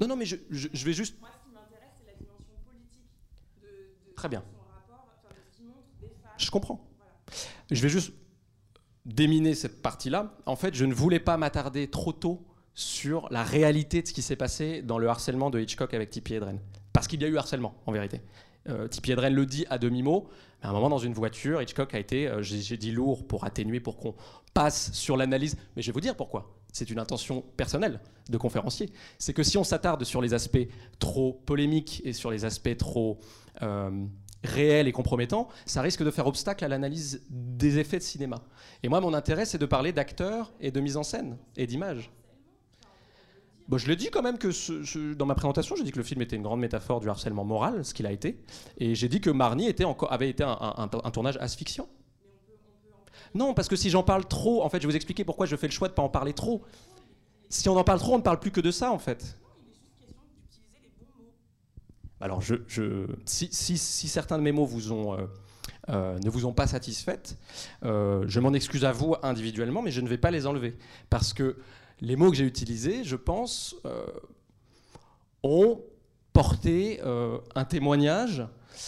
Non, 0.00 0.06
non, 0.06 0.16
mais 0.16 0.26
je, 0.26 0.36
je- 0.50 0.68
je 0.72 0.84
vais 0.84 0.92
juste... 0.92 1.18
Moi, 1.20 1.28
ce 1.32 1.44
qui 1.48 1.52
m'intéresse, 1.52 1.90
c'est 1.98 2.06
la 2.06 2.16
dimension 2.16 2.54
politique 2.64 3.02
de, 3.60 3.66
de 4.10 4.14
Très 4.14 4.28
bien. 4.28 4.44
son 4.46 4.70
rapport, 4.72 5.08
enfin, 5.18 5.34
de 5.34 5.40
ce 5.50 5.56
qu'il 5.56 5.66
montre 5.66 5.78
des 6.00 6.06
femmes. 6.22 6.32
Je 6.38 6.50
comprends. 6.52 6.87
Je 7.70 7.82
vais 7.82 7.88
juste 7.88 8.12
déminer 9.04 9.54
cette 9.54 9.82
partie-là. 9.82 10.34
En 10.46 10.56
fait, 10.56 10.74
je 10.74 10.84
ne 10.84 10.94
voulais 10.94 11.20
pas 11.20 11.36
m'attarder 11.36 11.88
trop 11.88 12.12
tôt 12.12 12.44
sur 12.74 13.26
la 13.30 13.42
réalité 13.42 14.02
de 14.02 14.06
ce 14.06 14.12
qui 14.12 14.22
s'est 14.22 14.36
passé 14.36 14.82
dans 14.82 14.98
le 14.98 15.08
harcèlement 15.08 15.50
de 15.50 15.58
Hitchcock 15.58 15.94
avec 15.94 16.10
Tippi 16.10 16.34
Hedren. 16.34 16.60
Parce 16.92 17.08
qu'il 17.08 17.20
y 17.20 17.24
a 17.24 17.28
eu 17.28 17.36
harcèlement, 17.36 17.74
en 17.86 17.92
vérité. 17.92 18.20
Euh, 18.68 18.86
Tippi 18.86 19.12
Hedren 19.12 19.34
le 19.34 19.46
dit 19.46 19.66
à 19.70 19.78
demi-mot, 19.78 20.28
à 20.62 20.70
un 20.70 20.72
moment 20.72 20.88
dans 20.88 20.98
une 20.98 21.12
voiture, 21.12 21.62
Hitchcock 21.62 21.94
a 21.94 21.98
été, 21.98 22.28
euh, 22.28 22.42
j'ai 22.42 22.76
dit 22.76 22.92
lourd 22.92 23.26
pour 23.26 23.44
atténuer, 23.44 23.80
pour 23.80 23.96
qu'on 23.96 24.14
passe 24.54 24.92
sur 24.92 25.16
l'analyse. 25.16 25.56
Mais 25.74 25.82
je 25.82 25.88
vais 25.88 25.92
vous 25.92 26.00
dire 26.00 26.16
pourquoi. 26.16 26.54
C'est 26.72 26.90
une 26.90 26.98
intention 26.98 27.42
personnelle 27.56 28.00
de 28.28 28.36
conférencier. 28.36 28.90
C'est 29.18 29.32
que 29.32 29.42
si 29.42 29.56
on 29.56 29.64
s'attarde 29.64 30.04
sur 30.04 30.20
les 30.20 30.34
aspects 30.34 30.68
trop 30.98 31.32
polémiques 31.46 32.02
et 32.04 32.12
sur 32.12 32.30
les 32.30 32.44
aspects 32.44 32.76
trop 32.76 33.18
euh, 33.62 34.04
réels 34.44 34.88
et 34.88 34.92
compromettants, 34.92 35.48
ça 35.66 35.82
risque 35.82 36.02
de 36.04 36.10
faire 36.10 36.26
obstacle 36.26 36.64
à 36.64 36.68
l'analyse 36.68 37.22
des 37.30 37.78
effets 37.78 37.98
de 37.98 38.02
cinéma. 38.02 38.42
Et 38.82 38.88
moi, 38.88 39.00
mon 39.00 39.14
intérêt, 39.14 39.44
c'est 39.44 39.58
de 39.58 39.66
parler 39.66 39.92
d'acteurs 39.92 40.52
et 40.60 40.70
de 40.70 40.80
mise 40.80 40.96
en 40.96 41.02
scène 41.02 41.38
et 41.56 41.66
d'image. 41.66 42.10
Bon, 43.68 43.76
je 43.76 43.86
l'ai 43.86 43.96
dit 43.96 44.08
quand 44.10 44.22
même 44.22 44.38
que 44.38 45.12
dans 45.12 45.26
ma 45.26 45.34
présentation, 45.34 45.76
j'ai 45.76 45.84
dit 45.84 45.92
que 45.92 45.98
le 45.98 46.04
film 46.04 46.22
était 46.22 46.36
une 46.36 46.42
grande 46.42 46.60
métaphore 46.60 47.00
du 47.00 47.08
harcèlement 47.10 47.44
moral, 47.44 47.84
ce 47.84 47.92
qu'il 47.92 48.06
a 48.06 48.12
été. 48.12 48.40
Et 48.78 48.94
j'ai 48.94 49.08
dit 49.08 49.20
que 49.20 49.28
Marnie 49.28 49.70
avait 50.08 50.30
été 50.30 50.42
un- 50.42 50.88
un 51.04 51.10
tournage 51.10 51.36
asphyxiant. 51.36 51.88
Non, 53.34 53.52
parce 53.52 53.68
que 53.68 53.76
si 53.76 53.90
j'en 53.90 54.02
parle 54.02 54.26
trop, 54.26 54.62
en 54.62 54.70
fait, 54.70 54.78
je 54.80 54.86
vais 54.86 54.92
vous 54.92 54.96
expliquer 54.96 55.22
pourquoi 55.24 55.44
je 55.44 55.54
fais 55.54 55.66
le 55.66 55.72
choix 55.72 55.88
de 55.88 55.92
ne 55.92 55.96
pas 55.96 56.02
en 56.02 56.08
parler 56.08 56.32
trop. 56.32 56.62
Si 57.50 57.68
on 57.68 57.76
en 57.76 57.84
parle 57.84 57.98
trop, 57.98 58.14
on 58.14 58.18
ne 58.18 58.22
parle 58.22 58.40
plus 58.40 58.50
que 58.50 58.60
de 58.62 58.70
ça, 58.70 58.90
en 58.90 58.98
fait. 58.98 59.36
Il 59.60 59.68
est 59.68 59.74
juste 59.74 59.90
question 60.00 60.16
d'utiliser 60.40 60.78
les 60.82 61.04
bons 61.04 61.24
mots. 61.24 61.30
Alors, 62.20 62.42
si, 63.24 63.78
certains 63.78 64.38
de 64.38 64.42
mes 64.42 64.52
mots 64.52 64.68
euh, 64.68 65.26
euh, 65.88 66.18
ne 66.18 66.30
vous 66.30 66.46
ont 66.46 66.52
pas 66.52 66.66
satisfaite, 66.66 67.38
euh, 67.84 68.24
je 68.26 68.40
m'en 68.40 68.52
excuse 68.52 68.84
à 68.84 68.92
vous 68.92 69.14
individuellement, 69.22 69.82
mais 69.82 69.90
je 69.90 70.00
ne 70.00 70.08
vais 70.08 70.18
pas 70.18 70.30
les 70.30 70.46
enlever. 70.46 70.76
Parce 71.10 71.32
que 71.32 71.58
les 72.00 72.16
mots 72.16 72.30
que 72.30 72.36
j'ai 72.36 72.46
utilisés, 72.46 73.04
je 73.04 73.16
pense, 73.16 73.76
ont 75.42 75.80
porté 76.32 77.00
un 77.02 77.64
témoignage 77.64 78.46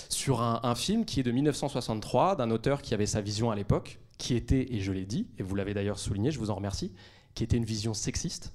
sur 0.09 0.41
un, 0.41 0.61
un 0.63 0.75
film 0.77 1.05
qui 1.05 1.21
est 1.21 1.25
de 1.25 1.33
1963, 1.33 2.37
d'un 2.37 2.51
auteur 2.51 2.83
qui 2.83 2.95
avait 2.95 3.07
sa 3.07 3.21
vision 3.21 3.51
à 3.51 3.57
l'époque, 3.57 3.99
qui 4.19 4.35
était, 4.35 4.73
et 4.73 4.81
je 4.81 4.93
l'ai 4.93 5.07
dit, 5.07 5.29
et 5.39 5.43
vous 5.43 5.57
l'avez 5.57 5.75
d'ailleurs 5.75 5.99
souligné, 5.99 6.31
je 6.31 6.39
vous 6.39 6.51
en 6.51 6.55
remercie, 6.55 6.93
qui 7.35 7.43
était 7.43 7.57
une 7.57 7.65
vision 7.65 7.95
sexiste. 7.95 8.53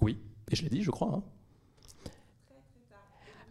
Oui, 0.00 0.18
et 0.50 0.56
je 0.56 0.62
l'ai 0.62 0.70
dit, 0.70 0.82
je 0.82 0.90
crois. 0.90 1.12
hein 1.14 1.22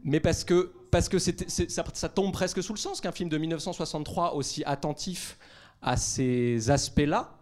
mais 0.03 0.19
parce 0.19 0.43
que, 0.43 0.73
parce 0.91 1.09
que 1.09 1.19
ça, 1.19 2.09
tombe 2.09 2.31
presque 2.31 2.63
sous 2.63 2.73
le 2.73 2.79
sens 2.79 3.01
qu'un 3.01 3.11
film 3.11 3.29
de 3.29 3.37
1963 3.37 4.35
aussi 4.35 4.63
attentif 4.65 5.37
à 5.81 5.97
ces 5.97 6.71
aspects-là 6.71 7.35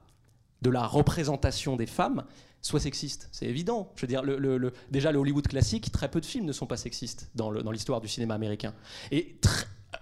de 0.62 0.70
la 0.70 0.86
représentation 0.86 1.76
des 1.76 1.86
femmes 1.86 2.24
soit 2.62 2.80
sexiste. 2.80 3.30
C'est 3.32 3.46
évident. 3.46 3.92
Je 3.96 4.02
veux 4.02 4.08
dire, 4.08 4.24
déjà 4.92 5.12
le 5.12 5.20
Hollywood 5.20 5.48
classique, 5.48 5.92
très 5.92 6.10
peu 6.10 6.20
de 6.20 6.26
films 6.26 6.46
ne 6.46 6.52
sont 6.52 6.66
pas 6.66 6.78
sexistes 6.78 7.30
dans 7.36 7.72
l'histoire 7.72 8.02
du 8.02 8.08
cinéma 8.08 8.34
américain. 8.34 8.74
Et 9.12 9.38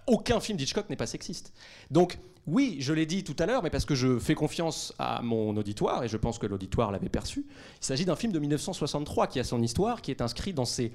aucun 0.08 0.40
film 0.40 0.58
d'Hitchcock 0.58 0.90
n'est 0.90 0.96
pas 0.96 1.08
sexiste. 1.08 1.54
Donc 1.92 2.18
oui, 2.48 2.78
je 2.80 2.94
l'ai 2.94 3.06
dit 3.06 3.24
tout 3.24 3.36
à 3.40 3.46
l'heure, 3.46 3.64
mais 3.64 3.70
parce 3.70 3.86
que 3.86 3.96
je 3.96 4.20
fais 4.20 4.36
confiance 4.36 4.94
à 5.00 5.22
mon 5.24 5.58
auditoire, 5.58 6.04
et 6.04 6.08
je 6.08 6.18
pense 6.18 6.38
que 6.38 6.46
l'auditoire 6.46 6.92
l'avait 6.92 7.10
perçu, 7.10 7.46
il 7.82 7.86
s'agit 7.86 8.06
d'un 8.06 8.16
film 8.16 8.32
de 8.32 8.40
1963 8.40 9.28
qui 9.28 9.40
a 9.40 9.44
son 9.44 9.62
histoire, 9.64 10.02
qui 10.02 10.12
est 10.12 10.22
inscrit 10.22 10.54
dans 10.54 10.66
ses 10.66 10.92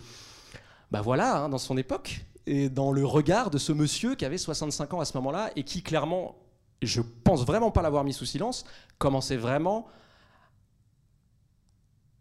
bah 0.90 1.00
voilà, 1.00 1.44
hein, 1.44 1.48
dans 1.48 1.58
son 1.58 1.76
époque, 1.76 2.24
et 2.46 2.68
dans 2.68 2.92
le 2.92 3.04
regard 3.04 3.50
de 3.50 3.58
ce 3.58 3.72
monsieur 3.72 4.14
qui 4.14 4.24
avait 4.24 4.38
65 4.38 4.94
ans 4.94 5.00
à 5.00 5.04
ce 5.04 5.16
moment-là, 5.18 5.50
et 5.56 5.62
qui 5.62 5.82
clairement, 5.82 6.36
je 6.82 7.00
pense 7.00 7.44
vraiment 7.44 7.70
pas 7.70 7.82
l'avoir 7.82 8.04
mis 8.04 8.12
sous 8.12 8.26
silence, 8.26 8.64
commençait 8.98 9.36
vraiment 9.36 9.86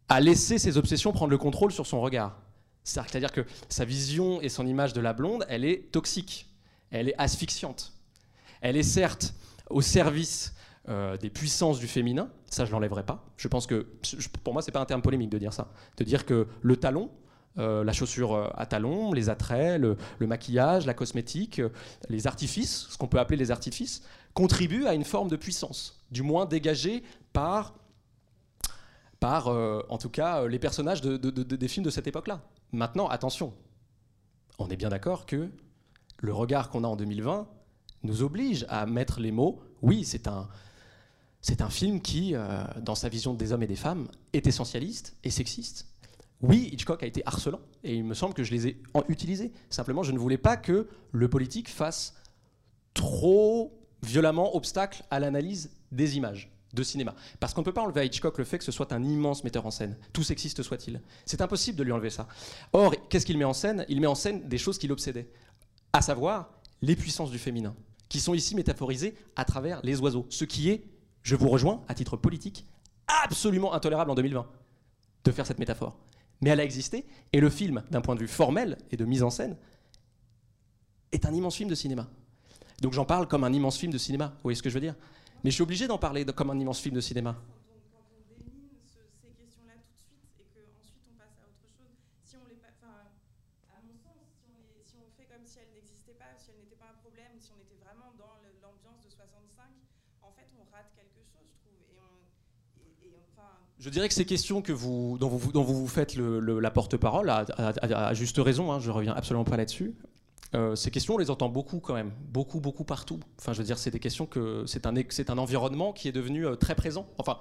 à 0.07 0.19
laisser 0.19 0.57
ses 0.57 0.77
obsessions 0.77 1.11
prendre 1.11 1.31
le 1.31 1.37
contrôle 1.37 1.71
sur 1.71 1.85
son 1.85 2.01
regard. 2.01 2.37
C'est-à-dire 2.83 3.31
que 3.31 3.45
sa 3.69 3.85
vision 3.85 4.41
et 4.41 4.49
son 4.49 4.65
image 4.65 4.93
de 4.93 5.01
la 5.01 5.13
blonde, 5.13 5.45
elle 5.47 5.63
est 5.63 5.91
toxique, 5.91 6.49
elle 6.89 7.09
est 7.09 7.15
asphyxiante. 7.17 7.93
Elle 8.61 8.75
est 8.75 8.83
certes 8.83 9.35
au 9.69 9.81
service 9.81 10.55
euh, 10.89 11.17
des 11.17 11.29
puissances 11.29 11.79
du 11.79 11.87
féminin, 11.87 12.29
ça 12.47 12.65
je 12.65 12.71
l'enlèverai 12.71 13.05
pas. 13.05 13.23
Je 13.37 13.47
pense 13.47 13.67
que, 13.67 13.87
pour 14.43 14.53
moi, 14.53 14.61
c'est 14.61 14.71
pas 14.71 14.79
un 14.79 14.85
terme 14.85 15.03
polémique 15.03 15.29
de 15.29 15.37
dire 15.37 15.53
ça, 15.53 15.71
de 15.97 16.03
dire 16.03 16.25
que 16.25 16.47
le 16.61 16.77
talon, 16.77 17.11
euh, 17.57 17.83
la 17.83 17.93
chaussure 17.93 18.33
euh, 18.35 18.47
à 18.55 18.65
talons, 18.65 19.11
les 19.11 19.29
attraits, 19.29 19.81
le, 19.81 19.97
maquillage, 20.21 20.85
la 20.85 20.93
cosmétique, 20.93 21.59
euh, 21.59 21.69
les 22.07 22.27
artifices, 22.27 22.87
ce 22.89 22.97
qu'on 22.97 23.07
peut 23.07 23.19
appeler 23.19 23.37
les 23.37 23.51
artifices, 23.51 24.03
contribuent 24.33 24.85
à 24.85 24.93
une 24.93 25.03
forme 25.03 25.27
de 25.29 25.35
puissance, 25.35 25.99
du 26.11 26.21
moins 26.21 26.45
dégagée 26.45 27.03
par, 27.33 27.73
par 29.19 29.47
en 29.47 29.97
tout 29.97 30.09
cas, 30.09 30.45
les 30.47 30.59
personnages 30.59 31.01
de- 31.01 31.17
de- 31.17 31.31
de- 31.31 31.55
des 31.55 31.67
films 31.67 31.85
de 31.85 31.89
cette 31.89 32.07
époque-là. 32.07 32.41
Maintenant, 32.71 33.07
attention, 33.07 33.53
on 34.59 34.69
est 34.69 34.77
bien 34.77 34.89
d'accord 34.89 35.25
que 35.25 35.49
le 36.19 36.33
regard 36.33 36.69
qu'on 36.69 36.83
a 36.83 36.87
en 36.87 36.95
2020 36.95 37.47
nous 38.03 38.21
oblige 38.21 38.65
à 38.69 38.85
mettre 38.85 39.19
les 39.19 39.31
mots. 39.31 39.61
Oui, 39.81 40.05
c'est 40.05 40.27
un, 40.27 40.47
film 41.69 41.99
qui, 42.01 42.35
dans 42.81 42.95
sa 42.95 43.09
vision 43.09 43.33
des 43.33 43.51
hommes 43.51 43.63
et 43.63 43.67
des 43.67 43.75
femmes, 43.75 44.07
est 44.33 44.45
essentialiste 44.47 45.17
et 45.23 45.31
sexiste. 45.31 45.88
Oui, 46.41 46.69
Hitchcock 46.71 47.03
a 47.03 47.05
été 47.05 47.21
harcelant, 47.25 47.59
et 47.83 47.95
il 47.95 48.03
me 48.05 48.13
semble 48.13 48.33
que 48.33 48.43
je 48.43 48.51
les 48.51 48.67
ai 48.67 48.81
utilisés. 49.09 49.51
Simplement, 49.69 50.03
je 50.03 50.11
ne 50.11 50.17
voulais 50.17 50.37
pas 50.37 50.55
que 50.55 50.87
le 51.11 51.27
politique 51.27 51.69
fasse 51.69 52.15
trop 52.93 53.77
violemment 54.03 54.55
obstacle 54.55 55.03
à 55.11 55.19
l'analyse 55.19 55.71
des 55.91 56.15
images 56.15 56.49
de 56.73 56.83
cinéma. 56.83 57.15
Parce 57.39 57.53
qu'on 57.53 57.61
ne 57.61 57.65
peut 57.65 57.73
pas 57.73 57.81
enlever 57.81 58.01
à 58.01 58.05
Hitchcock 58.05 58.37
le 58.37 58.45
fait 58.45 58.57
que 58.57 58.63
ce 58.63 58.71
soit 58.71 58.93
un 58.93 59.03
immense 59.03 59.43
metteur 59.43 59.65
en 59.65 59.71
scène, 59.71 59.97
tout 60.13 60.23
sexiste 60.23 60.63
soit-il. 60.63 61.01
C'est 61.25 61.41
impossible 61.41 61.77
de 61.77 61.83
lui 61.83 61.91
enlever 61.91 62.09
ça. 62.09 62.27
Or, 62.73 62.93
qu'est-ce 63.09 63.25
qu'il 63.25 63.37
met 63.37 63.45
en 63.45 63.53
scène? 63.53 63.85
Il 63.89 63.99
met 63.99 64.07
en 64.07 64.15
scène 64.15 64.47
des 64.47 64.57
choses 64.57 64.77
qui 64.77 64.87
l'obsédaient, 64.87 65.29
à 65.91 66.01
savoir 66.01 66.51
les 66.81 66.95
puissances 66.95 67.31
du 67.31 67.39
féminin, 67.39 67.75
qui 68.07 68.19
sont 68.19 68.33
ici 68.33 68.55
métaphorisées 68.55 69.15
à 69.35 69.43
travers 69.45 69.81
les 69.83 69.99
oiseaux. 69.99 70.25
Ce 70.29 70.45
qui 70.45 70.69
est, 70.69 70.85
je 71.23 71.35
vous 71.35 71.49
rejoins, 71.49 71.83
à 71.87 71.95
titre 71.95 72.15
politique, 72.15 72.65
absolument 73.23 73.73
intolérable 73.73 74.11
en 74.11 74.15
2020 74.15 74.47
de 75.25 75.31
faire 75.31 75.45
cette 75.45 75.59
métaphore. 75.59 75.97
Mais 76.41 76.51
elle 76.51 76.59
a 76.59 76.63
existé, 76.63 77.05
et 77.33 77.39
le 77.41 77.49
film, 77.49 77.83
d'un 77.91 78.01
point 78.01 78.15
de 78.15 78.21
vue 78.21 78.27
formel 78.27 78.77
et 78.91 78.97
de 78.97 79.03
mise 79.05 79.23
en 79.23 79.29
scène, 79.29 79.57
est 81.11 81.25
un 81.25 81.33
immense 81.33 81.55
film 81.57 81.69
de 81.69 81.75
cinéma. 81.75 82.07
Donc 82.81 82.93
j'en 82.93 83.03
parle 83.05 83.27
comme 83.27 83.43
un 83.43 83.51
immense 83.51 83.77
film 83.77 83.91
de 83.91 83.97
cinéma, 83.97 84.27
vous 84.37 84.43
voyez 84.43 84.55
ce 84.55 84.63
que 84.63 84.69
je 84.69 84.75
veux 84.75 84.81
dire? 84.81 84.95
Mais 85.43 85.51
je 85.51 85.55
suis 85.55 85.63
obligé 85.63 85.87
d'en 85.87 85.97
parler 85.97 86.23
comme 86.25 86.49
un 86.49 86.59
immense 86.59 86.79
film 86.79 86.95
de 86.95 87.01
cinéma. 87.01 87.33
Quand 87.35 87.75
on, 87.75 87.79
quand 87.91 88.05
on 88.15 88.21
démine 88.39 88.71
ce- 88.87 89.03
ces 89.19 89.31
questions-là 89.35 89.75
tout 89.83 89.91
de 89.91 89.99
suite 89.99 90.23
et 90.39 90.47
qu'ensuite 90.55 91.03
on 91.11 91.15
passe 91.19 91.35
à 91.39 91.47
autre 91.47 91.67
chose, 91.67 91.91
si 92.23 92.35
on 92.39 92.45
les. 92.47 92.55
pa- 92.55 92.71
Enfin, 92.79 93.03
à 93.75 93.83
mon 93.83 93.95
sens, 93.99 94.15
si 94.39 94.47
on, 94.47 94.55
les- 94.63 94.83
si 94.83 94.95
on 94.95 95.03
fait 95.19 95.27
comme 95.27 95.43
si 95.43 95.59
elles 95.59 95.75
n'existaient 95.75 96.15
pas, 96.15 96.31
si 96.39 96.51
elles 96.55 96.59
n'étaient 96.63 96.79
pas 96.79 96.91
un 96.95 96.99
problème, 97.03 97.35
si 97.39 97.51
on 97.51 97.59
était 97.59 97.79
vraiment 97.83 98.15
dans 98.15 98.39
le- 98.39 98.55
l'ambiance 98.63 99.03
de 99.03 99.11
65, 99.11 99.67
en 100.23 100.31
fait 100.31 100.47
on 100.55 100.63
rate 100.71 100.91
quelque 100.95 101.19
chose, 101.27 101.47
je 101.51 101.55
trouve. 101.59 101.79
Et, 101.91 101.99
on, 101.99 102.15
et, 102.79 103.11
et 103.11 103.13
enfin. 103.27 103.59
Je 103.79 103.89
dirais 103.89 104.09
que 104.09 104.13
ces 104.13 104.25
questions 104.25 104.61
que 104.61 104.73
vous, 104.73 105.17
dont, 105.19 105.29
vous, 105.29 105.63
vous 105.63 105.87
faites 105.87 106.15
la 106.17 106.71
porte-parole, 106.71 107.29
à, 107.29 108.13
juste 108.13 108.37
raison, 108.37 108.73
hein, 108.73 108.79
je 108.79 108.91
reviens 108.91 109.13
absolument 109.13 109.45
pas 109.45 109.55
là-dessus, 109.55 109.95
euh, 110.53 110.75
ces 110.75 110.91
questions, 110.91 111.15
on 111.15 111.17
les 111.17 111.29
entend 111.29 111.47
beaucoup 111.47 111.79
quand 111.79 111.93
même, 111.93 112.11
beaucoup, 112.27 112.59
beaucoup 112.59 112.83
partout. 112.83 113.19
Enfin, 113.39 113.53
je 113.53 113.59
veux 113.59 113.63
dire, 113.63 113.77
c'est 113.77 113.91
des 113.91 113.99
questions 113.99 114.25
que 114.25 114.65
c'est 114.65 114.85
un, 114.85 114.93
un 114.95 115.37
environnement 115.37 115.93
qui 115.93 116.07
est 116.07 116.11
devenu 116.11 116.45
euh, 116.45 116.55
très 116.55 116.75
présent. 116.75 117.07
Enfin, 117.19 117.37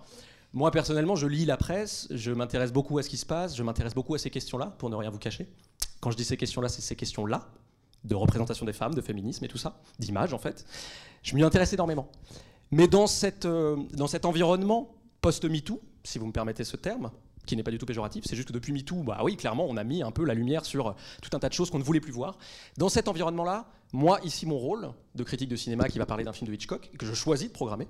moi 0.53 0.71
personnellement, 0.71 1.17
je 1.17 1.27
lis 1.27 1.45
la 1.45 1.57
presse, 1.57 2.07
je 2.11 2.31
m'intéresse 2.31 2.73
beaucoup 2.73 2.99
à 2.99 3.03
ce 3.03 3.09
qui 3.09 3.17
se 3.17 3.27
passe, 3.27 3.57
je 3.57 3.63
m'intéresse 3.63 3.95
beaucoup 3.95 4.15
à 4.15 4.19
ces 4.19 4.31
questions-là, 4.31 4.77
pour 4.79 4.91
ne 4.91 4.95
rien 4.97 5.11
vous 5.11 5.19
cacher. 5.19 5.49
Quand 6.01 6.11
je 6.11 6.17
dis 6.17 6.25
ces 6.25 6.37
questions-là, 6.37 6.69
c'est 6.69 6.83
ces 6.83 6.95
questions-là, 6.95 7.49
de 8.05 8.15
représentation 8.15 8.65
des 8.65 8.73
femmes, 8.73 8.95
de 8.95 9.01
féminisme 9.01 9.45
et 9.45 9.49
tout 9.49 9.59
ça, 9.59 9.81
d'image 9.99 10.33
en 10.35 10.39
fait. 10.39 10.65
Je 11.23 11.35
m'y 11.35 11.43
intéresse 11.43 11.73
énormément. 11.73 12.09
Mais 12.71 12.87
dans, 12.87 13.07
cette, 13.07 13.47
euh, 13.47 13.77
dans 13.95 14.07
cet 14.07 14.25
environnement 14.25 14.95
post-MeToo, 15.21 15.81
si 16.05 16.19
vous 16.19 16.27
me 16.27 16.33
permettez 16.33 16.65
ce 16.65 16.77
terme, 16.77 17.11
qui 17.47 17.57
n'est 17.57 17.63
pas 17.63 17.71
du 17.71 17.79
tout 17.79 17.87
péjoratif, 17.87 18.25
c'est 18.27 18.37
juste 18.37 18.49
que 18.49 18.53
depuis 18.53 18.73
MeToo, 18.73 19.03
bah 19.03 19.21
oui, 19.23 19.37
clairement, 19.37 19.67
on 19.69 19.77
a 19.79 19.85
mis 19.85 20.03
un 20.03 20.11
peu 20.11 20.25
la 20.25 20.35
lumière 20.35 20.65
sur 20.67 20.95
tout 21.23 21.31
un 21.35 21.39
tas 21.39 21.49
de 21.49 21.55
choses 21.55 21.71
qu'on 21.71 21.79
ne 21.79 21.83
voulait 21.85 22.01
plus 22.01 22.13
voir. 22.13 22.37
Dans 22.77 22.91
cet 22.91 23.09
environnement-là, 23.09 23.71
moi, 23.95 24.21
ici, 24.23 24.45
mon 24.45 24.59
rôle 24.59 24.91
de 25.15 25.25
critique 25.25 25.49
de 25.49 25.57
cinéma 25.57 25.89
qui 25.89 25.99
va 25.99 26.05
parler 26.05 26.25
d'un 26.25 26.35
film 26.35 26.49
de 26.49 26.55
Hitchcock, 26.55 26.91
que 26.99 27.07
je 27.07 27.15
choisis 27.15 27.49
de 27.49 27.53
programmer, 27.53 27.89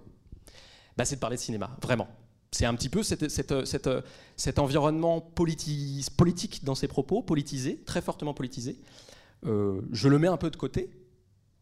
bah, 0.97 1.05
c'est 1.05 1.17
de 1.17 1.21
parler 1.21 1.37
de 1.37 1.41
cinéma, 1.43 1.77
vraiment. 1.83 2.07
C'est 2.53 2.67
un 2.67 2.75
petit 2.75 2.89
peu 2.89 3.03
cette- 3.03 3.29
cette- 3.29 3.91
cet 4.37 4.59
environnement 4.59 5.21
politi- 5.21 6.07
politique 6.17 6.65
dans 6.65 6.75
ses 6.77 6.87
propos, 6.89 7.21
politisé, 7.23 7.83
très 7.85 8.01
fortement 8.01 8.35
politisé. 8.35 8.79
Euh, 9.45 9.83
je 9.93 10.09
le 10.09 10.19
mets 10.19 10.29
un 10.29 10.37
peu 10.37 10.51
de 10.51 10.57
côté, 10.57 10.89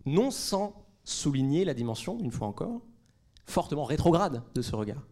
non 0.05 0.31
sans 0.31 0.85
souligner 1.03 1.65
la 1.65 1.73
dimension, 1.75 2.19
une 2.21 2.31
fois 2.31 2.47
encore, 2.47 2.83
fortement 3.47 3.85
rétrograde 3.85 4.43
de 4.55 4.63
ce 4.63 4.77
regard. 4.77 5.03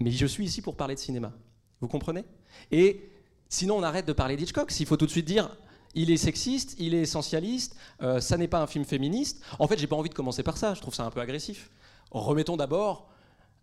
Mais 0.00 0.10
je 0.10 0.26
suis 0.26 0.44
ici 0.44 0.62
pour 0.62 0.76
parler 0.76 0.94
de 0.94 1.00
cinéma. 1.00 1.32
Vous 1.80 1.88
comprenez? 1.88 2.24
Et 2.70 3.10
sinon, 3.48 3.76
on 3.76 3.82
arrête 3.82 4.06
de 4.06 4.12
parler 4.12 4.36
d'Hitchcock. 4.36 4.70
S'il 4.70 4.86
faut 4.86 4.96
tout 4.96 5.06
de 5.06 5.10
suite 5.10 5.26
dire, 5.26 5.48
il 5.94 6.10
est 6.10 6.16
sexiste, 6.16 6.76
il 6.78 6.94
est 6.94 7.02
essentialiste, 7.02 7.76
euh, 8.02 8.20
ça 8.20 8.36
n'est 8.36 8.48
pas 8.48 8.60
un 8.60 8.66
film 8.66 8.84
féministe. 8.84 9.42
En 9.58 9.66
fait, 9.66 9.78
j'ai 9.78 9.86
pas 9.86 9.96
envie 9.96 10.10
de 10.10 10.14
commencer 10.14 10.42
par 10.42 10.58
ça. 10.58 10.74
Je 10.74 10.80
trouve 10.80 10.94
ça 10.94 11.04
un 11.04 11.10
peu 11.10 11.20
agressif. 11.20 11.70
Remettons 12.10 12.56
d'abord 12.56 13.08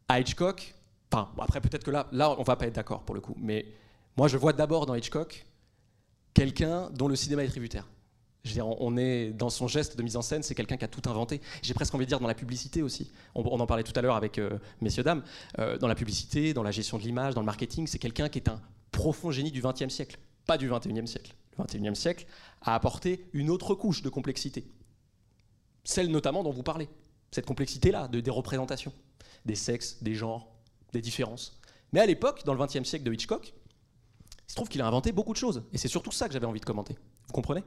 à 0.08 0.20
Hitchcock. 0.20 0.76
Enfin, 1.12 1.30
après, 1.38 1.62
peut-être 1.62 1.84
que 1.84 1.92
là, 1.92 2.08
là, 2.12 2.36
on 2.40 2.44
va 2.44 2.56
pas 2.56 2.66
être 2.66 2.76
d'accord 2.76 3.04
pour 3.04 3.14
le 3.14 3.22
coup. 3.22 3.36
Mais 3.38 3.68
moi, 4.18 4.28
je 4.28 4.38
vois 4.38 4.54
d'abord 4.54 4.86
dans 4.86 4.96
Hitchcock 4.96 5.46
quelqu'un 6.34 6.90
dont 6.90 7.08
le 7.08 7.16
cinéma 7.16 7.44
est 7.44 7.48
tributaire. 7.48 7.88
Je 8.44 8.50
veux 8.50 8.54
dire, 8.56 8.68
on- 8.68 8.98
est 8.98 9.30
dans 9.32 9.50
son 9.50 9.68
geste 9.70 9.98
de 9.98 10.04
mise 10.04 10.18
en 10.18 10.22
scène, 10.22 10.44
c'est 10.44 10.54
quelqu'un 10.54 10.76
qui 10.76 10.84
a 10.84 10.89
tout 10.89 11.08
inventé. 11.10 11.39
J'ai 11.62 11.74
presque 11.74 11.96
envie 11.96 12.06
de 12.06 12.10
dire 12.10 12.20
dans 12.20 12.28
la 12.28 12.36
publicité 12.36 12.82
aussi. 12.82 13.10
On, 13.36 13.41
on 13.46 13.60
en 13.62 13.66
parlait 13.66 13.84
tout 13.84 13.94
à 13.98 14.02
l'heure 14.02 14.18
avec 14.18 14.38
euh, 14.38 14.60
messieurs 14.82 15.04
dames. 15.04 15.24
Euh, 15.60 15.78
dans 15.78 15.88
la 15.88 15.96
publicité, 15.96 16.54
dans 16.54 16.64
la 16.64 16.72
gestion 16.72 16.98
de 16.98 17.04
l'image, 17.04 17.34
dans 17.36 17.39
le 17.41 17.46
marketing, 17.46 17.88
c'est 17.88 18.00
quelqu'un 18.00 18.28
qui 18.28 18.39
est 18.39 18.50
un 18.50 18.62
profond 18.91 19.32
génie 19.32 19.52
du 19.52 19.62
XXe 19.62 19.88
siècle, 19.88 20.20
pas 20.46 20.58
du 20.58 20.70
XXIe 20.70 21.08
siècle. 21.08 21.34
Le 21.58 21.64
XXIe 21.64 21.96
siècle 21.96 22.26
a 22.62 22.76
apporté 22.76 23.26
une 23.32 23.50
autre 23.50 23.76
couche 23.76 24.02
de 24.02 24.10
complexité, 24.10 24.68
celle 25.86 26.12
notamment 26.12 26.44
dont 26.44 26.52
vous 26.52 26.64
parlez, 26.64 26.89
cette 27.32 27.46
complexité-là 27.46 28.10
de, 28.10 28.20
des 28.20 28.32
représentations, 28.32 28.91
des 29.46 29.56
sexes, 29.56 30.04
des 30.04 30.16
genres, 30.16 30.52
des 30.91 31.02
différences. 31.02 31.62
Mais 31.94 32.02
à 32.02 32.06
l'époque, 32.06 32.44
dans 32.44 32.54
le 32.54 32.66
XXe 32.66 32.84
siècle 32.84 33.06
de 33.06 33.14
Hitchcock, 33.14 33.54
il 34.48 34.52
se 34.52 34.56
trouve 34.56 34.68
qu'il 34.68 34.82
a 34.82 34.88
inventé 34.88 35.14
beaucoup 35.14 35.32
de 35.32 35.38
choses, 35.38 35.64
et 35.72 35.78
c'est 35.78 35.88
surtout 35.88 36.12
ça 36.12 36.28
que 36.28 36.34
j'avais 36.34 36.46
envie 36.46 36.60
de 36.60 36.66
commenter. 36.66 36.98
Vous 37.28 37.34
comprenez? 37.34 37.64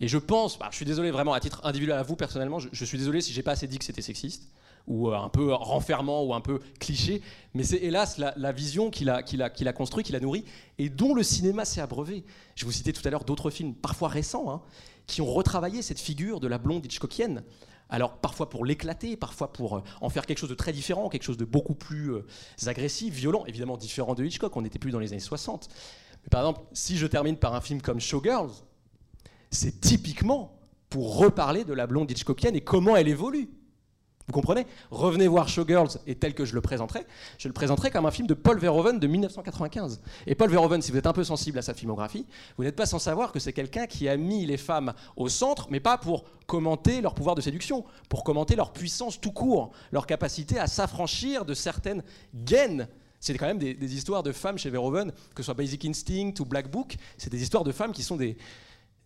Et 0.00 0.08
je 0.08 0.18
pense, 0.18 0.58
bah, 0.58 0.68
je 0.70 0.76
suis 0.76 0.84
désolé 0.84 1.10
vraiment 1.10 1.32
à 1.32 1.40
titre 1.40 1.60
individuel 1.64 1.98
à 1.98 2.02
vous 2.02 2.16
personnellement, 2.16 2.58
je, 2.58 2.84
suis 2.84 2.98
désolé 2.98 3.20
si 3.20 3.32
j'ai 3.32 3.42
pas 3.42 3.52
assez 3.52 3.66
dit 3.66 3.78
que 3.78 3.84
c'était 3.84 4.02
sexiste 4.02 4.48
ou 4.86 5.08
euh, 5.08 5.16
un 5.16 5.28
peu 5.28 5.52
renfermant 5.52 6.22
ou 6.24 6.34
un 6.34 6.40
peu 6.40 6.60
cliché, 6.78 7.22
mais 7.54 7.62
c'est 7.62 7.78
hélas 7.78 8.18
la, 8.18 8.52
vision 8.52 8.90
qu'il 8.90 9.08
a, 9.08 9.22
qu'il 9.22 9.42
a, 9.42 9.50
qu'il 9.50 9.68
a 9.68 9.72
construit, 9.72 10.04
qu'il 10.04 10.16
a 10.16 10.20
nourri 10.20 10.44
et 10.78 10.88
dont 10.88 11.14
le 11.14 11.22
cinéma 11.22 11.64
s'est 11.64 11.80
abreuvé. 11.80 12.24
Je 12.54 12.64
vous 12.64 12.72
citais 12.72 12.92
tout 12.92 13.06
à 13.06 13.10
l'heure 13.10 13.24
d'autres 13.24 13.50
films, 13.50 13.74
parfois 13.74 14.08
récents, 14.08 14.50
hein, 14.50 14.62
qui 15.06 15.22
ont 15.22 15.32
retravaillé 15.32 15.80
cette 15.80 16.00
figure 16.00 16.40
de 16.40 16.48
la 16.48 16.58
blonde 16.58 16.84
Hitchcockienne. 16.84 17.44
Alors 17.88 18.16
parfois 18.16 18.50
pour 18.50 18.64
l'éclater, 18.64 19.16
parfois 19.16 19.52
pour 19.52 19.76
euh, 19.76 19.82
en 20.00 20.08
faire 20.08 20.26
quelque 20.26 20.38
chose 20.38 20.50
de 20.50 20.54
très 20.54 20.72
différent, 20.72 21.08
quelque 21.08 21.22
chose 21.22 21.36
de 21.36 21.44
beaucoup 21.44 21.74
plus 21.74 22.12
euh, 22.12 22.26
agressif, 22.66 23.14
violent, 23.14 23.44
évidemment 23.46 23.76
différent 23.76 24.14
de 24.14 24.24
Hitchcock, 24.24 24.56
on 24.56 24.62
n'était 24.62 24.78
plus 24.78 24.90
dans 24.90 24.98
les 24.98 25.12
années 25.12 25.20
60. 25.20 25.68
Mais 26.24 26.28
par 26.30 26.40
exemple, 26.40 26.62
si 26.72 26.96
je 26.96 27.06
termine 27.06 27.36
par 27.36 27.54
un 27.54 27.60
film 27.60 27.80
comme 27.82 28.00
Showgirls, 28.00 28.50
c'est 29.54 29.80
typiquement 29.80 30.58
pour 30.90 31.16
reparler 31.16 31.64
de 31.64 31.72
la 31.72 31.86
blonde 31.86 32.10
Hitchcockienne 32.10 32.54
et 32.54 32.60
comment 32.60 32.96
elle 32.96 33.08
évolue. 33.08 33.48
Vous 34.26 34.32
comprenez? 34.32 34.66
Revenez 34.90 35.28
voir 35.28 35.48
Showgirls 35.48 35.98
et 36.06 36.14
tel 36.14 36.34
que 36.34 36.46
je 36.46 36.54
le 36.54 36.62
présenterai, 36.62 37.06
je 37.36 37.46
le 37.46 37.52
présenterai 37.52 37.90
comme 37.90 38.06
un 38.06 38.10
film 38.10 38.26
de 38.26 38.32
Paul 38.32 38.58
Verhoeven 38.58 38.98
de 38.98 39.06
1995. 39.06 40.00
Et 40.26 40.34
Paul 40.34 40.48
Verhoeven, 40.50 40.80
si 40.80 40.92
vous 40.92 40.96
êtes 40.96 41.06
un 41.06 41.12
peu 41.12 41.24
sensible 41.24 41.58
à 41.58 41.62
sa 41.62 41.74
filmographie, 41.74 42.26
vous 42.56 42.64
n'êtes 42.64 42.76
pas 42.76 42.86
sans 42.86 42.98
savoir 42.98 43.32
que 43.32 43.38
c'est 43.38 43.52
quelqu'un 43.52 43.86
qui 43.86 44.08
a 44.08 44.16
mis 44.16 44.46
les 44.46 44.56
femmes 44.56 44.94
au 45.16 45.28
centre, 45.28 45.66
mais 45.70 45.80
pas 45.80 45.98
pour 45.98 46.24
commenter 46.46 47.02
leur 47.02 47.14
pouvoir 47.14 47.34
de 47.34 47.42
séduction, 47.42 47.84
pour 48.08 48.24
commenter 48.24 48.56
leur 48.56 48.72
puissance 48.72 49.20
tout 49.20 49.32
court, 49.32 49.72
leur 49.92 50.06
capacité 50.06 50.58
à 50.58 50.68
s'affranchir 50.68 51.44
de 51.44 51.52
certaines 51.52 52.02
gaines 52.34 52.88
c'est 53.20 53.38
quand 53.38 53.46
même 53.46 53.58
des, 53.58 53.72
des 53.72 53.94
histoires 53.94 54.22
de 54.22 54.32
femmes 54.32 54.58
chez 54.58 54.68
Verhoeven, 54.68 55.10
que 55.34 55.42
ce 55.42 55.44
soit 55.44 55.54
Basic 55.54 55.82
Instinct 55.86 56.34
ou 56.40 56.44
Black 56.44 56.70
Book, 56.70 56.96
c'est 57.16 57.30
des 57.30 57.42
histoires 57.42 57.64
de 57.64 57.72
femmes 57.72 57.92
qui 57.92 58.02
sont 58.02 58.16
des, 58.16 58.36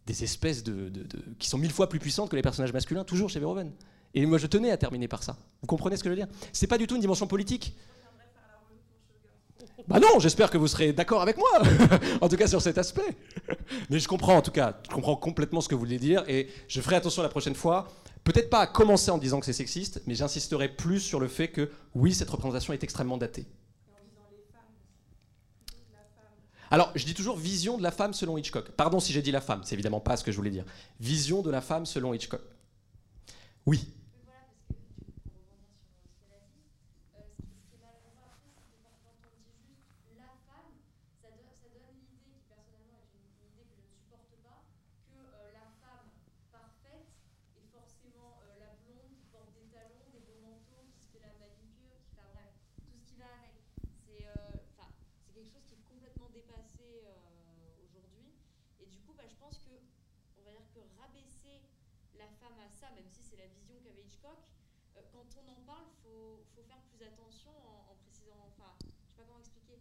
des 0.09 0.25
espèces 0.25 0.65
de, 0.65 0.91
qui 1.39 1.49
sont 1.49 1.59
mille 1.59 1.71
fois 1.71 1.89
plus 1.89 1.99
puissantes 1.99 2.31
que 2.31 2.37
les 2.37 2.43
personnages 2.43 2.73
masculins, 2.73 3.05
toujours 3.05 3.29
chez 3.29 3.39
Verhoeven. 3.39 3.71
Et 4.15 4.25
moi, 4.25 4.39
je 4.39 4.47
tenais 4.47 4.71
à 4.71 4.79
terminer 4.79 5.07
par 5.07 5.23
ça. 5.23 5.37
Vous 5.61 5.67
comprenez 5.67 5.97
ce 5.97 6.03
que 6.03 6.09
je 6.09 6.15
veux 6.15 6.17
dire? 6.17 6.29
C'est 6.53 6.67
pas 6.67 6.79
du 6.79 6.87
tout 6.87 6.95
une 6.95 7.01
dimension 7.01 7.27
politique. 7.27 7.77
Bah 9.87 10.01
non, 10.01 10.19
j'espère 10.19 10.51
que 10.51 10.59
vous 10.59 10.67
serez 10.67 10.93
d'accord 10.93 11.23
avec 11.23 11.37
moi, 11.39 11.49
en 12.21 12.29
tout 12.29 12.37
cas 12.37 12.47
sur 12.47 12.61
cet 12.61 12.77
aspect. 12.77 13.17
Mais 13.89 13.99
je 13.99 14.09
comprends 14.09 14.37
en 14.37 14.43
tout 14.43 14.51
cas, 14.51 14.81
je 14.89 14.95
comprends 14.95 15.17
complètement 15.17 15.63
ce 15.63 15.69
que 15.69 15.75
vous 15.75 15.81
voulez 15.81 15.99
dire 15.99 16.25
et 16.29 16.49
je 16.69 16.81
ferai 16.83 16.97
attention 16.97 17.23
la 17.23 17.31
prochaine 17.31 17.55
fois. 17.55 17.89
Peut-être 18.23 18.51
pas 18.51 18.61
à 18.61 18.67
commencer 18.67 19.11
en 19.11 19.17
disant 19.17 19.41
que 19.41 19.47
c'est 19.47 19.55
sexiste, 19.55 20.03
mais 20.07 20.15
j'insisterai 20.15 20.69
plus 20.69 21.01
sur 21.01 21.21
le 21.21 21.29
fait 21.29 21.49
que 21.49 21.71
oui, 21.95 22.13
cette 22.13 22.29
représentation 22.29 22.75
est 22.75 22.85
extrêmement 22.85 23.17
datée. 23.17 23.47
Et 23.47 23.93
en 23.93 24.05
disant 24.05 24.21
les 24.31 24.45
femmes 24.53 24.69
aussi. 24.77 24.93
Plutôt 25.65 25.85
que 25.89 25.93
la 25.95 26.01
femme. 26.01 26.37
Alors, 26.71 26.93
je 26.95 27.05
dis 27.05 27.15
toujours 27.15 27.37
vision 27.37 27.79
de 27.79 27.83
la 27.83 27.91
femme 27.91 28.13
selon 28.13 28.37
Hitchcock. 28.37 28.71
Pardon 28.73 29.01
si 29.01 29.13
j'ai 29.13 29.23
dit 29.23 29.31
la 29.33 29.41
femme, 29.41 29.63
c'est 29.65 29.75
évidemment 29.75 30.01
pas 30.01 30.17
ce 30.17 30.25
que 30.25 30.31
je 30.33 30.37
voulais 30.37 30.51
dire. 30.51 30.65
Vision 31.01 31.41
de 31.43 31.51
la 31.51 31.61
femme 31.61 31.87
selon 31.87 32.13
Hitchcock. 32.15 32.43
Oui. 33.67 33.89
Mais 34.13 34.21
voilà, 34.25 34.41
parce 34.49 34.61
que 34.69 34.75
du 34.77 34.93
coup, 35.01 35.13
pour 35.17 35.33
rebondir 35.41 35.81
sur 35.89 36.05
ce 36.05 36.13
qu'elle 36.21 36.37
a 36.37 36.45
dit, 36.53 36.69
euh, 37.17 37.25
ce, 37.25 37.41
qui, 37.41 37.49
ce 37.57 37.65
qui 37.69 37.75
est 37.77 37.81
malheureux 37.81 38.21
après, 38.21 38.53
c'est 38.53 38.69
que 38.69 38.77
quand, 38.85 39.17
quand 39.25 39.33
on 39.33 39.41
dit 39.49 39.65
juste 39.65 39.89
la 40.17 40.29
femme, 40.45 40.77
ça, 41.25 41.29
donne- 41.33 41.57
ça 41.57 41.69
donne 41.73 41.89
l'idée, 41.97 42.21
qui 42.37 42.45
personnellement 42.53 43.01
est 43.01 43.17
une, 43.17 43.33
une 43.33 43.49
idée 43.49 43.65
que 43.65 43.77
je 43.81 43.89
ne 43.89 43.93
supporte 43.97 44.33
pas, 44.45 44.61
que 45.09 45.17
euh, 45.17 45.53
la 45.57 45.69
femme 45.81 46.13
parfaite 46.53 47.09
est 47.57 47.69
forcément 47.73 48.37
euh, 48.45 48.61
la 48.61 48.77
blonde 48.85 49.17
qui 49.17 49.25
porte 49.33 49.53
des 49.57 49.69
talons, 49.73 50.05
des 50.13 50.21
beaux 50.29 50.41
manteaux, 50.45 50.85
qui 50.93 51.01
se 51.01 51.17
fait 51.17 51.25
la 51.25 51.33
manucure, 51.41 51.97
qui 52.05 52.13
fait, 52.13 52.29
bref, 52.29 52.53
tout 52.85 52.93
ce 53.01 53.05
qui 53.09 53.17
va 53.17 53.33
avec. 53.41 53.57
C'est 54.05 54.25
euh, 54.25 54.65
enfin, 54.77 54.89
c'est 55.29 55.33
quelque 55.37 55.53
chose 55.53 55.65
qui 55.69 55.77
est 55.77 55.85
complètement 55.89 56.31
dépassé 56.33 57.05
euh, 57.05 57.13
aujourd'hui. 57.85 58.33
Et 58.78 58.78
du 58.91 58.99
coup, 59.05 59.13
bah, 59.17 59.25
je 59.29 59.37
pense 59.37 59.59
que, 59.59 59.73
on 60.39 60.43
va 60.45 60.53
dire 60.53 60.67
que 60.75 60.81
rabaisser 61.01 61.63
la 62.19 62.29
femme 62.41 62.59
à 62.61 62.69
ça, 62.73 62.91
même 62.97 63.09
si 63.09 63.23
c'est 63.23 63.37
la 63.37 63.47
vision 63.47 63.77
qu'avait 63.85 64.03
Hitchcock, 64.03 64.39
euh, 64.97 65.03
quand 65.13 65.27
on 65.39 65.45
en 65.53 65.61
parle, 65.67 65.87
faut, 66.03 66.43
faut 66.55 66.63
faire 66.67 66.81
plus 66.91 67.01
attention 67.05 67.53
en, 67.65 67.93
en 67.93 67.95
précisant, 68.03 68.39
enfin, 68.53 68.73
je 68.83 69.11
sais 69.13 69.17
pas 69.17 69.25
comment 69.29 69.39
expliquer, 69.41 69.79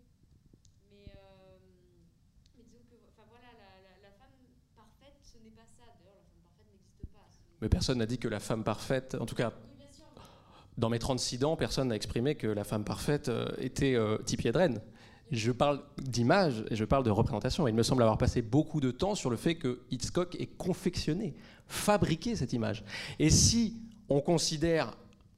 mais, 0.91 1.07
euh, 1.15 1.57
mais 2.57 2.63
disons 2.63 2.83
que, 2.89 2.95
enfin 3.13 3.25
voilà, 3.29 3.47
la, 3.57 3.69
la- 3.81 3.99
la 4.09 4.11
femme 4.17 4.35
parfaite, 4.75 5.17
ce 5.21 5.37
n'est 5.39 5.51
pas 5.55 5.65
ça. 5.65 5.85
D'ailleurs, 5.99 6.17
la 6.19 6.27
femme 6.29 6.43
parfaite 6.43 6.67
n'existe 6.71 7.05
pas. 7.13 7.25
Mais 7.61 7.69
personne 7.69 7.97
n'a 7.99 8.05
dit 8.05 8.19
que 8.19 8.27
la 8.27 8.39
femme 8.39 8.63
parfaite, 8.63 9.15
en 9.15 9.25
tout 9.25 9.35
cas 9.35 9.51
Oui, 9.79 9.85
dans 10.77 10.89
mes 10.89 10.99
36 10.99 11.43
ans, 11.43 11.55
personne 11.57 11.87
n'a 11.89 11.95
exprimé 11.95 12.35
que 12.35 12.47
la 12.47 12.63
femme 12.63 12.83
parfaite 12.85 13.29
euh, 13.29 13.49
était 13.57 13.95
euh, 13.95 14.17
Tippi 14.19 14.47
Hedren. 14.47 14.81
Je 15.31 15.51
parle 15.51 15.81
d'image 16.01 16.63
et 16.69 16.75
je 16.75 16.85
parle 16.85 17.03
de 17.03 17.09
représentation. 17.09 17.67
Il 17.67 17.75
me 17.75 17.83
semble 17.83 18.01
avoir 18.01 18.17
passé 18.17 18.41
beaucoup 18.41 18.79
de 18.79 18.91
temps 18.91 19.15
sur 19.15 19.29
le 19.29 19.37
fait 19.37 19.55
que 19.55 19.81
Hitchcock 19.91 20.35
ait 20.39 20.45
confectionné, 20.45 21.35
fabriqué 21.67 22.35
cette 22.35 22.53
image. 22.53 22.83
Et 23.19 23.29
si 23.29 23.77
on 24.09 24.21
considère 24.21 24.95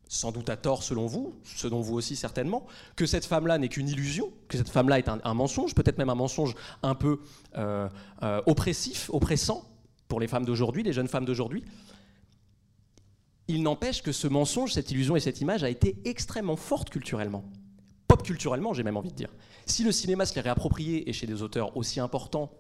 sans 0.10 0.32
doute 0.32 0.50
à 0.50 0.58
tort 0.58 0.82
selon 0.82 1.06
vous, 1.06 1.36
selon 1.44 1.82
vous 1.82 1.96
aussi 1.96 2.16
certainement, 2.16 2.66
que 2.96 3.06
cette 3.06 3.26
femme-là 3.26 3.60
n'est 3.60 3.70
qu'une 3.70 3.88
illusion, 3.88 4.34
que 4.48 4.58
cette 4.58 4.70
femme-là 4.70 4.98
est 4.98 5.08
un, 5.08 5.34
mensonge, 5.36 5.76
peut-être 5.76 6.00
même 6.00 6.10
un 6.10 6.16
mensonge 6.16 6.56
un 6.82 6.96
peu 6.96 7.20
euh, 7.58 7.88
euh, 8.24 8.42
oppressif, 8.48 9.10
oppressant 9.14 9.64
pour 10.08 10.20
les 10.20 10.28
femmes 10.28 10.46
d'aujourd'hui, 10.46 10.82
les 10.82 10.94
jeunes 10.94 11.08
femmes 11.08 11.26
d'aujourd'hui. 11.26 11.64
Il 13.48 13.62
n'empêche 13.62 14.02
que 14.02 14.12
ce 14.12 14.28
mensonge, 14.28 14.74
cette 14.74 14.90
illusion 14.90 15.16
et 15.16 15.20
cette 15.20 15.42
image 15.42 15.64
a 15.64 15.70
été 15.70 15.96
extrêmement 16.06 16.56
forte 16.56 16.90
culturellement. 16.90 17.44
Culturellement, 18.24 18.74
j'ai 18.74 18.84
même 18.84 18.98
envie 18.98 19.12
de 19.12 19.16
dire. 19.16 19.30
Si 19.66 19.84
le 19.84 19.92
cinéma 19.92 20.26
se 20.26 20.36
l'est 20.36 20.42
réapproprié 20.42 21.10
et 21.10 21.14
chez 21.14 21.28
des 21.28 21.42
auteurs 21.42 21.76
aussi 21.78 22.00
importants, 22.00 22.52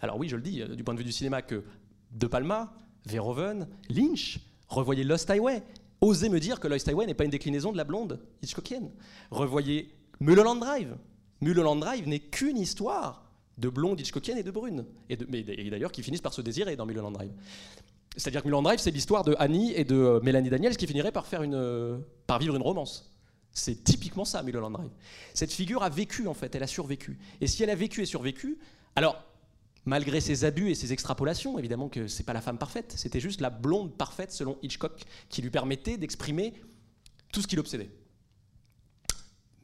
alors 0.00 0.18
oui, 0.18 0.28
je 0.28 0.36
le 0.36 0.42
dis, 0.42 0.60
euh, 0.60 0.74
du 0.74 0.84
point 0.84 0.94
de 0.94 0.98
vue 0.98 1.04
du 1.04 1.12
cinéma, 1.12 1.42
que 1.42 1.64
De 2.10 2.26
Palma, 2.26 2.74
Verhoeven, 3.06 3.68
Lynch, 3.88 4.40
revoyez 4.68 5.04
Lost 5.04 5.30
Highway. 5.30 5.62
Osez 6.00 6.28
me 6.28 6.40
dire 6.40 6.60
que 6.60 6.68
Lost 6.68 6.88
Highway 6.88 7.06
n'est 7.06 7.14
pas 7.14 7.24
une 7.24 7.30
déclinaison 7.30 7.72
de 7.72 7.76
la 7.76 7.84
blonde 7.84 8.20
Hitchcockienne. 8.42 8.90
Revoyez 9.30 9.94
Mulholland 10.20 10.60
Drive. 10.60 10.96
Mulholland 11.40 11.80
Drive 11.80 12.06
n'est 12.06 12.20
qu'une 12.20 12.58
histoire 12.58 13.24
de 13.58 13.68
blonde 13.68 14.00
Hitchcockienne 14.00 14.38
et 14.38 14.42
de 14.42 14.50
brune. 14.50 14.84
Et 15.08 15.16
d'ailleurs 15.70 15.92
qui 15.92 16.02
finissent 16.02 16.20
par 16.20 16.34
se 16.34 16.42
désirer 16.42 16.76
dans 16.76 16.86
Mulholland 16.86 17.14
Drive. 17.14 17.32
C'est-à-dire 18.16 18.42
que 18.42 18.46
Mulholland 18.46 18.64
Drive, 18.64 18.78
c'est 18.78 18.90
l'histoire 18.90 19.24
de 19.24 19.34
Annie 19.38 19.72
et 19.74 19.84
de 19.84 19.96
euh, 19.96 20.20
Mélanie 20.20 20.50
Daniels 20.50 20.76
qui 20.76 20.86
finiraient 20.86 21.12
par, 21.12 21.26
faire 21.26 21.42
une, 21.42 21.54
euh, 21.54 21.98
par 22.26 22.38
vivre 22.38 22.54
une 22.54 22.62
romance. 22.62 23.13
C'est 23.54 23.84
typiquement 23.84 24.24
ça, 24.24 24.42
Mulholland 24.42 24.72
Drive. 24.72 24.90
Cette 25.32 25.52
figure 25.52 25.82
a 25.84 25.88
vécu, 25.88 26.26
en 26.26 26.34
fait, 26.34 26.54
elle 26.54 26.62
a 26.64 26.66
survécu. 26.66 27.18
Et 27.40 27.46
si 27.46 27.62
elle 27.62 27.70
a 27.70 27.76
vécu 27.76 28.02
et 28.02 28.06
survécu, 28.06 28.58
alors, 28.96 29.22
malgré 29.84 30.20
ses 30.20 30.44
abus 30.44 30.70
et 30.70 30.74
ses 30.74 30.92
extrapolations, 30.92 31.58
évidemment 31.58 31.88
que 31.88 32.08
c'est 32.08 32.24
pas 32.24 32.32
la 32.32 32.40
femme 32.40 32.58
parfaite, 32.58 32.92
c'était 32.96 33.20
juste 33.20 33.40
la 33.40 33.50
blonde 33.50 33.96
parfaite, 33.96 34.32
selon 34.32 34.58
Hitchcock, 34.62 35.00
qui 35.28 35.40
lui 35.40 35.50
permettait 35.50 35.96
d'exprimer 35.96 36.52
tout 37.32 37.42
ce 37.42 37.46
qui 37.46 37.54
l'obsédait. 37.54 37.90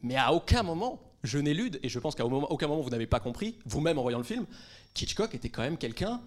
Mais 0.03 0.17
à 0.17 0.33
aucun 0.33 0.63
moment, 0.63 1.01
je 1.25 1.39
n'élude, 1.39 1.81
et 1.83 1.89
je 1.89 1.99
pense 1.99 2.15
qu'à 2.15 2.25
aucun 2.25 2.69
moment- 2.69 2.83
vous 2.83 2.91
n'avez 2.91 3.07
pas 3.07 3.21
compris, 3.21 3.59
vous-même 3.67 3.99
en 3.99 4.03
voyant 4.03 4.19
le 4.19 4.25
film, 4.25 4.47
qu'Hitchcock 4.95 5.35
était 5.35 5.51
quand 5.51 5.63
même 5.63 5.77
quelqu'un 5.77 6.23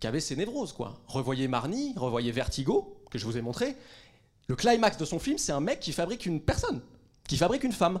qui 0.00 0.06
avait 0.06 0.20
ses 0.20 0.36
névroses. 0.36 0.72
Quoi. 0.72 1.00
Revoyez 1.06 1.48
Marnie, 1.48 1.94
revoyez 1.96 2.32
Vertigo, 2.32 3.00
que 3.10 3.18
je 3.18 3.24
vous 3.24 3.36
ai 3.36 3.40
montré. 3.40 3.76
Le 4.48 4.56
climax 4.56 4.98
de 4.98 5.04
son 5.04 5.18
film, 5.18 5.38
c'est 5.38 5.52
un 5.52 5.60
mec 5.60 5.80
qui 5.80 5.92
fabrique 5.92 6.26
une 6.26 6.40
personne, 6.40 6.82
qui 7.28 7.36
fabrique 7.36 7.64
une 7.64 7.72
femme, 7.72 8.00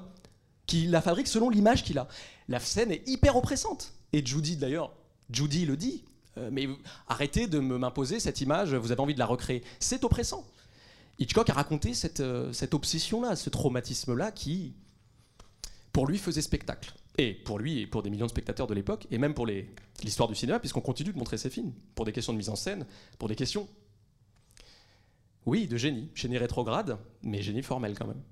qui 0.66 0.86
la 0.86 1.00
fabrique 1.00 1.28
selon 1.28 1.50
l'image 1.50 1.84
qu'il 1.84 1.98
a. 1.98 2.08
La 2.48 2.60
scène 2.60 2.90
est 2.90 3.06
hyper 3.08 3.36
oppressante. 3.36 3.92
Et 4.12 4.24
Judy, 4.24 4.56
d'ailleurs, 4.56 4.92
Judy 5.30 5.66
le 5.66 5.76
dit, 5.76 6.04
euh, 6.38 6.50
mais 6.52 6.68
arrêtez 7.08 7.46
de 7.46 7.58
m'imposer 7.58 8.20
cette 8.20 8.40
image, 8.40 8.74
vous 8.74 8.92
avez 8.92 9.00
envie 9.00 9.14
de 9.14 9.18
la 9.18 9.26
recréer. 9.26 9.62
C'est 9.80 10.04
oppressant. 10.04 10.46
Hitchcock 11.18 11.48
a 11.50 11.52
raconté 11.52 11.94
cette, 11.94 12.20
euh, 12.20 12.52
cette 12.52 12.74
obsession-là, 12.74 13.36
ce 13.36 13.50
traumatisme-là 13.50 14.32
qui, 14.32 14.74
pour 15.92 16.06
lui, 16.06 16.18
faisait 16.18 16.42
spectacle. 16.42 16.94
Et 17.16 17.32
pour 17.32 17.58
lui 17.58 17.80
et 17.80 17.86
pour 17.86 18.02
des 18.02 18.10
millions 18.10 18.26
de 18.26 18.30
spectateurs 18.30 18.66
de 18.66 18.74
l'époque, 18.74 19.06
et 19.10 19.18
même 19.18 19.34
pour 19.34 19.46
l'histoire 19.46 20.28
du 20.28 20.34
cinéma, 20.34 20.58
puisqu'on 20.58 20.80
continue 20.80 21.12
de 21.12 21.18
montrer 21.18 21.38
ses 21.38 21.50
films, 21.50 21.72
pour 21.94 22.04
des 22.04 22.12
questions 22.12 22.32
de 22.32 22.38
mise 22.38 22.48
en 22.48 22.56
scène, 22.56 22.84
pour 23.18 23.28
des 23.28 23.36
questions, 23.36 23.68
oui, 25.46 25.68
de 25.68 25.76
génie, 25.76 26.10
génie 26.14 26.38
rétrograde, 26.38 26.98
mais 27.22 27.42
génie 27.42 27.62
formel 27.62 27.96
quand 27.96 28.06
même. 28.06 28.22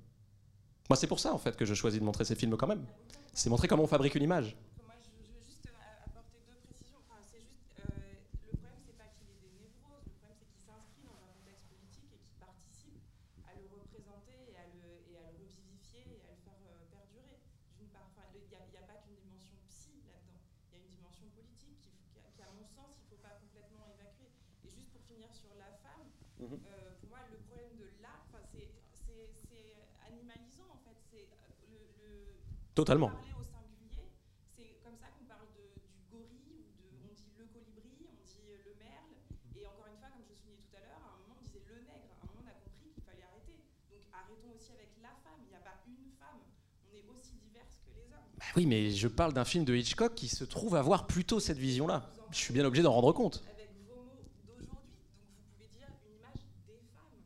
Moi, 0.88 0.96
c'est 0.96 1.06
pour 1.06 1.20
ça, 1.20 1.32
en 1.32 1.38
fait, 1.38 1.56
que 1.56 1.64
je 1.64 1.74
choisis 1.74 2.00
de 2.00 2.04
montrer 2.04 2.24
ces 2.24 2.34
films 2.34 2.56
quand 2.56 2.66
même. 2.66 2.84
C'est 3.32 3.48
montrer 3.48 3.68
comment 3.68 3.84
on 3.84 3.86
fabrique 3.88 4.14
une 4.14 4.24
image. 4.24 4.56
Moi, 4.84 4.92
je, 5.00 5.08
je 5.24 5.32
veux 5.32 5.40
juste 5.46 5.64
euh, 5.70 6.04
apporter 6.04 6.36
deux 6.44 6.58
précisions. 6.68 7.00
Enfin, 7.08 7.16
c'est 7.24 7.40
juste, 7.40 7.72
euh, 7.80 8.20
le 8.50 8.52
problème, 8.60 8.76
c'est 8.84 8.98
pas 8.98 9.08
qu'il 9.16 9.30
ait 9.32 9.40
des 9.40 9.52
névroses. 9.56 10.04
Le 10.04 10.12
problème, 10.20 10.36
c'est 10.36 10.48
qu'il 10.52 10.60
s'inscrit 10.60 11.04
dans 11.08 11.16
un 11.16 11.30
contexte 11.32 11.64
politique 11.70 12.12
et 12.12 12.20
qu'il 12.20 12.36
participe 12.36 13.00
à 13.48 13.56
le 13.56 13.64
représenter 13.72 14.36
et 14.52 14.56
à 14.58 14.66
le, 14.68 14.84
et 15.08 15.16
à 15.16 15.32
le 15.32 15.40
revivifier 15.48 16.04
et 16.12 16.20
à 16.28 16.34
le 16.36 16.40
faire 16.44 16.60
euh, 16.68 16.84
perdurer. 16.92 17.40
D'une 17.80 17.88
part, 17.88 18.04
Enfin, 18.12 18.28
le- 18.36 18.42
il 18.44 18.50
n'y 18.52 18.58
a, 18.58 18.62
il 18.68 18.74
y 18.76 18.80
a 18.82 18.84
pas 18.84 19.00
qu'une 19.00 19.16
dimension 19.16 19.56
psy 19.72 19.96
là-dedans. 20.12 20.44
Il 20.68 20.76
y 20.76 20.76
a 20.76 20.78
une 20.84 20.92
dimension 20.92 21.24
politique 21.32 21.78
qui, 21.80 21.88
faut- 21.88 22.04
qui, 22.12 22.20
à- 22.20 22.28
qui, 22.36 22.42
à 22.44 22.52
mon 22.52 22.68
sens, 22.68 23.00
il 23.00 23.08
ne 23.08 23.16
faut 23.16 23.22
pas 23.24 23.32
complètement 23.40 23.88
évacuer. 23.96 24.28
Et 24.60 24.68
juste 24.68 24.92
pour 24.92 25.00
finir 25.08 25.32
sur 25.32 25.56
la 25.56 25.72
femme, 25.80 26.10
Mhm. 26.36 26.60
euh, 26.68 26.92
pour 27.00 27.08
moi, 27.16 27.24
le 27.32 27.40
problème 27.48 27.80
de 27.80 27.88
l'art, 28.04 28.28
enfin, 28.28 28.44
c'est 28.52 28.68
c'est- 28.92 29.34
c'est 29.50 29.74
animalisant 30.06 30.70
en 30.72 30.78
fait. 30.86 30.94
C'est 31.10 31.26
euh, 31.26 31.74
le- 31.74 31.90
le, 32.00 32.38
Totalement. 32.74 33.12
Parler 33.12 33.36
au 33.36 33.44
singulier, 33.44 34.08
c'est 34.56 34.80
comme 34.80 34.96
ça 34.96 35.12
qu'on 35.12 35.28
parle 35.28 35.44
de, 35.52 35.76
du 35.76 36.08
gorille, 36.08 36.64
ou 36.80 36.88
de, 36.88 37.04
on 37.04 37.12
dit 37.12 37.28
le 37.36 37.44
colibri, 37.52 38.08
on 38.08 38.16
dit 38.24 38.48
le 38.64 38.72
merle, 38.80 39.12
et 39.52 39.68
encore 39.68 39.92
une 39.92 40.00
fois, 40.00 40.08
comme 40.08 40.24
je 40.24 40.32
soulignais 40.32 40.64
tout 40.64 40.80
à 40.80 40.80
l'heure, 40.80 41.04
à 41.04 41.12
un 41.12 41.20
moment 41.20 41.36
on 41.36 41.44
disait 41.44 41.60
le 41.68 41.84
nègre, 41.84 42.08
à 42.16 42.24
un 42.24 42.32
moment 42.32 42.40
on 42.40 42.48
a 42.48 42.56
compris 42.64 42.88
qu'il 42.96 43.04
fallait 43.04 43.28
arrêter. 43.28 43.60
Donc 43.92 44.00
arrêtons 44.08 44.56
aussi 44.56 44.72
avec 44.72 44.88
la 45.04 45.12
femme, 45.20 45.36
il 45.44 45.52
n'y 45.52 45.60
a 45.60 45.60
pas 45.60 45.84
une 45.84 46.16
femme, 46.16 46.40
on 46.88 46.96
est 46.96 47.04
aussi 47.12 47.36
diverses 47.44 47.76
que 47.84 47.92
les 47.92 48.08
hommes. 48.08 48.32
Bah 48.40 48.48
oui, 48.56 48.64
mais 48.64 48.88
je 48.88 49.08
parle 49.08 49.36
d'un 49.36 49.44
film 49.44 49.68
de 49.68 49.76
Hitchcock 49.76 50.16
qui 50.16 50.32
se 50.32 50.48
trouve 50.48 50.72
avoir 50.72 51.04
plutôt 51.04 51.44
cette 51.44 51.60
vision-là. 51.60 52.08
Je 52.32 52.40
suis 52.40 52.56
bien 52.56 52.64
obligé 52.64 52.80
d'en 52.82 52.96
rendre 52.96 53.12
compte. 53.12 53.44
Avec 53.52 53.68
vos 53.84 54.00
mots 54.00 54.16
d'aujourd'hui, 54.48 55.12
donc 55.12 55.28
vous 55.28 55.44
pouvez 55.52 55.68
dire 55.76 55.92
une 56.08 56.16
image 56.16 56.40
des 56.64 56.80
femmes, 56.96 57.20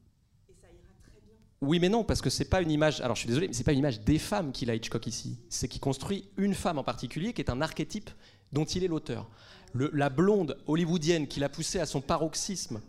et 0.50 0.54
ça 0.58 0.66
ira 0.74 0.90
très 1.06 1.22
bien. 1.22 1.38
Oui, 1.66 1.80
mais 1.80 1.88
non, 1.88 2.04
parce 2.04 2.22
que 2.22 2.30
c'est 2.30 2.44
pas 2.48 2.62
une 2.62 2.70
image. 2.70 3.00
Alors, 3.00 3.16
je 3.16 3.20
suis 3.20 3.28
désolé, 3.28 3.48
mais 3.48 3.54
c'est 3.54 3.64
pas 3.64 3.72
une 3.72 3.80
image 3.80 4.00
des 4.00 4.18
femmes 4.18 4.52
qu'il 4.52 4.70
a 4.70 4.74
Hitchcock 4.74 5.06
ici. 5.06 5.38
C'est 5.48 5.68
qu'il 5.68 5.80
construit 5.80 6.28
une 6.36 6.54
femme 6.54 6.78
en 6.78 6.84
particulier 6.84 7.32
qui 7.32 7.42
est 7.42 7.50
un 7.50 7.60
archétype 7.60 8.10
dont 8.52 8.64
il 8.64 8.84
est 8.84 8.88
l'auteur. 8.88 9.28
La 9.74 10.08
blonde 10.08 10.56
hollywoodienne 10.66 11.26
qu'il 11.26 11.44
a 11.44 11.48
poussée 11.48 11.80
à 11.80 11.86
son 11.86 12.00
paroxysme. 12.00 12.80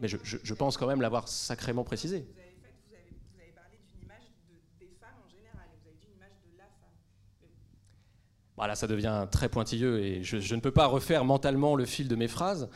Mais 0.00 0.06
la, 0.06 0.18
je, 0.22 0.54
pense 0.54 0.76
quand 0.76 0.86
même 0.86 1.00
l'avoir 1.00 1.26
sacrément 1.26 1.82
précisé. 1.82 2.18
Vous 2.20 2.38
avez, 2.38 2.50
fait, 2.62 2.72
vous, 2.86 2.94
avez, 2.94 3.10
vous 3.10 3.40
avez 3.40 3.50
parlé 3.50 3.76
d'une 3.92 4.04
image 4.04 4.22
de- 4.48 4.86
des 4.86 4.92
femmes 5.00 5.18
en 5.26 5.28
général, 5.28 5.66
et 5.74 5.76
vous 5.82 5.88
avez 5.88 5.96
dit 6.00 6.06
une 6.06 6.16
image 6.16 6.38
de 6.52 6.56
la 6.56 6.64
femme. 6.64 6.94
Voilà, 8.56 8.76
ça 8.76 8.86
devient 8.86 9.26
très 9.32 9.48
pointilleux 9.48 9.98
et 10.00 10.22
je, 10.22 10.38
je 10.38 10.54
ne 10.54 10.60
peux 10.60 10.70
pas 10.70 10.86
refaire 10.86 11.24
mentalement 11.24 11.74
le 11.74 11.84
fil 11.84 12.06
de 12.06 12.14
mes 12.14 12.28
phrases. 12.28 12.68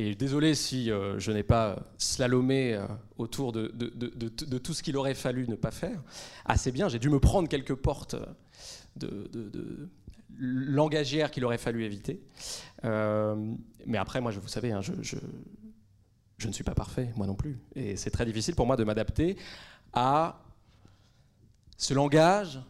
Et 0.00 0.14
désolé 0.14 0.54
si 0.54 0.92
euh, 0.92 1.18
je 1.18 1.32
n'ai 1.32 1.42
pas 1.42 1.76
slalomé 1.98 2.72
euh, 2.72 2.86
autour 3.18 3.50
de, 3.50 3.66
tout 4.58 4.72
ce 4.72 4.84
qu'il 4.84 4.96
aurait 4.96 5.14
fallu 5.14 5.48
ne 5.48 5.56
pas 5.56 5.72
faire. 5.72 6.00
Assez 6.44 6.70
bien, 6.70 6.88
j'ai 6.88 7.00
dû 7.00 7.10
me 7.10 7.18
prendre 7.18 7.48
quelques 7.48 7.74
portes 7.74 8.14
euh, 8.14 9.26
de, 9.28 9.90
langagières 10.38 11.32
qu'il 11.32 11.44
aurait 11.44 11.58
fallu 11.58 11.82
éviter. 11.82 12.22
Mais 12.84 13.98
après, 13.98 14.20
moi, 14.20 14.30
je, 14.30 14.38
vous 14.38 14.46
savez, 14.46 14.70
hein, 14.70 14.82
je, 14.82 16.46
ne 16.46 16.52
suis 16.52 16.62
pas 16.62 16.76
parfait, 16.76 17.12
moi 17.16 17.26
non 17.26 17.34
plus. 17.34 17.58
Et 17.74 17.96
c'est 17.96 18.12
très 18.12 18.24
difficile 18.24 18.54
pour 18.54 18.66
moi 18.66 18.76
de 18.76 18.84
m'adapter 18.84 19.36
à 19.92 20.44
ce 21.76 21.92
langage 21.92 22.60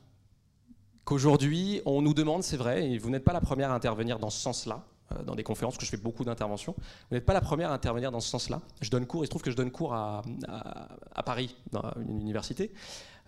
qu'aujourd'hui, 1.04 1.82
on 1.84 2.00
nous 2.00 2.14
demande, 2.14 2.42
c'est 2.42 2.56
vrai, 2.56 2.90
et 2.90 2.96
vous 2.96 3.10
n'êtes 3.10 3.24
pas 3.24 3.34
la 3.34 3.42
première 3.42 3.70
à 3.70 3.74
intervenir 3.74 4.18
dans 4.18 4.30
ce 4.30 4.40
sens-là, 4.40 4.86
dans 5.24 5.34
des 5.34 5.42
conférences, 5.42 5.76
que 5.78 5.84
je 5.84 5.90
fais 5.90 5.96
beaucoup 5.96 6.24
d'interventions, 6.24 6.74
vous 6.78 7.14
n'êtes 7.16 7.24
pas 7.24 7.32
la 7.32 7.40
première 7.40 7.70
à 7.70 7.74
intervenir 7.74 8.10
dans 8.12 8.20
ce 8.20 8.28
sens-là. 8.28 8.60
Je 8.80 8.90
donne 8.90 9.06
cours, 9.06 9.22
il 9.24 9.26
se 9.26 9.30
trouve 9.30 9.42
que 9.42 9.50
je 9.50 9.56
donne 9.56 9.70
cours 9.70 9.94
à, 9.94 10.22
à- 10.48 10.88
à 11.14 11.22
Paris, 11.22 11.56
dans 11.72 11.82
une 12.00 12.20
université, 12.20 12.72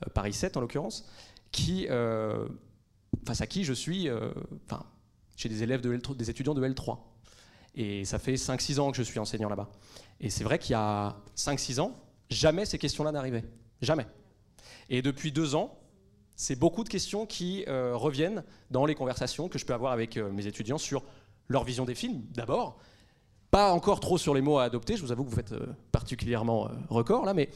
euh, 0.07 0.11
Paris 0.13 0.33
7 0.33 0.57
en 0.57 0.61
l'occurrence, 0.61 1.07
qui, 1.53 1.87
euh, 1.91 2.47
face 3.27 3.41
à 3.41 3.47
qui 3.47 3.65
je 3.65 3.73
suis, 3.73 4.09
euh, 4.09 4.31
enfin, 4.67 4.85
j'ai 5.37 5.49
des 5.49 5.63
élèves, 5.63 5.81
de 5.81 5.97
L3 5.97 6.17
des 6.17 6.29
étudiants 6.31 6.55
de 6.55 6.63
L3. 6.67 6.99
Et 7.75 8.05
ça 8.05 8.19
fait 8.19 8.35
5-6 8.37 8.79
ans 8.81 8.91
que 8.91 8.97
je 8.97 9.03
suis 9.03 9.19
enseignant 9.19 9.49
là-bas. 9.49 9.71
Et 10.21 10.29
c'est 10.29 10.45
vrai 10.45 10.59
qu'il 10.59 10.73
y 10.73 10.75
a 10.75 11.17
5-6 11.37 11.81
ans, 11.81 11.97
jamais 12.29 12.67
ces 12.67 12.79
questions-là 12.79 13.13
n'arrivaient. 13.13 13.45
Jamais. 13.81 14.07
Et 14.91 15.03
depuis 15.03 15.33
deux 15.33 15.55
ans, 15.55 15.79
c'est 16.37 16.57
beaucoup 16.57 16.85
de 16.85 16.89
questions 16.89 17.27
qui 17.27 17.65
euh, 17.69 17.95
reviennent 17.97 18.45
dans 18.71 18.87
les 18.87 18.95
conversations 18.95 19.49
que 19.49 19.59
je 19.59 19.65
peux 19.67 19.75
avoir 19.75 19.93
avec 19.93 20.17
euh, 20.17 20.31
mes 20.33 20.47
étudiants 20.47 20.79
sur 20.79 21.03
leur 21.51 21.65
vision 21.65 21.85
des 21.85 21.95
films, 21.95 22.23
d'abord. 22.33 22.79
Pas 23.51 23.73
encore 23.73 24.01
trop 24.01 24.17
sur 24.17 24.33
les 24.33 24.41
mots 24.41 24.59
à 24.59 24.65
adopter, 24.65 24.97
je 24.97 25.03
vous 25.03 25.13
avoue 25.13 25.25
que 25.25 25.31
vous 25.31 25.37
faites 25.37 25.53
euh, 25.53 25.67
particulièrement 25.93 26.69
euh, 26.69 26.73
record 26.89 27.27
là, 27.27 27.35
mais 27.35 27.51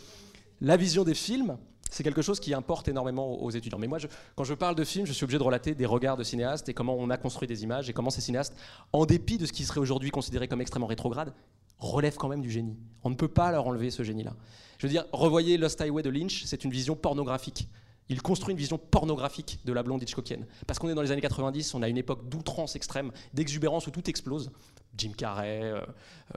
la 0.60 0.76
vision 0.76 1.04
des 1.04 1.14
films, 1.14 1.56
c'est 1.90 2.02
quelque 2.02 2.20
chose 2.20 2.40
qui 2.40 2.52
importe 2.52 2.88
énormément 2.88 3.40
aux 3.40 3.50
étudiants. 3.50 3.78
Mais 3.78 3.86
moi, 3.86 3.98
quand 4.34 4.42
je 4.42 4.54
parle 4.54 4.74
de 4.74 4.82
films, 4.82 5.06
je 5.06 5.12
suis 5.12 5.22
obligé 5.22 5.38
de 5.38 5.44
relater 5.44 5.76
des 5.76 5.86
regards 5.86 6.16
de 6.16 6.24
cinéastes 6.24 6.68
et 6.68 6.74
comment 6.74 6.96
on 6.98 7.08
a 7.08 7.16
construit 7.16 7.46
des 7.46 7.62
images 7.62 7.88
et 7.88 7.92
comment 7.92 8.10
ces 8.10 8.20
cinéastes, 8.20 8.56
en 8.92 9.06
dépit 9.06 9.38
de 9.38 9.46
ce 9.46 9.52
qui 9.52 9.64
serait 9.64 9.78
aujourd'hui 9.78 10.10
considéré 10.10 10.48
comme 10.48 10.60
extrêmement 10.60 10.88
rétrograde, 10.88 11.32
relèvent 11.78 12.16
quand 12.16 12.28
même 12.28 12.40
du 12.40 12.50
génie. 12.50 12.76
On 13.04 13.10
ne 13.10 13.14
peut 13.14 13.28
pas 13.28 13.52
leur 13.52 13.68
enlever 13.68 13.92
ce 13.92 14.02
génie-là. 14.02 14.34
Je 14.78 14.88
veux 14.88 14.90
dire, 14.90 15.04
revoyez 15.12 15.56
Lost 15.56 15.80
Highway 15.80 16.02
de 16.02 16.10
Lynch, 16.10 16.42
c'est 16.46 16.64
une 16.64 16.72
vision 16.72 16.96
pornographique. 16.96 17.68
Il 18.08 18.20
construit 18.20 18.52
une 18.52 18.58
vision 18.58 18.76
pornographique 18.76 19.60
de 19.64 19.72
la 19.72 19.82
blonde 19.82 20.02
Hitchcockienne. 20.02 20.46
Parce 20.66 20.78
qu'on 20.78 20.88
est 20.88 20.94
dans 20.94 21.02
les 21.02 21.10
années 21.10 21.22
90, 21.22 21.74
on 21.74 21.82
a 21.82 21.88
une 21.88 21.96
époque 21.96 22.28
d'outrance 22.28 22.76
extrême, 22.76 23.12
d'exubérance 23.32 23.86
où 23.86 23.90
tout 23.90 24.08
explose. 24.10 24.50
Jim 24.96 25.12
Carrey, 25.16 25.62
euh, 25.62 25.80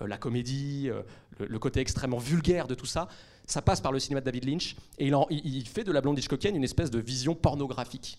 euh, 0.01 0.07
la 0.07 0.17
comédie, 0.17 0.89
euh, 0.89 1.03
le, 1.39 1.59
côté 1.59 1.81
extrêmement 1.81 2.17
vulgaire 2.17 2.67
de 2.67 2.75
tout 2.75 2.85
ça, 2.85 3.09
ça 3.45 3.61
passe 3.61 3.81
par 3.81 3.91
le 3.91 3.99
cinéma 3.99 4.21
de 4.21 4.25
David 4.25 4.45
Lynch. 4.45 4.75
Et 4.97 5.11
il, 5.29 5.67
fait 5.67 5.83
de 5.83 5.91
la 5.91 6.01
blonde 6.01 6.17
Hitchcockienne 6.17 6.55
une 6.55 6.63
espèce 6.63 6.89
de 6.89 6.99
vision 6.99 7.35
pornographique, 7.35 8.17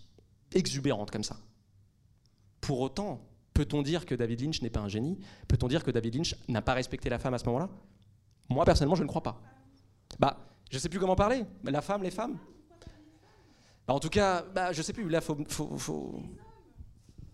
exubérante 0.54 1.10
comme 1.10 1.24
ça. 1.24 1.38
Pour 2.60 2.80
autant, 2.80 3.22
peut-on 3.54 3.82
dire 3.82 4.04
que 4.04 4.14
David 4.14 4.42
Lynch 4.42 4.60
n'est 4.60 4.70
pas 4.70 4.80
un 4.80 4.88
génie? 4.88 5.18
Peut-on 5.48 5.68
dire 5.68 5.84
que 5.84 5.90
David 5.90 6.16
Lynch 6.16 6.36
n'a 6.48 6.60
pas 6.60 6.74
respecté 6.74 7.08
la 7.08 7.18
femme 7.18 7.34
à 7.34 7.38
ce 7.38 7.46
moment-là? 7.46 7.70
Moi, 8.50 8.64
personnellement, 8.64 8.94
je 8.94 9.02
ne 9.02 9.08
crois 9.08 9.22
pas. 9.22 9.40
Bah, 10.18 10.38
je 10.70 10.78
sais 10.78 10.88
plus 10.88 10.98
comment 11.00 11.16
parler. 11.16 11.44
La 11.64 11.80
femme, 11.80 12.02
les 12.02 12.10
femmes? 12.10 12.38
Bah, 13.88 13.94
En 13.94 14.00
tout 14.00 14.10
cas, 14.10 14.44
bah, 14.54 14.72
je 14.72 14.82
sais 14.82 14.92
plus. 14.92 15.08
Là, 15.08 15.20
faut. 15.20 15.36
faut. 15.48 16.22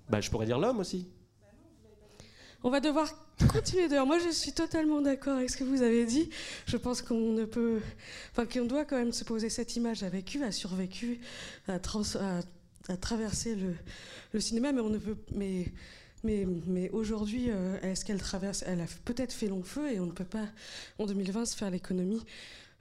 Bah, 0.09 0.21
je 0.21 0.31
pourrais 0.31 0.47
dire 0.47 0.59
l'homme 0.59 0.79
aussi. 0.79 1.09
On 2.63 2.71
va 2.71 2.81
devoir 2.81 3.09
continuer 3.49 3.89
dehors. 3.89 4.07
Moi, 4.07 4.19
je 4.19 4.31
suis 4.31 4.53
totalement 4.53 5.03
d'accord 5.03 5.37
avec 5.37 5.51
ce 5.51 5.57
que 5.57 5.65
vous 5.65 5.83
avez 5.83 6.07
dit. 6.07 6.31
Je 6.67 6.77
pense 6.77 7.03
qu'on 7.03 7.33
ne 7.33 7.45
peut, 7.45 7.81
enfin, 8.31 8.47
qu'on 8.47 8.65
doit 8.65 8.85
quand 8.85 8.97
même 8.97 9.13
se 9.13 9.25
poser 9.25 9.51
cette 9.51 9.77
image 9.77 10.03
a 10.03 10.09
vécu, 10.09 10.43
a 10.43 10.53
survécu, 10.53 11.21
a, 11.69 11.79
trans- 11.79 12.41
traversé 13.01 13.57
le, 14.33 14.41
cinéma, 14.41 14.73
mais 14.73 14.81
on 14.81 14.89
ne 14.89 14.99
peut, 14.99 15.17
mais 15.35 16.91
aujourd'hui, 16.93 17.51
euh, 17.51 17.79
est-ce 17.83 18.05
qu'elle 18.05 18.21
traverse 18.21 18.65
Elle 18.67 18.81
a 18.81 18.87
peut-être 19.05 19.33
fait 19.33 19.49
long 19.49 19.63
feu 19.63 19.93
et 19.93 20.01
on 20.01 20.07
ne 20.07 20.13
peut 20.13 20.25
pas, 20.25 20.47
en 20.99 21.05
2020, 21.05 21.45
se 21.45 21.57
faire 21.57 21.71
l'économie, 21.71 22.25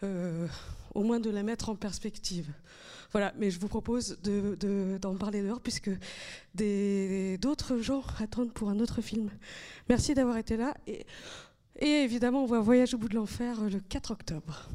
euh, 0.03 0.47
au 0.93 1.03
moins 1.03 1.19
de 1.19 1.29
la 1.29 1.43
mettre 1.43 1.67
en 1.69 1.75
perspective. 1.75 2.47
Voilà, 3.13 3.31
mais 3.37 3.51
je 3.51 3.59
vous 3.59 3.67
propose 3.67 4.19
de- 4.23 4.55
de- 4.59 4.97
d'en 4.99 5.15
parler 5.15 5.41
dehors 5.43 5.61
puisque 5.61 5.91
d'autres 7.37 7.77
gens 7.79 8.03
attendent 8.19 8.51
pour 8.53 8.69
un 8.69 8.79
autre 8.79 9.01
film. 9.01 9.29
Merci 9.89 10.13
d'avoir 10.13 10.37
été 10.37 10.57
là. 10.57 10.73
Et, 10.87 11.05
et 11.79 12.03
évidemment, 12.03 12.43
on 12.43 12.45
voit 12.47 12.59
Voyage 12.59 12.93
au 12.93 12.97
bout 12.97 13.09
de 13.09 13.15
l'enfer 13.15 13.61
euh, 13.61 13.69
le 13.69 13.79
4 13.79 14.11
octobre. 14.11 14.67